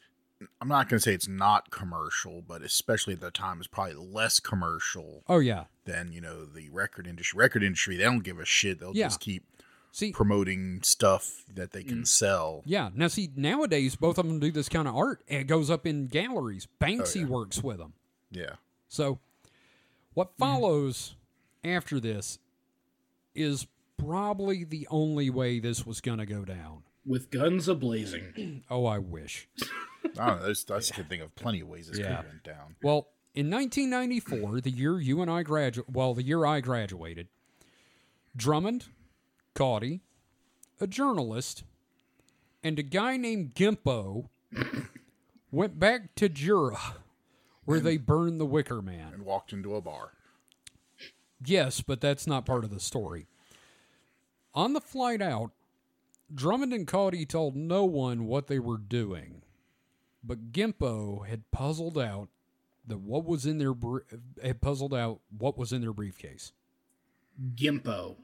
I'm 0.61 0.67
not 0.67 0.89
going 0.89 0.97
to 0.97 1.01
say 1.01 1.13
it's 1.13 1.29
not 1.29 1.71
commercial, 1.71 2.41
but 2.45 2.61
especially 2.61 3.13
at 3.13 3.21
the 3.21 3.31
time, 3.31 3.57
it's 3.59 3.67
probably 3.67 3.95
less 3.95 4.41
commercial 4.41 5.23
Oh 5.29 5.39
yeah. 5.39 5.63
than 5.85 6.11
you 6.11 6.19
know 6.19 6.45
the 6.45 6.69
record 6.69 7.07
industry. 7.07 7.37
Record 7.37 7.63
industry, 7.63 7.95
they 7.95 8.03
don't 8.03 8.19
give 8.23 8.37
a 8.39 8.45
shit. 8.45 8.79
They'll 8.81 8.93
Yeah. 8.95 9.05
just 9.07 9.21
keep 9.21 9.45
See, 9.95 10.11
promoting 10.11 10.81
stuff 10.84 11.45
that 11.53 11.72
they 11.72 11.81
can 11.81 11.99
mm. 11.99 12.07
sell. 12.07 12.63
yeah. 12.65 12.89
Now 12.93 13.07
see, 13.07 13.30
nowadays 13.34 13.95
both 13.95 14.17
of 14.17 14.27
them 14.27 14.41
do 14.41 14.51
this 14.51 14.67
kind 14.67 14.89
of 14.89 14.95
art. 14.97 15.23
and 15.30 15.39
It 15.39 15.47
goes 15.47 15.69
up 15.69 15.88
in 15.88 16.07
galleries. 16.07 16.67
Banksy 16.81 17.19
oh, 17.19 17.19
yeah. 17.22 17.26
works 17.27 17.63
with 17.63 17.77
them. 17.77 17.93
Yeah, 18.30 18.55
So, 18.89 19.19
what 20.13 20.34
mm. 20.34 20.38
follows 20.38 21.15
after 21.63 22.01
this 22.01 22.39
is 23.34 23.67
probably 23.95 24.65
the 24.65 24.85
only 24.91 25.30
way 25.30 25.59
this 25.59 25.85
was 25.85 26.01
going 26.01 26.17
to 26.17 26.26
go 26.26 26.43
down. 26.43 26.84
With 27.05 27.31
guns 27.31 27.69
ablazing. 27.69 28.63
Oh, 28.69 28.85
I 28.85 28.99
wish. 28.99 29.47
I 29.63 30.07
don't 30.27 30.39
know. 30.39 30.43
There's, 30.43 30.65
I 30.69 30.81
can 30.93 31.05
think 31.05 31.23
of 31.23 31.34
plenty 31.35 31.61
of 31.61 31.69
ways 31.69 31.88
this 31.88 31.99
Yeah. 31.99 32.07
could 32.07 32.15
have 32.17 32.26
went 32.26 32.43
down. 32.43 32.76
Well, 32.84 33.07
in 33.34 33.49
1994, 33.49 34.59
the 34.59 34.72
year 34.72 34.99
you 34.99 35.22
and 35.22 35.31
I 35.31 35.43
graduated, 35.43 35.95
well, 35.95 36.13
the 36.13 36.23
year 36.23 36.45
I 36.45 36.59
graduated, 36.59 37.30
Drummond, 38.35 38.88
Cauty, 39.56 40.02
a 40.80 40.88
journalist, 40.88 41.64
and 42.64 42.77
a 42.77 42.84
guy 42.84 43.18
named 43.18 43.56
Gimpo 43.56 44.30
went 45.52 45.80
back 45.80 46.14
to 46.15 46.30
Jura, 46.30 46.98
where 47.64 47.80
they 47.80 47.98
burned 47.98 48.40
the 48.40 48.45
Wicker 48.45 48.82
Man. 48.82 49.14
And 49.14 49.26
walked 49.26 49.53
into 49.53 49.76
a 49.76 49.82
bar. 49.82 50.11
Yes, 51.44 51.82
but 51.82 52.02
that's 52.02 52.27
not 52.27 52.45
part 52.45 52.64
of 52.64 52.69
the 52.69 52.80
story. 52.80 53.27
On 54.53 54.73
the 54.73 54.82
flight 54.82 55.22
out, 55.22 55.52
Drummond 56.34 56.73
and 56.73 56.88
Cauty 56.88 57.27
told 57.27 57.56
no 57.56 57.86
one 57.86 58.26
what 58.26 58.48
they 58.48 58.60
were 58.60 58.77
doing, 58.77 59.41
but 60.23 60.52
Gimpo 60.52 61.26
had 61.27 61.49
puzzled 61.52 61.98
out 61.98 62.30
that 62.88 62.99
what 62.99 63.26
was 63.26 63.45
in 63.45 63.57
their 63.57 63.73
br- 63.73 63.99
had 64.41 64.61
puzzled 64.61 64.94
out 64.94 65.19
what 65.38 65.57
was 65.57 65.72
in 65.72 65.82
their 65.82 65.94
briefcase. 65.94 66.52
Gimpo. 67.56 68.15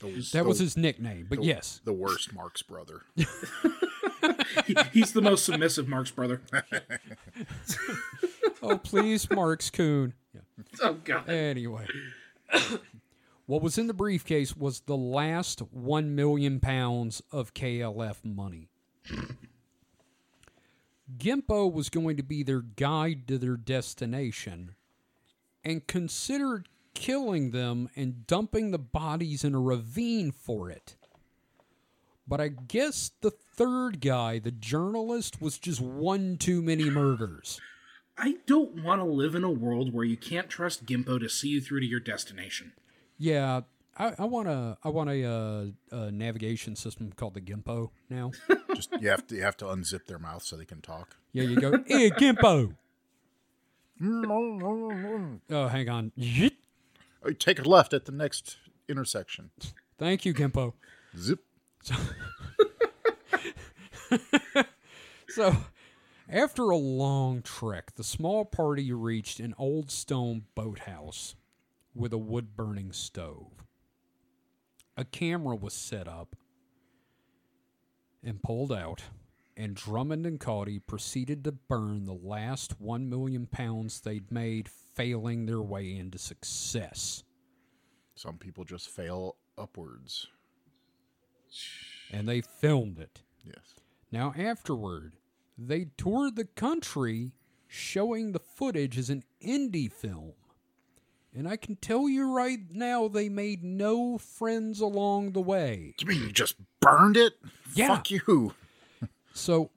The, 0.00 0.28
That 0.32 0.44
was 0.44 0.58
his 0.58 0.76
nickname, 0.76 1.26
but 1.28 1.44
yes, 1.44 1.80
the 1.84 1.92
worst 1.92 2.32
Marx 2.34 2.62
brother. 2.62 3.02
He- 4.66 4.76
he's 4.92 5.12
the 5.12 5.20
most 5.20 5.44
submissive 5.44 5.86
Marx 5.86 6.10
brother. 6.10 6.40
oh 8.62 8.78
please, 8.78 9.30
Marks 9.30 9.70
Coon. 9.70 10.14
Yeah. 10.34 10.40
Oh 10.82 10.94
god. 11.04 11.28
Anyway, 11.28 11.86
what 13.46 13.60
was 13.62 13.76
in 13.76 13.86
the 13.86 13.92
briefcase 13.94 14.56
was 14.56 14.80
the 14.80 14.96
last 14.96 15.60
one 15.72 16.14
million 16.14 16.58
pounds 16.58 17.22
of 17.30 17.52
KLF 17.52 18.24
money. 18.24 18.70
Gimpo 21.18 21.70
was 21.70 21.90
going 21.90 22.16
to 22.16 22.22
be 22.22 22.42
their 22.42 22.62
guide 22.62 23.28
to 23.28 23.38
their 23.38 23.56
destination 23.56 24.74
and 25.62 25.86
considered 25.86 26.68
killing 26.94 27.50
them 27.50 27.88
and 27.96 28.26
dumping 28.26 28.70
the 28.70 28.78
bodies 28.78 29.44
in 29.44 29.54
a 29.54 29.60
ravine 29.60 30.32
for 30.32 30.70
it. 30.70 30.96
But 32.26 32.40
I 32.40 32.48
guess 32.48 33.10
the 33.20 33.30
third 33.30 34.00
guy, 34.00 34.38
the 34.38 34.50
journalist, 34.50 35.42
was 35.42 35.58
just 35.58 35.80
one 35.80 36.38
too 36.38 36.62
many 36.62 36.88
murders. 36.88 37.60
I 38.16 38.36
don't 38.46 38.82
want 38.82 39.00
to 39.00 39.04
live 39.04 39.34
in 39.34 39.44
a 39.44 39.50
world 39.50 39.92
where 39.92 40.04
you 40.04 40.16
can't 40.16 40.48
trust 40.48 40.86
Gimpo 40.86 41.20
to 41.20 41.28
see 41.28 41.48
you 41.48 41.60
through 41.60 41.80
to 41.80 41.86
your 41.86 42.00
destination. 42.00 42.72
Yeah, 43.18 43.62
I, 43.96 44.14
I 44.18 44.24
want 44.24 44.48
a 44.48 44.78
I 44.82 44.88
want 44.88 45.10
a, 45.10 45.24
uh, 45.24 45.64
a 45.96 46.10
navigation 46.10 46.76
system 46.76 47.12
called 47.12 47.34
the 47.34 47.40
Gimpo 47.40 47.90
now. 48.08 48.30
Just 48.74 48.90
you 49.00 49.08
have 49.08 49.26
to 49.28 49.36
you 49.36 49.42
have 49.42 49.56
to 49.58 49.66
unzip 49.66 50.06
their 50.06 50.18
mouth 50.18 50.42
so 50.42 50.56
they 50.56 50.64
can 50.64 50.80
talk. 50.80 51.16
Yeah, 51.32 51.44
you 51.44 51.60
go, 51.60 51.82
hey 51.86 52.10
Gimpo. 52.10 52.74
Oh, 54.00 55.68
hang 55.68 55.88
on. 55.88 56.10
Yeet. 56.18 56.56
Take 57.38 57.58
a 57.58 57.68
left 57.68 57.92
at 57.94 58.04
the 58.04 58.12
next 58.12 58.58
intersection. 58.88 59.50
Thank 59.98 60.24
you, 60.24 60.34
Gimpo. 60.34 60.74
Zip. 61.16 61.40
So, 65.34 65.56
after 66.28 66.70
a 66.70 66.76
long 66.76 67.42
trek, 67.42 67.96
the 67.96 68.04
small 68.04 68.44
party 68.44 68.92
reached 68.92 69.40
an 69.40 69.52
old 69.58 69.90
stone 69.90 70.44
boathouse 70.54 71.34
with 71.92 72.12
a 72.12 72.18
wood 72.18 72.54
burning 72.54 72.92
stove. 72.92 73.64
A 74.96 75.04
camera 75.04 75.56
was 75.56 75.74
set 75.74 76.06
up 76.06 76.36
and 78.22 78.44
pulled 78.44 78.70
out, 78.70 79.02
and 79.56 79.74
Drummond 79.74 80.26
and 80.26 80.40
Cauty 80.40 80.80
proceeded 80.84 81.44
to 81.44 81.52
burn 81.52 82.04
the 82.04 82.12
last 82.12 82.80
one 82.80 83.08
million 83.08 83.46
pounds 83.46 84.00
they'd 84.00 84.30
made, 84.32 84.68
failing 84.68 85.46
their 85.46 85.60
way 85.60 85.94
into 85.96 86.18
success. 86.18 87.22
Some 88.14 88.38
people 88.38 88.64
just 88.64 88.88
fail 88.88 89.36
upwards. 89.56 90.28
And 92.12 92.28
they 92.28 92.40
filmed 92.40 92.98
it. 92.98 93.22
Yes. 93.44 93.74
Now, 94.10 94.34
afterward, 94.36 95.14
they 95.56 95.86
toured 95.96 96.36
the 96.36 96.44
country 96.44 97.32
showing 97.66 98.32
the 98.32 98.40
footage 98.40 98.98
as 98.98 99.10
an 99.10 99.24
indie 99.44 99.92
film. 99.92 100.34
And 101.36 101.48
I 101.48 101.56
can 101.56 101.74
tell 101.76 102.08
you 102.08 102.32
right 102.32 102.60
now, 102.70 103.08
they 103.08 103.28
made 103.28 103.64
no 103.64 104.18
friends 104.18 104.80
along 104.80 105.32
the 105.32 105.40
way. 105.40 105.94
You 106.00 106.06
mean 106.06 106.22
you 106.22 106.30
just 106.32 106.54
burned 106.80 107.16
it? 107.16 107.34
Yeah. 107.74 107.88
Fuck 107.88 108.12
you. 108.12 108.54
So, 109.34 109.70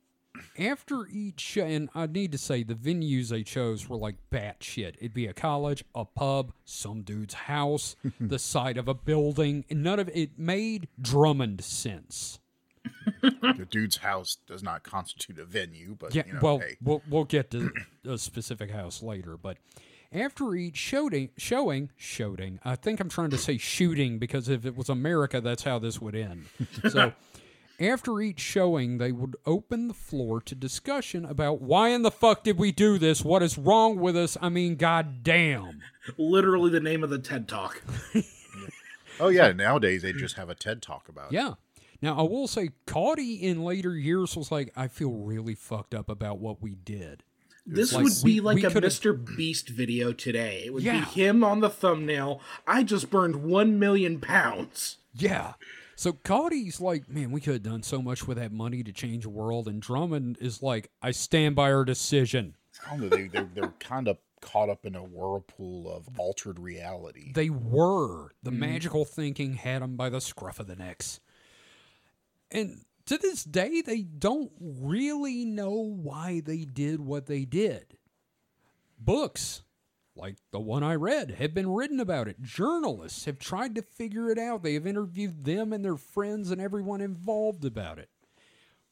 after 0.59 1.07
each 1.11 1.57
and 1.57 1.89
I 1.95 2.05
need 2.05 2.31
to 2.31 2.37
say 2.37 2.63
the 2.63 2.75
venues 2.75 3.29
they 3.29 3.43
chose 3.43 3.89
were 3.89 3.97
like 3.97 4.15
batshit. 4.31 4.95
It'd 4.97 5.13
be 5.13 5.25
a 5.25 5.33
college, 5.33 5.83
a 5.95 6.05
pub, 6.05 6.53
some 6.63 7.01
dude's 7.01 7.33
house, 7.33 7.95
the 8.19 8.39
side 8.39 8.77
of 8.77 8.87
a 8.87 8.93
building, 8.93 9.65
and 9.69 9.83
none 9.83 9.99
of 9.99 10.09
it 10.13 10.37
made 10.37 10.87
Drummond 11.01 11.63
sense. 11.63 12.39
the 13.21 13.67
dude's 13.69 13.97
house 13.97 14.37
does 14.47 14.63
not 14.63 14.83
constitute 14.83 15.39
a 15.39 15.45
venue, 15.45 15.95
but 15.99 16.13
Yeah, 16.13 16.23
you 16.27 16.33
know, 16.33 16.39
well, 16.41 16.59
hey, 16.59 16.77
we'll 16.81 17.01
we'll 17.09 17.25
get 17.25 17.51
to 17.51 17.71
a 18.05 18.17
specific 18.17 18.71
house 18.71 19.01
later, 19.03 19.37
but 19.37 19.57
after 20.11 20.55
each 20.55 20.77
showing, 20.77 21.29
showing, 21.37 21.89
showing, 21.97 22.59
I 22.63 22.75
think 22.75 22.99
I'm 22.99 23.09
trying 23.09 23.31
to 23.31 23.37
say 23.37 23.57
shooting 23.57 24.19
because 24.19 24.47
if 24.47 24.65
it 24.65 24.77
was 24.77 24.89
America, 24.89 25.41
that's 25.41 25.63
how 25.63 25.79
this 25.79 25.99
would 26.01 26.15
end. 26.15 26.45
So, 26.89 27.11
after 27.79 28.19
each 28.21 28.39
showing, 28.39 28.97
they 28.97 29.11
would 29.11 29.35
open 29.45 29.87
the 29.87 29.93
floor 29.93 30.41
to 30.41 30.55
discussion 30.55 31.25
about 31.25 31.61
why 31.61 31.89
in 31.89 32.01
the 32.01 32.11
fuck 32.11 32.43
did 32.43 32.57
we 32.57 32.71
do 32.71 32.97
this? 32.97 33.23
What 33.23 33.43
is 33.43 33.57
wrong 33.57 33.97
with 33.99 34.17
us? 34.17 34.37
I 34.41 34.49
mean, 34.49 34.75
goddamn. 34.75 35.81
Literally 36.17 36.69
the 36.71 36.79
name 36.79 37.03
of 37.03 37.09
the 37.09 37.19
TED 37.19 37.47
Talk. 37.47 37.81
oh 39.19 39.29
yeah, 39.29 39.51
nowadays 39.51 40.01
they 40.01 40.13
just 40.13 40.35
have 40.37 40.49
a 40.49 40.55
TED 40.55 40.81
talk 40.81 41.09
about 41.09 41.31
it. 41.31 41.35
Yeah. 41.35 41.53
Now 42.01 42.17
I 42.19 42.21
will 42.23 42.47
say, 42.47 42.69
Cauty 42.85 43.41
in 43.41 43.63
later 43.63 43.95
years 43.95 44.35
was 44.35 44.51
like, 44.51 44.71
I 44.75 44.87
feel 44.87 45.11
really 45.11 45.55
fucked 45.55 45.93
up 45.95 46.09
about 46.09 46.39
what 46.39 46.61
we 46.61 46.75
did. 46.75 47.23
This 47.65 47.91
like 47.93 48.03
would 48.05 48.13
we- 48.23 48.35
be 48.35 48.41
like 48.41 48.55
we 48.55 48.65
a 48.65 48.71
could've- 48.71 48.87
Mr. 48.89 49.35
Beast 49.37 49.69
video 49.69 50.13
today. 50.13 50.63
It 50.65 50.73
would 50.73 50.83
Yeah. 50.83 50.99
be 51.05 51.21
him 51.21 51.43
on 51.43 51.59
the 51.59 51.69
thumbnail. 51.69 52.39
I 52.65 52.83
just 52.83 53.09
burned 53.09 53.37
one 53.43 53.77
million 53.77 54.19
pounds. 54.21 54.97
Yeah. 55.13 55.53
So 55.97 56.13
Cauty's 56.13 56.79
like, 56.79 57.09
man, 57.09 57.31
we 57.31 57.41
could 57.41 57.53
have 57.53 57.63
done 57.63 57.81
so 57.81 58.03
much 58.03 58.27
with 58.27 58.37
that 58.37 58.51
money 58.51 58.83
to 58.83 58.91
change 58.91 59.23
the 59.23 59.29
world. 59.29 59.67
And 59.67 59.81
Drummond 59.81 60.37
is 60.39 60.61
like, 60.61 60.91
I 61.01 61.09
stand 61.09 61.55
by 61.55 61.71
our 61.71 61.83
decision. 61.83 62.55
I 62.85 62.91
don't 62.91 63.01
know, 63.01 63.09
they 63.09 63.27
they're, 63.27 63.49
they're 63.55 63.73
kind 63.79 64.07
of 64.07 64.19
caught 64.39 64.69
up 64.69 64.85
in 64.85 64.93
a 64.93 65.03
whirlpool 65.03 65.91
of 65.91 66.07
altered 66.19 66.59
reality. 66.59 67.33
They 67.33 67.49
were. 67.49 68.29
The 68.43 68.51
mm-hmm. 68.51 68.59
magical 68.59 69.05
thinking 69.05 69.55
had 69.55 69.81
them 69.81 69.95
by 69.97 70.09
the 70.09 70.21
scruff 70.21 70.59
of 70.59 70.67
the 70.67 70.75
necks. 70.75 71.19
And 72.51 72.85
to 73.07 73.17
this 73.17 73.43
day, 73.43 73.81
they 73.81 74.03
don't 74.03 74.51
really 74.59 75.45
know 75.45 75.71
why 75.71 76.43
they 76.45 76.63
did 76.63 76.99
what 76.99 77.25
they 77.25 77.43
did. 77.43 77.97
Books, 78.99 79.63
like 80.17 80.37
the 80.51 80.59
one 80.59 80.83
I 80.83 80.95
read, 80.95 81.31
have 81.31 81.53
been 81.53 81.71
written 81.71 81.99
about 81.99 82.27
it. 82.27 82.41
Journalists 82.41 83.25
have 83.25 83.39
tried 83.39 83.75
to 83.75 83.81
figure 83.81 84.29
it 84.29 84.37
out. 84.37 84.63
They 84.63 84.73
have 84.73 84.87
interviewed 84.87 85.45
them 85.45 85.71
and 85.71 85.85
their 85.85 85.97
friends 85.97 86.51
and 86.51 86.59
everyone 86.59 87.01
involved 87.01 87.63
about 87.63 87.99
it. 87.99 88.09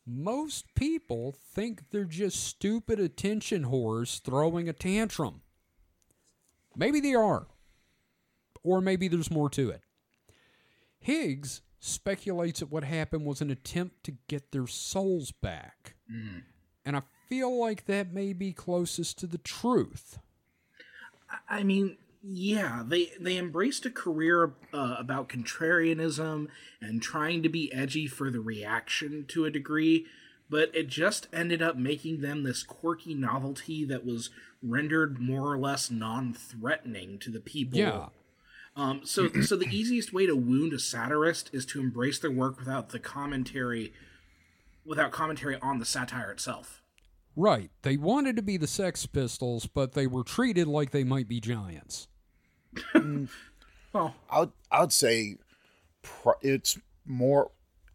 Most 0.05 0.75
people 0.75 1.35
think 1.53 1.89
they're 1.89 2.05
just 2.05 2.43
stupid 2.43 2.99
attention 2.99 3.65
whores 3.65 4.21
throwing 4.21 4.69
a 4.69 4.73
tantrum. 4.73 5.41
Maybe 6.75 6.99
they 6.99 7.15
are. 7.15 7.47
Or 8.63 8.81
maybe 8.81 9.07
there's 9.07 9.31
more 9.31 9.49
to 9.51 9.69
it. 9.69 9.81
Higgs 10.99 11.61
speculates 11.79 12.59
that 12.59 12.71
what 12.71 12.83
happened 12.83 13.25
was 13.25 13.41
an 13.41 13.51
attempt 13.51 14.03
to 14.03 14.13
get 14.27 14.51
their 14.51 14.67
souls 14.67 15.31
back. 15.31 15.95
Mm. 16.11 16.43
And 16.85 16.95
I 16.95 17.01
feel 17.27 17.59
like 17.59 17.85
that 17.85 18.13
may 18.13 18.33
be 18.33 18.53
closest 18.53 19.17
to 19.19 19.27
the 19.27 19.37
truth. 19.37 20.19
I 21.49 21.63
mean, 21.63 21.97
Yeah, 22.27 22.81
they 22.83 23.11
they 23.19 23.37
embraced 23.37 23.85
a 23.85 23.91
career 23.91 24.53
uh, 24.73 24.95
about 24.97 25.29
contrarianism 25.29 26.47
and 26.81 27.01
trying 27.01 27.43
to 27.43 27.49
be 27.49 27.71
edgy 27.71 28.07
for 28.07 28.31
the 28.31 28.39
reaction 28.39 29.25
to 29.27 29.45
a 29.45 29.51
degree, 29.51 30.07
but 30.49 30.75
it 30.75 30.87
just 30.87 31.27
ended 31.31 31.61
up 31.61 31.77
making 31.77 32.21
them 32.21 32.41
this 32.41 32.63
quirky 32.63 33.13
novelty 33.13 33.85
that 33.85 34.05
was 34.05 34.31
rendered 34.63 35.19
more 35.19 35.51
or 35.51 35.57
less 35.59 35.91
non-threatening 35.91 37.19
to 37.19 37.29
the 37.29 37.39
people. 37.39 37.77
Yeah. 37.77 38.07
Um, 38.75 39.01
so, 39.03 39.29
so 39.41 39.55
the 39.55 39.69
easiest 39.69 40.11
way 40.11 40.25
to 40.25 40.35
wound 40.35 40.73
a 40.73 40.79
satirist 40.79 41.49
is 41.53 41.65
to 41.67 41.79
embrace 41.79 42.19
their 42.19 42.31
work 42.31 42.57
without 42.57 42.89
the 42.89 42.99
commentary, 42.99 43.93
without 44.83 45.11
commentary 45.11 45.57
on 45.61 45.77
the 45.77 45.85
satire 45.85 46.31
itself. 46.31 46.81
Right. 47.35 47.69
They 47.81 47.97
wanted 47.97 48.35
to 48.37 48.41
be 48.41 48.57
the 48.57 48.67
Sex 48.67 49.05
Pistols, 49.05 49.67
but 49.67 49.93
they 49.93 50.07
were 50.07 50.23
treated 50.23 50.67
like 50.67 50.91
they 50.91 51.03
might 51.03 51.27
be 51.27 51.39
giants. 51.39 52.07
Well, 53.93 54.13
I 54.29 54.39
would 54.41 54.51
I 54.69 54.81
would 54.81 54.91
say 54.91 55.37
it's 56.41 56.77
more. 57.05 57.51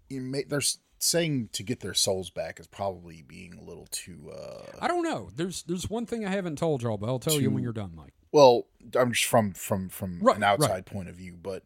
You 0.08 0.22
may, 0.22 0.44
they're 0.44 0.62
saying 0.98 1.50
to 1.52 1.62
get 1.62 1.80
their 1.80 1.92
souls 1.92 2.30
back 2.30 2.58
is 2.58 2.66
probably 2.66 3.20
being 3.22 3.52
a 3.54 3.62
little 3.62 3.86
too. 3.90 4.32
uh 4.34 4.62
I 4.80 4.88
don't 4.88 5.02
know. 5.02 5.28
There's 5.36 5.62
there's 5.64 5.90
one 5.90 6.06
thing 6.06 6.24
I 6.24 6.30
haven't 6.30 6.56
told 6.56 6.82
y'all, 6.82 6.96
but 6.96 7.06
I'll 7.08 7.18
tell 7.18 7.38
you 7.38 7.50
when 7.50 7.62
you're 7.62 7.74
done, 7.74 7.92
Mike. 7.94 8.14
Well, 8.32 8.66
I'm 8.98 9.12
just 9.12 9.26
from 9.26 9.52
from 9.52 9.90
from 9.90 10.20
Right, 10.20 10.38
an 10.38 10.42
outside 10.42 10.70
right. 10.70 10.86
point 10.86 11.10
of 11.10 11.16
view, 11.16 11.36
but 11.40 11.64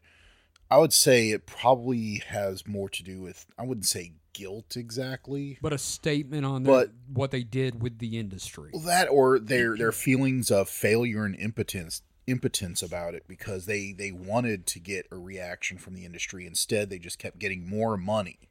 I 0.68 0.78
would 0.78 0.92
say 0.92 1.30
it 1.30 1.46
probably 1.46 2.20
has 2.26 2.66
more 2.66 2.88
to 2.88 3.04
do 3.04 3.20
with. 3.20 3.46
I 3.56 3.62
wouldn't 3.62 3.86
say 3.86 4.14
guilt 4.34 4.76
exactly. 4.76 5.58
But 5.62 5.72
a 5.72 5.78
statement 5.78 6.44
on 6.44 6.64
But- 6.64 6.88
their, 6.88 6.94
what 7.14 7.30
they 7.30 7.42
did 7.42 7.80
with 7.80 7.98
the 7.98 8.18
industry. 8.18 8.70
Well, 8.74 8.82
that 8.82 9.08
or 9.08 9.38
their 9.38 9.76
their 9.76 9.92
feelings 9.92 10.50
of 10.50 10.68
failure 10.68 11.24
and 11.24 11.34
impotence 11.36 12.02
impotence 12.26 12.82
about 12.82 13.14
it 13.14 13.24
because 13.28 13.66
they 13.66 13.92
they 13.92 14.10
wanted 14.10 14.66
to 14.66 14.80
get 14.80 15.06
a 15.10 15.16
reaction 15.16 15.76
from 15.76 15.94
the 15.94 16.06
industry 16.06 16.46
instead 16.46 16.88
they 16.88 16.98
just 16.98 17.18
kept 17.18 17.38
getting 17.38 17.68
more 17.68 17.98
money 17.98 18.48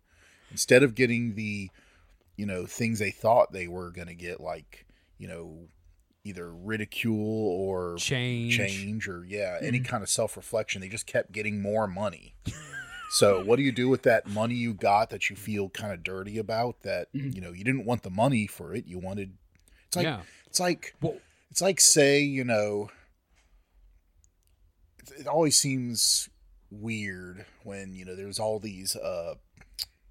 instead 0.52 0.84
of 0.84 0.94
getting 0.94 1.34
the 1.34 1.72
you 2.38 2.46
know 2.46 2.68
things 2.68 3.00
they 3.00 3.10
thought 3.10 3.52
they 3.52 3.68
were 3.68 3.90
going 3.90 4.08
to 4.08 4.14
get 4.14 4.40
like 4.40 4.86
you 5.18 5.28
know 5.28 5.70
either 6.24 6.54
ridicule 6.54 7.48
or 7.48 7.96
Change. 7.98 8.56
change 8.56 9.08
or 9.08 9.26
yeah 9.28 9.58
any 9.62 9.80
mm-hmm. 9.80 9.86
kind 9.86 10.04
of 10.04 10.10
self-reflection 10.10 10.82
they 10.82 10.88
just 10.88 11.08
kept 11.08 11.32
getting 11.32 11.62
more 11.62 11.88
money 11.88 12.36
so 13.14 13.44
what 13.44 13.58
do 13.58 13.64
you 13.64 13.72
do 13.72 13.88
with 13.90 14.02
that 14.04 14.26
money 14.28 14.56
you 14.56 14.74
got 14.74 15.10
that 15.12 15.30
you 15.30 15.36
feel 15.36 15.70
kind 15.70 15.94
of 15.94 16.04
dirty 16.04 16.38
about 16.38 16.82
that 16.82 17.08
you 17.14 17.40
know 17.42 17.52
you 17.52 17.64
didn't 17.64 17.86
want 17.86 18.02
the 18.04 18.10
money 18.10 18.48
for 18.48 18.74
it 18.74 18.86
you 18.88 18.98
wanted 19.00 19.32
it's 19.88 19.96
like 19.98 20.06
Yeah. 20.06 20.22
it's 20.48 20.60
like 20.60 20.96
Well, 21.02 21.18
it's 21.52 21.62
like 21.62 21.80
say 21.80 22.20
you 22.22 22.44
know 22.44 22.90
it- 25.18 25.28
always 25.28 25.58
seems 25.58 26.30
weird 26.72 27.46
when 27.64 27.94
you 27.94 28.04
know 28.06 28.16
there's 28.16 28.40
all 28.40 28.60
these 28.60 28.96
uh 28.96 29.36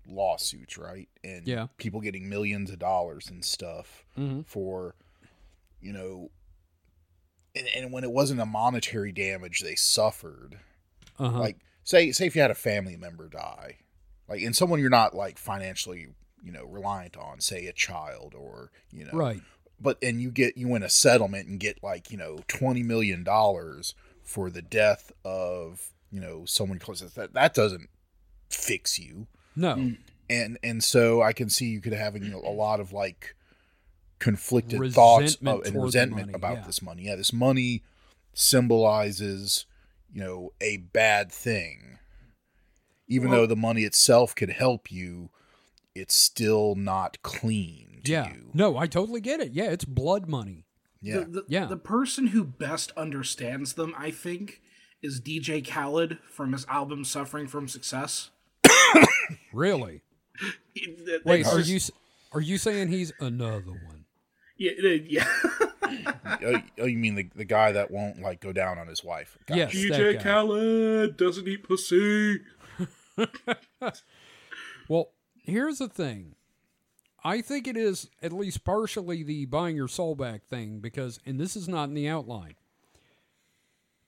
lawsuits 0.07 0.77
right 0.79 1.09
and 1.24 1.47
Yeah. 1.47 1.66
people 1.77 2.01
getting 2.01 2.29
millions 2.29 2.70
of 2.70 2.79
dollars 2.79 3.29
and 3.31 3.45
stuff 3.45 4.05
Mhm. 4.16 4.47
for 4.47 4.95
you 5.81 5.93
know 5.93 6.31
and, 7.55 7.66
and 7.74 7.93
when 7.93 8.05
it 8.05 8.11
wasn't 8.12 8.41
a 8.41 8.47
monetary 8.47 9.12
damage 9.12 9.61
they 9.61 9.74
suffered 9.74 10.59
uh-huh. 11.19 11.39
like 11.39 11.59
say 11.85 12.13
say 12.13 12.27
if 12.27 12.35
you 12.37 12.43
had 12.43 12.51
a 12.51 12.55
family 12.55 12.97
member 12.97 13.29
die 13.29 13.79
like 14.29 14.43
and 14.43 14.57
someone 14.57 14.81
you're 14.81 14.91
not 14.91 15.15
like 15.15 15.39
financially 15.39 16.09
you 16.43 16.53
know 16.53 16.65
reliant 16.65 17.17
on 17.17 17.41
say 17.41 17.67
a 17.67 17.73
child 17.73 18.35
or 18.37 18.71
you 18.91 19.05
know 19.05 19.13
right. 19.13 19.41
but 19.81 19.97
and 20.03 20.21
you 20.21 20.31
get 20.31 20.57
you 20.57 20.69
win 20.69 20.83
a 20.83 20.89
settlement 20.89 21.47
and 21.47 21.61
get 21.61 21.83
like 21.83 22.11
you 22.11 22.17
know 22.17 22.39
20 22.49 22.83
million 22.83 23.23
dollars 23.23 23.95
for 24.23 24.51
the 24.51 24.63
death 24.63 25.13
of 25.25 25.91
you 26.11 26.21
know 26.21 26.45
someone 26.45 26.79
close 26.79 27.01
that 27.01 27.33
that 27.35 27.55
doesn't 27.55 27.89
fix 28.49 28.99
you 28.99 29.27
No. 29.57 29.75
Mm. 29.77 29.99
and 30.29 30.59
and 30.63 30.85
so 30.85 31.23
i 31.23 31.33
can 31.33 31.49
see 31.49 31.67
you 31.67 31.81
could 31.81 31.93
having 31.93 32.23
you 32.25 32.31
know, 32.31 32.43
a 32.45 32.53
lot 32.53 32.81
of 32.81 32.93
like 32.93 33.35
conflicted 34.19 34.93
thoughts 34.93 35.37
of, 35.45 35.63
and 35.67 35.83
resentment 35.83 36.29
money, 36.29 36.35
about 36.35 36.59
yeah. 36.59 36.67
this 36.67 36.83
money 36.83 37.03
yeah 37.05 37.17
this 37.17 37.33
money 37.33 37.83
symbolizes 38.35 39.67
you 40.13 40.21
know 40.23 40.53
a 40.61 40.77
bad 40.79 41.31
thing 41.33 41.99
even 43.09 43.31
Well- 43.31 43.41
though 43.41 43.47
the 43.47 43.57
money 43.57 43.83
itself 43.85 44.35
could 44.35 44.51
help 44.51 44.91
you 44.93 45.31
it's 45.95 46.15
still 46.15 46.75
not 46.75 47.21
clean 47.23 48.01
to 48.05 48.11
Yeah. 48.13 48.33
you 48.33 48.51
No, 48.55 48.77
I 48.79 48.87
totally 48.87 49.21
get 49.21 49.41
it. 49.41 49.53
Yeah, 49.53 49.71
it's 49.71 49.85
blood 49.85 50.27
money. 50.29 50.65
yeah 51.03 51.21
The, 51.21 51.25
the, 51.27 51.45
Yeah. 51.49 51.67
the 51.67 51.77
person 51.77 52.29
who 52.29 52.45
best 52.45 52.93
understands 52.97 53.75
them, 53.75 53.95
I 53.99 54.11
think, 54.11 54.63
is 55.03 55.21
DJ 55.21 55.61
Khaled 55.67 56.19
from 56.31 56.53
his 56.53 56.65
album 56.67 57.05
"Suffering 57.05 57.47
from 57.49 57.69
Success." 57.69 58.31
Really? 59.53 60.01
Wait, 61.25 61.45
that's 61.45 61.53
are 61.55 61.61
you 61.61 61.79
are 62.33 62.41
you 62.41 62.57
saying 62.59 62.89
he's 62.89 63.13
another 63.21 63.73
one? 63.73 64.05
Yeah, 64.57 64.73
yeah. 65.07 65.27
oh, 66.44 66.62
oh, 66.81 66.86
you 66.86 66.98
mean 66.98 67.14
the, 67.14 67.28
the 67.35 67.44
guy 67.44 67.73
that 67.73 67.90
won't 67.90 68.20
like 68.20 68.40
go 68.40 68.52
down 68.52 68.78
on 68.78 68.86
his 68.86 69.02
wife? 69.05 69.39
Gotcha. 69.47 69.59
Yes, 69.59 69.74
DJ 69.74 70.12
that 70.12 70.14
guy. 70.16 70.23
Khaled 70.23 71.16
doesn't 71.16 71.48
eat 71.48 71.64
pussy. 71.64 72.40
Well, 74.89 75.12
here's 75.43 75.78
the 75.78 75.89
thing. 75.89 76.35
I 77.24 77.40
think 77.40 77.69
it 77.69 77.77
is 77.77 78.10
at 78.20 78.32
least 78.32 78.64
partially 78.64 79.23
the 79.23 79.47
buying 79.47 79.77
your 79.77 79.89
soul 79.89 80.14
back 80.14 80.44
thing 80.48 80.81
because, 80.81 81.20
and 81.24 81.39
this 81.39 81.56
is 81.56 81.69
not 81.69 81.85
in 81.85 81.94
the 81.94 82.09
outline. 82.09 82.56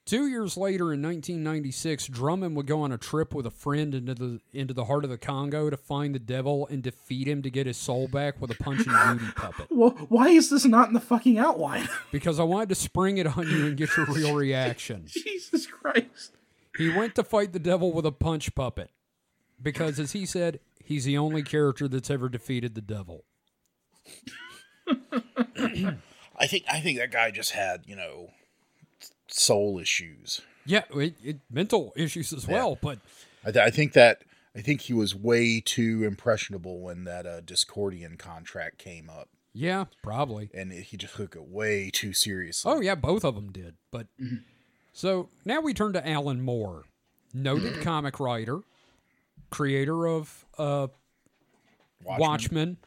Two 0.05 0.27
years 0.27 0.55
later, 0.55 0.93
in 0.93 1.01
1996, 1.01 2.05
Drummond 2.09 2.55
would 2.55 2.67
go 2.67 2.81
on 2.81 2.91
a 2.91 2.97
trip 2.97 3.33
with 3.33 3.47
a 3.47 3.51
friend 3.51 3.95
into 3.95 4.13
the 4.13 4.39
into 4.53 4.71
the 4.71 4.85
heart 4.85 5.03
of 5.03 5.09
the 5.09 5.17
Congo 5.17 5.71
to 5.71 5.77
find 5.77 6.13
the 6.13 6.19
devil 6.19 6.67
and 6.67 6.83
defeat 6.83 7.27
him 7.27 7.41
to 7.41 7.49
get 7.49 7.65
his 7.65 7.77
soul 7.77 8.07
back 8.07 8.39
with 8.39 8.51
a 8.51 8.63
punch 8.63 8.85
and 8.85 9.19
Judy 9.19 9.31
puppet. 9.35 9.65
Well, 9.71 9.91
why 10.09 10.27
is 10.27 10.51
this 10.51 10.63
not 10.63 10.89
in 10.89 10.93
the 10.93 10.99
fucking 10.99 11.39
outline? 11.39 11.87
Because 12.11 12.39
I 12.39 12.43
wanted 12.43 12.69
to 12.69 12.75
spring 12.75 13.17
it 13.17 13.25
on 13.25 13.49
you 13.49 13.65
and 13.65 13.75
get 13.75 13.97
your 13.97 14.05
real 14.05 14.35
reaction. 14.35 15.05
Jesus 15.07 15.65
Christ. 15.65 16.31
He 16.77 16.87
went 16.87 17.15
to 17.15 17.23
fight 17.23 17.51
the 17.51 17.59
devil 17.59 17.91
with 17.91 18.05
a 18.05 18.11
punch 18.11 18.53
puppet 18.55 18.89
because, 19.61 19.99
as 19.99 20.11
he 20.13 20.25
said, 20.25 20.59
he's 20.83 21.03
the 21.03 21.17
only 21.17 21.43
character 21.43 21.87
that's 21.87 22.09
ever 22.09 22.29
defeated 22.29 22.75
the 22.75 22.81
devil. 22.81 23.25
I 26.37 26.47
think 26.47 26.63
I 26.71 26.79
think 26.79 26.99
that 26.99 27.11
guy 27.11 27.31
just 27.31 27.51
had 27.51 27.81
you 27.87 27.95
know 27.95 28.29
soul 29.39 29.79
issues. 29.79 30.41
Yeah, 30.65 30.83
it, 30.95 31.13
it, 31.23 31.37
mental 31.51 31.93
issues 31.95 32.33
as 32.33 32.47
well, 32.47 32.77
but 32.81 32.99
I, 33.45 33.51
th- 33.51 33.65
I 33.65 33.69
think 33.69 33.93
that 33.93 34.23
I 34.55 34.61
think 34.61 34.81
he 34.81 34.93
was 34.93 35.13
way 35.13 35.61
too 35.63 36.03
impressionable 36.03 36.79
when 36.79 37.03
that 37.03 37.25
uh, 37.27 37.41
Discordian 37.41 38.17
contract 38.17 38.79
came 38.79 39.09
up, 39.09 39.29
yeah, 39.53 39.85
probably. 40.01 40.49
and 40.53 40.71
he 40.71 40.97
just 40.97 41.15
took 41.15 41.35
it 41.35 41.47
way 41.47 41.91
too 41.91 42.13
seriously. 42.13 42.71
Oh, 42.71 42.79
yeah, 42.81 42.95
both 42.95 43.23
of 43.23 43.35
them 43.35 43.51
did. 43.51 43.75
But 43.91 44.07
so 44.93 45.29
now 45.43 45.59
we 45.61 45.73
turn 45.73 45.93
to 45.93 46.07
Alan 46.07 46.41
Moore, 46.41 46.85
noted 47.33 47.81
comic 47.81 48.19
writer, 48.19 48.61
creator 49.51 50.07
of 50.07 50.45
uh, 50.57 50.87
Watchmen. 52.03 52.19
Watchmen 52.19 52.77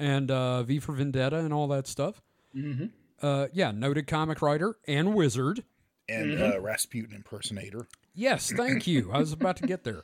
and 0.00 0.30
uh, 0.30 0.62
V 0.62 0.80
for 0.80 0.92
Vendetta 0.92 1.36
and 1.36 1.52
all 1.52 1.68
that 1.68 1.86
stuff. 1.86 2.20
Mm-hmm. 2.56 2.86
Uh, 3.22 3.46
yeah, 3.52 3.70
noted 3.70 4.06
comic 4.06 4.40
writer 4.42 4.76
and 4.88 5.14
wizard. 5.14 5.62
And 6.10 6.42
uh, 6.42 6.60
Rasputin 6.60 7.14
impersonator. 7.14 7.86
Yes, 8.14 8.52
thank 8.54 8.86
you. 8.86 9.10
I 9.12 9.18
was 9.18 9.32
about 9.32 9.56
to 9.58 9.66
get 9.66 9.84
there. 9.84 10.02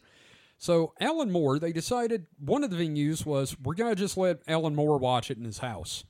So, 0.59 0.95
Alan 1.01 1.31
Moore, 1.31 1.59
they 1.59 1.73
decided 1.73 2.27
one 2.39 2.65
of 2.65 2.71
the 2.71 2.77
venues 2.77 3.27
was 3.27 3.59
we're 3.61 3.75
going 3.75 3.95
to 3.95 4.01
just 4.01 4.17
let 4.17 4.41
Alan 4.49 4.75
Moore 4.75 4.99
watch 4.99 5.31
it 5.31 5.37
in 5.37 5.45
his 5.45 5.59
house. 5.59 6.05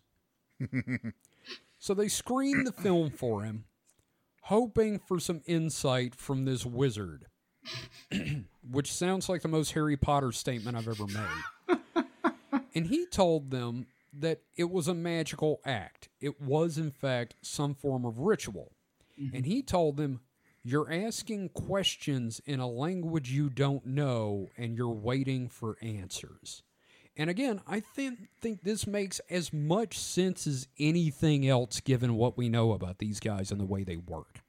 so, 1.79 1.95
they 1.95 2.09
screened 2.09 2.67
the 2.67 2.73
film 2.73 3.11
for 3.11 3.43
him, 3.43 3.65
hoping 4.43 5.01
for 5.01 5.19
some 5.19 5.41
insight 5.47 6.15
from 6.15 6.45
this 6.45 6.65
wizard, 6.65 7.27
which 8.71 8.93
sounds 8.93 9.29
like 9.29 9.43
the 9.43 9.49
most 9.49 9.73
Harry 9.73 9.97
Potter 9.97 10.31
statement 10.31 10.77
I've 10.77 10.89
ever 10.89 11.07
made. 11.07 11.75
and 12.75 12.87
he 12.87 13.07
told 13.07 13.51
them 13.51 13.87
that 14.13 14.43
it 14.57 14.71
was 14.71 14.87
a 14.87 14.95
magical 14.95 15.61
act, 15.65 16.09
it 16.21 16.41
was, 16.41 16.79
in 16.79 16.91
fact, 16.91 17.35
some 17.43 17.75
form 17.75 18.05
of 18.05 18.21
ritual. 18.21 18.76
Mm-hmm. 19.21 19.37
And 19.37 19.47
he 19.47 19.63
told 19.63 19.97
them, 19.97 20.21
You're 20.63 20.93
asking 20.93 21.51
questions 21.51 22.41
in 22.45 22.61
a 22.61 22.69
language 22.69 23.31
you 23.31 23.51
don't 23.51 23.87
know, 23.87 24.49
and 24.57 24.77
you're 24.77 24.89
waiting 24.89 25.49
for 25.49 25.77
answers. 25.83 26.63
And 27.17 27.31
again, 27.31 27.61
I 27.67 27.81
think 27.81 28.29
think 28.41 28.63
this 28.63 28.87
makes 28.87 29.21
as 29.31 29.53
much 29.53 29.99
sense 29.99 30.47
as 30.47 30.69
anything 30.79 31.49
else 31.49 31.81
given 31.81 32.17
what 32.17 32.37
we 32.37 32.49
know 32.49 32.73
about 32.73 32.99
these 32.99 33.21
guys 33.21 33.51
and 33.51 33.61
the 33.61 33.65
way 33.65 33.85
they 33.85 33.97
work. 33.97 34.41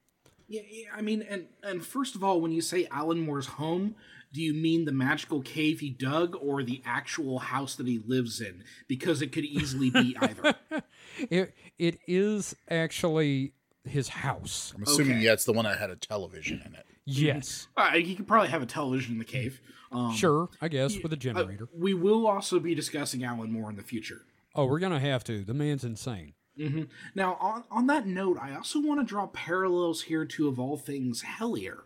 Yeah, 0.49 0.61
yeah, 0.69 0.87
I 0.95 1.01
mean, 1.01 1.25
and 1.29 1.47
and 1.63 1.85
first 1.85 2.15
of 2.15 2.23
all, 2.23 2.41
when 2.41 2.51
you 2.51 2.61
say 2.61 2.87
Alan 2.91 3.19
Moore's 3.19 3.47
home, 3.47 3.95
do 4.33 4.41
you 4.41 4.53
mean 4.53 4.85
the 4.85 4.91
magical 4.91 5.41
cave 5.41 5.79
he 5.79 5.89
dug 5.89 6.35
or 6.39 6.63
the 6.63 6.81
actual 6.85 7.39
house 7.39 7.75
that 7.75 7.87
he 7.87 8.01
lives 8.05 8.41
in? 8.41 8.63
Because 8.87 9.21
it 9.21 9.31
could 9.31 9.45
easily 9.45 9.89
be 9.89 10.15
either. 10.19 10.55
It 11.31 11.55
it 11.79 11.97
is 12.05 12.55
actually 12.69 13.53
his 13.87 14.09
house. 14.09 14.73
I'm 14.75 14.83
assuming 14.83 15.17
Okay. 15.17 15.25
that's 15.25 15.45
the 15.45 15.53
one 15.53 15.65
that 15.65 15.77
had 15.79 15.89
a 15.89 15.95
television 15.95 16.61
in 16.65 16.73
it. 16.75 16.85
Yes, 17.05 17.67
Uh, 17.77 17.91
you 17.95 18.15
could 18.15 18.27
probably 18.27 18.49
have 18.49 18.61
a 18.61 18.65
television 18.65 19.13
in 19.13 19.19
the 19.19 19.25
cave. 19.25 19.61
Um, 19.91 20.13
sure, 20.13 20.49
I 20.61 20.67
guess 20.67 20.97
with 21.01 21.13
a 21.13 21.15
uh, 21.15 21.19
generator. 21.19 21.69
we 21.73 21.93
will 21.93 22.27
also 22.27 22.59
be 22.59 22.75
discussing 22.75 23.23
Alan 23.23 23.51
Moore 23.51 23.69
in 23.69 23.77
the 23.77 23.83
future. 23.83 24.25
Oh, 24.53 24.65
we're 24.65 24.79
gonna 24.79 24.99
have 24.99 25.23
to. 25.25 25.43
The 25.43 25.53
man's 25.53 25.83
insane. 25.85 26.33
Mm-hmm. 26.59 26.83
Now, 27.15 27.37
on, 27.39 27.63
on 27.71 27.87
that 27.87 28.05
note, 28.07 28.37
I 28.41 28.55
also 28.55 28.81
want 28.81 28.99
to 28.99 29.05
draw 29.05 29.27
parallels 29.27 30.01
here 30.03 30.25
to, 30.25 30.47
of 30.47 30.59
all 30.59 30.75
things, 30.75 31.23
Hellier. 31.23 31.81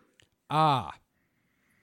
Ah, 0.49 0.93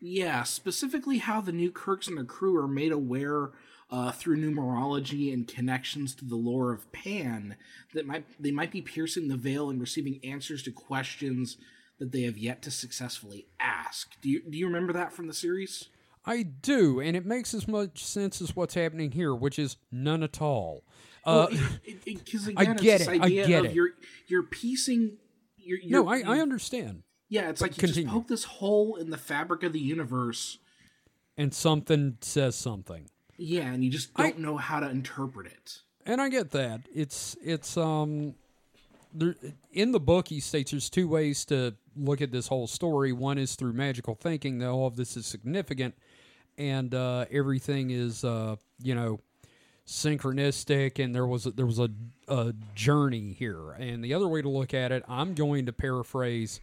Yeah, 0.01 0.43
specifically 0.45 1.19
how 1.19 1.41
the 1.41 1.53
Newkirks 1.53 2.09
and 2.09 2.17
their 2.17 2.25
crew 2.25 2.57
are 2.57 2.67
made 2.69 2.93
aware 2.93 3.51
uh, 3.91 4.13
through 4.13 4.37
numerology 4.37 5.33
and 5.33 5.49
connections 5.49 6.15
to 6.17 6.25
the 6.25 6.37
lore 6.37 6.73
of 6.73 6.91
Pan 6.93 7.57
that 7.95 8.07
might 8.07 8.25
they 8.41 8.51
might 8.51 8.71
be 8.71 8.83
piercing 8.83 9.29
the 9.29 9.37
veil 9.37 9.71
and 9.71 9.81
receiving 9.81 10.21
answers 10.23 10.63
to 10.65 10.71
questions 10.71 11.57
that 11.99 12.13
they 12.13 12.23
have 12.23 12.37
yet 12.39 12.63
to 12.63 12.71
successfully 12.71 13.47
ask. 13.59 14.11
Do 14.21 14.29
you 14.31 14.43
do 14.49 14.57
you 14.59 14.67
remember 14.67 14.93
that 14.93 15.13
from 15.13 15.27
the 15.27 15.35
series? 15.35 15.89
I 16.27 16.43
do, 16.43 17.01
and 17.01 17.17
it 17.17 17.25
makes 17.25 17.55
as 17.55 17.67
much 17.67 18.05
sense 18.05 18.43
as 18.43 18.55
what's 18.55 18.75
happening 18.75 19.13
here, 19.13 19.35
which 19.35 19.59
is 19.59 19.77
none 19.91 20.23
at 20.23 20.43
all. 20.43 20.85
Uh, 21.25 21.47
Because 22.05 22.49
I 22.57 22.63
again, 22.63 22.77
get 22.77 23.01
it's 23.01 23.07
this 23.07 23.17
it, 23.17 23.23
I 23.23 23.25
idea 23.25 23.47
get 23.47 23.59
of 23.61 23.71
it. 23.71 23.75
you're 23.75 23.91
you're 24.27 24.43
piecing. 24.43 25.17
You're, 25.57 25.79
you're, 25.79 26.05
no, 26.05 26.09
I, 26.11 26.23
I 26.27 26.41
understand. 26.41 27.03
yeah, 27.31 27.49
it's 27.51 27.61
like 27.63 27.77
you 27.77 27.81
continue. 27.81 28.05
just 28.09 28.15
poke 28.15 28.29
this 28.29 28.45
hole 28.45 28.97
in 28.97 29.11
the 29.11 29.19
fabric 29.19 29.63
of 29.63 29.73
the 29.73 29.81
universe. 29.81 30.59
And 31.37 31.55
something 31.55 32.19
says 32.21 32.57
something. 32.57 33.09
Yeah, 33.39 33.73
and 33.73 33.85
you 33.85 33.91
just 33.91 34.13
don't 34.15 34.41
know 34.41 34.57
how 34.57 34.81
to 34.81 34.91
interpret 34.91 35.47
it. 35.47 35.79
and 36.05 36.21
I 36.21 36.29
get 36.29 36.51
that. 36.51 36.81
It's 36.95 37.37
it's 37.43 37.77
um 37.77 38.35
there 39.15 39.37
in 39.73 39.93
the 39.93 40.01
book 40.01 40.29
he 40.29 40.41
states 40.41 40.73
there's 40.73 40.91
two 40.91 41.09
ways 41.09 41.45
to 41.47 41.75
look 41.97 42.21
at 42.21 42.33
this 42.33 42.49
whole 42.49 42.67
story. 42.67 43.13
One 43.13 43.39
is 43.39 43.55
through 43.55 43.73
magical 43.75 44.15
thinking 44.15 44.59
that 44.59 44.69
all 44.69 44.87
of 44.87 44.97
this 44.97 45.17
is 45.17 45.25
significant 45.27 45.95
and 46.59 46.93
uh, 46.95 47.27
everything 47.31 47.91
is 47.91 48.25
uh, 48.25 48.57
you 48.83 48.95
know 48.95 49.21
synchronistic 49.87 51.03
and 51.03 51.15
there 51.15 51.27
was 51.27 51.47
a, 51.47 51.51
there 51.51 51.67
was 51.67 51.79
a, 51.79 51.89
a 52.29 52.53
journey 52.75 53.33
here. 53.33 53.71
And 53.73 54.05
the 54.05 54.15
other 54.15 54.29
way 54.29 54.43
to 54.43 54.49
look 54.49 54.75
at 54.75 54.93
it, 54.93 55.03
I'm 55.09 55.35
going 55.35 55.67
to 55.67 55.73
paraphrase 55.73 56.61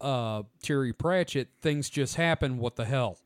uh, 0.00 0.42
Terry 0.62 0.92
Pratchett, 0.92 1.48
things 1.60 1.90
just 1.90 2.16
happen, 2.16 2.58
what 2.58 2.76
the 2.76 2.84
hell? 2.86 3.18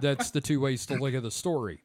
That's 0.00 0.30
the 0.30 0.40
two 0.40 0.60
ways 0.60 0.86
to 0.86 0.94
look 0.94 1.14
at 1.14 1.22
the 1.22 1.30
story. 1.30 1.82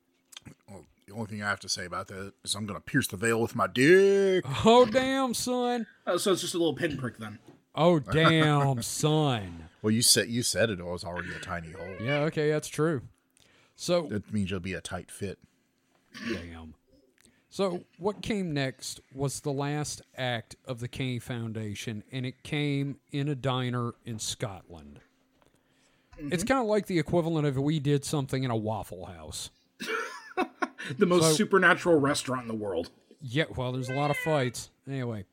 Well, 0.70 0.86
the 1.08 1.14
only 1.14 1.28
thing 1.28 1.44
I 1.44 1.50
have 1.50 1.60
to 1.62 1.70
say 1.70 1.86
about 1.86 2.08
that 2.08 2.34
is 2.44 2.56
I'm 2.56 2.66
going 2.66 2.80
to 2.80 2.84
pierce 2.84 3.08
the 3.08 3.18
veil 3.18 3.42
with 3.42 3.56
my 3.56 3.68
dick. 3.68 4.44
Oh 4.66 4.86
damn, 4.86 5.34
son. 5.34 5.88
Oh, 6.08 6.18
so 6.18 6.34
it's 6.34 6.42
just 6.42 6.54
a 6.54 6.58
little 6.58 6.76
pinprick 6.76 7.18
then. 7.18 7.40
Oh 7.76 8.00
damn, 8.00 8.82
son. 8.82 9.70
Well, 9.82 9.92
you 9.92 10.02
said 10.02 10.28
you 10.30 10.44
said 10.44 10.70
it 10.70 10.84
was 10.84 11.04
already 11.04 11.34
a 11.34 11.40
tiny 11.40 11.72
hole. 11.72 11.96
Yeah, 12.02 12.20
okay, 12.24 12.50
that's 12.52 12.68
true. 12.68 13.02
So 13.76 14.04
That 14.08 14.32
means 14.34 14.52
you'll 14.52 14.60
be 14.60 14.74
a 14.74 14.82
tight 14.82 15.10
fit. 15.10 15.40
damn. 16.32 16.76
So 17.50 17.84
what 17.98 18.22
came 18.22 18.54
next 18.54 19.02
was 19.14 19.42
the 19.42 19.52
last 19.52 20.02
act 20.18 20.56
of 20.66 20.80
the 20.80 20.88
K 20.88 21.20
Foundation, 21.20 22.04
and 22.12 22.26
it 22.26 22.44
came 22.44 22.98
in 23.12 23.28
a 23.28 23.36
diner 23.36 23.94
in 24.06 24.20
Scotland. 24.20 25.00
It's 26.28 26.44
mm-hmm. 26.44 26.48
kind 26.48 26.62
of 26.62 26.68
like 26.68 26.88
the 26.88 27.00
equivalent 27.00 27.48
of 27.48 27.58
we 27.58 27.80
did 27.80 28.06
something 28.06 28.44
in 28.44 28.52
a 28.52 28.56
Waffle 28.56 29.06
House. 29.06 29.50
The 30.98 31.06
most 31.06 31.24
So- 31.24 31.34
supernatural 31.34 32.00
restaurant 32.00 32.44
in 32.44 32.48
the 32.48 32.56
world. 32.56 32.90
Yeah, 33.22 33.46
well, 33.56 33.72
there's 33.72 33.90
a 33.90 33.94
lot 33.94 34.10
of 34.10 34.18
fights. 34.18 34.72
Anyway, 34.88 35.26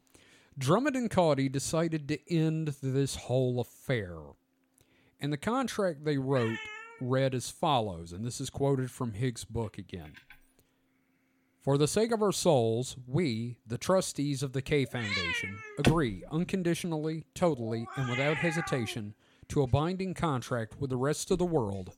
Drummond 0.59 0.94
and 0.94 1.10
Cauty 1.10 1.51
decided 1.51 2.06
to 2.09 2.19
end 2.32 2.74
this 2.82 3.16
whole 3.16 3.60
affair. 3.60 4.19
And 5.19 5.32
the 5.32 5.39
contract 5.39 6.05
they 6.05 6.19
wrote 6.19 6.59
read 7.01 7.35
as 7.35 7.48
follows, 7.48 8.12
and 8.12 8.27
this 8.27 8.40
is 8.40 8.51
quoted 8.51 8.90
from 8.90 9.12
Higgs' 9.12 9.44
book 9.44 9.78
again. 9.78 10.12
For 11.62 11.78
the 11.78 11.89
sake 11.89 12.12
of 12.12 12.23
our 12.23 12.32
souls, 12.32 12.97
we, 13.06 13.59
the 13.66 13.78
trustees 13.78 14.43
of 14.43 14.52
the 14.52 14.62
K 14.62 14.85
Foundation, 14.85 15.59
agree 15.78 16.24
unconditionally, 16.31 17.24
totally, 17.35 17.86
and 17.97 18.09
without 18.09 18.36
hesitation 18.36 19.15
to 19.49 19.62
a 19.62 19.66
binding 19.66 20.15
contract 20.15 20.81
with 20.81 20.91
the 20.91 20.97
rest 20.97 21.31
of 21.31 21.39
the 21.39 21.45
world. 21.45 21.97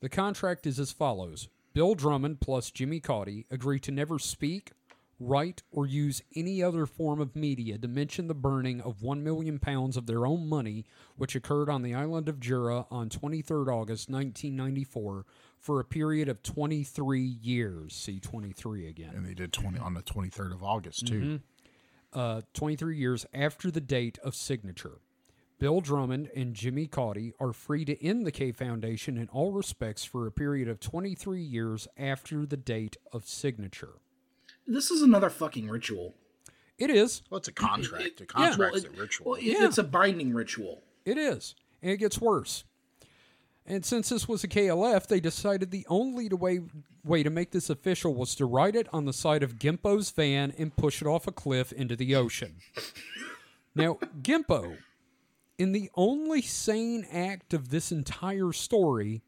The 0.00 0.08
contract 0.08 0.66
is 0.66 0.78
as 0.78 0.92
follows 0.92 1.48
Bill 1.74 1.94
Drummond 1.94 2.40
plus 2.40 2.70
Jimmy 2.70 3.00
Cauty 3.00 3.44
agree 3.50 3.78
to 3.80 3.90
never 3.92 4.18
speak, 4.18 4.72
write, 5.20 5.62
or 5.70 5.86
use 5.86 6.22
any 6.34 6.62
other 6.62 6.86
form 6.86 7.20
of 7.20 7.34
media 7.36 7.76
to 7.78 7.88
mention 7.88 8.28
the 8.28 8.34
burning 8.34 8.80
of 8.80 9.02
one 9.02 9.22
million 9.24 9.58
pounds 9.58 9.96
of 9.96 10.06
their 10.06 10.24
own 10.26 10.48
money, 10.48 10.84
which 11.16 11.34
occurred 11.34 11.68
on 11.68 11.82
the 11.82 11.94
island 11.94 12.28
of 12.28 12.40
Jura 12.40 12.86
on 12.90 13.08
23rd 13.08 13.66
August 13.68 14.08
1994, 14.08 15.24
for 15.58 15.80
a 15.80 15.84
period 15.84 16.28
of 16.28 16.42
23 16.44 17.20
years. 17.20 17.94
See 17.94 18.20
23 18.20 18.86
again. 18.86 19.12
And 19.14 19.26
they 19.26 19.34
did 19.34 19.52
20 19.52 19.78
on 19.80 19.94
the 19.94 20.02
23rd 20.02 20.52
of 20.54 20.62
August, 20.62 21.06
too. 21.08 21.40
uh, 22.12 22.42
23 22.54 22.96
years 22.96 23.26
after 23.34 23.70
the 23.70 23.80
date 23.80 24.18
of 24.22 24.34
signature. 24.36 24.98
Bill 25.58 25.80
Drummond 25.80 26.30
and 26.36 26.54
Jimmy 26.54 26.86
Cauty 26.86 27.32
are 27.40 27.52
free 27.52 27.84
to 27.84 28.04
end 28.04 28.24
the 28.24 28.30
K 28.32 28.52
Foundation 28.52 29.16
in 29.16 29.28
all 29.28 29.52
respects 29.52 30.04
for 30.04 30.26
a 30.26 30.32
period 30.32 30.68
of 30.68 30.78
23 30.80 31.40
years 31.42 31.88
after 31.96 32.46
the 32.46 32.56
date 32.56 32.96
of 33.12 33.26
signature. 33.26 33.94
This 34.66 34.90
is 34.90 35.02
another 35.02 35.30
fucking 35.30 35.68
ritual. 35.68 36.14
It 36.78 36.90
is. 36.90 37.22
Well, 37.28 37.38
it's 37.38 37.48
a 37.48 37.52
contract. 37.52 38.20
A 38.20 38.26
Well, 38.36 38.46
contract's 38.46 38.84
it- 38.84 38.88
a 38.94 39.00
ritual. 39.00 39.26
Well, 39.32 39.34
it- 39.40 39.44
Yeah. 39.44 39.66
it's 39.66 39.78
a 39.78 39.82
binding 39.82 40.32
ritual. 40.32 40.82
It 41.04 41.18
is. 41.18 41.56
And 41.82 41.90
it 41.90 41.96
gets 41.96 42.20
worse. 42.20 42.64
And 43.66 43.84
since 43.84 44.08
this 44.10 44.28
was 44.28 44.44
a 44.44 44.48
KLF, 44.48 45.06
they 45.08 45.20
decided 45.20 45.70
the 45.70 45.86
only 45.88 46.28
way, 46.28 46.60
way 47.04 47.22
to 47.22 47.30
make 47.30 47.50
this 47.50 47.68
official 47.68 48.14
was 48.14 48.34
to 48.36 48.46
write 48.46 48.76
it 48.76 48.86
on 48.92 49.04
the 49.06 49.12
side 49.12 49.42
of 49.42 49.58
Gimpo's 49.58 50.10
van 50.10 50.52
and 50.56 50.74
push 50.76 51.02
it 51.02 51.06
off 51.08 51.26
a 51.26 51.32
cliff 51.32 51.72
into 51.72 51.96
the 51.96 52.14
ocean. 52.14 52.56
now, 53.74 53.98
Gimpo, 54.22 54.78
in 55.58 55.72
the 55.72 55.90
only 55.94 56.40
sane 56.40 57.06
act 57.12 57.52
of 57.52 57.68
this 57.70 57.90
entire 57.92 58.52
story, 58.52 59.22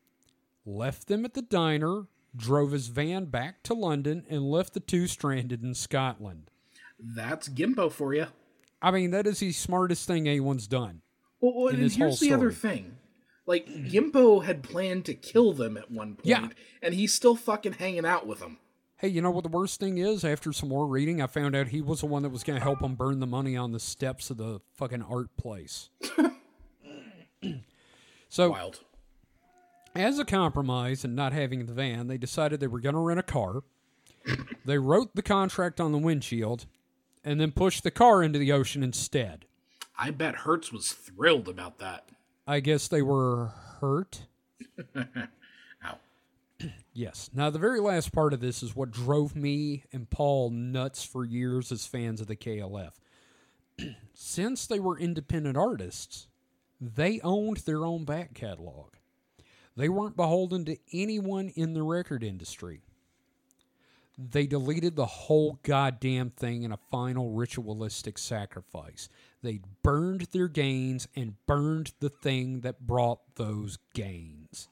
left 0.65 1.09
them 1.09 1.25
at 1.25 1.35
the 1.35 1.43
diner, 1.43 2.07
drove 2.35 2.73
his 2.73 2.87
van 2.89 3.27
back 3.27 3.63
to 3.65 3.75
London, 3.75 4.25
and 4.31 4.49
left 4.51 4.73
the 4.75 4.81
two 4.81 5.07
stranded 5.07 5.63
in 5.63 5.75
Scotland. 5.75 6.51
That's 6.99 7.49
Gimpo 7.49 7.91
for 7.91 8.15
you. 8.15 8.27
I 8.81 8.91
mean, 8.91 9.11
that 9.11 9.27
is 9.27 9.41
the 9.41 9.53
smartest 9.53 10.07
thing 10.07 10.29
anyone's 10.29 10.67
done. 10.67 11.03
Well, 11.41 11.55
well, 11.55 11.69
and 11.75 11.91
here's 11.91 12.21
the 12.21 12.33
other 12.33 12.53
thing. 12.53 12.97
Like, 13.47 13.67
Gimpo 13.67 14.45
had 14.45 14.63
planned 14.63 15.07
to 15.07 15.15
kill 15.15 15.53
them 15.53 15.77
at 15.77 15.91
one 15.91 16.15
point, 16.15 16.27
Yeah. 16.27 16.49
and 16.83 16.95
he's 16.95 17.13
still 17.13 17.35
fucking 17.35 17.73
hanging 17.75 18.07
out 18.07 18.27
with 18.27 18.39
them. 18.39 18.59
Hey, 19.01 19.09
you 19.09 19.23
know 19.23 19.31
what 19.31 19.45
the 19.45 19.49
worst 19.49 19.81
thing 19.81 19.97
is? 19.97 20.27
After 20.27 20.53
some 20.53 20.69
more 20.69 20.87
reading, 20.87 21.23
I 21.23 21.27
found 21.27 21.57
out 21.57 21.69
he 21.69 21.81
was 21.81 22.01
the 22.01 22.07
one 22.07 22.23
that 22.23 22.29
was 22.29 22.45
going 22.45 22.59
to 22.59 22.63
help 22.63 22.83
him 22.83 22.97
burn 22.97 23.19
the 23.19 23.27
money 23.27 23.57
on 23.57 23.73
the 23.73 23.81
steps 23.81 24.29
of 24.29 24.37
the 24.37 24.61
fucking 24.75 25.01
art 25.01 25.35
place. 25.39 25.89
so, 28.29 28.51
Wild. 28.51 28.81
as 29.95 30.19
a 30.19 30.25
compromise 30.27 31.03
and 31.03 31.17
not 31.17 31.33
having 31.33 31.65
the 31.65 31.73
van, 31.73 32.09
they 32.09 32.19
decided 32.19 32.61
they 32.61 32.67
were 32.67 32.79
going 32.79 32.95
to 32.95 33.01
rent 33.01 33.19
a 33.19 33.23
car. 33.23 33.63
they 34.67 34.77
wrote 34.77 35.15
the 35.15 35.23
contract 35.23 35.81
on 35.81 35.93
the 35.93 35.99
windshield 35.99 36.67
and 37.25 37.41
then 37.41 37.53
pushed 37.53 37.85
the 37.85 37.91
car 37.91 38.23
into 38.23 38.39
the 38.39 38.53
ocean 38.53 38.83
instead. 38.83 39.47
I 39.99 40.11
bet 40.11 40.35
Hertz 40.35 40.73
was 40.73 40.93
thrilled 40.93 41.49
about 41.49 41.79
that. 41.79 42.11
I 42.47 42.61
guess 42.61 42.87
they 42.87 43.01
were 43.01 43.53
hurt. 43.81 44.27
Yes. 46.93 47.31
Now, 47.33 47.51
the 47.51 47.59
very 47.59 47.81
last 47.81 48.13
part 48.13 48.33
of 48.33 48.41
this 48.41 48.63
is 48.63 48.75
what 48.75 48.91
drove 48.91 49.37
me 49.37 49.85
and 49.93 50.11
Paul 50.11 50.51
nuts 50.51 51.05
for 51.05 51.25
years 51.25 51.71
as 51.71 51.87
fans 51.87 52.21
of 52.21 52.27
the 52.27 52.37
KLF. 52.37 52.93
Since 54.15 54.67
they 54.67 54.81
were 54.81 54.99
independent 54.99 55.57
artists, 55.57 56.27
they 56.81 57.21
owned 57.21 57.59
their 57.59 57.85
own 57.85 58.05
back 58.05 58.35
catalog. 58.35 58.95
They 59.77 59.89
weren't 59.89 60.17
beholden 60.17 60.65
to 60.65 60.77
anyone 60.93 61.51
in 61.55 61.75
the 61.75 61.83
record 61.83 62.25
industry. 62.25 62.83
They 64.19 64.47
deleted 64.47 64.97
the 64.97 65.07
whole 65.07 65.59
goddamn 65.63 66.31
thing 66.31 66.65
in 66.65 66.73
a 66.73 66.79
final 66.91 67.31
ritualistic 67.31 68.19
sacrifice. 68.19 69.09
They 69.43 69.61
burned 69.83 70.27
their 70.33 70.49
gains 70.49 71.09
and 71.17 71.37
burned 71.47 71.93
the 72.01 72.11
thing 72.11 72.61
that 72.61 72.87
brought 72.87 73.37
those 73.37 73.79
gains. 73.95 74.69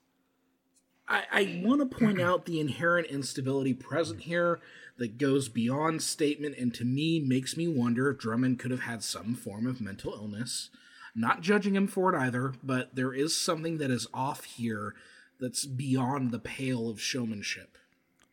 I, 1.08 1.22
I 1.32 1.62
want 1.64 1.80
to 1.80 1.98
point 1.98 2.20
out 2.20 2.44
the 2.44 2.60
inherent 2.60 3.08
instability 3.08 3.72
present 3.72 4.22
here 4.22 4.60
that 4.98 5.18
goes 5.18 5.48
beyond 5.48 6.02
statement 6.02 6.56
and 6.58 6.74
to 6.74 6.84
me 6.84 7.20
makes 7.20 7.56
me 7.56 7.66
wonder 7.68 8.10
if 8.10 8.18
Drummond 8.18 8.58
could 8.58 8.70
have 8.70 8.80
had 8.80 9.02
some 9.02 9.34
form 9.34 9.66
of 9.66 9.80
mental 9.80 10.12
illness. 10.12 10.70
Not 11.14 11.40
judging 11.40 11.74
him 11.74 11.86
for 11.86 12.14
it 12.14 12.18
either, 12.18 12.52
but 12.62 12.94
there 12.94 13.12
is 13.12 13.36
something 13.36 13.78
that 13.78 13.90
is 13.90 14.06
off 14.12 14.44
here 14.44 14.94
that's 15.40 15.64
beyond 15.64 16.30
the 16.30 16.38
pale 16.38 16.88
of 16.88 17.00
showmanship. 17.00 17.78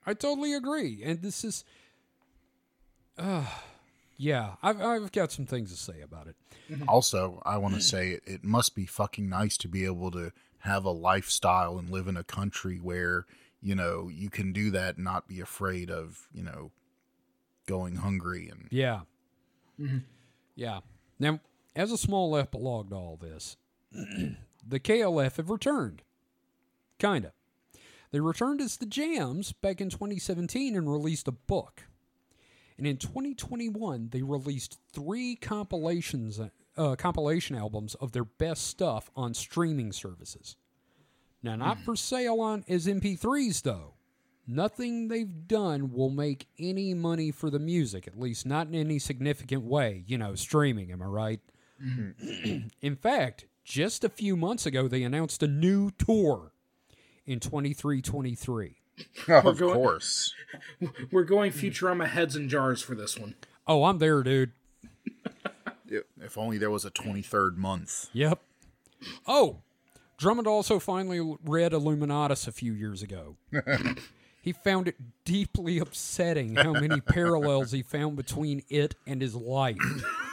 I 0.06 0.14
totally 0.14 0.54
agree. 0.54 1.02
And 1.04 1.22
this 1.22 1.44
is 1.44 1.64
uh 3.18 3.46
yeah, 4.18 4.56
I've 4.64 4.82
I've 4.82 5.12
got 5.12 5.32
some 5.32 5.46
things 5.46 5.72
to 5.72 5.78
say 5.78 6.02
about 6.02 6.28
it. 6.28 6.36
Also, 6.88 7.42
I 7.46 7.58
want 7.58 7.76
to 7.76 7.82
say 7.82 8.12
it, 8.12 8.24
it 8.26 8.44
must 8.44 8.76
be 8.76 8.86
fucking 8.86 9.30
nice 9.30 9.58
to 9.58 9.68
be 9.68 9.86
able 9.86 10.10
to 10.12 10.32
have 10.66 10.84
a 10.84 10.92
lifestyle 10.92 11.78
and 11.78 11.90
live 11.90 12.08
in 12.08 12.18
a 12.18 12.24
country 12.24 12.78
where, 12.78 13.26
you 13.62 13.76
know, 13.76 14.10
you 14.12 14.30
can 14.30 14.52
do 14.52 14.72
that 14.72 14.96
and 14.96 15.06
not 15.06 15.28
be 15.28 15.40
afraid 15.40 15.90
of, 15.90 16.28
you 16.34 16.44
know, 16.44 16.72
going 17.68 17.98
hungry 17.98 18.50
and 18.50 18.68
Yeah. 18.72 19.02
Mm-hmm. 19.80 20.00
Yeah. 20.56 20.80
Now, 21.20 21.40
as 21.76 21.92
a 21.92 21.98
small 21.98 22.36
epilogue 22.36 22.90
to 22.90 22.96
all 22.96 23.18
this, 23.22 23.58
the 23.92 24.80
KLF 24.80 25.38
have 25.38 25.50
returned. 25.50 26.02
Kinda. 26.98 27.34
They 28.12 28.20
returned 28.20 28.62
as 28.62 28.78
the 28.78 28.86
Jams 28.86 29.52
back 29.52 29.82
in 29.82 29.90
2017 29.90 30.76
and 30.76 30.92
released 30.92 31.28
a 31.28 31.32
book. 31.32 31.84
And 32.78 32.88
in 32.88 32.98
2021, 32.98 34.10
they 34.12 34.22
released 34.22 34.80
three 34.92 35.36
compilations, 35.36 36.40
uh, 36.40 36.50
uh, 36.78 36.96
compilation 36.96 37.56
albums 37.56 37.96
of 37.96 38.12
their 38.12 38.26
best 38.26 38.68
stuff 38.68 39.10
on 39.16 39.34
streaming 39.34 39.92
services. 39.92 40.56
Now, 41.44 41.56
not 41.56 41.80
for 41.82 41.96
sale 41.96 42.42
on 42.42 42.66
as 42.68 42.88
MP3s 42.88 43.62
though. 43.62 43.94
Nothing 44.48 45.08
they've 45.08 45.48
done 45.48 45.92
will 45.92 46.10
make 46.12 46.48
any 46.60 46.94
money 46.94 47.32
for 47.32 47.50
the 47.50 47.58
music, 47.60 48.08
at 48.08 48.20
least 48.20 48.46
not 48.46 48.68
in 48.68 48.76
any 48.76 49.00
significant 49.00 49.64
way. 49.64 50.04
You 50.06 50.18
know, 50.20 50.36
streaming, 50.36 50.92
am 50.92 51.02
I 51.02 51.06
right? 51.06 51.40
in 52.82 52.96
fact, 52.96 53.46
just 53.64 54.04
a 54.04 54.10
few 54.10 54.36
months 54.36 54.66
ago, 54.66 54.88
they 54.88 55.04
announced 55.04 55.42
a 55.44 55.48
new 55.48 55.90
tour 55.92 56.52
in 57.26 57.40
23 57.40 58.02
23. 58.02 58.76
of 59.28 59.58
going- 59.58 59.74
course. 59.74 60.34
We're 61.12 61.24
going 61.24 61.52
Futurama 61.52 62.08
heads 62.08 62.36
and 62.36 62.50
jars 62.50 62.82
for 62.82 62.96
this 62.96 63.18
one. 63.18 63.36
Oh, 63.68 63.84
I'm 63.86 63.98
there, 63.98 64.22
dude. 64.24 64.52
If 65.90 66.38
only 66.38 66.58
there 66.58 66.72
was 66.72 66.86
a 66.86 66.92
23rd 66.92 67.58
month. 67.58 68.10
Yep. 68.14 68.42
Oh, 69.28 69.62
Drummond 70.18 70.48
also 70.48 70.80
finally 70.80 71.38
read 71.44 71.74
Illuminatus 71.74 72.48
a 72.48 72.52
few 72.52 72.74
years 72.74 73.02
ago. 73.02 73.36
he 74.42 74.54
found 74.54 74.88
it 74.88 74.96
deeply 75.26 75.80
upsetting 75.80 76.56
how 76.56 76.72
many 76.72 77.02
parallels 77.10 77.72
he 77.72 77.82
found 77.82 78.16
between 78.16 78.64
it 78.70 78.96
and 79.06 79.22
his 79.22 79.36
life, 79.36 79.78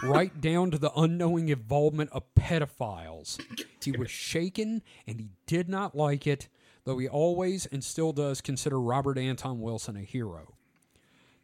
right 0.03 0.41
down 0.41 0.70
to 0.70 0.79
the 0.79 0.93
unknowing 0.95 1.49
involvement 1.49 2.11
of 2.12 2.23
pedophiles. 2.35 3.41
He 3.83 3.93
was 3.93 4.11
shaken 4.11 4.83
and 5.07 5.19
he 5.19 5.31
did 5.47 5.69
not 5.69 5.97
like 5.97 6.27
it, 6.27 6.49
though 6.85 6.99
he 6.99 7.09
always 7.09 7.66
and 7.66 7.83
still 7.83 8.12
does 8.12 8.41
consider 8.41 8.81
Robert 8.81 9.19
Anton 9.19 9.61
Wilson 9.61 9.97
a 9.97 10.03
hero. 10.03 10.55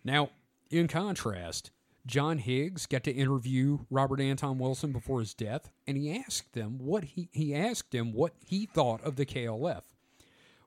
Now, 0.05 0.31
in 0.71 0.87
contrast, 0.87 1.71
John 2.09 2.39
Higgs 2.39 2.87
got 2.87 3.05
to 3.05 3.13
interview 3.13 3.81
Robert 3.91 4.19
Anton 4.19 4.59
Wilson 4.59 4.93
before 4.93 5.21
his 5.21 5.35
death, 5.35 5.71
and 5.87 5.97
he 5.97 6.19
asked 6.19 6.55
them 6.55 6.79
what 6.79 7.05
he 7.05 7.29
he 7.33 7.55
asked 7.55 7.95
him 7.95 8.13
what 8.15 8.33
he 8.45 8.65
thought 8.65 9.03
of 9.03 9.17
the 9.17 9.27
KLF. 9.27 9.83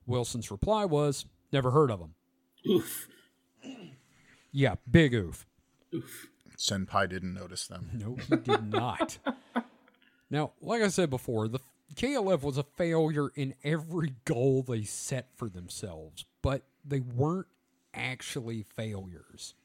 Wilson's 0.05 0.51
reply 0.51 0.85
was, 0.85 1.25
"Never 1.51 1.71
heard 1.71 1.89
of 1.89 1.99
them." 1.99 2.13
Oof. 2.69 3.07
Yeah, 4.51 4.75
big 4.89 5.15
oof. 5.15 5.47
Senpai 6.55 7.09
didn't 7.09 7.33
notice 7.33 7.65
them. 7.67 7.89
No, 7.93 8.15
he 8.15 8.35
did 8.37 8.71
not. 8.71 9.17
Now, 10.33 10.53
like 10.61 10.81
I 10.81 10.87
said 10.87 11.09
before, 11.09 11.49
the 11.49 11.59
KLF 11.93 12.41
was 12.41 12.57
a 12.57 12.63
failure 12.63 13.31
in 13.35 13.53
every 13.65 14.13
goal 14.23 14.63
they 14.63 14.83
set 14.83 15.27
for 15.35 15.49
themselves, 15.49 16.23
but 16.41 16.63
they 16.85 17.01
weren't 17.01 17.47
actually 17.93 18.63
failures. 18.63 19.55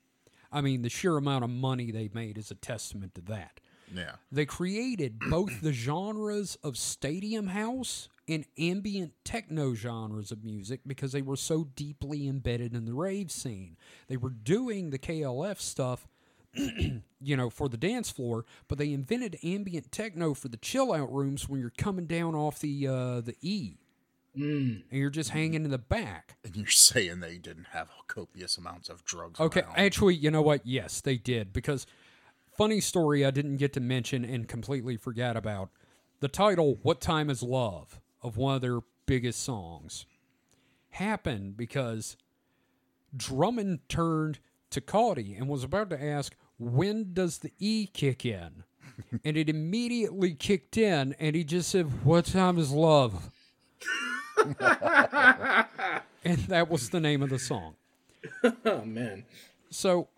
I 0.57 0.63
mean, 0.63 0.81
the 0.81 0.89
sheer 0.89 1.19
amount 1.19 1.45
of 1.45 1.51
money 1.51 1.91
they 1.91 2.09
made 2.15 2.39
is 2.39 2.51
a 2.51 2.55
testament 2.55 3.15
to 3.17 3.21
that. 3.23 3.61
Yeah. 3.95 4.13
They 4.33 4.47
created 4.47 5.19
both 5.29 5.61
the 5.61 5.75
genres 5.75 6.57
of 6.65 6.79
stadium 6.79 7.49
house 7.49 8.09
and 8.27 8.47
ambient 8.59 9.13
techno 9.23 9.75
genres 9.75 10.33
of 10.33 10.45
music 10.45 10.81
because 10.87 11.13
they 11.13 11.21
were 11.21 11.37
so 11.37 11.65
deeply 11.77 12.27
embedded 12.27 12.75
in 12.75 12.87
the 12.87 12.95
rave 12.95 13.31
scene. 13.31 13.77
They 14.09 14.17
were 14.17 14.31
doing 14.31 14.89
the 14.89 14.99
KLF 14.99 15.61
stuff, 15.61 16.09
you 16.55 17.37
know, 17.37 17.51
for 17.51 17.69
the 17.69 17.77
dance 17.77 18.11
floor, 18.11 18.47
but 18.67 18.79
they 18.79 18.95
invented 18.95 19.39
ambient 19.45 19.93
techno 19.93 20.33
for 20.33 20.49
the 20.49 20.57
chill 20.57 20.91
out 20.91 21.13
rooms 21.13 21.51
when 21.51 21.61
you're 21.61 21.71
coming 21.77 22.07
down 22.07 22.35
off 22.35 22.61
the 22.61 22.89
uh, 22.89 23.21
the 23.21 23.37
E 23.43 23.77
Mm. 24.37 24.83
and 24.91 25.01
you're 25.01 25.11
just 25.11 25.31
hanging 25.31 25.65
in 25.65 25.71
the 25.71 25.79
back. 25.79 26.37
And 26.45 26.55
you're 26.57 26.67
saying 26.67 27.21
they 27.21 27.39
didn't 27.39 27.69
have 27.73 27.89
copious 28.07 28.59
amounts 28.59 28.89
of 28.89 29.05
drugs. 29.05 29.41
Okay, 29.41 29.63
around. 29.63 29.75
actually, 29.77 30.15
you 30.15 30.31
know 30.31 30.43
what? 30.43 30.67
Yes, 30.67 31.01
they 31.01 31.17
did 31.17 31.53
because 31.53 31.87
funny 32.57 32.81
story 32.81 33.25
I 33.25 33.31
didn't 33.31 33.57
get 33.57 33.73
to 33.75 33.81
mention 33.81 34.25
and 34.25 34.47
completely 34.47 34.97
forgot 34.97 35.37
about. 35.37 35.71
The 36.21 36.29
title 36.29 36.79
"What 36.83 37.01
Time 37.01 37.31
Is 37.31 37.43
Love" 37.43 38.01
of 38.23 38.37
one 38.37 38.57
of 38.57 38.61
their 38.63 38.81
biggest 39.07 39.43
songs 39.43 40.07
happened 40.91 41.57
because 41.57 42.17
Drummond 43.17 43.89
turned 43.89 44.39
to 44.71 44.81
Cauty 44.81 45.37
and 45.37 45.49
was 45.49 45.65
about 45.65 45.91
to 45.91 46.03
ask, 46.03 46.37
"When 46.59 47.13
does 47.15 47.39
the 47.39 47.53
E 47.59 47.87
kick 47.87 48.25
in?" 48.27 48.65
and 49.25 49.37
it 49.37 49.49
immediately 49.49 50.35
kicked 50.35 50.77
in, 50.77 51.15
and 51.19 51.37
he 51.37 51.45
just 51.45 51.71
said, 51.71 52.05
"What 52.05 52.27
time 52.27 52.59
is 52.59 52.71
love?" 52.71 53.31
and 56.25 56.39
that 56.49 56.69
was 56.69 56.91
the 56.91 57.01
name 57.01 57.23
of 57.23 57.31
the 57.31 57.39
song. 57.39 57.75
Oh 58.65 58.85
man. 58.85 59.25
So, 59.71 60.09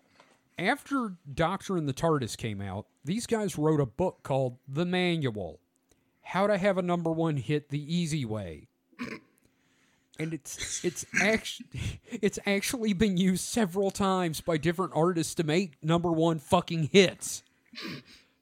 after 0.57 1.13
Doctorin' 1.31 1.85
the 1.87 1.93
Tardis 1.93 2.35
came 2.37 2.61
out, 2.61 2.85
these 3.05 3.25
guys 3.25 3.57
wrote 3.57 3.79
a 3.79 3.85
book 3.85 4.19
called 4.23 4.57
The 4.67 4.85
Manual 4.85 5.59
How 6.21 6.47
to 6.47 6.57
Have 6.57 6.77
a 6.77 6.81
Number 6.81 7.11
One 7.11 7.37
Hit 7.37 7.69
the 7.69 7.95
Easy 7.95 8.25
Way. 8.25 8.67
And 10.19 10.33
it's 10.33 10.83
it's 10.83 11.05
actually 11.21 11.67
it's 12.11 12.39
actually 12.45 12.93
been 12.93 13.15
used 13.15 13.45
several 13.45 13.89
times 13.89 14.41
by 14.41 14.57
different 14.57 14.91
artists 14.93 15.33
to 15.35 15.43
make 15.43 15.81
number 15.81 16.11
one 16.11 16.39
fucking 16.39 16.89
hits. 16.91 17.43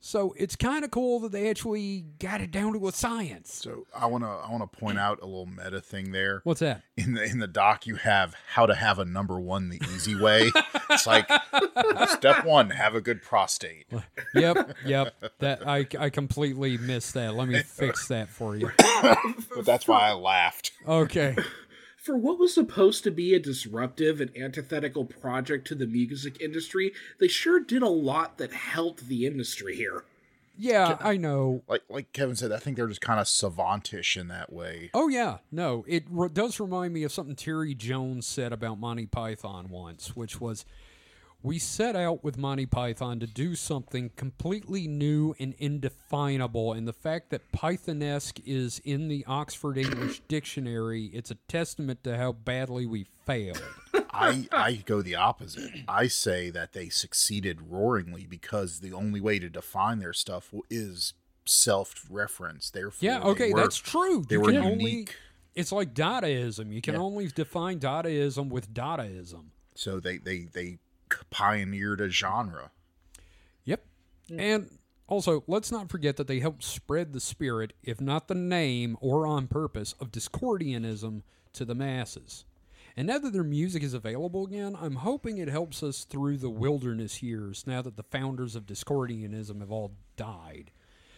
So 0.08 0.34
it's 0.38 0.56
kind 0.56 0.86
of 0.86 0.92
cool 0.92 1.20
that 1.20 1.34
they 1.34 1.50
actually 1.50 2.06
got 2.18 2.40
it 2.40 2.50
down 2.50 2.72
to 2.72 2.88
a 2.88 2.94
science. 2.94 3.54
So 3.54 3.86
I 3.94 4.06
want 4.06 4.24
to 4.24 4.30
I 4.30 4.50
want 4.50 4.64
to 4.72 4.80
point 4.80 4.98
out 4.98 5.20
a 5.22 5.26
little 5.26 5.48
meta 5.48 5.82
thing 5.82 6.14
there. 6.14 6.40
What's 6.46 6.62
that? 6.62 6.84
In 6.96 7.14
the 7.16 7.24
in 7.26 7.40
the 7.40 7.48
doc, 7.48 7.86
you 7.86 7.96
have 7.96 8.34
how 8.54 8.66
to 8.66 8.74
have 8.74 9.00
a 9.00 9.06
number 9.06 9.38
one 9.38 9.68
the 9.68 9.82
easy 9.94 10.16
way. 10.16 10.50
it's 10.90 11.08
like 11.08 11.30
step 12.08 12.46
one, 12.46 12.70
have 12.70 12.96
a 12.96 13.02
good 13.02 13.22
prostate. 13.22 13.86
Yep, 14.34 14.78
yep. 14.86 15.14
That 15.40 15.68
I 15.68 15.86
I 16.00 16.10
completely 16.10 16.78
missed 16.78 17.14
that. 17.16 17.36
Let 17.36 17.50
me 17.50 17.60
fix 17.60 18.08
that 18.08 18.30
for 18.30 18.56
you. 18.56 18.72
But 19.02 19.66
that's 19.66 19.90
why 19.90 20.08
I 20.08 20.14
laughed. 20.14 20.72
Okay. 20.88 21.36
For 22.08 22.16
what 22.16 22.40
was 22.40 22.54
supposed 22.54 23.04
to 23.04 23.12
be 23.12 23.34
a 23.34 23.40
disruptive 23.40 24.22
and 24.22 24.32
antithetical 24.34 25.04
project 25.04 25.68
to 25.68 25.76
the 25.76 25.86
music 25.86 26.40
industry, 26.40 26.94
they 27.20 27.28
sure 27.28 27.60
did 27.60 27.82
a 27.82 27.90
lot 27.90 28.38
that 28.38 28.54
helped 28.54 29.10
the 29.10 29.26
industry 29.26 29.76
here. 29.76 30.06
Yeah, 30.58 30.96
I 31.02 31.18
know. 31.18 31.64
Like 31.68 31.84
like 31.90 32.14
Kevin 32.14 32.38
said, 32.38 32.54
I 32.54 32.60
think 32.60 32.78
they're 32.78 32.88
just 32.88 33.02
kind 33.02 33.20
of 33.20 33.26
savantish 33.26 34.16
in 34.16 34.30
that 34.30 34.54
way. 34.54 34.90
Oh 34.94 35.10
yeah, 35.10 35.40
no, 35.52 35.84
it 35.86 36.06
re- 36.10 36.30
does 36.32 36.62
remind 36.62 36.94
me 36.94 37.04
of 37.04 37.12
something 37.12 37.36
Terry 37.36 37.76
Jones 37.76 38.26
said 38.26 38.54
about 38.54 38.80
Monty 38.80 39.06
Python 39.06 39.68
once, 39.70 40.16
which 40.16 40.40
was 40.40 40.64
we 41.44 41.60
set 41.60 41.96
out 41.96 42.24
with 42.24 42.38
Monty 42.38 42.66
Python 42.66 43.20
to 43.20 43.28
do 43.28 43.56
something 43.56 44.10
completely 44.16 44.88
new 44.88 45.36
and 45.40 45.54
indefinable, 45.60 46.74
and 46.74 46.88
the 46.88 46.94
fact 46.94 47.30
that 47.30 47.52
Pythonesque 47.52 48.42
is 48.46 48.80
in 48.84 49.08
the 49.08 49.24
Oxford 49.28 49.78
English 49.78 50.22
Dictionary, 50.28 51.06
it's 51.14 51.32
a 51.32 51.36
testament 51.48 52.04
to 52.04 52.18
how 52.18 52.32
badly 52.34 52.86
we 52.86 53.06
failed. 53.26 53.62
I 54.12 54.48
I 54.52 54.74
go 54.86 55.02
the 55.04 55.16
opposite. 55.16 55.72
I 55.88 56.08
say 56.08 56.50
that 56.50 56.74
they 56.74 56.90
succeeded 56.90 57.60
roaringly 57.70 58.28
because 58.28 58.80
the 58.80 58.94
only 58.94 59.22
way 59.22 59.38
to 59.38 59.48
define 59.50 60.00
their 60.00 60.14
stuff 60.14 60.52
is 60.72 61.14
self-reference. 61.46 62.72
Therefore, 62.72 63.06
Yeah, 63.08 63.22
okay, 63.22 63.54
were- 63.54 63.60
that's 63.62 63.78
true. 63.78 64.24
They 64.28 64.36
you 64.36 64.42
were 64.42 64.52
can 64.52 64.64
only 64.64 64.92
unique. 64.92 65.16
it's 65.56 65.72
like 65.72 65.94
Dadaism. 65.94 66.74
You 66.74 66.82
can 66.82 66.96
Yeah. 66.96 67.02
only 67.02 67.28
define 67.28 67.80
Dadaism 67.80 68.50
with 68.50 68.74
Dadaism. 68.74 69.52
So 69.76 70.00
they 70.00 70.18
they 70.18 70.48
they 70.52 70.80
pioneered 71.30 72.02
a 72.02 72.10
genre. 72.10 72.72
Yep. 73.66 73.86
Hmm. 74.30 74.40
And 74.40 74.78
also, 75.08 75.44
let's 75.48 75.72
not 75.72 75.90
forget 75.90 76.18
that 76.18 76.28
they 76.28 76.40
helped 76.40 76.64
spread 76.64 77.14
the 77.14 77.20
spirit, 77.20 77.74
if 77.84 78.02
not 78.02 78.28
the 78.28 78.36
name 78.36 78.98
or 79.00 79.26
on 79.26 79.48
purpose, 79.48 79.94
of 80.00 80.12
Discordianism 80.12 81.22
to 81.54 81.66
the 81.66 81.76
masses. 81.76 82.46
And 82.98 83.08
now 83.08 83.20
that 83.20 83.32
their 83.32 83.44
music 83.44 83.84
is 83.84 83.94
available 83.94 84.46
again, 84.46 84.76
I'm 84.80 84.96
hoping 84.96 85.38
it 85.38 85.50
helps 85.50 85.84
us 85.84 86.04
through 86.04 86.38
the 86.38 86.50
wilderness 86.50 87.22
years 87.22 87.66
now 87.68 87.82
that 87.84 87.96
the 87.96 88.04
founders 88.04 88.56
of 88.56 88.66
Discordianism 88.66 89.60
have 89.60 89.72
all 89.72 89.94
died. 90.16 90.72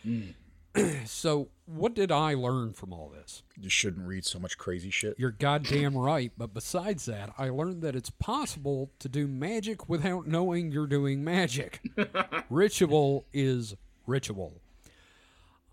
Hmm. 0.03 0.31
So, 1.05 1.49
what 1.65 1.95
did 1.95 2.11
I 2.11 2.35
learn 2.35 2.73
from 2.73 2.93
all 2.93 3.09
this? 3.09 3.41
You 3.59 3.69
shouldn't 3.69 4.07
read 4.07 4.25
so 4.25 4.37
much 4.39 4.57
crazy 4.57 4.89
shit. 4.91 5.15
You're 5.17 5.31
goddamn 5.31 5.97
right. 5.97 6.31
But 6.37 6.53
besides 6.53 7.05
that, 7.05 7.33
I 7.37 7.49
learned 7.49 7.81
that 7.81 7.95
it's 7.95 8.11
possible 8.11 8.91
to 8.99 9.09
do 9.09 9.27
magic 9.27 9.89
without 9.89 10.27
knowing 10.27 10.71
you're 10.71 10.87
doing 10.87 11.23
magic. 11.23 11.81
ritual 12.49 13.25
is 13.33 13.75
ritual. 14.05 14.61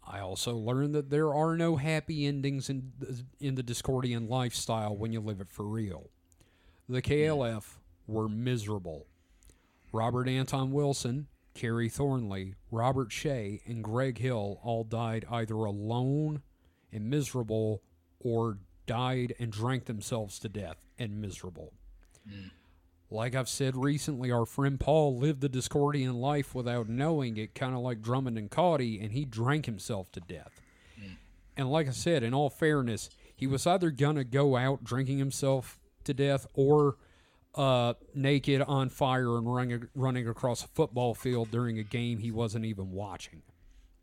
I 0.07 0.21
also 0.21 0.55
learned 0.57 0.95
that 0.95 1.11
there 1.11 1.35
are 1.35 1.57
no 1.57 1.77
happy 1.77 2.27
endings 2.27 2.71
in 2.71 2.93
in 3.41 3.57
the 3.57 3.63
Discordian 3.63 4.29
lifestyle 4.29 4.97
when 4.97 5.13
you 5.13 5.21
live 5.21 5.41
it 5.41 5.51
for 5.51 5.65
real. 5.65 6.11
The 6.89 7.03
KLF 7.03 7.65
were 8.07 8.29
miserable. 8.29 9.07
Robert 9.93 10.29
Anton 10.29 10.73
Wilson, 10.73 11.27
Kerry 11.57 11.89
Thornley, 11.89 12.55
Robert 12.71 13.11
Shea, 13.11 13.61
and 13.67 13.83
Greg 13.83 14.19
Hill 14.19 14.61
all 14.63 14.85
died 14.85 15.25
either 15.31 15.55
alone 15.57 16.43
and 16.93 17.09
miserable 17.11 17.83
or 18.21 18.59
died 18.87 19.35
and 19.39 19.51
drank 19.51 19.87
themselves 19.87 20.39
to 20.41 20.49
death 20.49 20.85
and 20.99 21.21
miserable. 21.21 21.73
Like 23.11 23.35
I've 23.35 23.49
said 23.49 23.77
recently, 23.77 24.31
our 24.31 24.47
friend 24.47 24.79
Paul 24.79 25.17
lived 25.17 25.41
the 25.41 25.49
Discordian 25.49 26.15
life 26.15 26.55
without 26.55 26.89
knowing 26.89 27.37
it, 27.37 27.55
kind 27.55 27.75
of 27.75 27.81
like 27.81 28.03
Drummond 28.03 28.37
and 28.37 28.51
Cauty, 28.51 29.03
and 29.03 29.13
he 29.13 29.25
drank 29.25 29.67
himself 29.67 30.11
to 30.13 30.21
death. 30.21 30.61
And 31.57 31.71
like 31.71 31.89
I 31.89 31.93
said, 31.93 32.23
in 32.23 32.35
all 32.35 32.51
fairness, 32.51 33.09
he 33.35 33.47
was 33.47 33.67
either 33.67 33.91
going 33.91 34.17
to 34.17 34.25
go 34.25 34.57
out 34.57 34.85
drinking 34.85 35.19
himself 35.19 35.81
to 36.05 36.13
death 36.13 36.47
or 36.53 36.97
uh, 37.57 37.95
naked 38.15 38.63
on 38.63 38.89
fire 38.89 39.37
and 39.39 39.53
running, 39.53 39.89
running 39.95 40.29
across 40.29 40.65
a 40.65 40.69
football 40.69 41.15
field 41.15 41.51
during 41.51 41.79
a 41.79 41.83
game 41.83 42.19
he 42.19 42.31
wasn't 42.31 42.65
even 42.65 42.91
watching. 42.91 43.43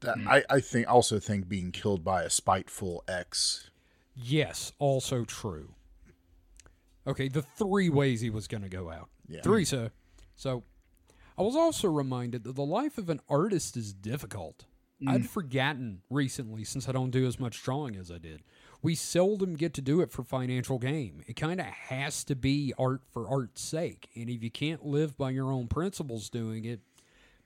That, 0.01 0.17
I, 0.27 0.43
I 0.49 0.59
think 0.59 0.89
also 0.89 1.19
think 1.19 1.47
being 1.47 1.71
killed 1.71 2.03
by 2.03 2.23
a 2.23 2.29
spiteful 2.29 3.03
ex. 3.07 3.69
Yes, 4.15 4.73
also 4.79 5.23
true. 5.23 5.75
Okay, 7.05 7.27
the 7.27 7.41
three 7.41 7.89
ways 7.89 8.21
he 8.21 8.29
was 8.29 8.47
going 8.47 8.63
to 8.63 8.69
go 8.69 8.89
out. 8.89 9.09
Yeah. 9.27 9.41
Three, 9.41 9.65
so. 9.65 9.89
So, 10.35 10.63
I 11.37 11.41
was 11.41 11.55
also 11.55 11.89
reminded 11.89 12.43
that 12.43 12.55
the 12.55 12.65
life 12.65 12.97
of 12.97 13.09
an 13.09 13.21
artist 13.29 13.77
is 13.77 13.93
difficult. 13.93 14.65
I'd 15.05 15.29
forgotten 15.29 16.01
recently 16.09 16.63
since 16.63 16.87
I 16.87 16.93
don't 16.93 17.11
do 17.11 17.27
as 17.27 17.39
much 17.39 17.61
drawing 17.61 17.97
as 17.97 18.09
I 18.09 18.19
did. 18.19 18.41
We 18.83 18.95
seldom 18.95 19.55
get 19.55 19.73
to 19.75 19.81
do 19.81 20.01
it 20.01 20.11
for 20.11 20.23
financial 20.23 20.77
gain. 20.77 21.23
It 21.25 21.37
kind 21.37 21.61
of 21.61 21.65
has 21.65 22.25
to 22.25 22.35
be 22.35 22.73
art 22.77 23.01
for 23.09 23.29
art's 23.29 23.61
sake. 23.61 24.09
And 24.13 24.29
if 24.29 24.43
you 24.43 24.51
can't 24.51 24.85
live 24.85 25.17
by 25.17 25.31
your 25.31 25.51
own 25.53 25.67
principles 25.67 26.29
doing 26.29 26.65
it, 26.65 26.81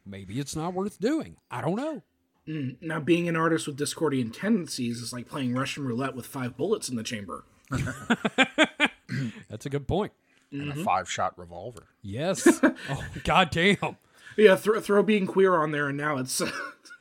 maybe 0.04 0.40
it's 0.40 0.56
not 0.56 0.74
worth 0.74 1.00
doing. 1.00 1.38
I 1.52 1.62
don't 1.62 1.76
know. 1.76 2.02
Mm, 2.48 2.78
now, 2.82 3.00
being 3.00 3.30
an 3.30 3.36
artist 3.36 3.68
with 3.68 3.78
Discordian 3.78 4.34
tendencies 4.34 5.00
is 5.00 5.14
like 5.14 5.30
playing 5.30 5.54
Russian 5.54 5.86
roulette 5.86 6.16
with 6.16 6.26
five 6.26 6.58
bullets 6.58 6.90
in 6.90 6.96
the 6.96 7.04
chamber. 7.04 7.44
That's 9.50 9.66
a 9.66 9.70
good 9.70 9.88
point. 9.88 10.14
and 10.52 10.72
a 10.72 10.74
mm-hmm. 10.74 10.84
five 10.84 11.10
shot 11.10 11.38
revolver. 11.38 11.84
Yes. 12.02 12.48
oh, 12.64 13.06
goddamn. 13.24 13.98
Yeah, 14.38 14.56
throw, 14.56 14.80
throw 14.80 15.04
being 15.04 15.28
queer 15.28 15.56
on 15.56 15.72
there, 15.72 15.88
and 15.88 15.98
now 15.98 16.18
it's 16.18 16.42
uh, 16.42 16.50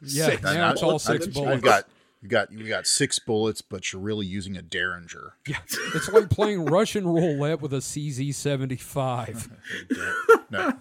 Yeah, 0.03 0.27
six 0.27 0.43
now 0.43 0.73
it's 0.73 0.83
all 0.83 0.99
six 0.99 1.27
bullets. 1.27 1.55
You've 1.55 1.63
got 1.63 1.87
you 2.27 2.31
got 2.31 2.51
you 2.53 2.69
got 2.69 2.89
six 2.89 3.21
bullets, 3.21 3.63
but 3.63 3.93
you're 3.93 4.03
really 4.03 4.27
using 4.27 4.57
a 4.57 4.63
derringer. 4.63 5.35
Yeah, 5.47 5.59
it's 5.95 6.09
like 6.09 6.29
playing 6.29 6.65
Russian 6.65 7.07
roulette 7.07 7.61
with 7.61 7.73
a 7.73 7.77
CZ 7.77 8.35
seventy 8.35 8.77
five. 8.77 9.49
No, 10.49 10.73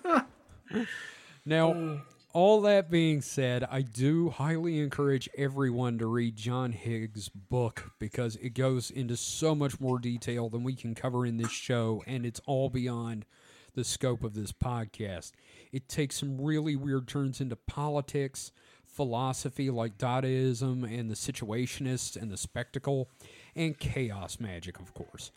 Now, 1.44 2.02
all 2.34 2.62
that 2.62 2.92
being 2.92 3.22
said, 3.22 3.64
I 3.64 3.82
do 3.82 4.30
highly 4.30 4.80
encourage 4.80 5.28
everyone 5.36 5.98
to 5.98 6.06
read 6.06 6.36
John 6.36 6.72
Higgs' 6.72 7.30
book 7.30 7.92
because 7.98 8.36
it 8.36 8.54
goes 8.54 8.92
into 8.92 9.18
so 9.18 9.56
much 9.56 9.80
more 9.80 9.98
detail 9.98 10.50
than 10.50 10.64
we 10.64 10.76
can 10.76 10.94
cover 10.94 11.26
in 11.26 11.38
this 11.38 11.52
show, 11.52 12.04
and 12.06 12.28
it's 12.28 12.42
all 12.46 12.70
beyond 12.70 13.26
the 13.74 13.84
scope 13.84 14.24
of 14.24 14.36
this 14.36 14.52
podcast. 14.52 15.32
It 15.72 15.90
takes 15.90 16.18
some 16.18 16.40
really 16.40 16.76
weird 16.76 17.08
turns 17.08 17.42
into 17.42 17.56
politics, 17.56 18.52
philosophy 18.96 19.70
like 19.70 19.98
Dadaism 19.98 20.84
and 20.84 21.10
the 21.10 21.16
Situationists 21.16 22.20
and 22.20 22.32
the 22.32 22.38
Spectacle, 22.38 23.10
and 23.56 23.78
chaos 23.78 24.40
magic, 24.40 24.80
of 24.80 24.94
course. 24.94 25.32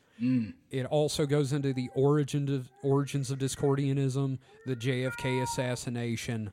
It 0.70 0.86
also 0.86 1.26
goes 1.26 1.52
into 1.52 1.72
the 1.72 1.88
origin 1.94 2.52
of, 2.52 2.70
origins 2.82 3.30
of 3.30 3.38
Discordianism, 3.38 4.38
the 4.66 4.76
JFK 4.76 5.42
assassination, 5.42 6.52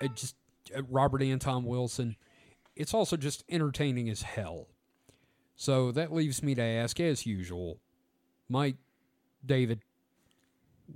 it 0.00 0.14
just 0.14 0.36
uh, 0.76 0.82
Robert 0.90 1.22
Anton 1.22 1.64
Wilson. 1.64 2.16
It's 2.76 2.94
also 2.94 3.16
just 3.16 3.44
entertaining 3.48 4.08
as 4.10 4.22
hell. 4.22 4.68
So 5.56 5.92
that 5.92 6.12
leaves 6.12 6.42
me 6.42 6.54
to 6.54 6.62
ask, 6.62 6.98
as 7.00 7.26
usual, 7.26 7.78
Mike, 8.48 8.76
David, 9.44 9.80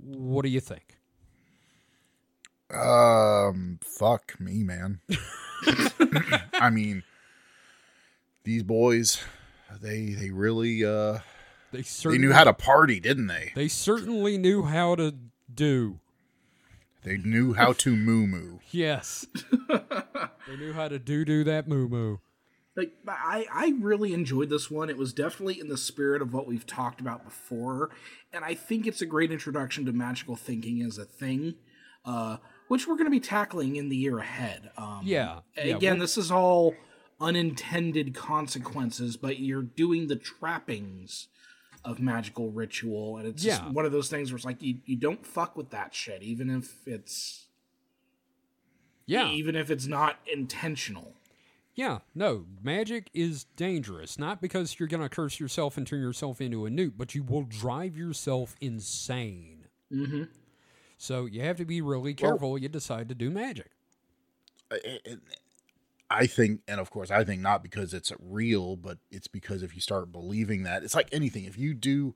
what 0.01 0.43
do 0.43 0.49
you 0.49 0.59
think? 0.59 0.98
Um, 2.73 3.79
fuck 3.83 4.39
me, 4.39 4.63
man. 4.63 5.01
I 6.53 6.69
mean, 6.69 7.03
these 8.43 8.63
boys, 8.63 9.21
they 9.81 10.09
they 10.13 10.29
really 10.31 10.83
uh 10.85 11.19
They 11.71 11.79
they 11.79 11.83
certainly 11.83 12.17
knew 12.19 12.33
how 12.33 12.43
to 12.45 12.53
party, 12.53 12.99
didn't 12.99 13.27
they? 13.27 13.51
They 13.55 13.67
certainly 13.67 14.37
knew 14.37 14.63
how 14.63 14.95
to 14.95 15.15
do. 15.53 15.99
They 17.03 17.17
knew 17.17 17.53
how 17.53 17.73
to 17.73 17.95
moo 17.95 18.27
moo. 18.27 18.59
Yes, 18.71 19.25
they 19.69 20.57
knew 20.57 20.73
how 20.73 20.87
to 20.89 20.99
do 20.99 21.23
do 21.25 21.43
that 21.45 21.67
moo 21.67 21.87
moo. 21.87 22.17
like 22.75 22.91
I, 23.07 23.45
I 23.51 23.73
really 23.79 24.13
enjoyed 24.13 24.49
this 24.49 24.69
one. 24.69 24.89
It 24.89 24.97
was 24.97 25.13
definitely 25.13 25.59
in 25.59 25.69
the 25.69 25.77
spirit 25.77 26.21
of 26.21 26.33
what 26.33 26.45
we've 26.47 26.65
talked 26.67 26.99
about 27.01 27.23
before, 27.23 27.89
and 28.33 28.43
I 28.43 28.53
think 28.53 28.85
it's 28.85 29.01
a 29.01 29.05
great 29.05 29.31
introduction 29.31 29.85
to 29.85 29.93
magical 29.93 30.35
thinking 30.35 30.81
as 30.81 30.97
a 30.97 31.05
thing, 31.05 31.55
uh, 32.03 32.37
which 32.69 32.87
we're 32.87 32.95
going 32.95 33.05
to 33.05 33.11
be 33.11 33.19
tackling 33.19 33.75
in 33.75 33.89
the 33.89 33.97
year 33.97 34.17
ahead. 34.19 34.71
Um, 34.77 35.01
Yeah, 35.03 35.39
yeah, 35.57 35.75
Again, 35.75 35.99
this 35.99 36.17
is 36.17 36.31
all 36.31 36.73
unintended 37.19 38.13
consequences, 38.15 39.17
but 39.17 39.39
you're 39.39 39.61
doing 39.63 40.07
the 40.07 40.15
trappings 40.15 41.27
of 41.83 41.99
magical 41.99 42.49
ritual, 42.51 43.17
and 43.17 43.27
it's 43.27 43.43
just 43.43 43.61
Yeah. 43.61 43.69
one 43.69 43.85
of 43.85 43.91
those 43.91 44.09
things 44.09 44.31
where 44.31 44.37
it's 44.37 44.45
like 44.45 44.61
you, 44.61 44.77
you 44.85 44.95
don't 44.95 45.25
fuck 45.25 45.55
with 45.57 45.69
that 45.71 45.93
shit, 45.93 46.21
even 46.23 46.49
if 46.49 46.87
it's 46.87 47.47
Yeah, 49.05 49.29
even 49.31 49.55
if 49.55 49.69
it's 49.71 49.87
not 49.87 50.19
intentional. 50.31 51.15
yeah. 51.75 51.99
No, 52.13 52.45
magic 52.61 53.09
is 53.13 53.45
dangerous. 53.55 54.19
Not 54.19 54.41
because 54.41 54.77
you're 54.79 54.87
gonna 54.89 55.09
curse 55.09 55.39
yourself 55.39 55.77
and 55.77 55.87
turn 55.87 56.01
yourself 56.01 56.39
into 56.41 56.65
a 56.65 56.69
newt, 56.69 56.97
but 56.97 57.15
you 57.15 57.23
will 57.23 57.43
drive 57.43 57.97
yourself 57.97 58.55
insane. 58.61 59.65
Mm-hmm. 59.91 60.23
So 61.01 61.25
you 61.25 61.41
have 61.41 61.55
to 61.57 61.65
be 61.65 61.79
really 61.81 62.13
careful. 62.13 62.51
when 62.51 62.61
you 62.61 62.67
decide 62.69 63.07
to 63.09 63.15
do 63.15 63.31
magic. 63.31 63.71
I- 66.11 66.27
think, 66.27 66.61
and 66.67 66.79
of 66.79 66.91
course, 66.91 67.09
I 67.09 67.23
think 67.23 67.41
not 67.41 67.63
because 67.63 67.93
it's 67.93 68.11
real, 68.19 68.75
but 68.75 68.97
it's 69.09 69.27
because 69.27 69.63
if 69.63 69.73
you 69.75 69.81
start 69.81 70.11
believing 70.11 70.63
that, 70.63 70.83
it's 70.83 70.93
like 70.95 71.07
anything. 71.11 71.45
If 71.45 71.57
you 71.57 71.73
do, 71.73 72.15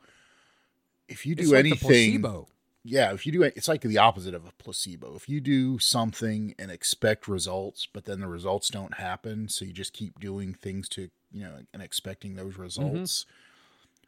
if 1.08 1.26
you 1.26 1.34
do 1.36 1.44
It's 1.44 1.52
like 1.52 1.60
anything, 1.60 2.22
placebo. 2.22 2.48
yeah, 2.84 3.14
if 3.14 3.26
you 3.26 3.32
do, 3.32 3.44
it's 3.44 3.68
like 3.68 3.82
the 3.82 3.98
opposite 4.00 4.34
of 4.34 4.46
a 4.46 4.52
placebo. 4.58 5.16
If 5.16 5.30
you 5.30 5.40
do 5.40 5.80
something 5.80 6.54
and 6.60 6.70
expect 6.72 7.28
results, 7.28 7.88
but 7.92 8.06
then 8.06 8.20
the 8.20 8.28
results 8.28 8.70
don't 8.70 8.96
happen, 8.96 9.48
so 9.48 9.64
you 9.64 9.72
just 9.74 9.94
keep 9.94 10.20
doing 10.20 10.54
things 10.56 10.90
to, 10.90 11.10
you 11.32 11.44
know, 11.44 11.60
and 11.74 11.82
expecting 11.82 12.36
those 12.36 12.58
results. 12.58 13.26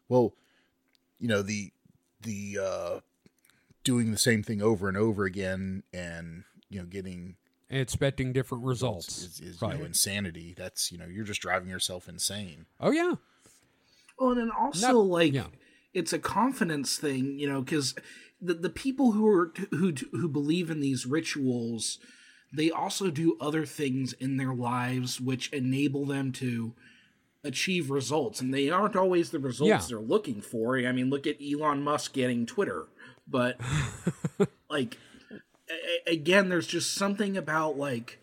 Well, 0.09 0.33
you 1.19 1.27
know 1.27 1.41
the 1.41 1.71
the 2.21 2.59
uh 2.61 2.99
doing 3.85 4.11
the 4.11 4.17
same 4.17 4.43
thing 4.43 4.61
over 4.61 4.89
and 4.89 4.97
over 4.97 5.23
again, 5.23 5.83
and 5.93 6.43
you 6.69 6.79
know 6.79 6.85
getting 6.85 7.35
and 7.69 7.79
expecting 7.79 8.33
different 8.33 8.65
results. 8.65 9.23
is, 9.23 9.39
is 9.39 9.61
right. 9.61 9.73
you 9.75 9.79
know 9.79 9.85
insanity. 9.85 10.53
That's 10.57 10.91
you 10.91 10.97
know 10.97 11.05
you're 11.05 11.23
just 11.23 11.41
driving 11.41 11.69
yourself 11.69 12.09
insane. 12.09 12.65
oh 12.81 12.91
yeah. 12.91 13.13
Well, 14.19 14.31
and 14.31 14.39
then 14.39 14.51
also 14.57 14.91
Not- 14.93 15.05
like 15.07 15.33
yeah. 15.33 15.47
it's 15.93 16.11
a 16.13 16.19
confidence 16.19 16.97
thing, 16.97 17.39
you 17.39 17.47
know, 17.47 17.61
because 17.61 17.95
the 18.41 18.53
the 18.55 18.69
people 18.69 19.13
who 19.13 19.25
are 19.27 19.53
who 19.71 19.93
who 20.11 20.27
believe 20.27 20.69
in 20.69 20.79
these 20.81 21.05
rituals, 21.05 21.99
they 22.51 22.69
also 22.71 23.09
do 23.09 23.37
other 23.39 23.65
things 23.65 24.13
in 24.13 24.37
their 24.37 24.53
lives 24.53 25.19
which 25.21 25.51
enable 25.53 26.05
them 26.05 26.31
to 26.33 26.73
achieve 27.43 27.91
results, 27.91 28.41
and 28.41 28.53
they 28.53 28.69
aren't 28.69 28.95
always 28.95 29.29
the 29.29 29.39
results 29.39 29.69
Yeah. 29.69 29.81
they're 29.87 29.99
looking 29.99 30.41
for. 30.41 30.77
I 30.79 30.91
mean, 30.91 31.09
look 31.09 31.27
at 31.27 31.37
Elon 31.41 31.83
Musk 31.83 32.13
getting 32.13 32.45
Twitter, 32.45 32.85
but 33.27 33.59
like 34.69 34.97
a- 35.69 36.09
a- 36.09 36.13
again, 36.13 36.49
there's 36.49 36.67
just 36.67 36.93
something 36.93 37.35
about 37.37 37.77
like 37.77 38.19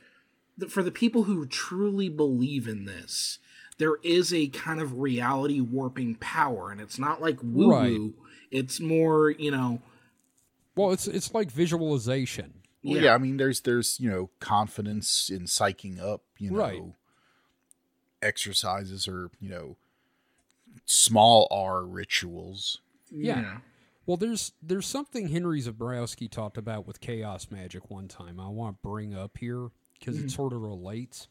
the, 0.58 0.68
for 0.68 0.82
the 0.82 0.90
people 0.92 1.24
who 1.24 1.46
truly 1.46 2.08
believe 2.08 2.68
in 2.68 2.84
this, 2.84 3.38
there 3.78 3.96
is 4.02 4.32
a 4.32 4.48
kind 4.48 4.80
of 4.80 4.98
reality 5.00 5.60
warping 5.60 6.14
power, 6.16 6.70
and 6.70 6.80
it's 6.80 6.98
not 6.98 7.20
like 7.22 7.38
woo 7.42 7.68
woo. 7.68 8.14
It's 8.50 8.80
more, 8.80 9.30
you 9.30 9.50
know, 9.50 9.80
Well, 10.76 10.92
it's 10.92 11.06
it's 11.08 11.32
like 11.34 11.50
visualization. 11.50 12.54
Well, 12.84 12.96
Yeah. 12.96 13.02
yeah. 13.04 13.14
I 13.14 13.18
mean, 13.18 13.38
there's 13.38 13.60
there's 13.62 13.98
you 13.98 14.10
know 14.10 14.30
confidence 14.40 15.30
in 15.30 15.42
psyching 15.46 16.00
up, 16.00 16.22
you 16.38 16.50
know, 16.50 16.58
Right. 16.58 16.82
exercises 18.20 19.08
or 19.08 19.30
you 19.40 19.48
know 19.48 19.76
small 20.86 21.48
R 21.50 21.84
rituals. 21.84 22.78
Yeah. 23.10 23.58
Well, 24.06 24.16
there's 24.16 24.52
there's 24.60 24.86
something 24.86 25.28
Henry 25.28 25.60
Zebrowski 25.62 26.30
talked 26.30 26.58
about 26.58 26.86
with 26.86 27.00
chaos 27.00 27.48
magic 27.50 27.90
one 27.90 28.08
time. 28.08 28.40
I 28.40 28.48
want 28.48 28.82
to 28.82 28.88
bring 28.88 29.14
up 29.14 29.38
here 29.38 29.68
because 29.98 30.18
it 30.18 30.26
mm. 30.26 30.30
sort 30.30 30.52
of 30.52 30.60
relates. 30.60 31.28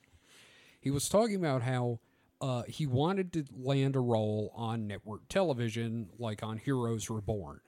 He 0.80 0.90
was 0.90 1.10
talking 1.10 1.36
about 1.36 1.64
how 1.64 2.00
uh, 2.40 2.64
he 2.68 2.88
wanted 2.88 3.34
to 3.34 3.46
land 3.56 3.96
a 3.96 4.00
role 4.00 4.52
on 4.56 4.88
network 4.88 5.28
television, 5.28 6.10
like 6.18 6.44
on 6.44 6.58
Heroes 6.58 7.10
Reborn, 7.10 7.60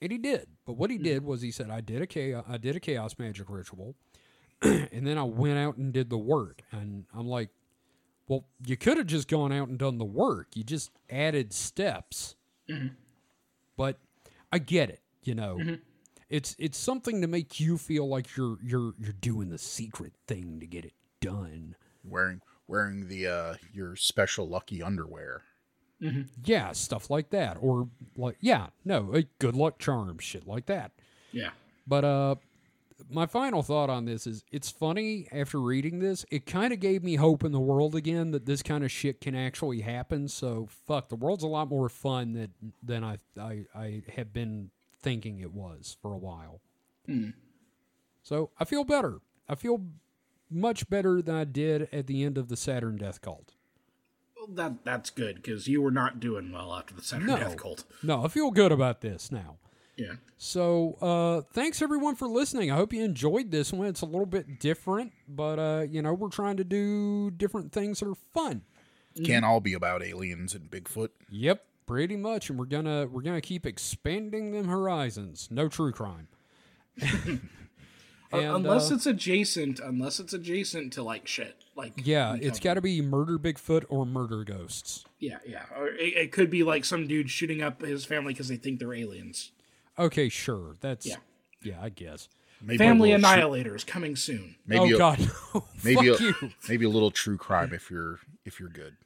and 0.00 0.12
he 0.12 0.18
did. 0.18 0.46
But 0.64 0.74
what 0.74 0.90
he 0.90 0.98
mm. 0.98 1.04
did 1.04 1.24
was 1.24 1.42
he 1.42 1.50
said, 1.50 1.70
"I 1.70 1.80
did 1.80 2.00
a 2.00 2.06
chaos, 2.06 2.44
I 2.48 2.58
did 2.58 2.76
a 2.76 2.80
chaos 2.80 3.16
magic 3.18 3.50
ritual, 3.50 3.96
and 4.62 5.04
then 5.04 5.18
I 5.18 5.24
went 5.24 5.58
out 5.58 5.76
and 5.78 5.92
did 5.92 6.10
the 6.10 6.18
work." 6.18 6.62
And 6.70 7.06
I'm 7.12 7.26
like, 7.26 7.50
"Well, 8.28 8.44
you 8.64 8.76
could 8.76 8.98
have 8.98 9.08
just 9.08 9.26
gone 9.26 9.52
out 9.52 9.66
and 9.66 9.78
done 9.78 9.98
the 9.98 10.04
work. 10.04 10.54
You 10.54 10.62
just 10.62 10.92
added 11.10 11.52
steps." 11.52 12.36
Mm-hmm. 12.70 12.94
but 13.76 13.98
I 14.52 14.58
get 14.58 14.90
it. 14.90 15.00
You 15.22 15.34
know, 15.34 15.78
it's 16.28 16.54
it's 16.58 16.78
something 16.78 17.20
to 17.22 17.26
make 17.26 17.58
you 17.58 17.78
feel 17.78 18.08
like 18.08 18.36
you're 18.36 18.58
you're 18.62 18.94
you're 18.98 19.12
doing 19.12 19.50
the 19.50 19.58
secret 19.58 20.12
thing 20.26 20.60
to 20.60 20.66
get 20.66 20.84
it 20.84 20.94
done. 21.20 21.74
Wearing 22.04 22.40
wearing 22.66 23.08
the 23.08 23.26
uh 23.26 23.54
your 23.72 23.96
special 23.96 24.48
lucky 24.48 24.82
underwear. 24.82 25.42
Yeah, 26.44 26.72
stuff 26.72 27.10
like 27.10 27.30
that, 27.30 27.56
or 27.60 27.88
like 28.16 28.36
yeah, 28.40 28.68
no, 28.84 29.12
a 29.14 29.22
good 29.38 29.54
luck 29.54 29.78
charm, 29.78 30.18
shit 30.18 30.48
like 30.48 30.66
that. 30.66 30.90
Yeah. 31.30 31.50
But 31.86 32.04
uh, 32.04 32.34
my 33.10 33.26
final 33.26 33.62
thought 33.62 33.90
on 33.90 34.04
this 34.04 34.26
is 34.26 34.44
it's 34.50 34.70
funny 34.70 35.28
after 35.32 35.60
reading 35.60 35.98
this, 35.98 36.24
it 36.30 36.46
kind 36.46 36.72
of 36.72 36.80
gave 36.80 37.02
me 37.02 37.16
hope 37.16 37.44
in 37.44 37.52
the 37.52 37.60
world 37.60 37.94
again 37.94 38.30
that 38.32 38.46
this 38.46 38.62
kind 38.62 38.84
of 38.84 38.90
shit 38.90 39.20
can 39.20 39.34
actually 39.34 39.80
happen. 39.80 40.28
So 40.28 40.68
fuck, 40.86 41.08
the 41.08 41.16
world's 41.16 41.44
a 41.44 41.48
lot 41.48 41.68
more 41.68 41.88
fun 41.88 42.32
than 42.32 42.52
than 42.82 43.04
I 43.04 43.18
I, 43.38 43.64
I 43.74 44.02
have 44.14 44.32
been 44.32 44.70
thinking 45.00 45.40
it 45.40 45.52
was 45.52 45.96
for 46.00 46.12
a 46.12 46.18
while. 46.18 46.60
Hmm. 47.06 47.30
So 48.22 48.50
I 48.58 48.64
feel 48.64 48.84
better. 48.84 49.18
I 49.48 49.54
feel 49.54 49.84
much 50.50 50.88
better 50.88 51.20
than 51.22 51.34
I 51.34 51.44
did 51.44 51.88
at 51.92 52.06
the 52.06 52.22
end 52.22 52.38
of 52.38 52.48
the 52.48 52.56
Saturn 52.56 52.96
Death 52.96 53.20
Cult. 53.20 53.54
Well, 54.36 54.48
that 54.54 54.84
that's 54.84 55.10
good 55.10 55.36
because 55.36 55.68
you 55.68 55.82
were 55.82 55.90
not 55.90 56.20
doing 56.20 56.52
well 56.52 56.74
after 56.74 56.94
the 56.94 57.02
Saturn 57.02 57.26
No. 57.26 57.36
Death 57.36 57.56
Cult. 57.56 57.84
No, 58.02 58.24
I 58.24 58.28
feel 58.28 58.50
good 58.50 58.72
about 58.72 59.00
this 59.00 59.30
now. 59.30 59.58
Yeah. 59.96 60.14
So, 60.38 60.96
uh, 61.00 61.42
thanks 61.52 61.82
everyone 61.82 62.16
for 62.16 62.26
listening. 62.26 62.70
I 62.70 62.76
hope 62.76 62.92
you 62.92 63.04
enjoyed 63.04 63.50
this 63.50 63.72
one. 63.72 63.86
It's 63.88 64.00
a 64.00 64.06
little 64.06 64.26
bit 64.26 64.58
different, 64.58 65.12
but 65.28 65.58
uh, 65.58 65.86
you 65.88 66.02
know, 66.02 66.14
we're 66.14 66.30
trying 66.30 66.56
to 66.56 66.64
do 66.64 67.30
different 67.30 67.72
things 67.72 68.00
that 68.00 68.08
are 68.08 68.14
fun. 68.32 68.62
Can't 69.24 69.44
all 69.44 69.60
be 69.60 69.74
about 69.74 70.02
aliens 70.02 70.54
and 70.54 70.70
Bigfoot. 70.70 71.10
Yep, 71.30 71.64
pretty 71.86 72.16
much, 72.16 72.48
and 72.48 72.58
we're 72.58 72.64
gonna 72.64 73.06
we're 73.06 73.20
gonna 73.22 73.42
keep 73.42 73.66
expanding 73.66 74.52
them 74.52 74.68
horizons. 74.68 75.48
No 75.50 75.68
true 75.68 75.92
crime. 75.92 76.28
Uh, 78.34 78.38
And, 78.38 78.46
unless 78.56 78.90
uh, 78.90 78.94
it's 78.94 79.04
adjacent, 79.04 79.78
unless 79.78 80.18
it's 80.18 80.32
adjacent 80.32 80.94
to 80.94 81.02
like 81.02 81.28
shit, 81.28 81.54
like 81.76 81.92
yeah, 82.02 82.34
it's 82.40 82.58
got 82.58 82.74
to 82.74 82.80
be 82.80 83.02
murder 83.02 83.38
Bigfoot 83.38 83.84
or 83.90 84.06
murder 84.06 84.42
ghosts. 84.42 85.04
yeah, 85.18 85.36
yeah. 85.46 85.64
Or 85.76 85.88
it, 85.88 86.16
it 86.16 86.32
could 86.32 86.48
be 86.48 86.62
like 86.62 86.86
some 86.86 87.06
dude 87.06 87.28
shooting 87.28 87.60
up 87.60 87.82
his 87.82 88.06
family 88.06 88.32
because 88.32 88.48
they 88.48 88.56
think 88.56 88.78
they're 88.78 88.94
aliens. 88.94 89.52
Okay, 89.98 90.28
sure, 90.28 90.76
that's 90.80 91.06
Yeah. 91.06 91.16
yeah, 91.62 91.78
I 91.80 91.88
guess. 91.90 92.28
Maybe 92.60 92.78
Family 92.78 93.12
a 93.12 93.18
little 93.18 93.32
true- 93.32 93.42
Annihilators 93.72 93.86
coming 93.86 94.14
soon. 94.16 94.54
maybe 94.66 94.92
oh 94.92 94.94
a, 94.94 94.98
God, 94.98 95.28
no. 95.54 95.64
maybe 95.84 96.08
Fuck 96.10 96.20
a, 96.20 96.24
you. 96.24 96.34
maybe 96.68 96.84
a 96.84 96.88
little 96.88 97.10
true 97.10 97.36
crime 97.36 97.72
if 97.72 97.90
you're 97.90 98.20
if 98.44 98.60
you're 98.60 98.68
good. 98.68 98.96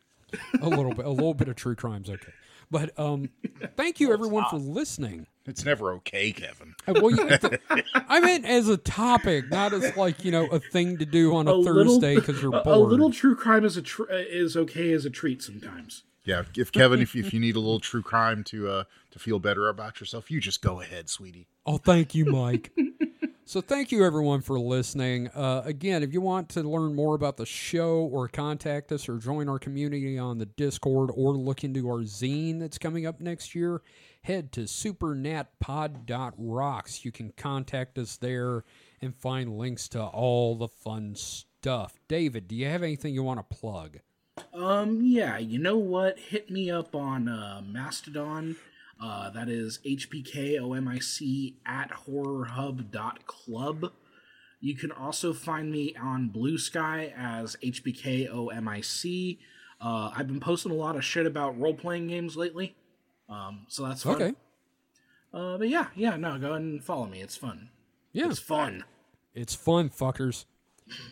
a 0.60 0.68
little 0.68 0.92
bit, 0.94 1.06
a 1.06 1.10
little 1.10 1.34
bit 1.34 1.48
of 1.48 1.56
true 1.56 1.74
crimes, 1.74 2.10
okay. 2.10 2.32
But 2.70 2.98
um, 2.98 3.30
thank 3.76 4.00
you 4.00 4.12
everyone 4.12 4.44
for 4.50 4.56
listening. 4.58 5.26
It's 5.46 5.64
never 5.64 5.92
okay, 5.94 6.32
Kevin. 6.32 6.74
Uh, 6.86 6.94
Well, 7.00 7.12
you, 7.12 7.38
th- 7.38 7.60
I 7.94 8.18
meant 8.18 8.44
as 8.44 8.68
a 8.68 8.76
topic, 8.76 9.48
not 9.50 9.72
as 9.72 9.96
like 9.96 10.24
you 10.24 10.32
know 10.32 10.46
a 10.46 10.58
thing 10.58 10.98
to 10.98 11.06
do 11.06 11.34
on 11.36 11.46
a, 11.48 11.52
A 11.54 11.64
Thursday 11.64 12.16
because 12.16 12.42
you're 12.42 12.54
A, 12.56 12.62
bored. 12.62 12.76
a 12.76 12.78
little 12.80 13.10
true 13.12 13.36
crime 13.36 13.64
is 13.64 13.76
a 13.76 13.82
tr- 13.82 14.10
uh, 14.10 14.16
is 14.16 14.56
okay 14.56 14.92
as 14.92 15.04
a 15.04 15.10
treat 15.10 15.42
sometimes. 15.42 16.02
Yeah, 16.26 16.42
if 16.56 16.72
Kevin, 16.72 17.00
if, 17.00 17.16
if 17.16 17.32
you 17.32 17.40
need 17.40 17.56
a 17.56 17.60
little 17.60 17.80
true 17.80 18.02
crime 18.02 18.44
to 18.44 18.68
uh 18.68 18.84
to 19.12 19.18
feel 19.18 19.38
better 19.38 19.68
about 19.68 20.00
yourself, 20.00 20.30
you 20.30 20.40
just 20.40 20.60
go 20.60 20.82
ahead, 20.82 21.08
sweetie. 21.08 21.48
Oh, 21.64 21.78
thank 21.78 22.14
you, 22.14 22.26
Mike. 22.26 22.76
so, 23.46 23.62
thank 23.62 23.90
you 23.92 24.04
everyone 24.04 24.42
for 24.42 24.60
listening. 24.60 25.28
Uh, 25.28 25.62
again, 25.64 26.02
if 26.02 26.12
you 26.12 26.20
want 26.20 26.50
to 26.50 26.62
learn 26.62 26.94
more 26.94 27.14
about 27.14 27.38
the 27.38 27.46
show 27.46 28.00
or 28.12 28.28
contact 28.28 28.92
us 28.92 29.08
or 29.08 29.16
join 29.18 29.48
our 29.48 29.58
community 29.58 30.18
on 30.18 30.36
the 30.38 30.46
Discord 30.46 31.10
or 31.14 31.34
look 31.34 31.64
into 31.64 31.88
our 31.88 32.00
zine 32.00 32.60
that's 32.60 32.78
coming 32.78 33.06
up 33.06 33.20
next 33.20 33.54
year, 33.54 33.80
head 34.22 34.50
to 34.52 34.62
supernatpod.rocks. 34.62 37.04
You 37.04 37.12
can 37.12 37.32
contact 37.36 37.98
us 37.98 38.16
there 38.16 38.64
and 39.00 39.14
find 39.14 39.56
links 39.56 39.88
to 39.90 40.02
all 40.02 40.56
the 40.56 40.68
fun 40.68 41.14
stuff. 41.14 42.00
David, 42.08 42.48
do 42.48 42.56
you 42.56 42.66
have 42.66 42.82
anything 42.82 43.14
you 43.14 43.22
want 43.22 43.38
to 43.38 43.44
plug? 43.56 43.98
Um, 44.52 45.00
yeah, 45.02 45.38
you 45.38 45.58
know 45.58 45.76
what? 45.76 46.18
Hit 46.18 46.50
me 46.50 46.70
up 46.70 46.94
on 46.94 47.28
uh, 47.28 47.62
Mastodon. 47.66 48.56
Uh, 49.00 49.30
that 49.30 49.48
is 49.48 49.78
HPKOMIC 49.84 51.54
at 51.66 51.90
horrorhub.club. 52.06 53.92
You 54.60 54.74
can 54.74 54.90
also 54.90 55.34
find 55.34 55.70
me 55.70 55.94
on 56.00 56.28
Blue 56.28 56.56
Sky 56.56 57.12
as 57.16 57.56
HPKOMIC. 57.62 59.38
Uh, 59.78 60.10
I've 60.16 60.26
been 60.26 60.40
posting 60.40 60.72
a 60.72 60.76
lot 60.76 60.96
of 60.96 61.04
shit 61.04 61.26
about 61.26 61.60
role 61.60 61.74
playing 61.74 62.08
games 62.08 62.36
lately. 62.36 62.74
Um, 63.28 63.66
so 63.68 63.86
that's 63.86 64.02
fun. 64.02 64.14
Okay. 64.14 64.34
Uh, 65.34 65.58
but 65.58 65.68
yeah, 65.68 65.88
yeah, 65.94 66.16
no, 66.16 66.38
go 66.38 66.48
ahead 66.52 66.62
and 66.62 66.82
follow 66.82 67.06
me. 67.06 67.20
It's 67.20 67.36
fun. 67.36 67.68
Yeah. 68.12 68.30
It's 68.30 68.38
fun. 68.38 68.84
It's 69.34 69.54
fun, 69.54 69.90
fuckers. 69.90 70.46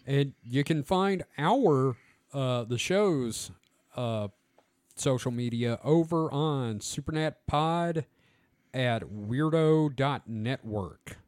And 0.06 0.32
you 0.42 0.64
can 0.64 0.82
find 0.82 1.24
our 1.36 1.96
uh 2.34 2.64
the 2.64 2.78
show's 2.78 3.50
uh 3.96 4.28
social 4.96 5.30
media 5.30 5.78
over 5.82 6.30
on 6.30 6.80
Supernat 6.80 7.34
Pod 7.46 8.04
at 8.72 9.02
weirdo.network. 9.04 11.18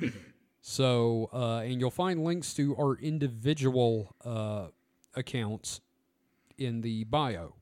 so 0.60 1.30
uh 1.32 1.60
and 1.60 1.80
you'll 1.80 1.90
find 1.90 2.24
links 2.24 2.54
to 2.54 2.76
our 2.76 2.96
individual 2.96 4.14
uh 4.24 4.66
accounts 5.14 5.80
in 6.58 6.82
the 6.82 7.04
bio. 7.04 7.54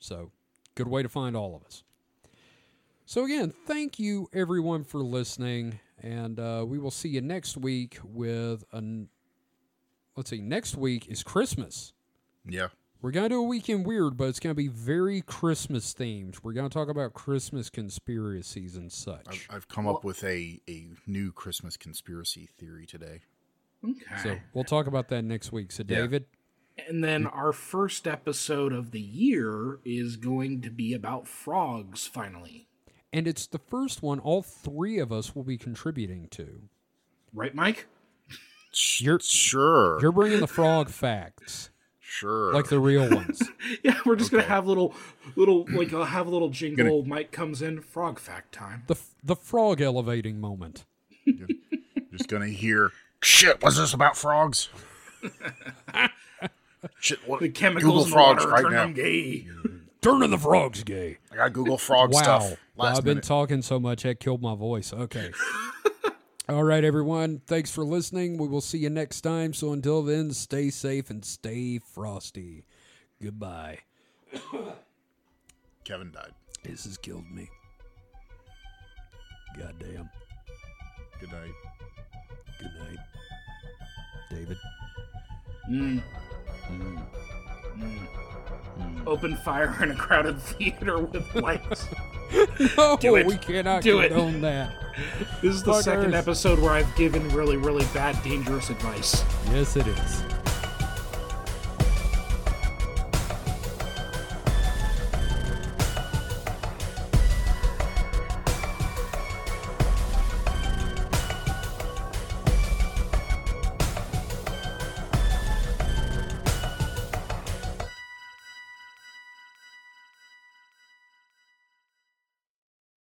So 0.00 0.30
good 0.74 0.88
way 0.88 1.02
to 1.02 1.08
find 1.08 1.36
all 1.36 1.54
of 1.54 1.64
us. 1.64 1.84
So 3.08 3.24
again, 3.24 3.54
thank 3.66 3.98
you 3.98 4.28
everyone 4.34 4.84
for 4.84 5.02
listening, 5.02 5.80
and 6.02 6.38
uh, 6.38 6.62
we 6.68 6.78
will 6.78 6.90
see 6.90 7.08
you 7.08 7.22
next 7.22 7.56
week 7.56 7.98
with 8.04 8.64
an. 8.70 9.08
Let's 10.14 10.28
see, 10.28 10.42
next 10.42 10.76
week 10.76 11.08
is 11.08 11.22
Christmas. 11.22 11.94
Yeah. 12.48 12.68
We're 13.00 13.12
gonna 13.12 13.28
do 13.28 13.38
a 13.40 13.46
weekend 13.46 13.86
weird, 13.86 14.16
but 14.16 14.24
it's 14.24 14.40
gonna 14.40 14.54
be 14.54 14.66
very 14.68 15.20
Christmas 15.20 15.94
themed. 15.94 16.38
We're 16.42 16.52
gonna 16.52 16.68
talk 16.68 16.88
about 16.88 17.14
Christmas 17.14 17.70
conspiracies 17.70 18.74
and 18.76 18.90
such. 18.90 19.26
I've, 19.28 19.46
I've 19.50 19.68
come 19.68 19.86
up 19.86 20.02
with 20.02 20.24
a, 20.24 20.60
a 20.68 20.88
new 21.06 21.30
Christmas 21.30 21.76
conspiracy 21.76 22.48
theory 22.58 22.86
today. 22.86 23.20
Okay. 23.84 24.22
So 24.22 24.36
we'll 24.52 24.64
talk 24.64 24.88
about 24.88 25.08
that 25.08 25.22
next 25.22 25.52
week. 25.52 25.70
So 25.70 25.84
David, 25.84 26.24
And 26.88 27.04
then 27.04 27.26
our 27.28 27.52
first 27.52 28.08
episode 28.08 28.72
of 28.72 28.90
the 28.90 29.00
year 29.00 29.78
is 29.84 30.16
going 30.16 30.60
to 30.62 30.70
be 30.70 30.92
about 30.92 31.28
frogs, 31.28 32.04
finally. 32.08 32.66
and 33.12 33.28
it's 33.28 33.46
the 33.46 33.58
first 33.60 34.02
one 34.02 34.18
all 34.18 34.42
three 34.42 34.98
of 34.98 35.12
us 35.12 35.36
will 35.36 35.44
be 35.44 35.56
contributing 35.56 36.26
to. 36.32 36.62
Right, 37.32 37.54
Mike? 37.54 37.86
You're 38.98 39.20
Sure. 39.20 39.98
you're 40.00 40.12
bringing 40.12 40.40
the 40.40 40.46
frog 40.48 40.88
facts, 40.90 41.70
sure. 42.08 42.52
like 42.54 42.68
the 42.68 42.80
real 42.80 43.08
ones. 43.08 43.42
Yeah, 43.84 43.98
we're 44.06 44.16
just 44.16 44.30
gonna 44.30 44.42
have 44.44 44.66
little, 44.66 44.94
little 45.36 45.66
like 45.70 45.92
I'll 45.92 46.04
have 46.04 46.26
a 46.26 46.30
little 46.30 46.48
jingle. 46.48 47.04
Mike 47.04 47.30
comes 47.32 47.60
in, 47.62 47.80
frog 47.82 48.18
fact 48.18 48.52
time. 48.52 48.84
The 48.86 48.96
the 49.22 49.36
frog 49.36 49.80
elevating 49.80 50.40
moment. 50.40 50.84
just 52.10 52.28
gonna 52.28 52.46
hear 52.48 52.90
shit. 53.22 53.62
Was 53.62 53.76
this 53.76 53.92
about 53.92 54.16
frogs? 54.16 54.68
shit. 57.00 57.18
What? 57.28 57.40
The 57.40 57.48
chemicals 57.48 57.84
Google 57.84 58.04
in 58.04 58.10
the 58.10 58.14
frogs 58.14 58.44
water 58.44 58.52
right 58.52 58.62
turn 58.62 58.72
now. 58.72 58.82
them 58.84 58.92
gay. 58.94 59.46
Turning 60.00 60.30
the 60.30 60.38
frogs 60.38 60.84
gay. 60.84 61.18
I 61.32 61.36
got 61.36 61.52
Google 61.52 61.76
frog 61.78 62.12
Wow. 62.12 62.22
stuff. 62.22 62.56
Well, 62.76 62.96
I've 62.96 63.04
been 63.04 63.20
talking 63.20 63.62
so 63.62 63.80
much 63.80 64.04
that 64.04 64.20
killed 64.20 64.40
my 64.40 64.54
voice. 64.54 64.92
Okay. 64.92 65.32
All 66.50 66.64
right, 66.64 66.82
everyone. 66.82 67.42
Thanks 67.46 67.70
for 67.70 67.84
listening. 67.84 68.38
We 68.38 68.48
will 68.48 68.62
see 68.62 68.78
you 68.78 68.88
next 68.88 69.20
time. 69.20 69.52
So 69.52 69.74
until 69.74 70.02
then, 70.02 70.32
stay 70.32 70.70
safe 70.70 71.10
and 71.10 71.22
stay 71.22 71.78
frosty. 71.78 72.64
Goodbye. 73.22 73.80
Kevin 75.84 76.10
died. 76.10 76.32
This 76.62 76.84
has 76.84 76.96
killed 76.96 77.30
me. 77.30 77.50
Goddamn. 79.58 80.08
Good 81.20 81.32
night. 81.32 81.52
Good 82.58 82.72
night. 82.78 82.98
David. 84.30 84.56
Mm. 85.70 86.02
Mm. 86.70 87.06
Mm. 87.76 88.37
Open 89.08 89.36
fire 89.36 89.74
in 89.82 89.90
a 89.90 89.94
crowded 89.94 90.38
theater 90.40 90.98
with 90.98 91.34
lights. 91.34 91.86
No, 92.32 92.46
oh, 92.78 92.96
Do 93.00 93.16
it. 93.16 93.26
we 93.26 93.36
cannot 93.38 93.82
Do 93.82 94.00
it. 94.00 94.08
condone 94.08 94.40
that. 94.42 94.72
This 95.40 95.54
is 95.54 95.62
the 95.62 95.80
second 95.80 96.14
episode 96.14 96.58
where 96.58 96.72
I've 96.72 96.94
given 96.96 97.26
really, 97.30 97.56
really 97.56 97.84
bad, 97.94 98.20
dangerous 98.22 98.68
advice. 98.70 99.24
Yes, 99.50 99.76
it 99.76 99.86
is. 99.86 100.22